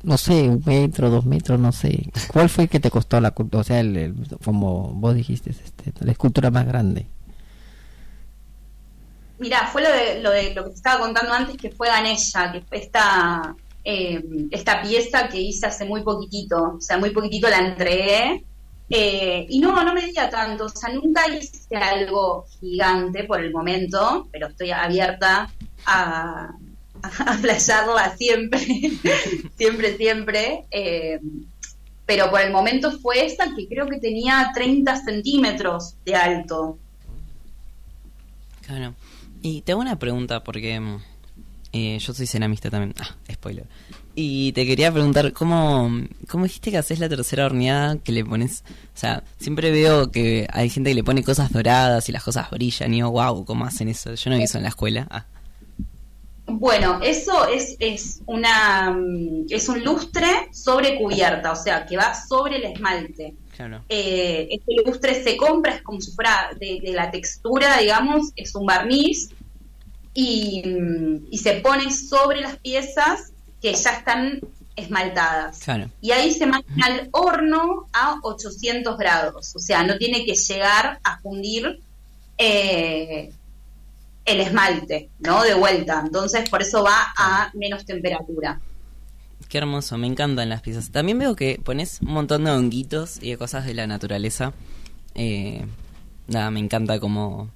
no 0.02 0.16
sé, 0.18 0.48
un 0.48 0.62
metro, 0.66 1.10
dos 1.10 1.24
metros, 1.26 1.58
no 1.60 1.72
sé, 1.72 2.10
¿cuál 2.32 2.48
fue 2.48 2.68
que 2.68 2.80
te 2.80 2.90
costó 2.90 3.20
la, 3.20 3.34
o 3.52 3.64
sea, 3.64 3.80
el, 3.80 3.96
el- 3.96 4.14
como 4.44 4.88
vos 4.94 5.14
dijiste, 5.14 5.50
este, 5.50 5.92
la 6.04 6.12
escultura 6.12 6.50
más 6.50 6.66
grande? 6.66 7.06
Mira, 9.38 9.66
fue 9.72 9.82
lo 9.82 9.90
de, 9.90 10.20
lo 10.22 10.30
de 10.30 10.54
lo 10.54 10.64
que 10.64 10.70
te 10.70 10.76
estaba 10.76 11.00
contando 11.00 11.32
antes, 11.32 11.56
que 11.56 11.70
fue 11.72 11.88
Ganella, 11.88 12.52
que 12.52 12.60
fue 12.62 12.78
esta, 12.78 13.56
eh, 13.84 14.22
esta 14.50 14.80
pieza 14.82 15.28
que 15.28 15.40
hice 15.40 15.66
hace 15.66 15.84
muy 15.84 16.02
poquitito, 16.02 16.74
o 16.76 16.80
sea, 16.80 16.98
muy 16.98 17.10
poquitito 17.10 17.48
la 17.48 17.58
entregué. 17.58 18.44
eh, 18.88 19.46
y 19.48 19.58
no, 19.60 19.82
no 19.84 19.94
me 19.94 20.02
diga 20.06 20.28
tanto, 20.30 20.66
o 20.66 20.68
sea, 20.68 20.92
nunca 20.94 21.22
hice 21.28 21.76
algo 21.76 22.44
gigante 22.60 23.24
por 23.24 23.40
el 23.40 23.50
momento, 23.52 24.28
pero 24.30 24.48
estoy 24.48 24.70
abierta 24.70 25.50
a, 25.86 26.48
a 27.26 27.36
playarla 27.40 28.16
siempre, 28.16 28.60
siempre, 29.56 29.96
siempre. 29.96 30.64
eh, 30.70 31.20
pero 32.06 32.30
por 32.30 32.40
el 32.40 32.52
momento 32.52 32.90
fue 32.98 33.24
esta 33.24 33.54
que 33.54 33.68
creo 33.68 33.86
que 33.86 33.98
tenía 33.98 34.50
30 34.54 35.04
centímetros 35.04 35.94
de 36.04 36.14
alto. 36.14 36.78
Claro. 38.66 38.94
Y 39.40 39.62
te 39.62 39.72
hago 39.72 39.80
una 39.80 39.98
pregunta 39.98 40.42
porque 40.44 40.78
mm, 40.78 40.96
eh, 41.72 41.98
yo 41.98 42.12
soy 42.12 42.26
ceramista 42.26 42.70
también. 42.70 42.94
Ah, 43.00 43.16
spoiler. 43.32 43.66
Y 44.14 44.52
te 44.52 44.66
quería 44.66 44.92
preguntar, 44.92 45.32
¿cómo, 45.32 45.90
¿cómo 46.28 46.44
dijiste 46.44 46.70
que 46.70 46.76
haces 46.76 46.98
la 46.98 47.08
tercera 47.08 47.46
horneada 47.46 47.96
que 47.96 48.12
le 48.12 48.24
pones? 48.24 48.62
O 48.94 48.98
sea, 48.98 49.24
siempre 49.38 49.70
veo 49.70 50.10
que 50.10 50.46
hay 50.52 50.68
gente 50.68 50.90
que 50.90 50.94
le 50.96 51.04
pone 51.04 51.24
cosas 51.24 51.50
doradas 51.50 52.08
y 52.08 52.12
las 52.12 52.22
cosas 52.22 52.50
brillan 52.50 52.92
y 52.92 52.98
yo, 52.98 53.10
wow, 53.10 53.44
¿cómo 53.46 53.64
hacen 53.64 53.88
eso? 53.88 54.14
Yo 54.14 54.30
no 54.30 54.36
vi 54.36 54.42
eso 54.42 54.58
en 54.58 54.64
la 54.64 54.68
escuela. 54.68 55.06
Ah, 55.10 55.24
Bueno, 56.58 57.00
eso 57.02 57.48
es, 57.48 57.76
es 57.78 58.20
una 58.26 58.90
mm, 58.90 59.46
es 59.48 59.68
un 59.68 59.82
lustre 59.82 60.48
sobre 60.52 60.98
cubierta, 60.98 61.52
o 61.52 61.56
sea, 61.56 61.86
que 61.86 61.96
va 61.96 62.14
sobre 62.14 62.56
el 62.56 62.64
esmalte. 62.64 63.34
Claro. 63.56 63.82
Eh, 63.88 64.48
este 64.50 64.74
lustre 64.84 65.22
se 65.22 65.36
compra, 65.36 65.76
es 65.76 65.82
como 65.82 66.00
si 66.00 66.10
fuera 66.12 66.50
de, 66.58 66.80
de 66.82 66.92
la 66.92 67.10
textura, 67.10 67.78
digamos, 67.78 68.32
es 68.36 68.54
un 68.54 68.66
barniz 68.66 69.30
y, 70.14 70.62
mm, 70.66 71.26
y 71.30 71.38
se 71.38 71.54
pone 71.60 71.90
sobre 71.92 72.40
las 72.40 72.56
piezas 72.56 73.32
que 73.60 73.72
ya 73.74 73.90
están 73.90 74.40
esmaltadas. 74.76 75.60
Claro. 75.60 75.90
Y 76.00 76.12
ahí 76.12 76.32
se 76.32 76.46
manda 76.46 76.66
al 76.84 77.08
horno 77.12 77.86
a 77.92 78.18
800 78.22 78.96
grados, 78.98 79.54
o 79.54 79.58
sea, 79.58 79.84
no 79.84 79.96
tiene 79.98 80.24
que 80.24 80.34
llegar 80.34 80.98
a 81.04 81.18
fundir 81.20 81.80
eh, 82.38 83.32
el 84.24 84.40
esmalte, 84.40 85.10
¿no? 85.18 85.42
De 85.42 85.54
vuelta. 85.54 86.02
Entonces, 86.04 86.48
por 86.48 86.62
eso 86.62 86.82
va 86.84 87.12
a 87.16 87.50
menos 87.54 87.84
temperatura. 87.84 88.60
Qué 89.48 89.58
hermoso, 89.58 89.98
me 89.98 90.06
encantan 90.06 90.48
las 90.48 90.62
piezas. 90.62 90.90
También 90.90 91.18
veo 91.18 91.34
que 91.36 91.60
pones 91.62 92.00
un 92.00 92.12
montón 92.12 92.44
de 92.44 92.50
honguitos 92.52 93.22
y 93.22 93.30
de 93.30 93.36
cosas 93.38 93.66
de 93.66 93.74
la 93.74 93.86
naturaleza. 93.86 94.52
Eh, 95.14 95.64
nada, 96.28 96.50
me 96.50 96.60
encanta 96.60 96.98
cómo, 97.00 97.50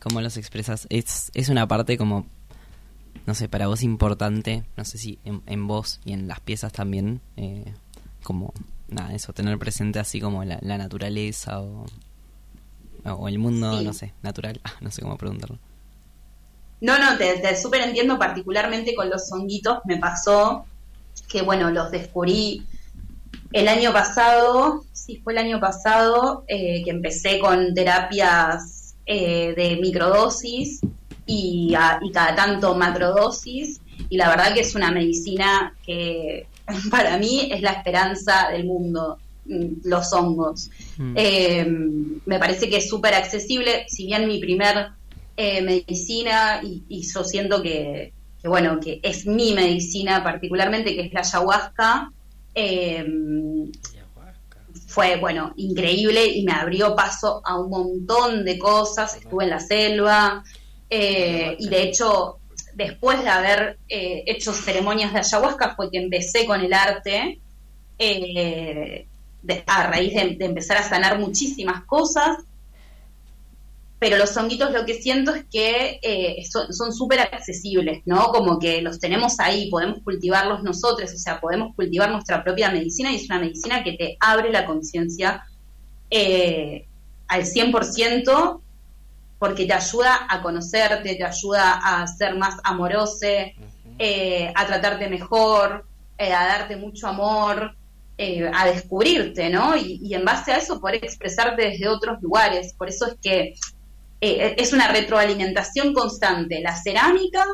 cómo 0.00 0.20
los 0.20 0.36
expresas. 0.36 0.86
Es, 0.90 1.30
es 1.34 1.48
una 1.48 1.66
parte 1.66 1.96
como, 1.98 2.26
no 3.26 3.34
sé, 3.34 3.48
para 3.48 3.66
vos 3.66 3.82
importante, 3.82 4.64
no 4.76 4.84
sé 4.84 4.98
si 4.98 5.18
en, 5.24 5.42
en 5.46 5.66
vos 5.66 6.00
y 6.04 6.12
en 6.12 6.28
las 6.28 6.38
piezas 6.40 6.72
también, 6.72 7.20
eh, 7.36 7.72
como, 8.22 8.52
nada, 8.88 9.12
eso, 9.14 9.32
tener 9.32 9.58
presente 9.58 9.98
así 9.98 10.20
como 10.20 10.44
la, 10.44 10.58
la 10.62 10.78
naturaleza 10.78 11.60
o, 11.60 11.86
o 13.04 13.28
el 13.28 13.38
mundo, 13.38 13.78
Sí. 13.78 13.84
no 13.84 13.92
sé, 13.92 14.12
natural, 14.22 14.60
Ah, 14.64 14.74
no 14.82 14.90
sé 14.92 15.02
cómo 15.02 15.16
preguntarlo. 15.16 15.58
No, 16.80 16.98
no, 16.98 17.16
te, 17.18 17.38
te 17.38 17.56
súper 17.60 17.82
entiendo, 17.82 18.18
particularmente 18.18 18.94
con 18.94 19.10
los 19.10 19.30
honguitos. 19.32 19.78
Me 19.84 19.98
pasó 19.98 20.64
que, 21.28 21.42
bueno, 21.42 21.70
los 21.70 21.90
descubrí 21.90 22.64
el 23.52 23.68
año 23.68 23.92
pasado, 23.92 24.84
sí, 24.92 25.20
fue 25.22 25.32
el 25.34 25.40
año 25.40 25.60
pasado, 25.60 26.44
eh, 26.48 26.82
que 26.84 26.90
empecé 26.90 27.38
con 27.38 27.74
terapias 27.74 28.94
eh, 29.06 29.54
de 29.56 29.76
microdosis 29.80 30.80
y, 31.26 31.74
a- 31.76 31.98
y 32.02 32.10
cada 32.12 32.34
tanto 32.34 32.74
macrodosis. 32.76 33.80
Y 34.08 34.16
la 34.16 34.28
verdad 34.28 34.54
que 34.54 34.60
es 34.60 34.74
una 34.74 34.90
medicina 34.90 35.74
que 35.84 36.46
para 36.90 37.18
mí 37.18 37.48
es 37.52 37.60
la 37.60 37.72
esperanza 37.72 38.48
del 38.50 38.64
mundo, 38.64 39.18
mm, 39.46 39.66
los 39.84 40.12
hongos. 40.12 40.70
Mm. 40.96 41.14
Eh, 41.16 41.66
me 42.24 42.38
parece 42.38 42.68
que 42.70 42.76
es 42.78 42.88
súper 42.88 43.14
accesible, 43.14 43.84
si 43.88 44.06
bien 44.06 44.26
mi 44.28 44.38
primer 44.38 44.90
eh, 45.42 45.62
medicina, 45.62 46.60
y, 46.62 46.82
y 46.88 46.98
yo 47.12 47.24
siento 47.24 47.62
que, 47.62 48.12
que, 48.40 48.48
bueno, 48.48 48.78
que 48.78 49.00
es 49.02 49.26
mi 49.26 49.54
medicina 49.54 50.22
particularmente, 50.22 50.94
que 50.94 51.02
es 51.06 51.12
la 51.12 51.20
ayahuasca, 51.20 52.10
eh, 52.54 53.04
fue, 54.86 55.16
bueno, 55.16 55.52
increíble 55.56 56.26
y 56.26 56.42
me 56.44 56.52
abrió 56.52 56.94
paso 56.96 57.40
a 57.44 57.58
un 57.58 57.70
montón 57.70 58.44
de 58.44 58.58
cosas, 58.58 59.16
estuve 59.16 59.44
en 59.44 59.50
la 59.50 59.60
selva, 59.60 60.42
eh, 60.88 61.56
y 61.58 61.68
de 61.68 61.82
hecho, 61.84 62.38
después 62.74 63.22
de 63.22 63.28
haber 63.28 63.78
eh, 63.88 64.24
hecho 64.26 64.52
ceremonias 64.52 65.12
de 65.12 65.20
ayahuasca, 65.20 65.74
fue 65.76 65.90
que 65.90 65.98
empecé 65.98 66.44
con 66.44 66.60
el 66.60 66.72
arte, 66.72 67.38
eh, 67.98 69.06
de- 69.42 69.64
a 69.66 69.86
raíz 69.86 70.12
de, 70.14 70.36
de 70.36 70.44
empezar 70.44 70.76
a 70.78 70.82
sanar 70.88 71.18
muchísimas 71.18 71.84
cosas, 71.84 72.38
pero 74.00 74.16
los 74.16 74.34
honguitos 74.34 74.72
lo 74.72 74.86
que 74.86 74.94
siento 74.94 75.34
es 75.34 75.44
que 75.44 76.00
eh, 76.02 76.42
son 76.50 76.92
súper 76.92 77.20
accesibles, 77.20 78.00
¿no? 78.06 78.28
Como 78.28 78.58
que 78.58 78.80
los 78.80 78.98
tenemos 78.98 79.38
ahí, 79.38 79.70
podemos 79.70 79.98
cultivarlos 80.02 80.62
nosotros, 80.62 81.12
o 81.12 81.18
sea, 81.18 81.38
podemos 81.38 81.76
cultivar 81.76 82.10
nuestra 82.10 82.42
propia 82.42 82.70
medicina 82.70 83.12
y 83.12 83.16
es 83.16 83.26
una 83.26 83.38
medicina 83.38 83.84
que 83.84 83.92
te 83.92 84.16
abre 84.18 84.50
la 84.50 84.64
conciencia 84.64 85.44
eh, 86.08 86.86
al 87.28 87.42
100% 87.42 88.62
porque 89.38 89.66
te 89.66 89.74
ayuda 89.74 90.26
a 90.30 90.40
conocerte, 90.40 91.16
te 91.16 91.24
ayuda 91.24 91.80
a 91.84 92.06
ser 92.06 92.36
más 92.36 92.56
amorose, 92.64 93.54
eh, 93.98 94.50
a 94.54 94.66
tratarte 94.66 95.10
mejor, 95.10 95.84
eh, 96.16 96.32
a 96.32 96.46
darte 96.46 96.76
mucho 96.76 97.06
amor, 97.06 97.76
a 98.54 98.66
descubrirte, 98.66 99.48
¿no? 99.48 99.74
Y, 99.76 99.98
y 100.02 100.12
en 100.12 100.26
base 100.26 100.52
a 100.52 100.58
eso 100.58 100.78
poder 100.78 100.96
expresarte 100.96 101.62
desde 101.62 101.88
otros 101.88 102.20
lugares. 102.20 102.74
Por 102.74 102.90
eso 102.90 103.06
es 103.06 103.14
que 103.22 103.54
eh, 104.20 104.54
es 104.58 104.72
una 104.72 104.92
retroalimentación 104.92 105.94
constante, 105.94 106.60
la 106.60 106.76
cerámica 106.76 107.44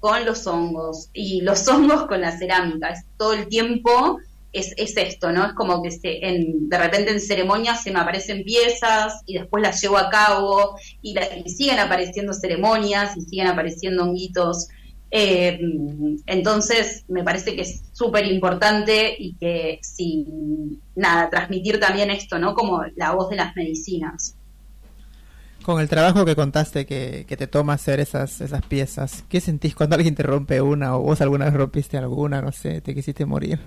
con 0.00 0.24
los 0.24 0.46
hongos 0.46 1.08
y 1.12 1.40
los 1.42 1.66
hongos 1.68 2.06
con 2.06 2.20
la 2.20 2.36
cerámica. 2.36 2.90
Es 2.90 3.04
todo 3.16 3.32
el 3.32 3.48
tiempo 3.48 4.18
es, 4.52 4.74
es 4.76 4.96
esto, 4.96 5.32
¿no? 5.32 5.46
Es 5.46 5.52
como 5.54 5.82
que 5.82 5.90
se, 5.90 6.26
en, 6.26 6.68
de 6.68 6.78
repente 6.78 7.10
en 7.10 7.20
ceremonias 7.20 7.82
se 7.82 7.90
me 7.90 8.00
aparecen 8.00 8.44
piezas 8.44 9.22
y 9.26 9.38
después 9.38 9.62
las 9.62 9.80
llevo 9.80 9.96
a 9.96 10.10
cabo 10.10 10.76
y, 11.00 11.16
siguen 11.48 11.78
apareciendo 11.78 12.34
ceremonias 12.34 13.16
y 13.16 13.22
siguen 13.22 13.46
apareciendo 13.46 14.04
honguitos. 14.04 14.68
Eh, 15.10 15.58
entonces, 16.26 17.04
me 17.08 17.22
parece 17.22 17.54
que 17.54 17.62
es 17.62 17.82
súper 17.92 18.26
importante 18.26 19.14
y 19.18 19.34
que, 19.34 19.78
sí, 19.82 20.26
nada, 20.94 21.30
transmitir 21.30 21.80
también 21.80 22.10
esto, 22.10 22.38
¿no? 22.38 22.54
Como 22.54 22.82
la 22.96 23.12
voz 23.12 23.30
de 23.30 23.36
las 23.36 23.56
medicinas. 23.56 24.34
Con 25.62 25.80
el 25.80 25.88
trabajo 25.88 26.24
que 26.24 26.34
contaste 26.34 26.86
que, 26.86 27.24
que 27.28 27.36
te 27.36 27.46
toma 27.46 27.74
hacer 27.74 28.00
esas, 28.00 28.40
esas 28.40 28.62
piezas, 28.66 29.24
¿qué 29.28 29.40
sentís 29.40 29.74
cuando 29.74 29.94
alguien 29.96 30.14
te 30.14 30.22
rompe 30.22 30.60
una 30.60 30.96
o 30.96 31.02
vos 31.02 31.20
alguna 31.20 31.44
vez 31.44 31.54
rompiste 31.54 31.96
alguna? 31.96 32.42
No 32.42 32.52
sé, 32.52 32.80
te 32.80 32.94
quisiste 32.94 33.26
morir. 33.26 33.60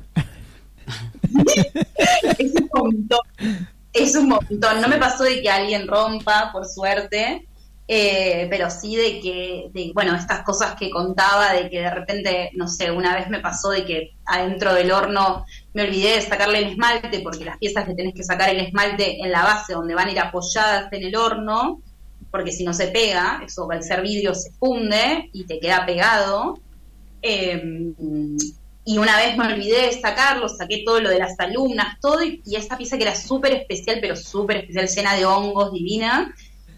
es 2.38 2.54
un 2.54 2.70
montón. 2.74 3.20
Es 3.94 4.16
un 4.16 4.28
montón. 4.28 4.82
No 4.82 4.88
me 4.88 4.98
pasó 4.98 5.24
de 5.24 5.42
que 5.42 5.50
alguien 5.50 5.88
rompa, 5.88 6.50
por 6.52 6.66
suerte, 6.66 7.48
eh, 7.88 8.48
pero 8.50 8.70
sí 8.70 8.96
de 8.96 9.22
que, 9.22 9.70
de, 9.74 9.92
bueno, 9.94 10.16
estas 10.16 10.44
cosas 10.44 10.76
que 10.76 10.90
contaba, 10.90 11.54
de 11.54 11.70
que 11.70 11.80
de 11.80 11.92
repente, 11.92 12.50
no 12.56 12.68
sé, 12.68 12.92
una 12.92 13.16
vez 13.16 13.30
me 13.30 13.40
pasó 13.40 13.70
de 13.70 13.86
que 13.86 14.16
adentro 14.26 14.74
del 14.74 14.92
horno 14.92 15.46
me 15.76 15.84
olvidé 15.84 16.16
de 16.16 16.22
sacarle 16.22 16.60
el 16.60 16.70
esmalte, 16.70 17.20
porque 17.20 17.44
las 17.44 17.58
piezas 17.58 17.86
le 17.86 17.96
tenés 17.96 18.14
que 18.16 18.24
sacar 18.24 18.50
el 18.50 18.62
esmalte 18.62 19.22
en 19.22 19.30
la 19.30 19.44
base 19.44 19.74
donde 19.74 19.94
van 19.94 20.08
a 20.08 20.12
ir 20.12 20.20
apoyadas 20.20 20.92
en 20.94 21.04
el 21.04 21.16
horno, 21.16 21.82
porque 22.32 22.54
si 22.54 22.64
no 22.64 22.74
se 22.74 22.88
pega, 22.88 23.42
eso 23.46 23.70
al 23.70 23.84
ser 23.84 24.02
vidrio 24.02 24.34
se 24.34 24.52
funde 24.52 25.30
y 25.34 25.46
te 25.46 25.60
queda 25.60 25.86
pegado. 25.86 26.58
Eh, 27.22 27.62
y 28.88 28.98
una 28.98 29.18
vez 29.18 29.36
me 29.36 29.48
olvidé 29.48 29.88
de 29.88 29.92
sacarlo, 30.00 30.48
saqué 30.48 30.84
todo 30.86 31.02
lo 31.02 31.10
de 31.10 31.20
las 31.20 31.38
alumnas, 31.40 32.00
todo, 32.00 32.24
y, 32.24 32.42
y 32.46 32.56
esta 32.56 32.78
pieza 32.78 32.98
que 32.98 33.04
era 33.04 33.16
súper 33.16 33.52
especial, 33.52 33.98
pero 34.00 34.16
súper 34.16 34.58
especial, 34.58 34.88
llena 34.88 35.16
de 35.16 35.26
hongos, 35.26 35.74
divina, 35.74 36.34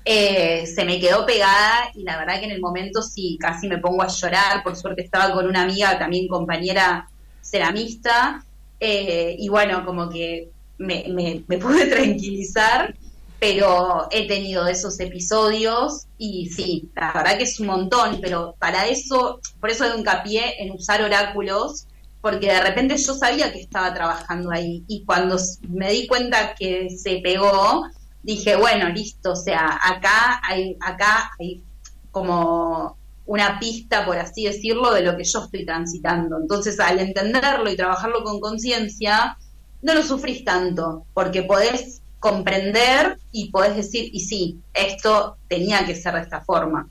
eh, 0.05 0.65
se 0.65 0.85
me 0.85 0.99
quedó 0.99 1.23
pegada 1.25 1.91
y 1.93 2.01
la 2.01 2.17
verdad 2.17 2.39
que 2.39 2.45
en 2.45 2.51
el 2.51 2.61
momento 2.61 3.03
sí, 3.03 3.37
casi 3.39 3.67
me 3.67 3.77
pongo 3.77 4.01
a 4.01 4.07
llorar, 4.07 4.63
por 4.63 4.75
suerte 4.75 5.03
estaba 5.03 5.33
con 5.33 5.45
una 5.45 5.61
amiga, 5.61 5.99
también 5.99 6.27
compañera 6.27 7.09
ceramista, 7.43 8.43
eh, 8.79 9.35
y 9.37 9.49
bueno, 9.49 9.85
como 9.85 10.09
que 10.09 10.49
me, 10.77 11.05
me, 11.09 11.43
me 11.47 11.57
pude 11.57 11.85
tranquilizar, 11.95 12.95
pero 13.39 14.07
he 14.11 14.27
tenido 14.27 14.67
esos 14.67 14.99
episodios 14.99 16.07
y 16.17 16.49
sí, 16.49 16.89
la 16.95 17.13
verdad 17.13 17.37
que 17.37 17.43
es 17.43 17.59
un 17.59 17.67
montón, 17.67 18.19
pero 18.21 18.55
para 18.59 18.87
eso, 18.87 19.39
por 19.59 19.69
eso 19.69 19.87
doy 19.87 19.99
hincapié 19.99 20.61
en 20.63 20.71
usar 20.71 21.01
oráculos, 21.01 21.85
porque 22.21 22.47
de 22.47 22.61
repente 22.61 22.97
yo 22.97 23.13
sabía 23.13 23.53
que 23.53 23.61
estaba 23.61 23.93
trabajando 23.93 24.51
ahí 24.51 24.83
y 24.87 25.05
cuando 25.05 25.37
me 25.69 25.91
di 25.91 26.07
cuenta 26.07 26.55
que 26.55 26.89
se 26.89 27.19
pegó, 27.23 27.85
dije, 28.23 28.55
bueno, 28.55 28.89
listo, 28.89 29.33
o 29.33 29.35
sea, 29.35 29.79
acá 29.81 30.41
hay, 30.43 30.75
acá 30.81 31.31
hay 31.39 31.63
como 32.11 32.97
una 33.27 33.59
pista, 33.59 34.05
por 34.05 34.17
así 34.17 34.45
decirlo, 34.45 34.93
de 34.93 35.03
lo 35.03 35.15
que 35.15 35.25
yo 35.25 35.43
estoy 35.43 35.65
transitando. 35.65 36.37
Entonces, 36.39 36.79
al 36.79 36.99
entenderlo 36.99 37.69
y 37.69 37.75
trabajarlo 37.75 38.23
con 38.23 38.39
conciencia, 38.39 39.37
no 39.81 39.93
lo 39.93 40.01
sufrís 40.01 40.43
tanto, 40.43 41.05
porque 41.13 41.43
podés 41.43 42.01
comprender 42.19 43.19
y 43.31 43.51
podés 43.51 43.75
decir, 43.75 44.09
y 44.13 44.21
sí, 44.21 44.59
esto 44.73 45.37
tenía 45.47 45.85
que 45.85 45.95
ser 45.95 46.15
de 46.15 46.21
esta 46.21 46.41
forma. 46.41 46.87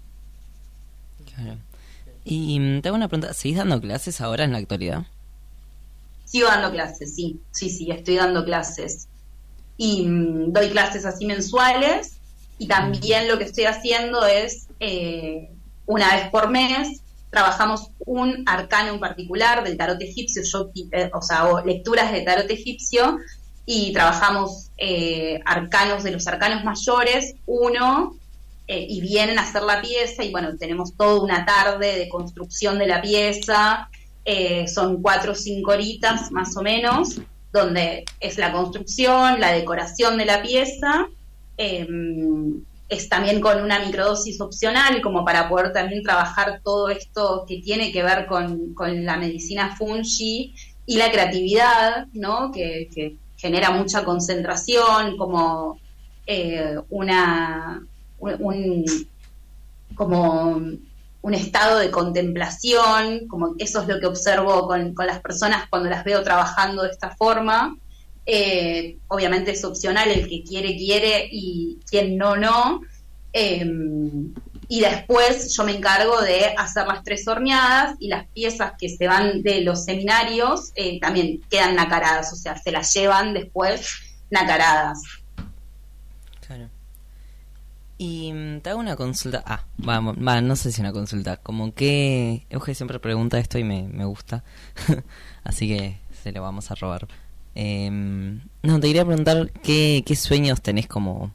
Claro. 1.35 1.59
Y 2.25 2.59
mm, 2.61 2.83
te 2.83 2.89
hago 2.89 2.97
una 2.97 3.09
pregunta, 3.09 3.33
¿seguís 3.35 3.57
dando 3.57 3.81
clases 3.81 4.21
ahora 4.21 4.45
en 4.45 4.53
la 4.53 4.59
actualidad? 4.59 5.07
Sigo 6.25 6.49
dando 6.49 6.71
clases, 6.71 7.15
sí, 7.15 7.41
sí, 7.51 7.71
sí, 7.71 7.91
estoy 7.91 8.17
dando 8.17 8.45
clases. 8.45 9.09
Y 9.77 10.07
mm, 10.07 10.53
doy 10.53 10.71
clases 10.71 11.07
así 11.07 11.25
mensuales 11.25 12.17
y 12.59 12.67
también 12.67 13.29
lo 13.29 13.39
que 13.39 13.45
estoy 13.45 13.65
haciendo 13.65 14.27
es, 14.27 14.67
eh, 14.81 15.51
una 15.87 16.15
vez 16.15 16.29
por 16.31 16.51
mes, 16.51 17.01
trabajamos 17.31 17.91
un 18.05 18.45
arcano 18.47 18.95
en 18.95 19.01
particular 19.01 19.65
del 19.65 19.77
tarot 19.77 20.01
egipcio, 20.01 20.43
yo, 20.43 20.71
eh, 20.93 21.11
o 21.13 21.23
sea, 21.23 21.41
hago 21.41 21.61
lecturas 21.61 22.13
de 22.13 22.23
tarot 22.23 22.51
egipcio 22.51 23.19
y 23.65 23.93
trabajamos 23.93 24.71
eh, 24.77 25.41
arcanos 25.45 26.03
de 26.03 26.13
los 26.13 26.27
arcanos 26.27 26.65
mayores, 26.65 27.35
uno 27.47 28.17
eh, 28.69 28.87
y 28.89 29.01
vienen 29.01 29.39
a 29.39 29.43
hacer 29.43 29.63
la 29.63 29.81
pieza 29.81 30.25
y 30.25 30.31
bueno, 30.31 30.57
tenemos 30.57 30.97
toda 30.97 31.21
una 31.21 31.45
tarde 31.45 31.99
de 31.99 32.09
construcción 32.09 32.79
de 32.79 32.87
la 32.87 33.01
pieza, 33.01 33.89
son 34.67 35.01
cuatro 35.03 35.33
o 35.33 35.35
cinco 35.37 35.71
horitas 35.71 36.33
más 36.33 36.57
o 36.57 36.63
menos, 36.63 37.21
donde 37.53 38.05
es 38.21 38.39
la 38.39 38.53
construcción, 38.53 39.41
la 39.41 39.53
decoración 39.53 40.19
de 40.19 40.25
la 40.25 40.43
pieza, 40.43 41.07
eh, 41.59 41.87
es 42.89 43.09
también 43.09 43.41
con 43.41 43.63
una 43.63 43.81
microdosis 43.81 44.41
opcional 44.41 45.01
como 45.03 45.25
para 45.25 45.49
poder 45.49 45.73
también 45.73 46.03
trabajar 46.03 46.61
todo 46.65 46.89
esto 46.89 47.45
que 47.49 47.61
tiene 47.61 47.93
que 47.93 48.03
ver 48.03 48.27
con, 48.27 48.75
con 48.75 49.05
la 49.05 49.17
medicina 49.17 49.75
fungi 49.77 50.55
y 50.87 50.97
la 50.97 51.11
creatividad, 51.11 52.07
¿no? 52.13 52.53
Que, 52.53 52.89
que 52.95 53.17
genera 53.37 53.71
mucha 53.73 54.05
concentración, 54.05 55.17
como 55.17 55.81
eh, 56.27 56.77
una 56.91 57.81
un, 58.19 58.35
un- 58.41 58.85
como 59.95 60.57
un 61.23 61.35
estado 61.35 61.79
de 61.79 61.91
contemplación, 61.91 63.27
como 63.29 63.55
eso 63.59 63.83
es 63.83 63.89
lo 63.89 63.99
que 64.01 64.07
observo 64.07 64.67
con, 64.69 64.95
con 64.95 65.07
las 65.07 65.21
personas 65.21 65.67
cuando 65.71 65.89
las 65.91 66.05
veo 66.05 66.23
trabajando 66.23 66.83
de 66.83 66.91
esta 66.91 67.11
forma. 67.17 67.75
Eh, 68.27 68.99
obviamente 69.09 69.53
es 69.53 69.65
opcional, 69.65 70.11
el 70.11 70.29
que 70.29 70.43
quiere, 70.43 70.77
quiere 70.77 71.29
y 71.31 71.79
quien 71.89 72.17
no, 72.19 72.37
no. 72.37 72.83
Eh, 73.33 73.65
y 74.69 74.81
después 74.81 75.55
yo 75.57 75.65
me 75.65 75.77
encargo 75.77 76.21
de 76.23 76.47
hacer 76.57 76.87
las 76.87 77.05
tres 77.05 77.27
horneadas 77.29 77.97
y 78.01 78.09
las 78.09 78.27
piezas 78.29 78.73
que 78.79 78.89
se 78.89 79.07
van 79.07 79.43
de 79.43 79.61
los 79.61 79.85
seminarios 79.85 80.73
eh, 80.75 80.99
también 81.01 81.41
quedan 81.49 81.77
nacaradas, 81.77 82.33
o 82.33 82.37
sea, 82.37 82.59
se 82.59 82.73
las 82.73 82.93
llevan 82.93 83.33
después 83.33 83.89
nacaradas. 84.31 84.99
Claro. 86.45 86.69
Y 87.97 88.33
mm, 88.33 88.61
te 88.61 88.71
hago 88.71 88.81
una 88.81 88.97
consulta. 88.97 89.43
Ah, 89.47 89.65
vamos, 89.79 90.17
va, 90.17 90.41
no 90.41 90.57
sé 90.57 90.73
si 90.73 90.81
una 90.81 90.93
consulta. 90.93 91.39
Como 91.39 91.73
que. 91.75 92.47
Euge 92.51 92.75
siempre 92.75 92.99
pregunta 92.99 93.39
esto 93.39 93.59
y 93.59 93.65
me, 93.65 93.89
me 93.89 94.05
gusta. 94.05 94.45
Así 95.45 95.69
que 95.69 95.99
se 96.23 96.33
lo 96.33 96.43
vamos 96.43 96.71
a 96.71 96.75
robar. 96.75 97.09
Em, 97.59 98.43
no, 98.63 98.79
te 98.81 98.87
quería 98.87 99.07
preguntar 99.07 99.51
qué, 99.63 100.05
qué 100.07 100.15
sueños 100.15 100.61
tenés 100.61 100.87
como 100.87 101.33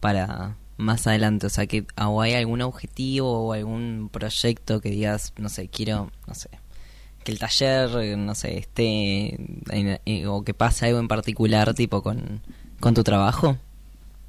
para 0.00 0.56
más 0.78 1.06
adelante. 1.06 1.46
O 1.46 1.50
sea, 1.50 1.66
que 1.66 1.84
o 2.02 2.22
hay 2.22 2.32
algún 2.34 2.62
objetivo 2.62 3.48
o 3.48 3.52
algún 3.52 4.08
proyecto 4.10 4.80
que 4.80 4.88
digas, 4.88 5.34
no 5.36 5.50
sé, 5.50 5.68
quiero, 5.68 6.10
no 6.26 6.34
sé, 6.34 6.48
que 7.22 7.32
el 7.32 7.38
taller, 7.38 7.90
eh, 8.00 8.16
no 8.16 8.34
sé, 8.34 8.58
esté. 8.58 9.38
eh, 9.70 10.26
o 10.26 10.42
que 10.42 10.54
pase 10.54 10.86
algo 10.86 10.98
en 10.98 11.08
particular, 11.08 11.74
tipo 11.74 12.02
con, 12.02 12.40
con 12.80 12.94
tu 12.94 13.04
trabajo. 13.04 13.58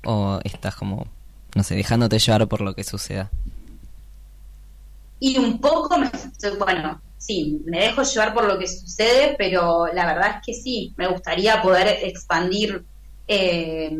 ¿O 0.06 0.41
estás 0.44 0.76
como, 0.76 1.08
no 1.56 1.64
sé, 1.64 1.76
dejándote 1.76 2.20
llevar 2.20 2.48
por 2.50 2.60
lo 2.60 2.76
que 2.76 2.84
suceda? 2.84 3.32
Y 5.22 5.38
un 5.38 5.58
poco, 5.62 5.98
me, 5.98 6.12
bueno, 6.60 7.00
sí, 7.26 7.62
me 7.66 7.80
dejo 7.80 8.04
llevar 8.04 8.34
por 8.34 8.45
lo 8.45 8.58
que 8.60 8.68
sucede, 8.68 9.36
pero 9.38 9.88
la 9.94 10.06
verdad 10.06 10.36
es 10.38 10.45
que 10.45 10.54
sí, 10.54 10.94
me 10.98 11.08
gustaría 11.08 11.62
poder 11.62 11.88
expandir 12.04 12.84
eh, 13.28 13.91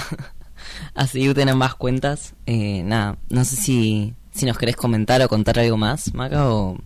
a 0.95 1.07
seguirte 1.07 1.43
en 1.43 1.51
ambas 1.51 1.75
cuentas, 1.75 2.33
eh, 2.47 2.83
nada, 2.83 3.19
no 3.29 3.45
sé 3.45 3.57
si, 3.57 4.15
si 4.33 4.47
nos 4.47 4.57
querés 4.57 4.77
comentar 4.77 5.21
o 5.21 5.29
contar 5.29 5.59
algo 5.59 5.77
más, 5.77 6.15
Maca, 6.15 6.51
o 6.51 6.79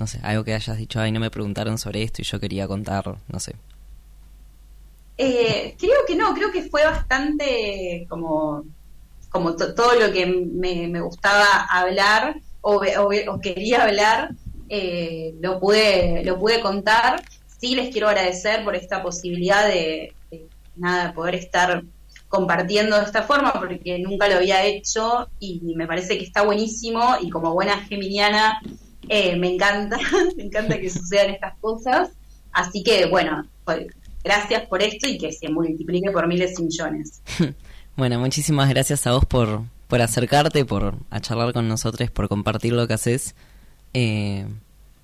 no 0.00 0.06
sé, 0.08 0.18
algo 0.24 0.42
que 0.42 0.54
hayas 0.54 0.76
dicho, 0.76 0.98
ay, 1.00 1.12
no 1.12 1.20
me 1.20 1.30
preguntaron 1.30 1.78
sobre 1.78 2.02
esto 2.02 2.22
y 2.22 2.24
yo 2.24 2.40
quería 2.40 2.66
contar, 2.66 3.16
no 3.28 3.38
sé. 3.38 3.54
Eh, 5.16 5.76
creo 5.78 6.00
que 6.06 6.14
no, 6.16 6.34
creo 6.34 6.50
que 6.52 6.68
fue 6.68 6.84
bastante 6.84 8.06
como, 8.08 8.64
como 9.30 9.54
to- 9.56 9.74
todo 9.74 9.94
lo 9.98 10.12
que 10.12 10.26
me, 10.26 10.88
me 10.88 11.00
gustaba 11.00 11.44
hablar 11.70 12.36
o, 12.60 12.76
o 12.76 13.34
o 13.34 13.40
quería 13.40 13.84
hablar, 13.84 14.30
eh, 14.68 15.34
lo, 15.40 15.58
pude, 15.60 16.22
lo 16.24 16.38
pude 16.38 16.60
contar. 16.60 17.22
Sí 17.46 17.74
les 17.74 17.90
quiero 17.90 18.08
agradecer 18.08 18.64
por 18.64 18.76
esta 18.76 19.02
posibilidad 19.02 19.66
de, 19.66 20.14
de, 20.30 20.46
nada, 20.76 21.12
poder 21.12 21.34
estar 21.34 21.82
compartiendo 22.28 22.98
de 22.98 23.04
esta 23.04 23.22
forma 23.22 23.52
porque 23.54 23.98
nunca 23.98 24.28
lo 24.28 24.36
había 24.36 24.64
hecho 24.64 25.28
y 25.40 25.60
me 25.74 25.86
parece 25.86 26.18
que 26.18 26.24
está 26.24 26.42
buenísimo 26.42 27.16
y 27.22 27.30
como 27.30 27.54
buena 27.54 27.78
geminiana 27.86 28.60
eh, 29.08 29.36
me 29.36 29.54
encanta, 29.54 29.98
me 30.36 30.44
encanta 30.44 30.78
que 30.78 30.90
sucedan 30.90 31.30
estas 31.30 31.56
cosas. 31.58 32.10
Así 32.52 32.82
que 32.82 33.06
bueno, 33.06 33.46
pues, 33.64 33.86
gracias 34.22 34.66
por 34.66 34.82
esto 34.82 35.08
y 35.08 35.18
que 35.18 35.32
se 35.32 35.48
multiplique 35.48 36.10
por 36.10 36.26
miles 36.26 36.58
y 36.58 36.62
millones. 36.64 37.22
Bueno, 37.96 38.20
muchísimas 38.20 38.68
gracias 38.68 39.08
a 39.08 39.10
vos 39.10 39.24
por, 39.24 39.62
por 39.88 40.00
acercarte, 40.00 40.64
por 40.64 40.94
a 41.10 41.20
charlar 41.20 41.52
con 41.52 41.66
nosotros, 41.68 42.10
por 42.10 42.28
compartir 42.28 42.72
lo 42.74 42.86
que 42.86 42.94
haces. 42.94 43.34
Eh, 43.94 44.46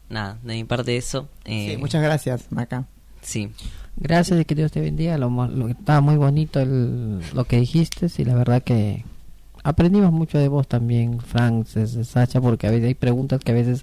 nada, 0.09 0.39
de 0.43 0.55
mi 0.55 0.65
parte 0.65 0.97
eso. 0.97 1.29
Eh, 1.45 1.71
Sí, 1.73 1.77
muchas 1.79 2.03
gracias, 2.03 2.47
Maca. 2.53 2.87
Sí, 3.23 3.51
Gracias 3.97 4.41
y 4.41 4.45
que 4.45 4.55
Dios 4.55 4.73
te 4.73 4.81
bendiga. 4.81 5.17
Lo, 5.19 5.31
mo- 5.31 5.47
lo- 5.47 5.69
estaba 5.69 6.01
muy 6.01 6.17
bonito 6.17 6.61
el, 6.61 7.21
lo 7.33 7.45
que 7.45 7.59
dijiste 7.61 8.09
y 8.19 8.25
la 8.25 8.35
verdad 8.35 8.63
que 8.63 9.05
aprendimos 9.63 10.13
mucho 10.13 10.37
de 10.37 10.49
vos 10.49 10.67
también, 10.69 11.21
Frank, 11.21 11.67
Sacha, 11.67 12.41
porque 12.41 12.67
a 12.67 12.71
veces 12.71 12.89
hay 12.89 12.95
preguntas 12.95 13.41
que 13.43 13.53
a 13.53 13.55
veces, 13.55 13.83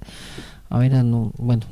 a 0.70 0.78
ver, 0.80 0.92
no, 1.06 1.32
bueno, 1.38 1.66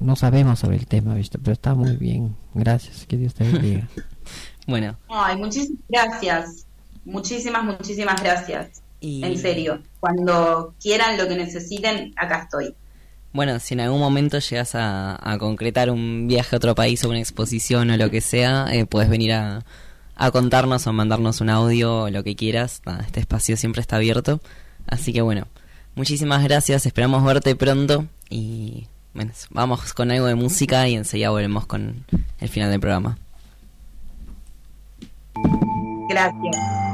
no 0.00 0.16
sabemos 0.16 0.58
sobre 0.58 0.76
el 0.76 0.86
tema, 0.86 1.14
¿viste? 1.14 1.38
Pero 1.38 1.52
está 1.52 1.74
muy 1.74 1.96
bien. 1.96 2.34
Gracias, 2.54 3.04
que 3.06 3.16
Dios 3.18 3.34
te 3.34 3.44
bendiga. 3.44 3.88
bueno. 4.66 4.96
Ay, 5.08 5.36
muchísimas 5.36 5.78
gracias. 5.88 6.66
Muchísimas, 7.04 7.64
muchísimas 7.64 8.22
gracias. 8.22 8.82
Y, 9.00 9.24
En 9.24 9.36
serio. 9.36 9.82
Cuando 9.98 10.74
quieran 10.80 11.18
lo 11.18 11.26
que 11.26 11.36
necesiten, 11.36 12.12
acá 12.16 12.42
estoy. 12.44 12.74
Bueno, 13.32 13.58
si 13.58 13.74
en 13.74 13.80
algún 13.80 13.98
momento 13.98 14.38
llegas 14.38 14.74
a, 14.74 15.18
a 15.20 15.38
concretar 15.38 15.90
un 15.90 16.28
viaje 16.28 16.54
a 16.54 16.58
otro 16.58 16.74
país 16.74 17.02
o 17.04 17.08
una 17.08 17.18
exposición 17.18 17.90
o 17.90 17.96
lo 17.96 18.10
que 18.10 18.20
sea, 18.20 18.66
eh, 18.70 18.84
puedes 18.84 19.08
venir 19.08 19.32
a, 19.32 19.64
a 20.14 20.30
contarnos 20.30 20.86
o 20.86 20.92
mandarnos 20.92 21.40
un 21.40 21.50
audio 21.50 22.02
o 22.02 22.10
lo 22.10 22.22
que 22.22 22.36
quieras. 22.36 22.82
Nada, 22.86 23.02
este 23.04 23.20
espacio 23.20 23.56
siempre 23.56 23.80
está 23.80 23.96
abierto. 23.96 24.40
Así 24.86 25.12
que 25.12 25.22
bueno, 25.22 25.46
muchísimas 25.94 26.44
gracias. 26.44 26.86
Esperamos 26.86 27.24
verte 27.24 27.56
pronto. 27.56 28.06
Y 28.28 28.86
bueno, 29.14 29.32
vamos 29.50 29.92
con 29.94 30.10
algo 30.10 30.26
de 30.26 30.34
música 30.34 30.86
y 30.88 30.94
enseguida 30.94 31.30
volvemos 31.30 31.66
con 31.66 32.04
el 32.40 32.48
final 32.48 32.70
del 32.70 32.80
programa. 32.80 33.18
Gracias. 36.08 36.91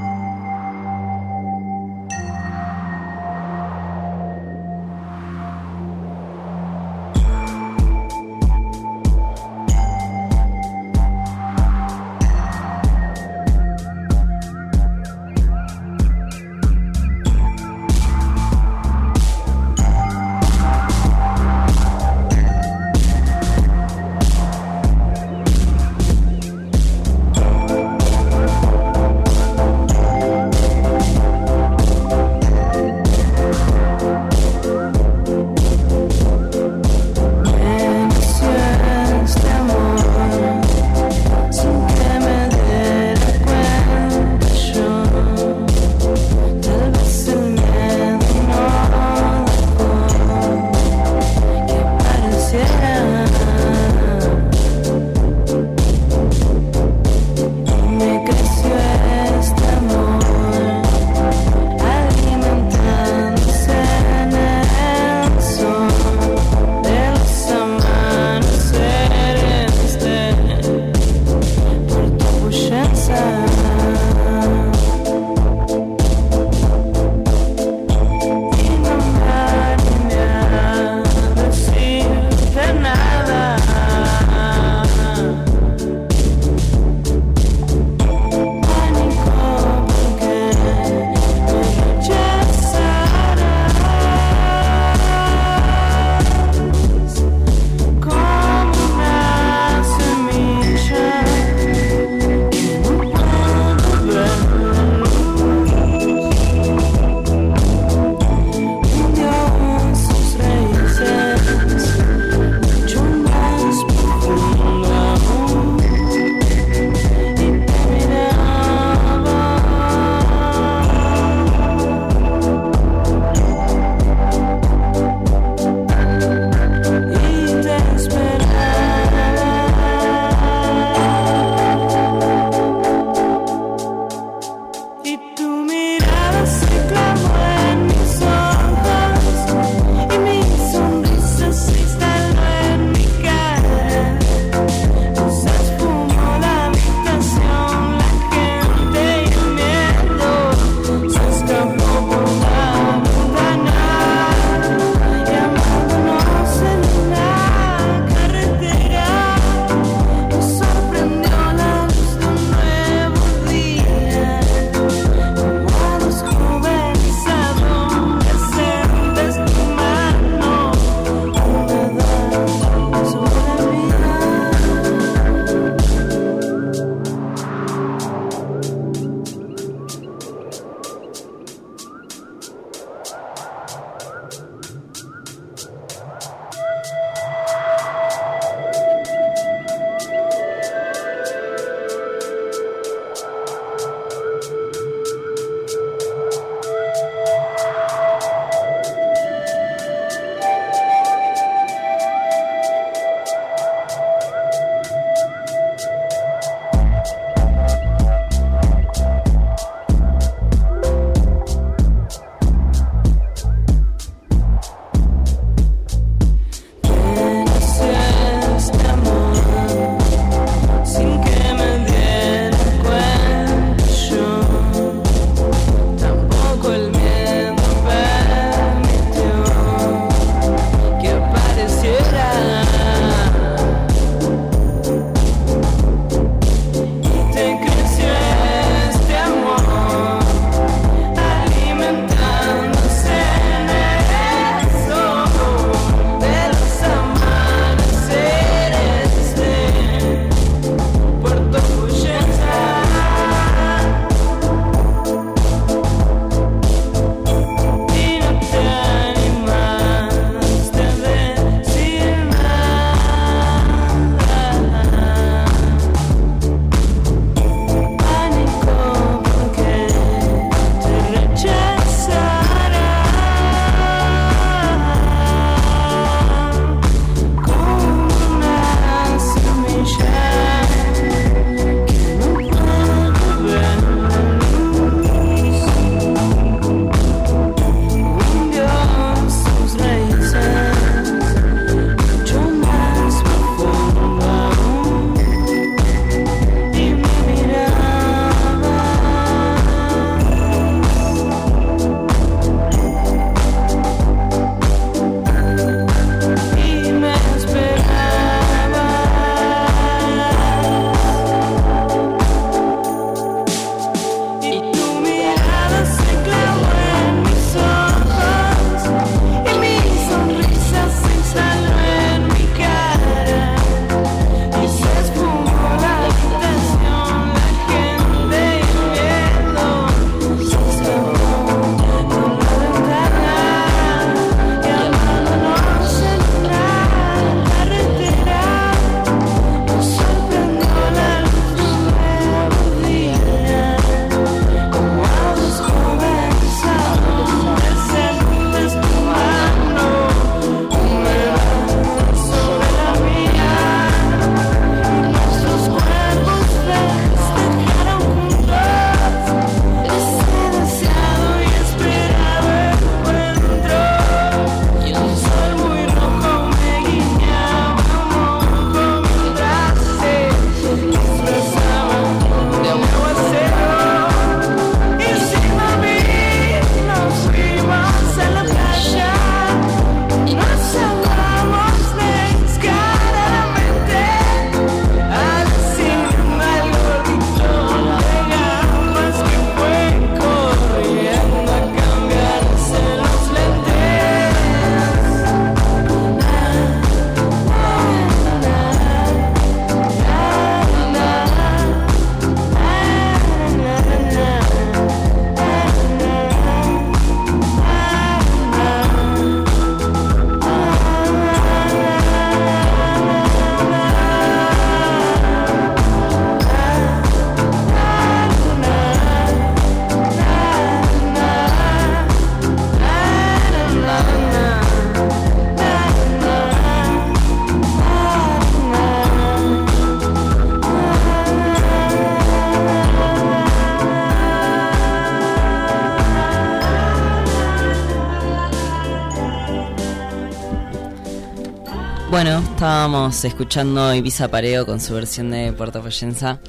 Estábamos 442.89 443.23
escuchando 443.27 443.95
Ibiza 443.95 444.29
Pareo 444.29 444.65
con 444.65 444.81
su 444.81 444.95
versión 444.95 445.31
de 445.31 445.53
Puerto 445.53 445.83
Follenza. 445.83 446.41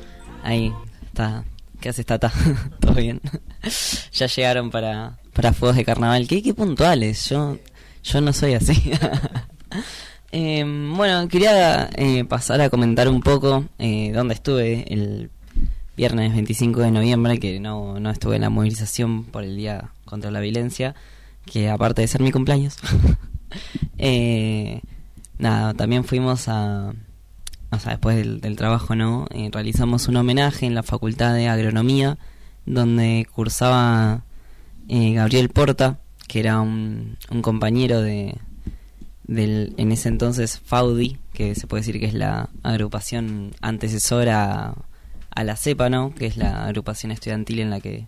Ahí 0.42 0.72
está. 1.04 1.44
¿Qué 1.82 1.90
hace 1.90 2.06
Tata? 2.06 2.32
¿Todo 2.80 2.94
bien? 2.94 3.20
ya 4.14 4.26
llegaron 4.26 4.72
para, 4.72 5.20
para 5.34 5.52
Fuegos 5.52 5.76
de 5.76 5.84
Carnaval. 5.84 6.30
¿Qué, 6.30 6.42
qué 6.42 6.54
puntuales? 6.54 7.28
Yo, 7.28 7.58
yo 8.04 8.22
no 8.22 8.32
soy 8.32 8.54
así. 8.54 8.92
Eh, 10.32 10.64
bueno, 10.96 11.28
quería 11.28 11.90
eh, 11.96 12.24
pasar 12.24 12.62
a 12.62 12.70
comentar 12.70 13.10
un 13.10 13.20
poco 13.20 13.66
eh, 13.80 14.12
dónde 14.14 14.36
estuve 14.36 14.86
el 14.94 15.32
viernes 15.98 16.36
25 16.36 16.82
de 16.82 16.92
noviembre, 16.92 17.40
que 17.40 17.60
no, 17.60 18.00
no 18.00 18.12
estuve 18.12 18.36
en 18.36 18.44
la 18.44 18.52
movilización 18.52 19.24
por 19.24 19.44
el 19.44 19.58
Día 19.58 19.90
contra 20.06 20.30
la 20.30 20.40
Violencia, 20.40 20.94
que 21.48 21.68
aparte 21.68 22.04
de 22.04 22.08
ser 22.08 22.22
mi 22.22 22.32
cumpleaños. 22.32 22.76
eh, 23.98 24.82
nada, 25.40 25.74
también 25.74 26.04
fuimos 26.04 26.48
a, 26.48 26.94
o 27.72 27.80
sea, 27.80 27.94
después 27.94 28.16
del, 28.42 28.56
trabajo, 28.56 28.96
¿no? 28.96 29.28
Eh, 29.32 29.50
realizamos 29.52 30.08
un 30.08 30.18
homenaje 30.18 30.66
en 30.66 30.76
la 30.76 30.84
Facultad 30.84 31.34
de 31.34 31.48
Agronomía, 31.48 32.18
donde 32.66 33.28
cursaba 33.34 34.24
eh, 34.88 35.14
Gabriel 35.14 35.50
Porta, 35.50 36.00
que 36.28 36.42
era 36.42 36.62
un, 36.62 37.18
un 37.32 37.42
compañero 37.42 38.02
de 38.02 38.38
del 39.24 39.76
en 39.78 39.92
ese 39.92 40.10
entonces 40.10 40.60
FAUDI, 40.60 41.20
que 41.34 41.54
se 41.54 41.68
puede 41.68 41.82
decir 41.82 42.00
que 42.00 42.08
es 42.08 42.16
la 42.16 42.50
agrupación 42.64 43.52
antecesora 43.62 44.70
a, 44.70 44.76
a 45.30 45.44
la 45.44 45.56
CEPA, 45.56 45.90
¿no? 45.90 46.14
Que 46.16 46.26
es 46.26 46.38
la 46.38 46.66
agrupación 46.66 47.12
estudiantil 47.12 47.60
en 47.60 47.70
la 47.70 47.80
que 47.80 48.08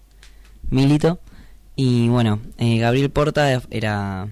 milito. 0.72 1.20
Y 1.76 2.10
bueno, 2.10 2.42
eh, 2.58 2.80
Gabriel 2.80 3.12
Porta 3.12 3.62
era 3.70 4.30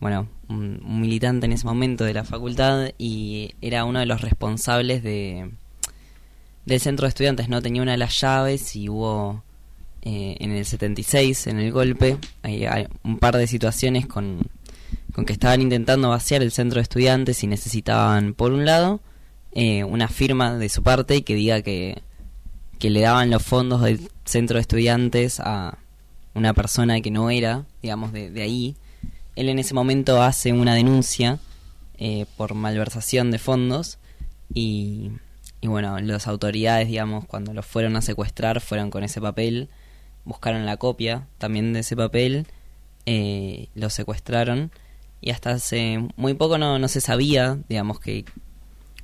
bueno, 0.00 0.28
un, 0.48 0.80
militante 1.00 1.46
en 1.46 1.52
ese 1.52 1.66
momento 1.66 2.04
de 2.04 2.14
la 2.14 2.24
facultad 2.24 2.90
y 2.98 3.54
era 3.60 3.84
uno 3.84 4.00
de 4.00 4.06
los 4.06 4.20
responsables 4.20 5.02
de 5.02 5.50
del 6.64 6.80
centro 6.80 7.06
de 7.06 7.08
estudiantes, 7.08 7.48
¿no? 7.48 7.62
Tenía 7.62 7.80
una 7.80 7.92
de 7.92 7.98
las 7.98 8.20
llaves 8.20 8.76
y 8.76 8.90
hubo 8.90 9.42
eh, 10.02 10.36
en 10.38 10.52
el 10.52 10.66
76, 10.66 11.46
en 11.46 11.58
el 11.60 11.72
golpe, 11.72 12.18
hay 12.42 12.86
un 13.04 13.18
par 13.18 13.36
de 13.36 13.46
situaciones 13.46 14.06
con, 14.06 14.46
con 15.12 15.24
que 15.24 15.32
estaban 15.32 15.62
intentando 15.62 16.10
vaciar 16.10 16.42
el 16.42 16.52
centro 16.52 16.76
de 16.76 16.82
estudiantes 16.82 17.42
y 17.42 17.46
necesitaban, 17.46 18.34
por 18.34 18.52
un 18.52 18.64
lado, 18.64 19.00
eh, 19.52 19.82
una 19.84 20.08
firma 20.08 20.56
de 20.56 20.68
su 20.68 20.82
parte 20.82 21.16
y 21.16 21.22
que 21.22 21.34
diga 21.34 21.62
que, 21.62 22.02
que 22.78 22.90
le 22.90 23.00
daban 23.00 23.30
los 23.30 23.42
fondos 23.42 23.80
del 23.82 24.10
centro 24.24 24.56
de 24.56 24.60
estudiantes 24.60 25.40
a 25.40 25.78
una 26.34 26.54
persona 26.54 27.00
que 27.00 27.10
no 27.10 27.30
era, 27.30 27.64
digamos, 27.82 28.12
de, 28.12 28.30
de 28.30 28.42
ahí. 28.42 28.76
Él 29.38 29.48
en 29.48 29.60
ese 29.60 29.72
momento 29.72 30.20
hace 30.20 30.52
una 30.52 30.74
denuncia 30.74 31.38
eh, 31.96 32.26
por 32.36 32.54
malversación 32.54 33.30
de 33.30 33.38
fondos 33.38 33.98
y, 34.52 35.12
y 35.60 35.68
bueno, 35.68 35.96
las 36.00 36.26
autoridades, 36.26 36.88
digamos, 36.88 37.24
cuando 37.24 37.54
los 37.54 37.64
fueron 37.64 37.94
a 37.94 38.02
secuestrar, 38.02 38.60
fueron 38.60 38.90
con 38.90 39.04
ese 39.04 39.20
papel, 39.20 39.68
buscaron 40.24 40.66
la 40.66 40.76
copia 40.76 41.28
también 41.38 41.72
de 41.72 41.80
ese 41.80 41.94
papel, 41.94 42.48
eh, 43.06 43.68
lo 43.76 43.90
secuestraron 43.90 44.72
y 45.20 45.30
hasta 45.30 45.50
hace 45.50 46.04
muy 46.16 46.34
poco 46.34 46.58
no, 46.58 46.80
no 46.80 46.88
se 46.88 47.00
sabía, 47.00 47.60
digamos, 47.68 48.00
que 48.00 48.24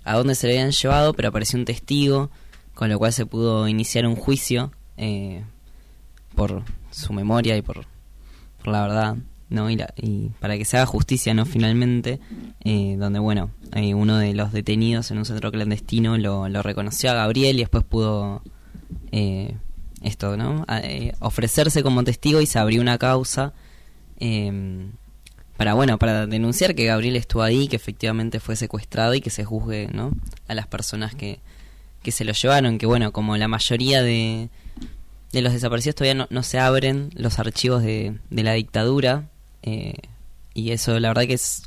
a 0.03 0.17
dónde 0.17 0.35
se 0.35 0.49
le 0.49 0.55
habían 0.55 0.73
llevado, 0.73 1.15
pero 1.15 1.29
apareció 1.29 1.61
un 1.61 1.65
testigo, 1.65 2.33
con 2.75 2.89
lo 2.89 2.99
cual 2.99 3.13
se 3.13 3.25
pudo 3.25 3.69
iniciar 3.69 4.05
un 4.05 4.17
juicio 4.17 4.73
eh, 4.97 5.45
por 6.35 6.65
su 6.91 7.13
memoria 7.13 7.57
y 7.57 7.63
por, 7.63 7.87
por 8.59 8.73
la 8.73 8.83
verdad. 8.83 9.17
¿No? 9.49 9.71
Y, 9.71 9.77
la- 9.77 9.93
y 9.97 10.31
para 10.41 10.57
que 10.57 10.65
se 10.65 10.77
haga 10.77 10.87
justicia, 10.87 11.35
¿no? 11.35 11.45
Finalmente, 11.47 12.21
eh, 12.65 12.97
donde, 12.99 13.19
bueno, 13.19 13.51
eh, 13.75 13.95
uno 13.95 14.19
de 14.19 14.35
los 14.35 14.53
detenidos 14.53 15.11
en 15.11 15.19
un 15.19 15.25
centro 15.25 15.51
clandestino 15.53 16.17
lo, 16.19 16.49
reconoció 16.63 17.11
a 17.11 17.15
Gabriel 17.15 17.57
y 17.57 17.61
después 17.61 17.85
pudo, 17.85 18.43
eh, 19.13 19.55
esto, 20.03 20.37
¿no? 20.37 20.65
Eh, 20.83 21.13
ofrecerse 21.21 21.83
como 21.83 22.05
testigo 22.05 22.41
y 22.41 22.47
se 22.47 22.59
abrió 22.59 22.81
una 22.81 22.99
causa 22.99 23.53
eh, 24.19 24.87
para, 25.57 25.75
bueno, 25.75 25.99
para 25.99 26.27
denunciar 26.27 26.75
que 26.75 26.85
Gabriel 26.87 27.17
estuvo 27.17 27.43
ahí, 27.43 27.69
que 27.69 27.77
efectivamente 27.77 28.41
fue 28.41 28.57
secuestrado 28.57 29.15
y 29.15 29.21
que 29.21 29.31
se 29.31 29.45
juzgue, 29.45 29.89
¿no? 29.93 30.11
A 30.49 30.55
las 30.55 30.67
personas 30.67 31.15
que, 31.15 31.39
que 32.03 32.11
se 32.13 32.25
lo 32.25 32.33
llevaron, 32.33 32.79
que, 32.79 32.87
bueno, 32.87 33.13
como 33.13 33.37
la 33.37 33.47
mayoría 33.49 34.03
de, 34.03 34.51
de 35.33 35.43
los 35.43 35.53
desaparecidos 35.53 35.95
todavía 35.97 36.15
no, 36.15 36.27
no 36.31 36.43
se 36.43 36.59
abren 36.59 37.11
los 37.15 37.39
archivos 37.39 37.83
de, 37.83 38.19
de 38.31 38.43
la 38.43 38.53
dictadura 38.55 39.31
eh, 39.65 39.95
y 40.53 40.71
eso 40.71 40.99
la 41.01 41.09
verdad 41.09 41.25
que 41.27 41.35
es 41.35 41.63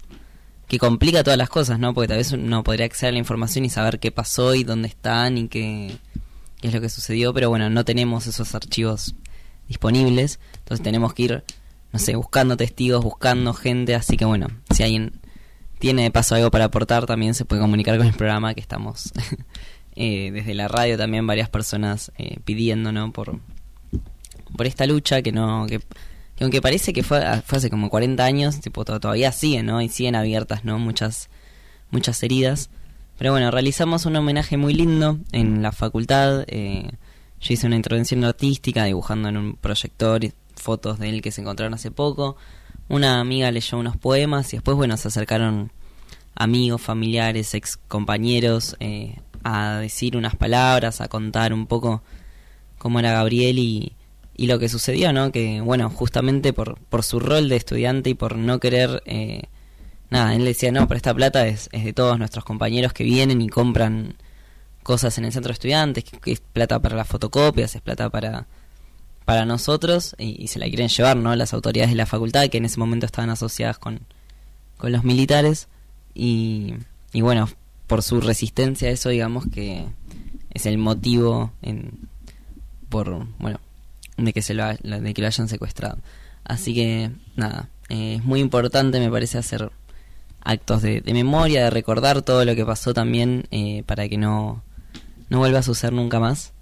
que 0.68 0.80
complica 0.80 1.24
todas 1.24 1.38
las 1.38 1.49
cosas, 1.49 1.80
¿no? 1.80 1.94
Porque 1.94 2.10
tal 2.10 2.18
vez 2.18 2.32
uno 2.34 2.64
podría 2.64 2.86
acceder 2.86 3.10
a 3.10 3.14
la 3.14 3.19
información 3.19 3.65
y 3.65 3.69
saber 3.69 3.99
qué 3.99 4.11
pasó 4.11 4.53
y 4.53 4.64
dónde 4.64 4.90
están 4.90 5.38
y 5.38 5.48
qué, 5.48 5.98
qué 6.61 6.68
es 6.68 6.74
lo 6.74 6.82
que 6.82 6.90
sucedió, 6.90 7.34
pero 7.34 7.49
bueno, 7.49 7.69
no 7.69 7.86
tenemos 7.86 8.28
esos 8.28 8.53
archivos 8.53 9.15
disponibles, 9.68 10.40
entonces 10.60 10.84
tenemos 10.84 11.14
que 11.14 11.24
ir, 11.24 11.44
no 11.94 11.99
sé, 11.99 12.15
buscando 12.15 12.57
testigos, 12.57 13.03
buscando 13.03 13.53
gente, 13.53 13.95
así 13.95 14.18
que 14.18 14.26
bueno, 14.26 14.48
si 14.72 14.84
alguien 14.84 15.14
tiene 15.80 16.03
de 16.03 16.11
paso 16.11 16.36
algo 16.36 16.52
para 16.52 16.65
aportar, 16.65 17.06
también 17.06 17.34
se 17.34 17.45
puede 17.45 17.61
comunicar 17.61 17.98
con 17.98 18.07
el 18.07 18.14
programa 18.14 18.53
que 18.53 18.61
estamos 18.61 19.14
eh, 19.95 20.32
desde 20.32 20.53
la 20.53 20.68
radio 20.68 20.98
también 20.98 21.26
varias 21.28 21.49
personas 21.49 22.11
eh, 22.18 22.40
pidiendo, 22.44 22.91
¿no? 22.91 23.11
Por, 23.14 23.40
por 24.56 24.68
esta 24.68 24.86
lucha 24.86 25.22
que 25.22 25.32
no 25.32 25.65
que, 25.68 25.80
que 26.38 26.43
aunque 26.43 26.61
parece 26.61 26.93
que 26.93 27.03
fue, 27.03 27.23
hace 27.26 27.69
como 27.69 27.89
40 27.89 28.23
años, 28.23 28.59
tipo 28.61 28.85
to- 28.85 28.99
todavía 28.99 29.31
siguen, 29.31 29.65
¿no? 29.65 29.81
Y 29.81 29.89
siguen 29.89 30.15
abiertas, 30.15 30.64
¿no? 30.64 30.80
Muchas 30.80 31.30
muchas 31.89 32.22
heridas. 32.23 32.69
Pero 33.18 33.31
bueno, 33.31 33.49
realizamos 33.51 34.05
un 34.05 34.15
homenaje 34.15 34.57
muy 34.57 34.73
lindo 34.73 35.18
en 35.31 35.61
la 35.64 35.72
facultad. 35.72 36.43
eh, 36.47 36.91
yo 37.39 37.53
hice 37.53 37.68
una 37.68 37.76
intervención 37.76 38.23
artística 38.23 38.84
dibujando 38.85 39.30
en 39.30 39.38
un 39.38 39.55
proyector 39.55 40.23
y 40.23 40.34
fotos 40.55 40.97
de 40.99 41.09
él 41.09 41.22
que 41.22 41.31
se 41.31 41.41
encontraron 41.41 41.73
hace 41.73 41.91
poco. 41.91 42.35
Una 42.89 43.19
amiga 43.19 43.51
leyó 43.51 43.77
unos 43.77 43.97
poemas 43.97 44.53
y 44.53 44.57
después, 44.57 44.77
bueno, 44.77 44.95
se 44.97 45.07
acercaron 45.09 45.72
amigos, 46.35 46.81
familiares, 46.81 47.53
ex 47.53 47.77
compañeros 47.77 48.76
eh, 48.80 49.18
a 49.43 49.77
decir 49.77 50.15
unas 50.18 50.35
palabras, 50.35 50.99
a 51.01 51.07
contar 51.07 51.53
un 51.53 51.68
poco 51.68 52.01
cómo 52.77 52.99
era 52.99 53.11
Gabriel 53.11 53.59
y, 53.59 53.93
y 54.38 54.47
lo 54.47 54.59
que 54.59 54.69
sucedió, 54.69 55.11
¿no? 55.11 55.31
Que, 55.31 55.61
bueno, 55.61 55.89
justamente 55.89 56.53
por, 56.53 56.80
por 56.80 57.03
su 57.03 57.19
rol 57.19 57.49
de 57.49 57.55
estudiante 57.55 58.11
y 58.11 58.14
por 58.14 58.38
no 58.38 58.59
querer, 58.59 59.01
eh, 59.05 59.41
nada, 60.11 60.35
él 60.35 60.45
decía, 60.45 60.72
no, 60.72 60.88
pero 60.88 60.97
esta 60.97 61.14
plata 61.14 61.47
es, 61.47 61.69
es 61.72 61.84
de 61.84 61.91
todos 61.91 62.19
nuestros 62.19 62.45
compañeros 62.45 62.93
que 62.93 63.03
vienen 63.03 63.41
y 63.41 63.49
compran 63.49 64.15
cosas 64.84 65.18
en 65.18 65.26
el 65.26 65.34
centro 65.34 65.49
de 65.49 65.53
estudiantes, 65.53 66.03
que, 66.03 66.31
es 66.31 66.39
plata 66.39 66.80
para 66.80 66.95
las 66.95 67.07
fotocopias, 67.07 67.76
es 67.76 67.81
plata 67.81 68.09
para 68.09 68.47
para 69.26 69.43
nosotros 69.43 70.15
y, 70.18 70.41
y 70.41 70.47
se 70.47 70.57
la 70.57 70.68
quieren 70.68 70.88
llevar, 70.88 71.18
¿no? 71.18 71.35
Las 71.35 71.53
autoridades 71.53 71.89
de 71.89 71.97
la 71.97 72.05
facultad 72.05 72.47
que 72.47 72.59
en 72.59 72.64
ese 72.64 72.80
momento 72.80 73.05
estaban 73.05 73.30
asociadas 73.30 73.77
con, 73.77 73.99
con 74.77 74.93
los 74.93 75.03
militares 75.03 75.68
y, 76.14 76.76
y 77.11 77.19
bueno, 77.19 77.49
por 77.88 78.03
su 78.03 78.22
resistencia 78.22 78.88
a 78.88 78.91
eso, 78.91 79.09
digamos 79.09 79.45
que 79.53 79.85
es 80.53 80.65
el 80.65 80.77
motivo 80.77 81.51
en, 81.61 82.07
por, 82.88 83.27
bueno, 83.38 83.59
de 84.18 84.34
que, 84.34 84.41
se 84.41 84.53
lo, 84.53 84.64
ha- 84.65 84.73
de 84.76 85.14
que 85.14 85.22
lo 85.22 85.27
hayan 85.27 85.48
secuestrado. 85.48 85.98
Así 86.44 86.73
que, 86.73 87.11
nada, 87.35 87.69
eh, 87.89 88.15
es 88.15 88.23
muy 88.23 88.39
importante, 88.39 88.99
me 88.99 89.10
parece, 89.11 89.38
hacer 89.38 89.72
actos 90.41 90.81
de, 90.81 91.02
de 91.02 91.14
memoria, 91.14 91.64
de 91.65 91.69
recordar 91.69 92.22
todo 92.22 92.45
lo 92.45 92.56
que 92.56 92.65
pasó 92.65 92.94
también 92.94 93.48
eh, 93.52 93.84
para 93.85 94.07
que 94.07 94.18
no, 94.18 94.64
no 95.30 95.39
vuelva 95.39 95.60
a 95.60 95.64
suceder 95.64 95.94
nunca 95.94 96.19
más. 96.19 96.53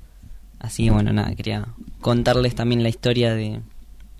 Así 0.59 0.85
que, 0.85 0.91
bueno, 0.91 1.13
nada, 1.13 1.35
quería 1.35 1.67
contarles 2.01 2.55
también 2.55 2.81
la 2.81 2.89
historia 2.89 3.35
de, 3.35 3.61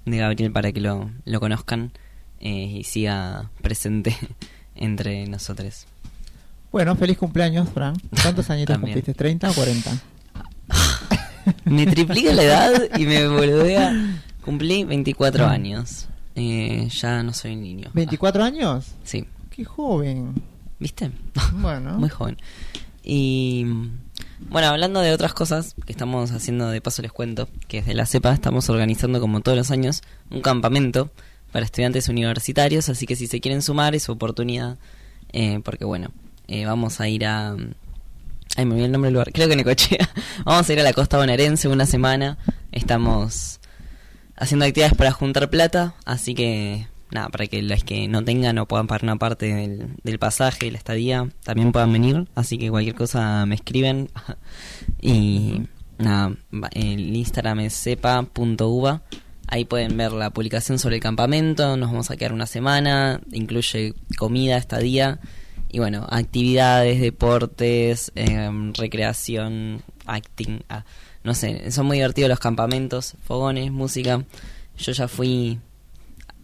de 0.06 0.18
Gabriel 0.18 0.52
para 0.52 0.72
que 0.72 0.82
lo, 0.82 1.10
lo 1.26 1.40
conozcan 1.40 1.91
eh, 2.40 2.78
y 2.80 2.84
siga 2.84 3.49
presente 3.62 4.16
entre 4.76 5.26
nosotros. 5.28 5.88
Bueno, 6.72 6.95
feliz 6.95 7.18
cumpleaños, 7.18 7.70
Fran. 7.70 7.95
¿Cuántos 8.22 8.49
añitos 8.52 8.78
cumpliste? 8.78 9.16
¿30 9.16 9.49
o 9.49 9.53
40? 9.53 9.91
Me 11.66 11.86
triplica 11.86 12.34
la 12.34 12.44
edad 12.44 12.98
y 12.98 13.06
me 13.06 13.28
volvea. 13.28 14.22
Cumplí 14.42 14.84
24 14.84 15.46
años. 15.46 16.08
Eh, 16.36 16.88
ya 16.92 17.24
no 17.24 17.34
soy 17.34 17.56
niño. 17.56 17.90
¿24 17.94 18.42
años? 18.42 18.88
Sí. 19.04 19.26
Qué 19.50 19.64
joven. 19.64 20.34
¿Viste? 20.80 21.12
Bueno. 21.54 21.94
Muy 21.98 22.10
joven. 22.10 22.38
Y 23.04 23.66
bueno, 24.50 24.68
hablando 24.68 25.00
de 25.00 25.14
otras 25.14 25.34
cosas 25.34 25.76
que 25.86 25.92
estamos 25.92 26.32
haciendo, 26.32 26.70
de 26.70 26.82
paso 26.82 27.02
les 27.02 27.12
cuento, 27.12 27.48
que 27.68 27.78
desde 27.78 27.94
la 27.94 28.06
CEPA 28.06 28.34
estamos 28.34 28.70
organizando 28.70 29.20
como 29.20 29.42
todos 29.42 29.58
los 29.58 29.72
años 29.72 30.02
un 30.30 30.42
campamento 30.42 31.10
para 31.52 31.66
estudiantes 31.66 32.10
universitarios, 32.10 32.90
así 32.90 33.06
que 33.06 33.16
si 33.16 33.28
se 33.28 33.40
quieren 33.40 33.62
sumar 33.62 33.96
es 33.96 34.04
su 34.04 34.12
oportunidad, 34.12 34.78
eh, 35.32 35.62
porque 35.64 35.86
bueno, 35.86 36.10
eh, 36.48 36.66
vamos 36.66 37.00
a 37.00 37.08
ir 37.08 37.26
a... 37.26 37.56
Ay, 38.56 38.65
me 38.65 38.72
olvidé 38.72 38.86
el 38.86 38.91
nombre 38.91 39.07
del 39.07 39.14
lugar, 39.14 39.32
creo 39.34 39.48
que 39.49 39.56
Necochea. 39.56 40.10
vamos 40.45 40.69
a 40.69 40.73
ir 40.73 40.80
a 40.80 40.84
la 40.84 40.94
costa 40.94 41.18
bonaerense 41.18 41.68
una 41.68 41.86
semana, 41.86 42.38
estamos 42.72 43.60
haciendo 44.36 44.65
actividades 44.65 44.95
para 44.95 45.11
juntar 45.11 45.49
plata, 45.49 45.95
así 46.06 46.36
que 46.36 46.88
nada, 47.11 47.30
para 47.30 47.48
que 47.48 47.61
los 47.61 47.84
que 47.84 48.07
no 48.07 48.23
tengan 48.23 48.57
o 48.57 48.68
puedan 48.68 48.88
pagar 48.88 49.03
una 49.03 49.15
parte 49.18 49.53
del, 49.53 49.95
del 50.03 50.19
pasaje, 50.19 50.72
la 50.72 50.77
estadía, 50.77 51.30
también 51.44 51.72
puedan 51.72 51.91
venir. 51.91 52.27
Así 52.36 52.57
que 52.57 52.69
cualquier 52.69 52.95
cosa 52.95 53.45
me 53.45 53.56
escriben. 53.56 54.10
y 55.02 55.64
nada, 55.98 56.36
el 56.72 57.15
Instagram 57.15 57.61
es 57.61 57.73
sepa.uva. 57.73 59.03
Ahí 59.48 59.65
pueden 59.65 59.95
ver 59.95 60.11
la 60.11 60.32
publicación 60.32 60.80
sobre 60.80 60.95
el 60.95 61.02
campamento. 61.02 61.77
Nos 61.77 61.91
vamos 61.91 62.11
a 62.11 62.18
quedar 62.18 62.34
una 62.34 62.48
semana. 62.48 63.22
Incluye 63.32 63.94
comida, 64.18 64.57
estadía. 64.57 65.19
Y 65.76 65.80
bueno, 65.80 66.07
actividades, 66.10 67.02
deportes, 67.02 68.14
em, 68.15 68.72
recreación, 68.72 69.84
acting. 70.06 70.61
ah, 70.69 70.85
no 71.26 71.34
sé, 71.34 71.69
son 71.69 71.85
muy 71.85 71.97
divertidos 71.97 72.30
los 72.30 72.39
campamentos, 72.39 73.15
fogones, 73.26 73.73
música. 73.73 74.23
Yo 74.77 74.93
ya 74.93 75.10
fui 75.10 75.60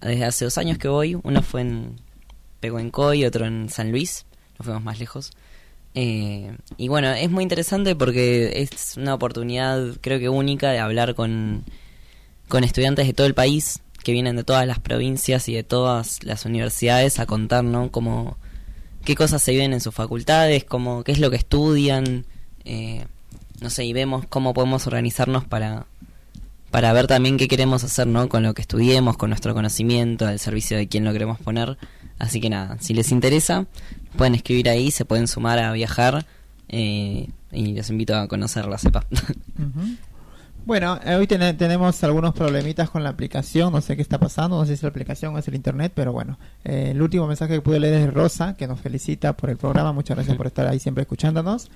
desde 0.02 0.26
hace 0.26 0.44
dos 0.44 0.58
años 0.58 0.78
que 0.78 0.90
voy. 0.90 1.18
Uno 1.24 1.42
fue 1.44 1.62
en 1.62 1.96
Pehuencoy 2.60 3.22
y 3.22 3.26
otro 3.26 3.46
en 3.46 3.70
San 3.70 3.92
Luis. 3.92 4.26
Nos 4.60 4.66
fuimos 4.66 4.84
más 4.84 5.00
lejos. 5.00 5.32
Eh, 5.96 6.54
y 6.76 6.90
bueno, 6.90 7.14
es 7.14 7.32
muy 7.32 7.44
interesante 7.44 7.96
porque 7.96 8.62
es 8.62 8.98
una 8.98 9.14
oportunidad, 9.14 9.96
creo 10.02 10.20
que 10.20 10.28
única, 10.28 10.72
de 10.72 10.80
hablar 10.80 11.16
con, 11.16 11.64
con 12.50 12.66
estudiantes 12.66 13.08
de 13.08 13.14
todo 13.14 13.28
el 13.28 13.34
país 13.34 13.82
que 14.04 14.12
vienen 14.12 14.36
de 14.36 14.44
todas 14.44 14.68
las 14.68 14.80
provincias 14.80 15.48
y 15.48 15.54
de 15.54 15.64
todas 15.64 16.22
las 16.26 16.44
universidades 16.44 17.18
a 17.20 17.26
contar, 17.26 17.64
¿no? 17.64 17.92
Como 17.94 18.36
qué 19.04 19.16
cosas 19.16 19.42
se 19.42 19.52
viven 19.52 19.74
en 19.74 19.82
sus 19.82 19.94
facultades, 19.94 20.64
como 20.64 21.04
qué 21.04 21.12
es 21.12 21.20
lo 21.20 21.30
que 21.30 21.38
estudian, 21.38 22.26
eh, 22.66 23.06
no 23.60 23.70
sé, 23.70 23.86
y 23.86 23.94
vemos 23.94 24.26
cómo 24.28 24.54
podemos 24.54 24.88
organizarnos 24.88 25.46
para 25.46 25.86
para 26.72 26.94
ver 26.94 27.06
también 27.06 27.38
qué 27.38 27.50
queremos 27.50 27.84
hacer, 27.84 28.08
¿no? 28.08 28.30
Con 28.30 28.44
lo 28.44 28.54
que 28.54 28.62
estudiemos, 28.62 29.18
con 29.18 29.30
nuestro 29.30 29.54
conocimiento, 29.54 30.26
al 30.26 30.40
servicio 30.40 30.78
de 30.78 30.88
quién 30.88 31.04
lo 31.04 31.12
queremos 31.12 31.38
poner. 31.38 31.78
Así 32.18 32.40
que 32.40 32.50
nada, 32.50 32.78
si 32.80 32.94
les 32.94 33.12
interesa, 33.12 33.66
pueden 34.16 34.36
escribir 34.36 34.70
ahí, 34.70 34.90
se 34.90 35.04
pueden 35.04 35.28
sumar 35.28 35.60
a 35.60 35.74
viajar 35.74 36.26
eh, 36.70 37.28
y 37.52 37.74
los 37.74 37.90
invito 37.90 38.16
a 38.16 38.28
conocer 38.28 38.68
la 38.68 38.78
CEPA. 38.78 39.06
Bueno, 40.64 41.00
eh, 41.04 41.16
hoy 41.16 41.26
tene- 41.26 41.56
tenemos 41.56 42.04
algunos 42.04 42.34
problemitas 42.36 42.90
con 42.92 43.04
la 43.04 43.10
aplicación, 43.10 43.74
no 43.74 43.82
sé 43.82 43.96
qué 43.96 44.02
está 44.04 44.20
pasando, 44.20 44.58
no 44.58 44.64
sé 44.64 44.70
si 44.70 44.74
es 44.76 44.84
la 44.84 44.90
aplicación 44.90 45.34
o 45.36 45.40
es 45.40 45.48
el 45.48 45.56
internet, 45.56 45.92
pero 45.96 46.14
bueno, 46.14 46.38
eh, 46.64 46.90
el 46.92 47.02
último 47.02 47.26
mensaje 47.26 47.56
que 47.56 47.62
pude 47.62 47.80
leer 47.80 47.96
es 47.96 48.02
de 48.06 48.12
Rosa, 48.12 48.56
que 48.56 48.68
nos 48.68 48.80
felicita 48.80 49.34
por 49.36 49.50
el 49.50 49.58
programa, 49.58 49.92
muchas 49.92 50.16
gracias 50.18 50.38
por 50.38 50.46
estar 50.48 50.68
ahí 50.68 50.78
siempre 50.80 51.02
escuchándonos. 51.02 51.72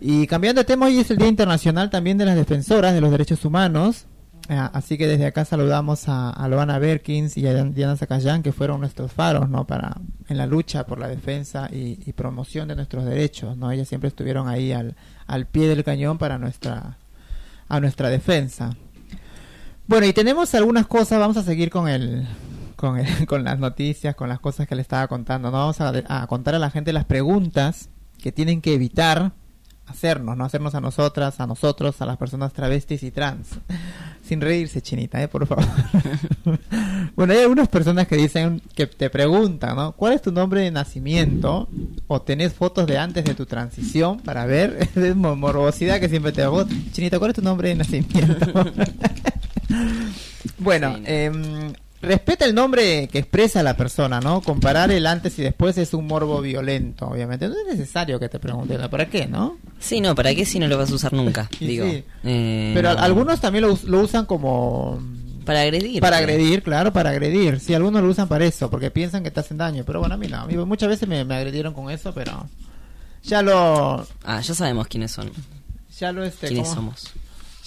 Y 0.00 0.26
cambiando 0.28 0.60
de 0.60 0.64
tema, 0.66 0.86
hoy 0.86 0.98
es 1.00 1.10
el 1.10 1.16
Día 1.18 1.26
Internacional 1.28 1.90
también 1.90 2.16
de 2.16 2.26
las 2.26 2.36
Defensoras 2.36 2.94
de 2.94 3.00
los 3.00 3.10
Derechos 3.10 3.44
Humanos, 3.44 4.06
Ah, 4.50 4.70
así 4.72 4.96
que 4.96 5.06
desde 5.06 5.26
acá 5.26 5.44
saludamos 5.44 6.08
a, 6.08 6.30
a 6.30 6.48
Loana 6.48 6.78
Berkins 6.78 7.36
y 7.36 7.46
a 7.46 7.64
Diana 7.64 7.96
Zacayán, 7.96 8.42
que 8.42 8.50
fueron 8.52 8.80
nuestros 8.80 9.12
faros, 9.12 9.50
¿no? 9.50 9.66
Para, 9.66 9.98
en 10.26 10.38
la 10.38 10.46
lucha 10.46 10.86
por 10.86 10.98
la 10.98 11.06
defensa 11.06 11.68
y, 11.70 11.98
y 12.06 12.12
promoción 12.14 12.66
de 12.68 12.74
nuestros 12.74 13.04
derechos, 13.04 13.58
¿no? 13.58 13.70
Ellas 13.70 13.88
siempre 13.88 14.08
estuvieron 14.08 14.48
ahí 14.48 14.72
al, 14.72 14.94
al 15.26 15.44
pie 15.44 15.68
del 15.68 15.84
cañón 15.84 16.16
para 16.16 16.38
nuestra, 16.38 16.96
a 17.68 17.80
nuestra 17.80 18.08
defensa. 18.10 18.76
Bueno, 19.86 20.06
y 20.06 20.12
tenemos 20.12 20.54
algunas 20.54 20.86
cosas, 20.86 21.18
vamos 21.18 21.36
a 21.36 21.42
seguir 21.42 21.70
con 21.70 21.88
el, 21.88 22.26
con, 22.76 22.98
el- 22.98 23.26
con 23.26 23.44
las 23.44 23.58
noticias, 23.58 24.14
con 24.14 24.28
las 24.28 24.40
cosas 24.40 24.66
que 24.66 24.74
le 24.74 24.82
estaba 24.82 25.08
contando, 25.08 25.50
¿no? 25.50 25.58
Vamos 25.58 25.80
a, 25.80 25.92
a 26.08 26.26
contar 26.26 26.54
a 26.54 26.58
la 26.58 26.70
gente 26.70 26.92
las 26.92 27.04
preguntas 27.04 27.88
que 28.22 28.32
tienen 28.32 28.60
que 28.60 28.74
evitar 28.74 29.32
hacernos, 29.88 30.36
no 30.36 30.44
hacernos 30.44 30.74
a 30.74 30.80
nosotras, 30.80 31.40
a 31.40 31.46
nosotros, 31.46 32.00
a 32.00 32.06
las 32.06 32.16
personas 32.16 32.52
travestis 32.52 33.02
y 33.02 33.10
trans. 33.10 33.48
Sin 34.22 34.40
reírse, 34.40 34.82
chinita, 34.82 35.22
¿eh? 35.22 35.28
por 35.28 35.46
favor. 35.46 35.64
bueno, 37.16 37.32
hay 37.32 37.40
algunas 37.40 37.68
personas 37.68 38.06
que 38.06 38.16
dicen, 38.16 38.60
que 38.74 38.86
te 38.86 39.08
preguntan, 39.10 39.76
¿no? 39.76 39.92
¿Cuál 39.92 40.12
es 40.14 40.22
tu 40.22 40.30
nombre 40.32 40.60
de 40.60 40.70
nacimiento? 40.70 41.68
O 42.08 42.20
tenés 42.22 42.52
fotos 42.52 42.86
de 42.86 42.98
antes 42.98 43.24
de 43.24 43.34
tu 43.34 43.46
transición 43.46 44.20
para 44.20 44.44
ver. 44.46 44.88
es 44.94 45.16
mo- 45.16 45.34
morbosidad 45.36 45.98
que 46.00 46.08
siempre 46.08 46.32
te 46.32 46.42
hago. 46.42 46.64
Chinita, 46.92 47.18
¿cuál 47.18 47.30
es 47.30 47.36
tu 47.36 47.42
nombre 47.42 47.70
de 47.70 47.76
nacimiento? 47.76 48.36
bueno, 50.58 50.94
Sí, 50.96 51.00
no. 51.02 51.08
em, 51.08 51.72
respeta 52.00 52.44
el 52.44 52.54
nombre 52.54 53.08
que 53.08 53.18
expresa 53.18 53.62
la 53.62 53.76
persona, 53.76 54.20
¿no? 54.20 54.40
Comparar 54.40 54.90
el 54.90 55.06
antes 55.06 55.38
y 55.38 55.42
después 55.42 55.78
es 55.78 55.94
un 55.94 56.06
morbo 56.06 56.40
violento, 56.40 57.06
obviamente. 57.06 57.48
No 57.48 57.54
es 57.54 57.78
necesario 57.78 58.18
que 58.20 58.28
te 58.28 58.38
pregunten, 58.38 58.88
¿para 58.88 59.08
qué, 59.08 59.26
no? 59.26 59.58
sí, 59.78 60.00
no, 60.00 60.14
¿para 60.14 60.34
qué 60.34 60.44
si 60.44 60.58
no 60.58 60.68
lo 60.68 60.78
vas 60.78 60.90
a 60.90 60.94
usar 60.94 61.12
nunca? 61.12 61.48
Digo. 61.60 61.86
sí. 61.86 62.04
Eh, 62.24 62.72
Pero 62.74 62.94
no. 62.94 63.00
algunos 63.00 63.40
también 63.40 63.64
lo, 63.66 63.78
lo 63.86 64.00
usan 64.00 64.26
como... 64.26 64.98
Para 65.44 65.62
agredir. 65.62 66.00
Para 66.00 66.18
agredir, 66.18 66.62
claro, 66.62 66.92
para 66.92 67.10
agredir. 67.10 67.58
Sí, 67.58 67.72
algunos 67.72 68.02
lo 68.02 68.10
usan 68.10 68.28
para 68.28 68.44
eso, 68.44 68.68
porque 68.68 68.90
piensan 68.90 69.22
que 69.24 69.30
te 69.30 69.40
hacen 69.40 69.56
daño. 69.56 69.82
Pero 69.86 70.00
bueno, 70.00 70.14
a 70.14 70.18
mí 70.18 70.26
no. 70.28 70.40
A 70.42 70.46
mí 70.46 70.54
muchas 70.58 70.90
veces 70.90 71.08
me, 71.08 71.24
me 71.24 71.36
agredieron 71.36 71.72
con 71.72 71.90
eso, 71.90 72.12
pero... 72.12 72.46
Ya 73.22 73.40
lo... 73.42 74.06
Ah, 74.24 74.40
ya 74.40 74.54
sabemos 74.54 74.88
quiénes 74.88 75.10
son. 75.10 75.30
Ya 75.98 76.12
lo 76.12 76.22
este... 76.22 76.48
quiénes 76.48 76.68
¿cómo? 76.68 76.94
somos. 76.94 77.12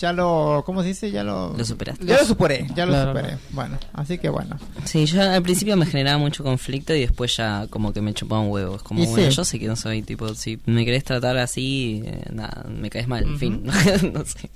Ya 0.02 0.11
lo... 0.14 0.64
¿Cómo 0.65 0.82
se 0.82 0.88
dice? 0.90 1.11
Ya 1.11 1.23
lo... 1.23 1.53
Lo 1.56 1.64
superaste. 1.64 2.03
Ya 2.06 2.18
lo 2.18 2.26
superé, 2.26 2.65
ya 2.76 2.86
lo 2.88 2.91
Claro. 2.94 3.11
superé. 3.14 3.38
Bueno, 3.52 3.78
así 3.94 4.18
que 4.18 4.30
bueno. 4.30 4.57
Sí, 4.84 5.06
yo 5.06 5.22
al 5.22 5.44
principio 5.44 5.78
me 5.78 5.86
generaba 5.86 6.18
mucho 6.18 6.44
conflicto 6.44 6.95
y 6.95 7.02
después 7.02 7.38
ya 7.38 7.68
como 7.69 7.94
que 7.94 8.02
me 8.02 8.14
chupaba 8.14 8.41
un 8.41 8.49
huevo. 8.52 8.78
Es 8.78 8.82
como, 8.82 9.02
Y 9.03 9.06
bueno, 9.06 9.30
sí. 9.30 9.36
yo 9.38 9.45
sé 9.45 9.60
que 9.60 9.68
no 9.68 9.76
soy 9.76 10.02
tipo, 10.02 10.34
si 10.34 10.60
me 10.65 10.84
querés 10.86 11.03
tratar 11.03 11.38
así, 11.38 12.02
eh, 12.06 12.23
nada, 12.34 12.65
me 12.68 12.90
caes 12.90 13.07
mal, 13.07 13.23
en 13.23 13.38
fin. 13.38 13.64
no 14.14 14.26
sé. 14.26 14.49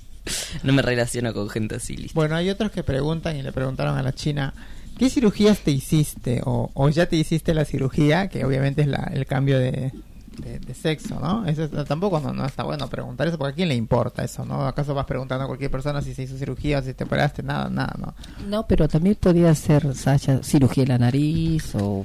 No 0.64 0.72
me 0.72 0.82
relaciono 0.82 1.32
con 1.32 1.48
gente 1.48 1.76
así, 1.76 1.96
listo. 1.96 2.14
Bueno, 2.18 2.34
hay 2.34 2.50
otros 2.50 2.72
que 2.72 2.82
preguntan 2.82 3.36
y 3.36 3.42
le 3.42 3.52
preguntaron 3.52 3.96
a 3.96 4.02
la 4.02 4.12
China, 4.12 4.52
¿qué 4.98 5.08
cirugías 5.08 5.60
te 5.60 5.70
hiciste? 5.70 6.40
O, 6.44 6.70
o 6.74 6.88
ya 6.88 7.06
te 7.06 7.14
hiciste 7.14 7.54
la 7.54 7.64
cirugía, 7.64 8.28
que 8.28 8.44
obviamente 8.44 8.82
es 8.82 8.88
la, 8.88 9.08
el 9.14 9.24
cambio 9.26 9.58
de, 9.60 9.92
de, 10.38 10.58
de 10.58 10.74
sexo, 10.74 11.18
¿no? 11.20 11.46
Eso 11.46 11.64
es- 11.64 11.70
tampoco 11.86 12.20
no, 12.20 12.32
no 12.32 12.44
está 12.44 12.62
bueno 12.64 12.88
preguntar 12.88 13.26
eso, 13.28 13.38
porque 13.38 13.52
a 13.52 13.54
quién 13.56 13.68
le 13.68 13.74
importa 13.74 14.22
eso, 14.24 14.44
¿no? 14.44 14.66
¿Acaso 14.66 14.94
vas 14.94 15.06
preguntando 15.06 15.44
a 15.44 15.46
cualquier 15.46 15.70
persona 15.70 16.02
si 16.02 16.14
se 16.14 16.22
hizo 16.24 16.36
cirugía 16.36 16.78
o 16.78 16.82
si 16.82 16.94
te 16.94 17.04
operaste? 17.04 17.42
Nada, 17.42 17.68
nada, 17.70 17.94
¿no? 17.98 18.14
No, 18.48 18.66
pero 18.66 18.86
también 18.88 19.16
podría 19.16 19.54
ser, 19.54 19.94
Sasha, 19.94 20.42
cirugía 20.42 20.84
de 20.84 20.88
la 20.88 20.98
nariz 20.98 21.74
o... 21.74 22.02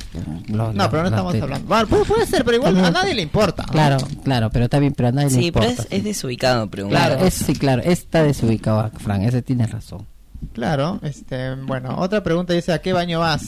lo- 0.47 0.73
No, 0.73 0.89
pero 0.89 1.03
no 1.03 1.09
estamos 1.09 1.35
hablando. 1.35 1.67
Bueno, 1.67 1.87
puede, 1.87 2.05
puede 2.05 2.25
ser, 2.25 2.43
pero 2.45 2.57
igual 2.57 2.77
a 2.85 2.91
nadie 2.91 3.13
le 3.15 3.21
importa. 3.21 3.63
¿no? 3.67 3.71
Claro, 3.73 3.97
claro, 4.23 4.49
pero 4.49 4.65
está 4.65 4.79
bien, 4.79 4.93
pero 4.93 5.09
a 5.09 5.11
nadie 5.11 5.29
le 5.29 5.41
Sí, 5.43 5.51
pero 5.51 5.65
importa. 5.65 5.83
es, 5.89 5.97
es 5.99 6.03
desubicado 6.03 6.69
preguntar. 6.69 7.09
Claro, 7.09 7.25
es, 7.25 7.33
sí, 7.33 7.53
claro, 7.55 7.81
está 7.83 8.23
desubicado, 8.23 8.89
Frank, 8.99 9.23
ese 9.23 9.41
tiene 9.41 9.67
razón. 9.67 10.05
Claro, 10.53 10.99
este, 11.03 11.53
bueno, 11.55 11.95
otra 11.99 12.23
pregunta 12.23 12.53
dice, 12.53 12.73
¿a 12.73 12.79
qué 12.81 12.93
baño 12.93 13.19
vas? 13.19 13.45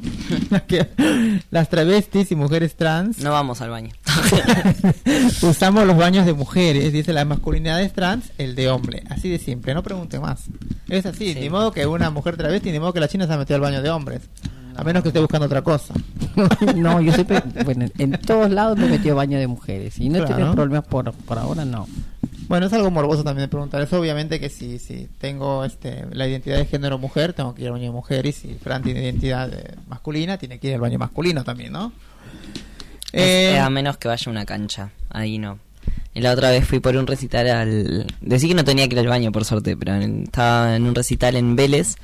Las 1.50 1.68
travestis 1.68 2.30
y 2.32 2.36
mujeres 2.36 2.76
trans 2.76 3.18
No 3.20 3.30
vamos 3.32 3.60
al 3.60 3.70
baño. 3.70 3.90
usamos 5.42 5.86
los 5.86 5.96
baños 5.96 6.26
de 6.26 6.32
mujeres, 6.34 6.92
dice 6.92 7.12
la 7.12 7.24
masculinidad 7.24 7.80
es 7.82 7.92
trans, 7.92 8.32
el 8.38 8.54
de 8.54 8.68
hombre. 8.68 9.02
Así 9.10 9.28
de 9.28 9.38
simple, 9.38 9.74
no 9.74 9.82
pregunte 9.82 10.18
más. 10.20 10.44
Es 10.88 11.06
así, 11.06 11.32
Sí. 11.34 11.40
ni 11.40 11.50
modo 11.50 11.72
que 11.72 11.86
una 11.86 12.10
mujer 12.10 12.36
travesti, 12.36 12.72
ni 12.72 12.78
modo 12.80 12.92
que 12.92 13.00
la 13.00 13.08
china 13.08 13.26
se 13.26 13.32
ha 13.32 13.36
metido 13.38 13.56
al 13.56 13.62
baño 13.62 13.82
de 13.82 13.90
hombres. 13.90 14.22
A 14.76 14.84
menos 14.84 15.02
que 15.02 15.08
esté 15.08 15.18
buscando 15.18 15.46
otra 15.46 15.62
cosa. 15.62 15.92
no, 16.76 17.00
yo 17.00 17.12
siempre, 17.12 17.42
bueno, 17.64 17.86
en 17.98 18.12
todos 18.12 18.48
lados 18.50 18.78
me 18.78 18.86
he 18.86 18.90
metido 18.90 19.16
baño 19.16 19.38
de 19.38 19.46
mujeres 19.48 19.98
y 19.98 20.08
no 20.08 20.16
he 20.18 20.20
Claro. 20.20 20.36
tenido 20.36 20.54
problemas 20.54 20.84
por, 20.84 21.12
por 21.12 21.38
ahora, 21.38 21.64
no. 21.64 21.88
Bueno, 22.48 22.66
es 22.66 22.72
algo 22.72 22.90
morboso 22.90 23.22
también 23.24 23.44
de 23.44 23.48
preguntar 23.48 23.82
eso. 23.82 24.00
Obviamente 24.00 24.40
que 24.40 24.48
si, 24.48 24.78
si 24.78 25.08
tengo 25.18 25.64
este, 25.64 26.06
la 26.12 26.26
identidad 26.26 26.56
de 26.56 26.64
género 26.64 26.98
mujer, 26.98 27.34
tengo 27.34 27.54
que 27.54 27.62
ir 27.62 27.66
al 27.68 27.74
baño 27.74 27.84
de 27.84 27.90
mujer. 27.90 28.24
Y 28.26 28.32
si 28.32 28.54
Fran 28.54 28.82
tiene 28.82 29.02
identidad 29.02 29.52
eh, 29.52 29.74
masculina, 29.86 30.38
tiene 30.38 30.58
que 30.58 30.68
ir 30.68 30.74
al 30.74 30.80
baño 30.80 30.98
masculino 30.98 31.44
también, 31.44 31.72
¿no? 31.72 31.92
Es- 33.12 33.22
Eh, 33.54 33.58
a 33.58 33.68
menos 33.70 33.98
que 33.98 34.08
vaya 34.08 34.24
a 34.26 34.30
una 34.30 34.46
cancha, 34.46 34.90
ahí 35.10 35.38
no. 35.38 35.58
La 36.14 36.32
otra 36.32 36.50
vez 36.50 36.66
fui 36.66 36.80
por 36.80 36.96
un 36.96 37.06
recital 37.06 37.48
al... 37.48 38.06
Decí 38.20 38.48
que 38.48 38.54
no 38.54 38.64
tenía 38.64 38.88
que 38.88 38.94
ir 38.94 39.00
al 39.00 39.06
baño, 39.06 39.30
por 39.30 39.44
suerte, 39.44 39.76
pero 39.76 39.94
en- 39.94 40.24
estaba 40.24 40.74
en 40.74 40.84
un 40.84 40.94
recital 40.94 41.36
en 41.36 41.54
Vélez. 41.54 41.96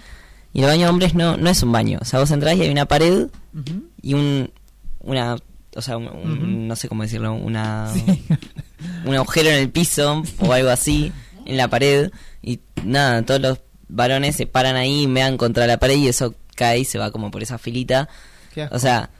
Y 0.52 0.60
el 0.60 0.66
baño 0.66 0.82
de 0.82 0.88
hombres 0.90 1.14
no, 1.14 1.36
no 1.36 1.50
es 1.50 1.62
un 1.62 1.72
baño. 1.72 1.98
O 2.00 2.04
sea, 2.04 2.20
vos 2.20 2.30
entrás 2.30 2.54
y 2.56 2.62
hay 2.62 2.70
una 2.70 2.84
pared 2.86 3.28
y 4.02 4.14
un... 4.14 4.50
Una... 5.00 5.36
O 5.76 5.82
sea, 5.82 5.96
un, 5.96 6.08
un- 6.08 6.68
no 6.68 6.76
sé 6.76 6.88
cómo 6.88 7.02
decirlo, 7.02 7.32
una... 7.34 7.92
Sí. 7.92 8.24
un 9.04 9.14
agujero 9.14 9.48
en 9.50 9.56
el 9.56 9.70
piso 9.70 10.22
o 10.38 10.52
algo 10.52 10.70
así, 10.70 11.12
en 11.46 11.56
la 11.56 11.68
pared. 11.68 12.10
Y 12.42 12.60
nada, 12.84 13.22
todos 13.22 13.40
los 13.40 13.58
varones 13.88 14.36
se 14.36 14.46
paran 14.46 14.76
ahí 14.76 15.02
y 15.02 15.06
me 15.06 15.20
dan 15.20 15.36
contra 15.36 15.66
la 15.66 15.78
pared 15.78 15.96
y 15.96 16.08
eso 16.08 16.34
cae 16.54 16.80
y 16.80 16.84
se 16.84 16.98
va 16.98 17.10
como 17.10 17.30
por 17.30 17.42
esa 17.42 17.58
filita. 17.58 18.08
O 18.70 18.78
sea, 18.78 19.10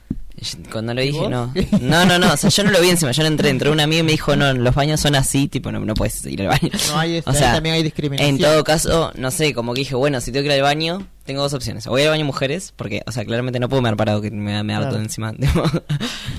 cuando 0.71 0.93
lo 0.93 1.01
¿Y 1.01 1.07
dije, 1.07 1.19
vos? 1.19 1.29
no. 1.29 1.53
No, 1.81 2.05
no, 2.05 2.19
no, 2.19 2.33
o 2.33 2.37
sea, 2.37 2.49
yo 2.49 2.63
no 2.63 2.71
lo 2.71 2.81
vi 2.81 2.89
encima, 2.89 3.11
yo 3.11 3.23
no 3.23 3.27
entré, 3.27 3.49
entró 3.49 3.71
una 3.71 3.83
amiga 3.83 4.01
y 4.01 4.03
me 4.03 4.11
dijo, 4.11 4.35
no, 4.35 4.51
los 4.53 4.75
baños 4.75 4.99
son 4.99 5.15
así, 5.15 5.47
tipo, 5.47 5.71
no, 5.71 5.79
no 5.79 5.93
puedes 5.93 6.25
ir 6.25 6.41
al 6.41 6.47
baño. 6.47 6.69
No 6.89 6.99
hay 6.99 7.17
este, 7.17 7.29
o 7.29 7.33
sea, 7.33 7.53
también 7.53 7.75
hay 7.75 7.83
discriminación. 7.83 8.35
en 8.35 8.41
todo 8.41 8.63
caso, 8.63 9.11
no 9.15 9.31
sé, 9.31 9.53
como 9.53 9.73
que 9.73 9.79
dije, 9.81 9.95
bueno, 9.95 10.21
si 10.21 10.31
tengo 10.31 10.43
que 10.43 10.47
ir 10.47 10.53
al 10.53 10.61
baño, 10.61 11.07
tengo 11.25 11.41
dos 11.41 11.53
opciones. 11.53 11.87
O 11.87 11.91
voy 11.91 12.03
al 12.03 12.09
baño 12.09 12.25
mujeres, 12.25 12.73
porque, 12.75 13.01
o 13.05 13.11
sea, 13.11 13.25
claramente 13.25 13.59
no 13.59 13.69
puedo 13.69 13.81
me 13.81 13.95
parado 13.95 14.21
que 14.21 14.31
me, 14.31 14.63
me 14.63 14.73
harto 14.75 14.89
Claro. 14.89 15.03
encima. 15.03 15.33
tipo. 15.39 15.63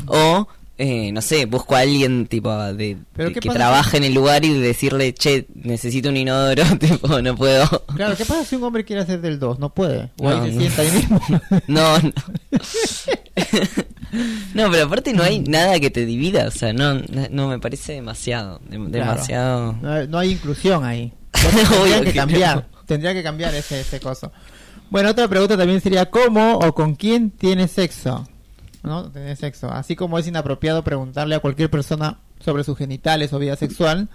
o 0.06 0.47
eh, 0.78 1.10
no 1.10 1.23
sé, 1.23 1.47
busco 1.47 1.74
a 1.74 1.78
alguien 1.81 2.27
tipo 2.27 2.55
de, 2.55 2.98
Pero 3.14 3.28
de 3.31 3.35
¿qué 3.35 3.40
que 3.40 3.47
pasa 3.48 3.59
trabaje 3.60 3.97
en 3.97 4.05
el 4.05 4.12
lugar 4.12 4.44
y 4.44 4.52
decirle, 4.52 5.14
che, 5.14 5.47
necesito 5.55 6.10
un 6.10 6.18
inodoro, 6.18 6.64
tipo, 6.78 7.23
no 7.23 7.35
puedo. 7.35 7.66
Claro, 7.94 8.14
¿qué 8.14 8.27
pasa 8.27 8.44
si 8.44 8.56
un 8.56 8.64
hombre 8.64 8.85
quiere 8.85 9.01
hacer 9.01 9.23
del 9.23 9.39
2? 9.39 9.59
No 9.59 9.70
puede. 9.70 10.10
O 10.20 10.28
No, 10.28 10.43
ahí 10.43 10.52
se 10.52 10.59
sienta 10.59 10.82
ahí 10.82 10.90
mismo. 10.90 11.20
No, 11.66 11.98
no. 11.98 12.12
no, 14.54 14.70
pero 14.70 14.84
aparte 14.86 15.12
no 15.12 15.22
hay 15.22 15.40
nada 15.40 15.78
que 15.78 15.90
te 15.90 16.06
divida, 16.06 16.46
o 16.46 16.50
sea, 16.50 16.72
no, 16.72 16.94
no 17.30 17.48
me 17.48 17.58
parece 17.58 17.92
demasiado, 17.94 18.60
de- 18.68 18.78
demasiado. 18.78 19.74
No 19.82 19.92
hay, 19.92 20.08
no 20.08 20.18
hay 20.18 20.32
inclusión 20.32 20.84
ahí. 20.84 21.12
Tendría 21.32 22.00
que 22.02 22.12
cambiar. 22.14 22.56
no. 22.56 22.76
Tendría 22.86 23.14
que 23.14 23.22
cambiar 23.22 23.54
ese, 23.54 23.80
ese 23.80 24.00
coso. 24.00 24.32
Bueno, 24.90 25.10
otra 25.10 25.26
pregunta 25.26 25.56
también 25.56 25.80
sería 25.80 26.08
¿cómo 26.08 26.54
o 26.58 26.72
con 26.72 26.94
quién 26.94 27.30
tiene 27.30 27.66
sexo? 27.66 28.28
¿No? 28.84 29.10
Tener 29.10 29.36
sexo. 29.36 29.68
Así 29.70 29.96
como 29.96 30.18
es 30.18 30.26
inapropiado 30.28 30.84
preguntarle 30.84 31.34
a 31.34 31.40
cualquier 31.40 31.68
persona 31.68 32.18
sobre 32.38 32.62
sus 32.62 32.78
genitales 32.78 33.32
o 33.32 33.40
vida 33.40 33.56
sexual, 33.56 34.08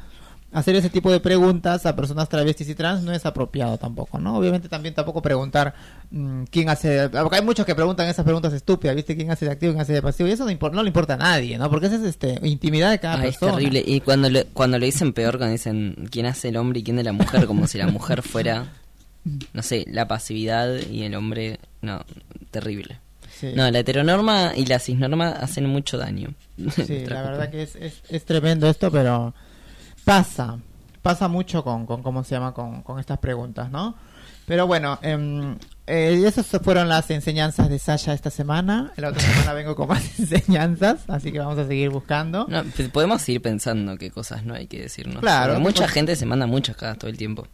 hacer 0.54 0.76
ese 0.76 0.90
tipo 0.90 1.12
de 1.12 1.20
preguntas 1.20 1.86
a 1.86 1.96
personas 1.96 2.28
travestis 2.28 2.68
y 2.70 2.76
trans 2.76 3.04
no 3.04 3.14
es 3.14 3.26
apropiado 3.26 3.78
tampoco, 3.78 4.20
¿no? 4.20 4.36
Obviamente 4.38 4.68
también 4.68 4.94
tampoco 4.94 5.22
preguntar 5.22 5.74
mm, 6.12 6.44
quién 6.52 6.70
hace... 6.70 7.08
Porque 7.10 7.38
hay 7.38 7.42
muchos 7.44 7.66
que 7.66 7.74
preguntan 7.76 8.08
esas 8.08 8.26
preguntas 8.26 8.52
estúpidas, 8.54 8.96
¿viste? 8.96 9.16
¿Quién 9.16 9.32
hace 9.32 9.46
de 9.46 9.52
activo, 9.52 9.72
quién 9.74 9.82
hace 9.82 9.94
de 9.94 10.02
pasivo? 10.02 10.28
Y 10.28 10.34
eso 10.34 10.44
no, 10.46 10.52
impor- 10.52 10.72
no 10.74 10.84
le 10.84 10.88
importa 10.90 11.14
a 11.14 11.18
nadie, 11.18 11.58
¿no? 11.58 11.70
Porque 11.70 11.86
esa 11.88 11.96
es 11.96 12.04
este, 12.04 12.40
intimidad 12.44 12.92
de 12.92 13.00
cada 13.00 13.16
Ay, 13.22 13.30
es 13.30 13.38
persona. 13.38 13.54
terrible. 13.58 13.84
Y 13.86 14.02
cuando 14.02 14.30
lo, 14.30 14.42
cuando 14.54 14.78
lo 14.78 14.86
dicen 14.86 15.14
peor, 15.14 15.38
cuando 15.38 15.54
dicen 15.54 16.08
quién 16.12 16.26
hace 16.26 16.50
el 16.50 16.58
hombre 16.58 16.80
y 16.80 16.84
quién 16.84 16.98
de 16.98 17.04
la 17.04 17.14
mujer, 17.14 17.46
como 17.46 17.66
si 17.68 17.78
la 17.78 17.88
mujer 17.88 18.22
fuera, 18.22 18.66
no 19.54 19.62
sé, 19.64 19.86
la 19.90 20.08
pasividad 20.08 20.76
y 20.90 21.04
el 21.04 21.16
hombre, 21.16 21.60
no, 21.82 22.04
terrible. 22.52 23.00
Sí. 23.40 23.54
No, 23.56 23.72
la 23.72 23.80
heteronorma 23.80 24.52
y 24.56 24.66
la 24.66 24.78
cisnorma 24.80 25.30
hacen 25.30 25.66
mucho 25.66 25.98
daño. 25.98 26.34
Sí, 26.86 27.06
la 27.08 27.22
verdad 27.24 27.50
que 27.50 27.64
es, 27.64 27.76
es, 27.76 28.02
es 28.10 28.26
tremendo 28.26 28.70
esto, 28.70 28.92
pero 28.92 29.34
pasa, 30.06 30.60
pasa 31.02 31.28
mucho 31.28 31.64
con, 31.64 31.86
con 31.86 32.04
cómo 32.04 32.24
se 32.24 32.36
llama, 32.36 32.54
con, 32.54 32.82
con 32.84 33.00
estas 33.00 33.20
preguntas, 33.20 33.72
¿no? 33.72 33.96
Pero 34.46 34.68
bueno, 34.68 35.00
em, 35.02 35.56
eh, 35.88 36.24
esas 36.26 36.48
fueron 36.64 36.90
las 36.90 37.10
enseñanzas 37.10 37.70
de 37.70 37.80
Sasha 37.80 38.14
esta 38.14 38.30
semana. 38.30 38.92
La 38.98 39.10
otra 39.10 39.22
semana 39.22 39.54
vengo 39.54 39.76
con 39.76 39.88
más 39.88 40.20
enseñanzas, 40.20 41.02
así 41.08 41.32
que 41.32 41.40
vamos 41.40 41.58
a 41.58 41.68
seguir 41.68 41.90
buscando. 41.90 42.48
No, 42.50 42.64
pues 42.64 42.90
podemos 42.90 43.28
ir 43.30 43.42
pensando 43.42 43.98
qué 43.98 44.12
cosas 44.12 44.44
no 44.44 44.54
hay 44.54 44.68
que 44.68 44.82
decirnos. 44.82 45.20
Claro, 45.22 45.54
Porque 45.54 45.64
mucha 45.64 45.88
gente 45.88 46.16
se 46.16 46.26
manda 46.26 46.48
muchas 46.48 46.76
cagadas 46.76 46.98
todo 47.00 47.10
el 47.10 47.18
tiempo. 47.18 47.48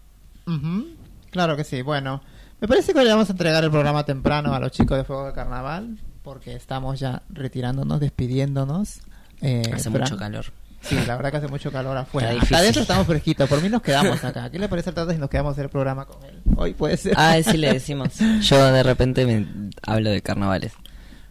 Claro 1.30 1.58
que 1.58 1.64
sí. 1.64 1.82
Bueno, 1.82 2.22
me 2.62 2.68
parece 2.68 2.94
que 2.94 3.04
le 3.04 3.10
vamos 3.10 3.30
a 3.30 3.34
entregar 3.34 3.64
el 3.64 3.70
programa 3.70 4.06
temprano 4.06 4.54
a 4.54 4.60
los 4.60 4.72
chicos 4.72 4.98
de 4.98 5.04
Fuego 5.04 5.28
de 5.28 5.34
Carnaval, 5.34 5.98
porque 6.24 6.56
estamos 6.56 7.00
ya 7.00 7.22
retirándonos, 7.30 8.00
despidiéndonos. 8.00 9.02
Eh, 9.42 9.62
Hace 9.74 9.92
Fran. 9.92 10.04
mucho 10.04 10.18
calor. 10.18 10.46
Sí, 10.90 10.96
la 11.08 11.16
verdad 11.16 11.32
que 11.32 11.38
hace 11.38 11.48
mucho 11.48 11.72
calor 11.72 11.98
afuera. 11.98 12.32
Acá 12.32 12.58
adentro 12.58 12.82
estamos 12.82 13.06
fresquitos. 13.08 13.50
Por 13.50 13.62
mí 13.62 13.70
nos 13.70 13.82
quedamos 13.82 14.24
acá. 14.24 14.50
¿Qué 14.50 14.60
le 14.60 14.68
parece 14.70 14.90
al 14.90 14.96
Tata 14.96 15.14
si 15.14 15.20
nos 15.20 15.30
quedamos 15.30 15.50
a 15.50 15.54
hacer 15.54 15.66
el 15.66 15.70
programa 15.72 16.06
con 16.06 16.24
él? 16.24 16.40
Hoy 16.56 16.74
puede 16.74 16.98
ser. 16.98 17.14
Ah, 17.18 17.38
sí 17.44 17.58
le 17.58 17.74
decimos. 17.74 18.10
Yo 18.42 18.72
de 18.72 18.84
repente 18.84 19.26
me 19.26 19.46
hablo 19.86 20.10
de 20.10 20.22
carnavales. 20.22 20.74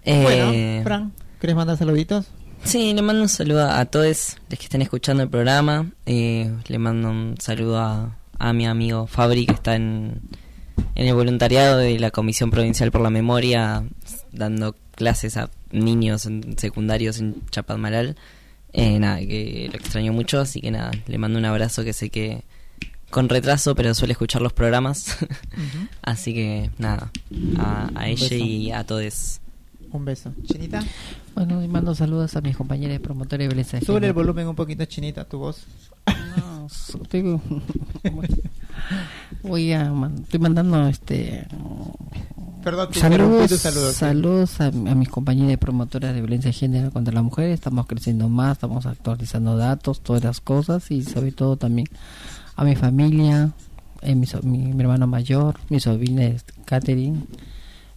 Eh, 0.05 0.23
Bueno, 0.23 0.85
Fran, 0.85 1.13
¿querés 1.41 1.57
mandar 1.57 1.77
saluditos? 1.77 2.27
Sí, 2.65 2.93
le 2.95 3.03
mando 3.03 3.23
un 3.23 3.29
saludo 3.29 3.71
a 3.71 3.85
todos 3.85 4.37
los 4.51 4.59
que 4.59 4.65
estén 4.65 4.83
escuchando 4.83 5.23
el 5.23 5.29
programa. 5.29 5.91
Eh, 6.07 6.53
le 6.67 6.79
mando 6.79 7.11
un 7.11 7.35
saludo 7.39 7.79
a, 7.81 8.17
a 8.39 8.53
mi 8.53 8.67
amigo 8.67 9.07
Fabri, 9.07 9.47
que 9.47 9.55
está 9.55 9.77
en, 9.77 10.21
en 10.95 11.07
el 11.07 11.15
voluntariado 11.15 11.79
de 11.79 11.99
la 11.99 12.11
Comisión 12.11 12.51
Provincial 12.51 12.91
por 12.91 13.01
la 13.03 13.11
Memoria, 13.11 13.85
dando 14.33 14.75
clases 14.95 15.37
a 15.37 15.51
niños 15.71 16.27
en 16.27 16.59
secundarios 16.59 17.19
en 17.21 17.43
Chapadmalal. 17.51 18.17
Eh, 18.79 18.99
nada, 18.99 19.19
que 19.21 19.69
lo 19.73 19.79
extraño 19.79 20.13
mucho, 20.13 20.39
así 20.39 20.61
que 20.61 20.71
nada, 20.71 20.91
le 21.07 21.17
mando 21.19 21.39
un 21.39 21.47
abrazo 21.47 21.83
que 21.83 21.95
sé 21.95 22.11
que 22.11 22.45
con 23.09 23.29
retraso, 23.31 23.75
pero 23.75 23.95
suele 23.95 24.13
escuchar 24.13 24.43
los 24.43 24.53
programas. 24.53 25.17
así 26.03 26.35
que 26.35 26.71
nada, 26.77 27.11
a, 27.59 27.89
a 27.95 28.09
ella 28.09 28.37
y 28.37 28.71
a 28.73 28.85
todos. 28.85 29.41
Un 29.93 30.05
beso. 30.05 30.35
Chinita, 30.45 30.85
Bueno, 31.35 31.63
y 31.65 31.69
mando 31.69 31.95
saludos 31.95 32.37
a 32.37 32.41
mis 32.43 32.55
compañeros 32.57 32.93
de 32.93 33.01
promotora 33.01 33.43
de 33.45 33.49
Beleza. 33.49 33.81
sube 33.81 34.05
el 34.07 34.13
volumen 34.13 34.47
un 34.47 34.57
poquito, 34.57 34.85
Chinita, 34.85 35.25
tu 35.25 35.39
voz. 35.39 35.65
No, 36.37 36.56
voy 39.43 39.73
a 39.73 39.93
estoy 40.23 40.41
mandando 40.41 40.87
este 40.89 41.47
Perdón, 42.63 42.89
saludos, 42.95 43.51
saludo. 43.61 43.91
sí. 43.91 43.95
saludos 43.97 44.61
a, 44.61 44.67
a 44.67 44.71
mis 44.73 45.09
compañeros 45.09 45.49
de 45.51 45.59
promotoras 45.59 46.15
de 46.15 46.21
violencia 46.21 46.49
de 46.51 46.53
género 46.53 46.91
contra 46.91 47.15
la 47.15 47.23
mujer. 47.23 47.51
Estamos 47.51 47.87
creciendo 47.87 48.29
más, 48.29 48.57
estamos 48.57 48.87
actualizando 48.87 49.57
datos, 49.57 50.01
todas 50.01 50.25
las 50.25 50.41
cosas 50.41 50.91
y 50.91 51.05
sobre 51.05 51.31
todo 51.31 51.57
también 51.57 51.87
a 52.57 52.65
mi 52.65 52.75
familia, 52.75 53.53
eh, 54.03 54.17
mi, 54.17 54.27
so- 54.27 54.43
mi, 54.43 54.59
mi 54.59 54.81
hermano 54.83 55.07
mayor, 55.07 55.55
mi 55.69 55.79
sobrina 55.79 56.25
Catherine, 56.65 57.21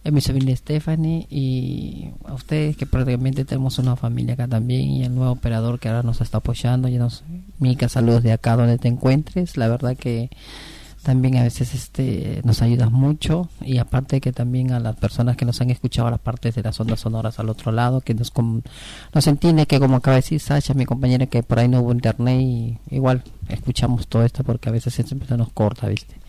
eh, 0.02 0.10
mi 0.10 0.20
sobrina 0.20 0.56
Stephanie 0.56 1.26
y 1.28 2.10
a 2.24 2.32
ustedes 2.32 2.76
que 2.76 2.86
prácticamente 2.86 3.44
tenemos 3.44 3.78
una 3.78 3.96
familia 3.96 4.34
acá 4.34 4.48
también 4.48 4.88
y 4.88 5.04
el 5.04 5.14
nuevo 5.14 5.32
operador 5.32 5.78
que 5.78 5.88
ahora 5.88 6.02
nos 6.02 6.20
está 6.20 6.38
apoyando. 6.38 6.88
Ya 6.88 6.98
nos, 6.98 7.22
Mica, 7.58 7.88
saludos 7.88 8.22
de 8.22 8.32
acá 8.32 8.56
donde 8.56 8.78
te 8.78 8.88
encuentres. 8.88 9.56
La 9.56 9.68
verdad 9.68 9.96
que 9.96 10.30
también 11.02 11.36
a 11.36 11.42
veces 11.42 11.74
este 11.74 12.40
nos 12.44 12.60
ayudas 12.62 12.90
mucho 12.90 13.48
y 13.62 13.78
aparte 13.78 14.20
que 14.20 14.32
también 14.32 14.72
a 14.72 14.80
las 14.80 14.96
personas 14.96 15.36
que 15.36 15.44
nos 15.44 15.60
han 15.60 15.70
escuchado 15.70 16.10
las 16.10 16.20
partes 16.20 16.54
de 16.54 16.62
las 16.62 16.78
ondas 16.78 17.00
sonoras 17.00 17.38
al 17.38 17.48
otro 17.48 17.72
lado 17.72 18.02
que 18.02 18.12
nos 18.12 18.32
nos 19.14 19.26
entiende 19.26 19.66
que 19.66 19.80
como 19.80 19.96
acaba 19.96 20.16
de 20.16 20.22
decir 20.22 20.40
Sasha 20.40 20.74
mi 20.74 20.84
compañera 20.84 21.26
que 21.26 21.42
por 21.42 21.58
ahí 21.58 21.68
no 21.68 21.80
hubo 21.80 21.92
internet 21.92 22.40
y 22.42 22.78
igual 22.90 23.22
escuchamos 23.48 24.08
todo 24.08 24.24
esto 24.24 24.44
porque 24.44 24.68
a 24.68 24.72
veces 24.72 24.92
siempre 24.92 25.36
nos 25.38 25.50
corta 25.52 25.88
viste 25.88 26.19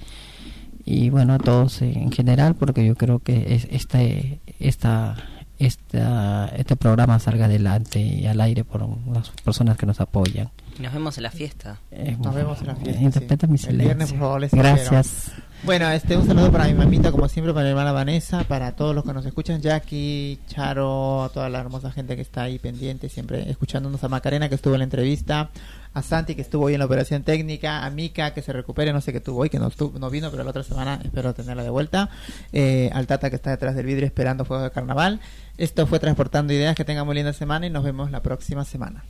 y 0.86 1.10
bueno 1.10 1.34
a 1.34 1.40
todos 1.40 1.82
eh, 1.82 1.92
en 1.96 2.12
general 2.12 2.56
porque 2.56 2.86
yo 2.86 2.96
creo 2.96 3.20
que 3.20 3.56
es, 3.56 3.68
este 3.72 4.40
esta 4.60 5.16
esta 5.60 6.48
este 6.56 6.76
programa 6.76 7.20
salga 7.20 7.46
adelante 7.46 8.00
y 8.00 8.26
al 8.26 8.42
aire 8.42 8.64
por 8.64 8.88
las 9.14 9.30
personas 9.44 9.78
que 9.78 9.86
nos 9.86 10.00
apoyan 10.02 10.50
Y 10.80 10.82
nos 10.82 10.94
vemos 10.94 11.18
en 11.18 11.24
la 11.24 11.32
fiesta. 11.32 11.80
Eh, 11.92 12.18
Nos 12.20 12.34
vemos 12.34 12.62
en 12.62 12.68
la 12.68 12.76
fiesta, 12.76 13.02
interpreta 13.02 13.46
sí. 13.48 13.54
mi 13.54 13.60
El 13.70 13.78
viernes, 13.78 14.10
silencio 14.10 14.18
por 14.18 14.20
favor, 14.20 14.42
les 14.42 14.54
espero. 14.54 15.02
Bueno, 15.64 15.92
este, 15.92 16.18
un 16.18 16.26
saludo 16.26 16.52
para 16.52 16.66
mi 16.66 16.74
mamita, 16.74 17.12
como 17.12 17.28
siempre, 17.28 17.54
para 17.54 17.66
mi 17.66 17.70
hermana 17.70 17.92
Vanessa, 17.92 18.44
para 18.46 18.72
todos 18.72 18.96
los 18.96 19.04
que 19.04 19.14
nos 19.14 19.24
escuchan, 19.28 19.62
Jackie, 19.62 20.40
Charo, 20.48 21.24
a 21.24 21.30
toda 21.30 21.50
la 21.50 21.60
hermosa 21.60 21.92
gente 21.92 22.16
que 22.16 22.24
está 22.24 22.44
ahí 22.44 22.58
pendiente, 22.58 23.10
siempre 23.10 23.48
escuchándonos, 23.48 24.04
a 24.04 24.10
Macarena, 24.10 24.50
que 24.50 24.56
estuvo 24.56 24.74
en 24.74 24.80
la 24.80 24.86
entrevista, 24.86 25.52
a 25.94 26.02
Santi, 26.02 26.34
que 26.34 26.42
estuvo 26.42 26.66
hoy 26.66 26.74
en 26.74 26.80
la 26.80 26.86
operación 26.86 27.22
técnica, 27.22 27.86
a 27.86 27.90
Mika, 27.92 28.34
que 28.34 28.42
se 28.42 28.52
recupere, 28.54 28.92
no 28.92 29.02
sé 29.02 29.14
qué 29.14 29.20
tuvo 29.20 29.42
hoy, 29.42 29.52
que 29.52 29.60
no, 29.60 29.70
no 30.00 30.10
vino, 30.10 30.32
pero 30.32 30.44
la 30.44 30.50
otra 30.50 30.64
semana 30.64 31.00
espero 31.04 31.36
tenerla 31.36 31.62
de 31.62 31.70
vuelta, 31.70 32.10
eh, 32.54 32.90
al 32.92 33.06
Tata, 33.06 33.30
que 33.30 33.36
está 33.36 33.52
detrás 33.52 33.76
del 33.76 33.86
vidrio 33.86 34.08
esperando 34.08 34.46
Fuego 34.46 34.64
de 34.64 34.72
Carnaval. 34.72 35.20
Esto 35.60 35.86
fue 35.86 36.00
Transportando 36.00 36.54
Ideas, 36.54 36.76
que 36.76 36.86
tengan 36.86 37.06
muy 37.06 37.14
linda 37.14 37.34
semana 37.34 37.68
y 37.68 37.70
nos 37.70 37.84
vemos 37.84 38.10
la 38.10 38.24
próxima 38.24 38.66
semana. 38.66 39.04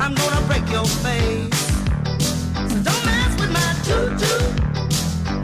I'm 0.00 0.14
gonna 0.14 0.40
break 0.48 0.68
your 0.70 0.86
face. 0.86 1.60
So 2.70 2.76
don't 2.82 3.04
mess 3.04 3.32
with 3.38 3.52
my 3.52 3.70
tutu. 3.84 4.34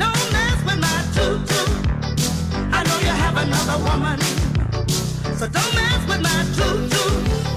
Don't 0.02 0.32
mess 0.32 0.58
with 0.64 0.80
my 0.80 0.98
tutu. 1.14 1.60
I 2.72 2.82
know 2.82 2.98
you 2.98 3.14
have 3.24 3.36
another 3.36 3.78
woman. 3.84 4.18
So 5.38 5.46
don't 5.46 5.74
mess 5.74 6.08
with 6.08 6.22
my 6.22 6.40
tutu. 6.56 7.55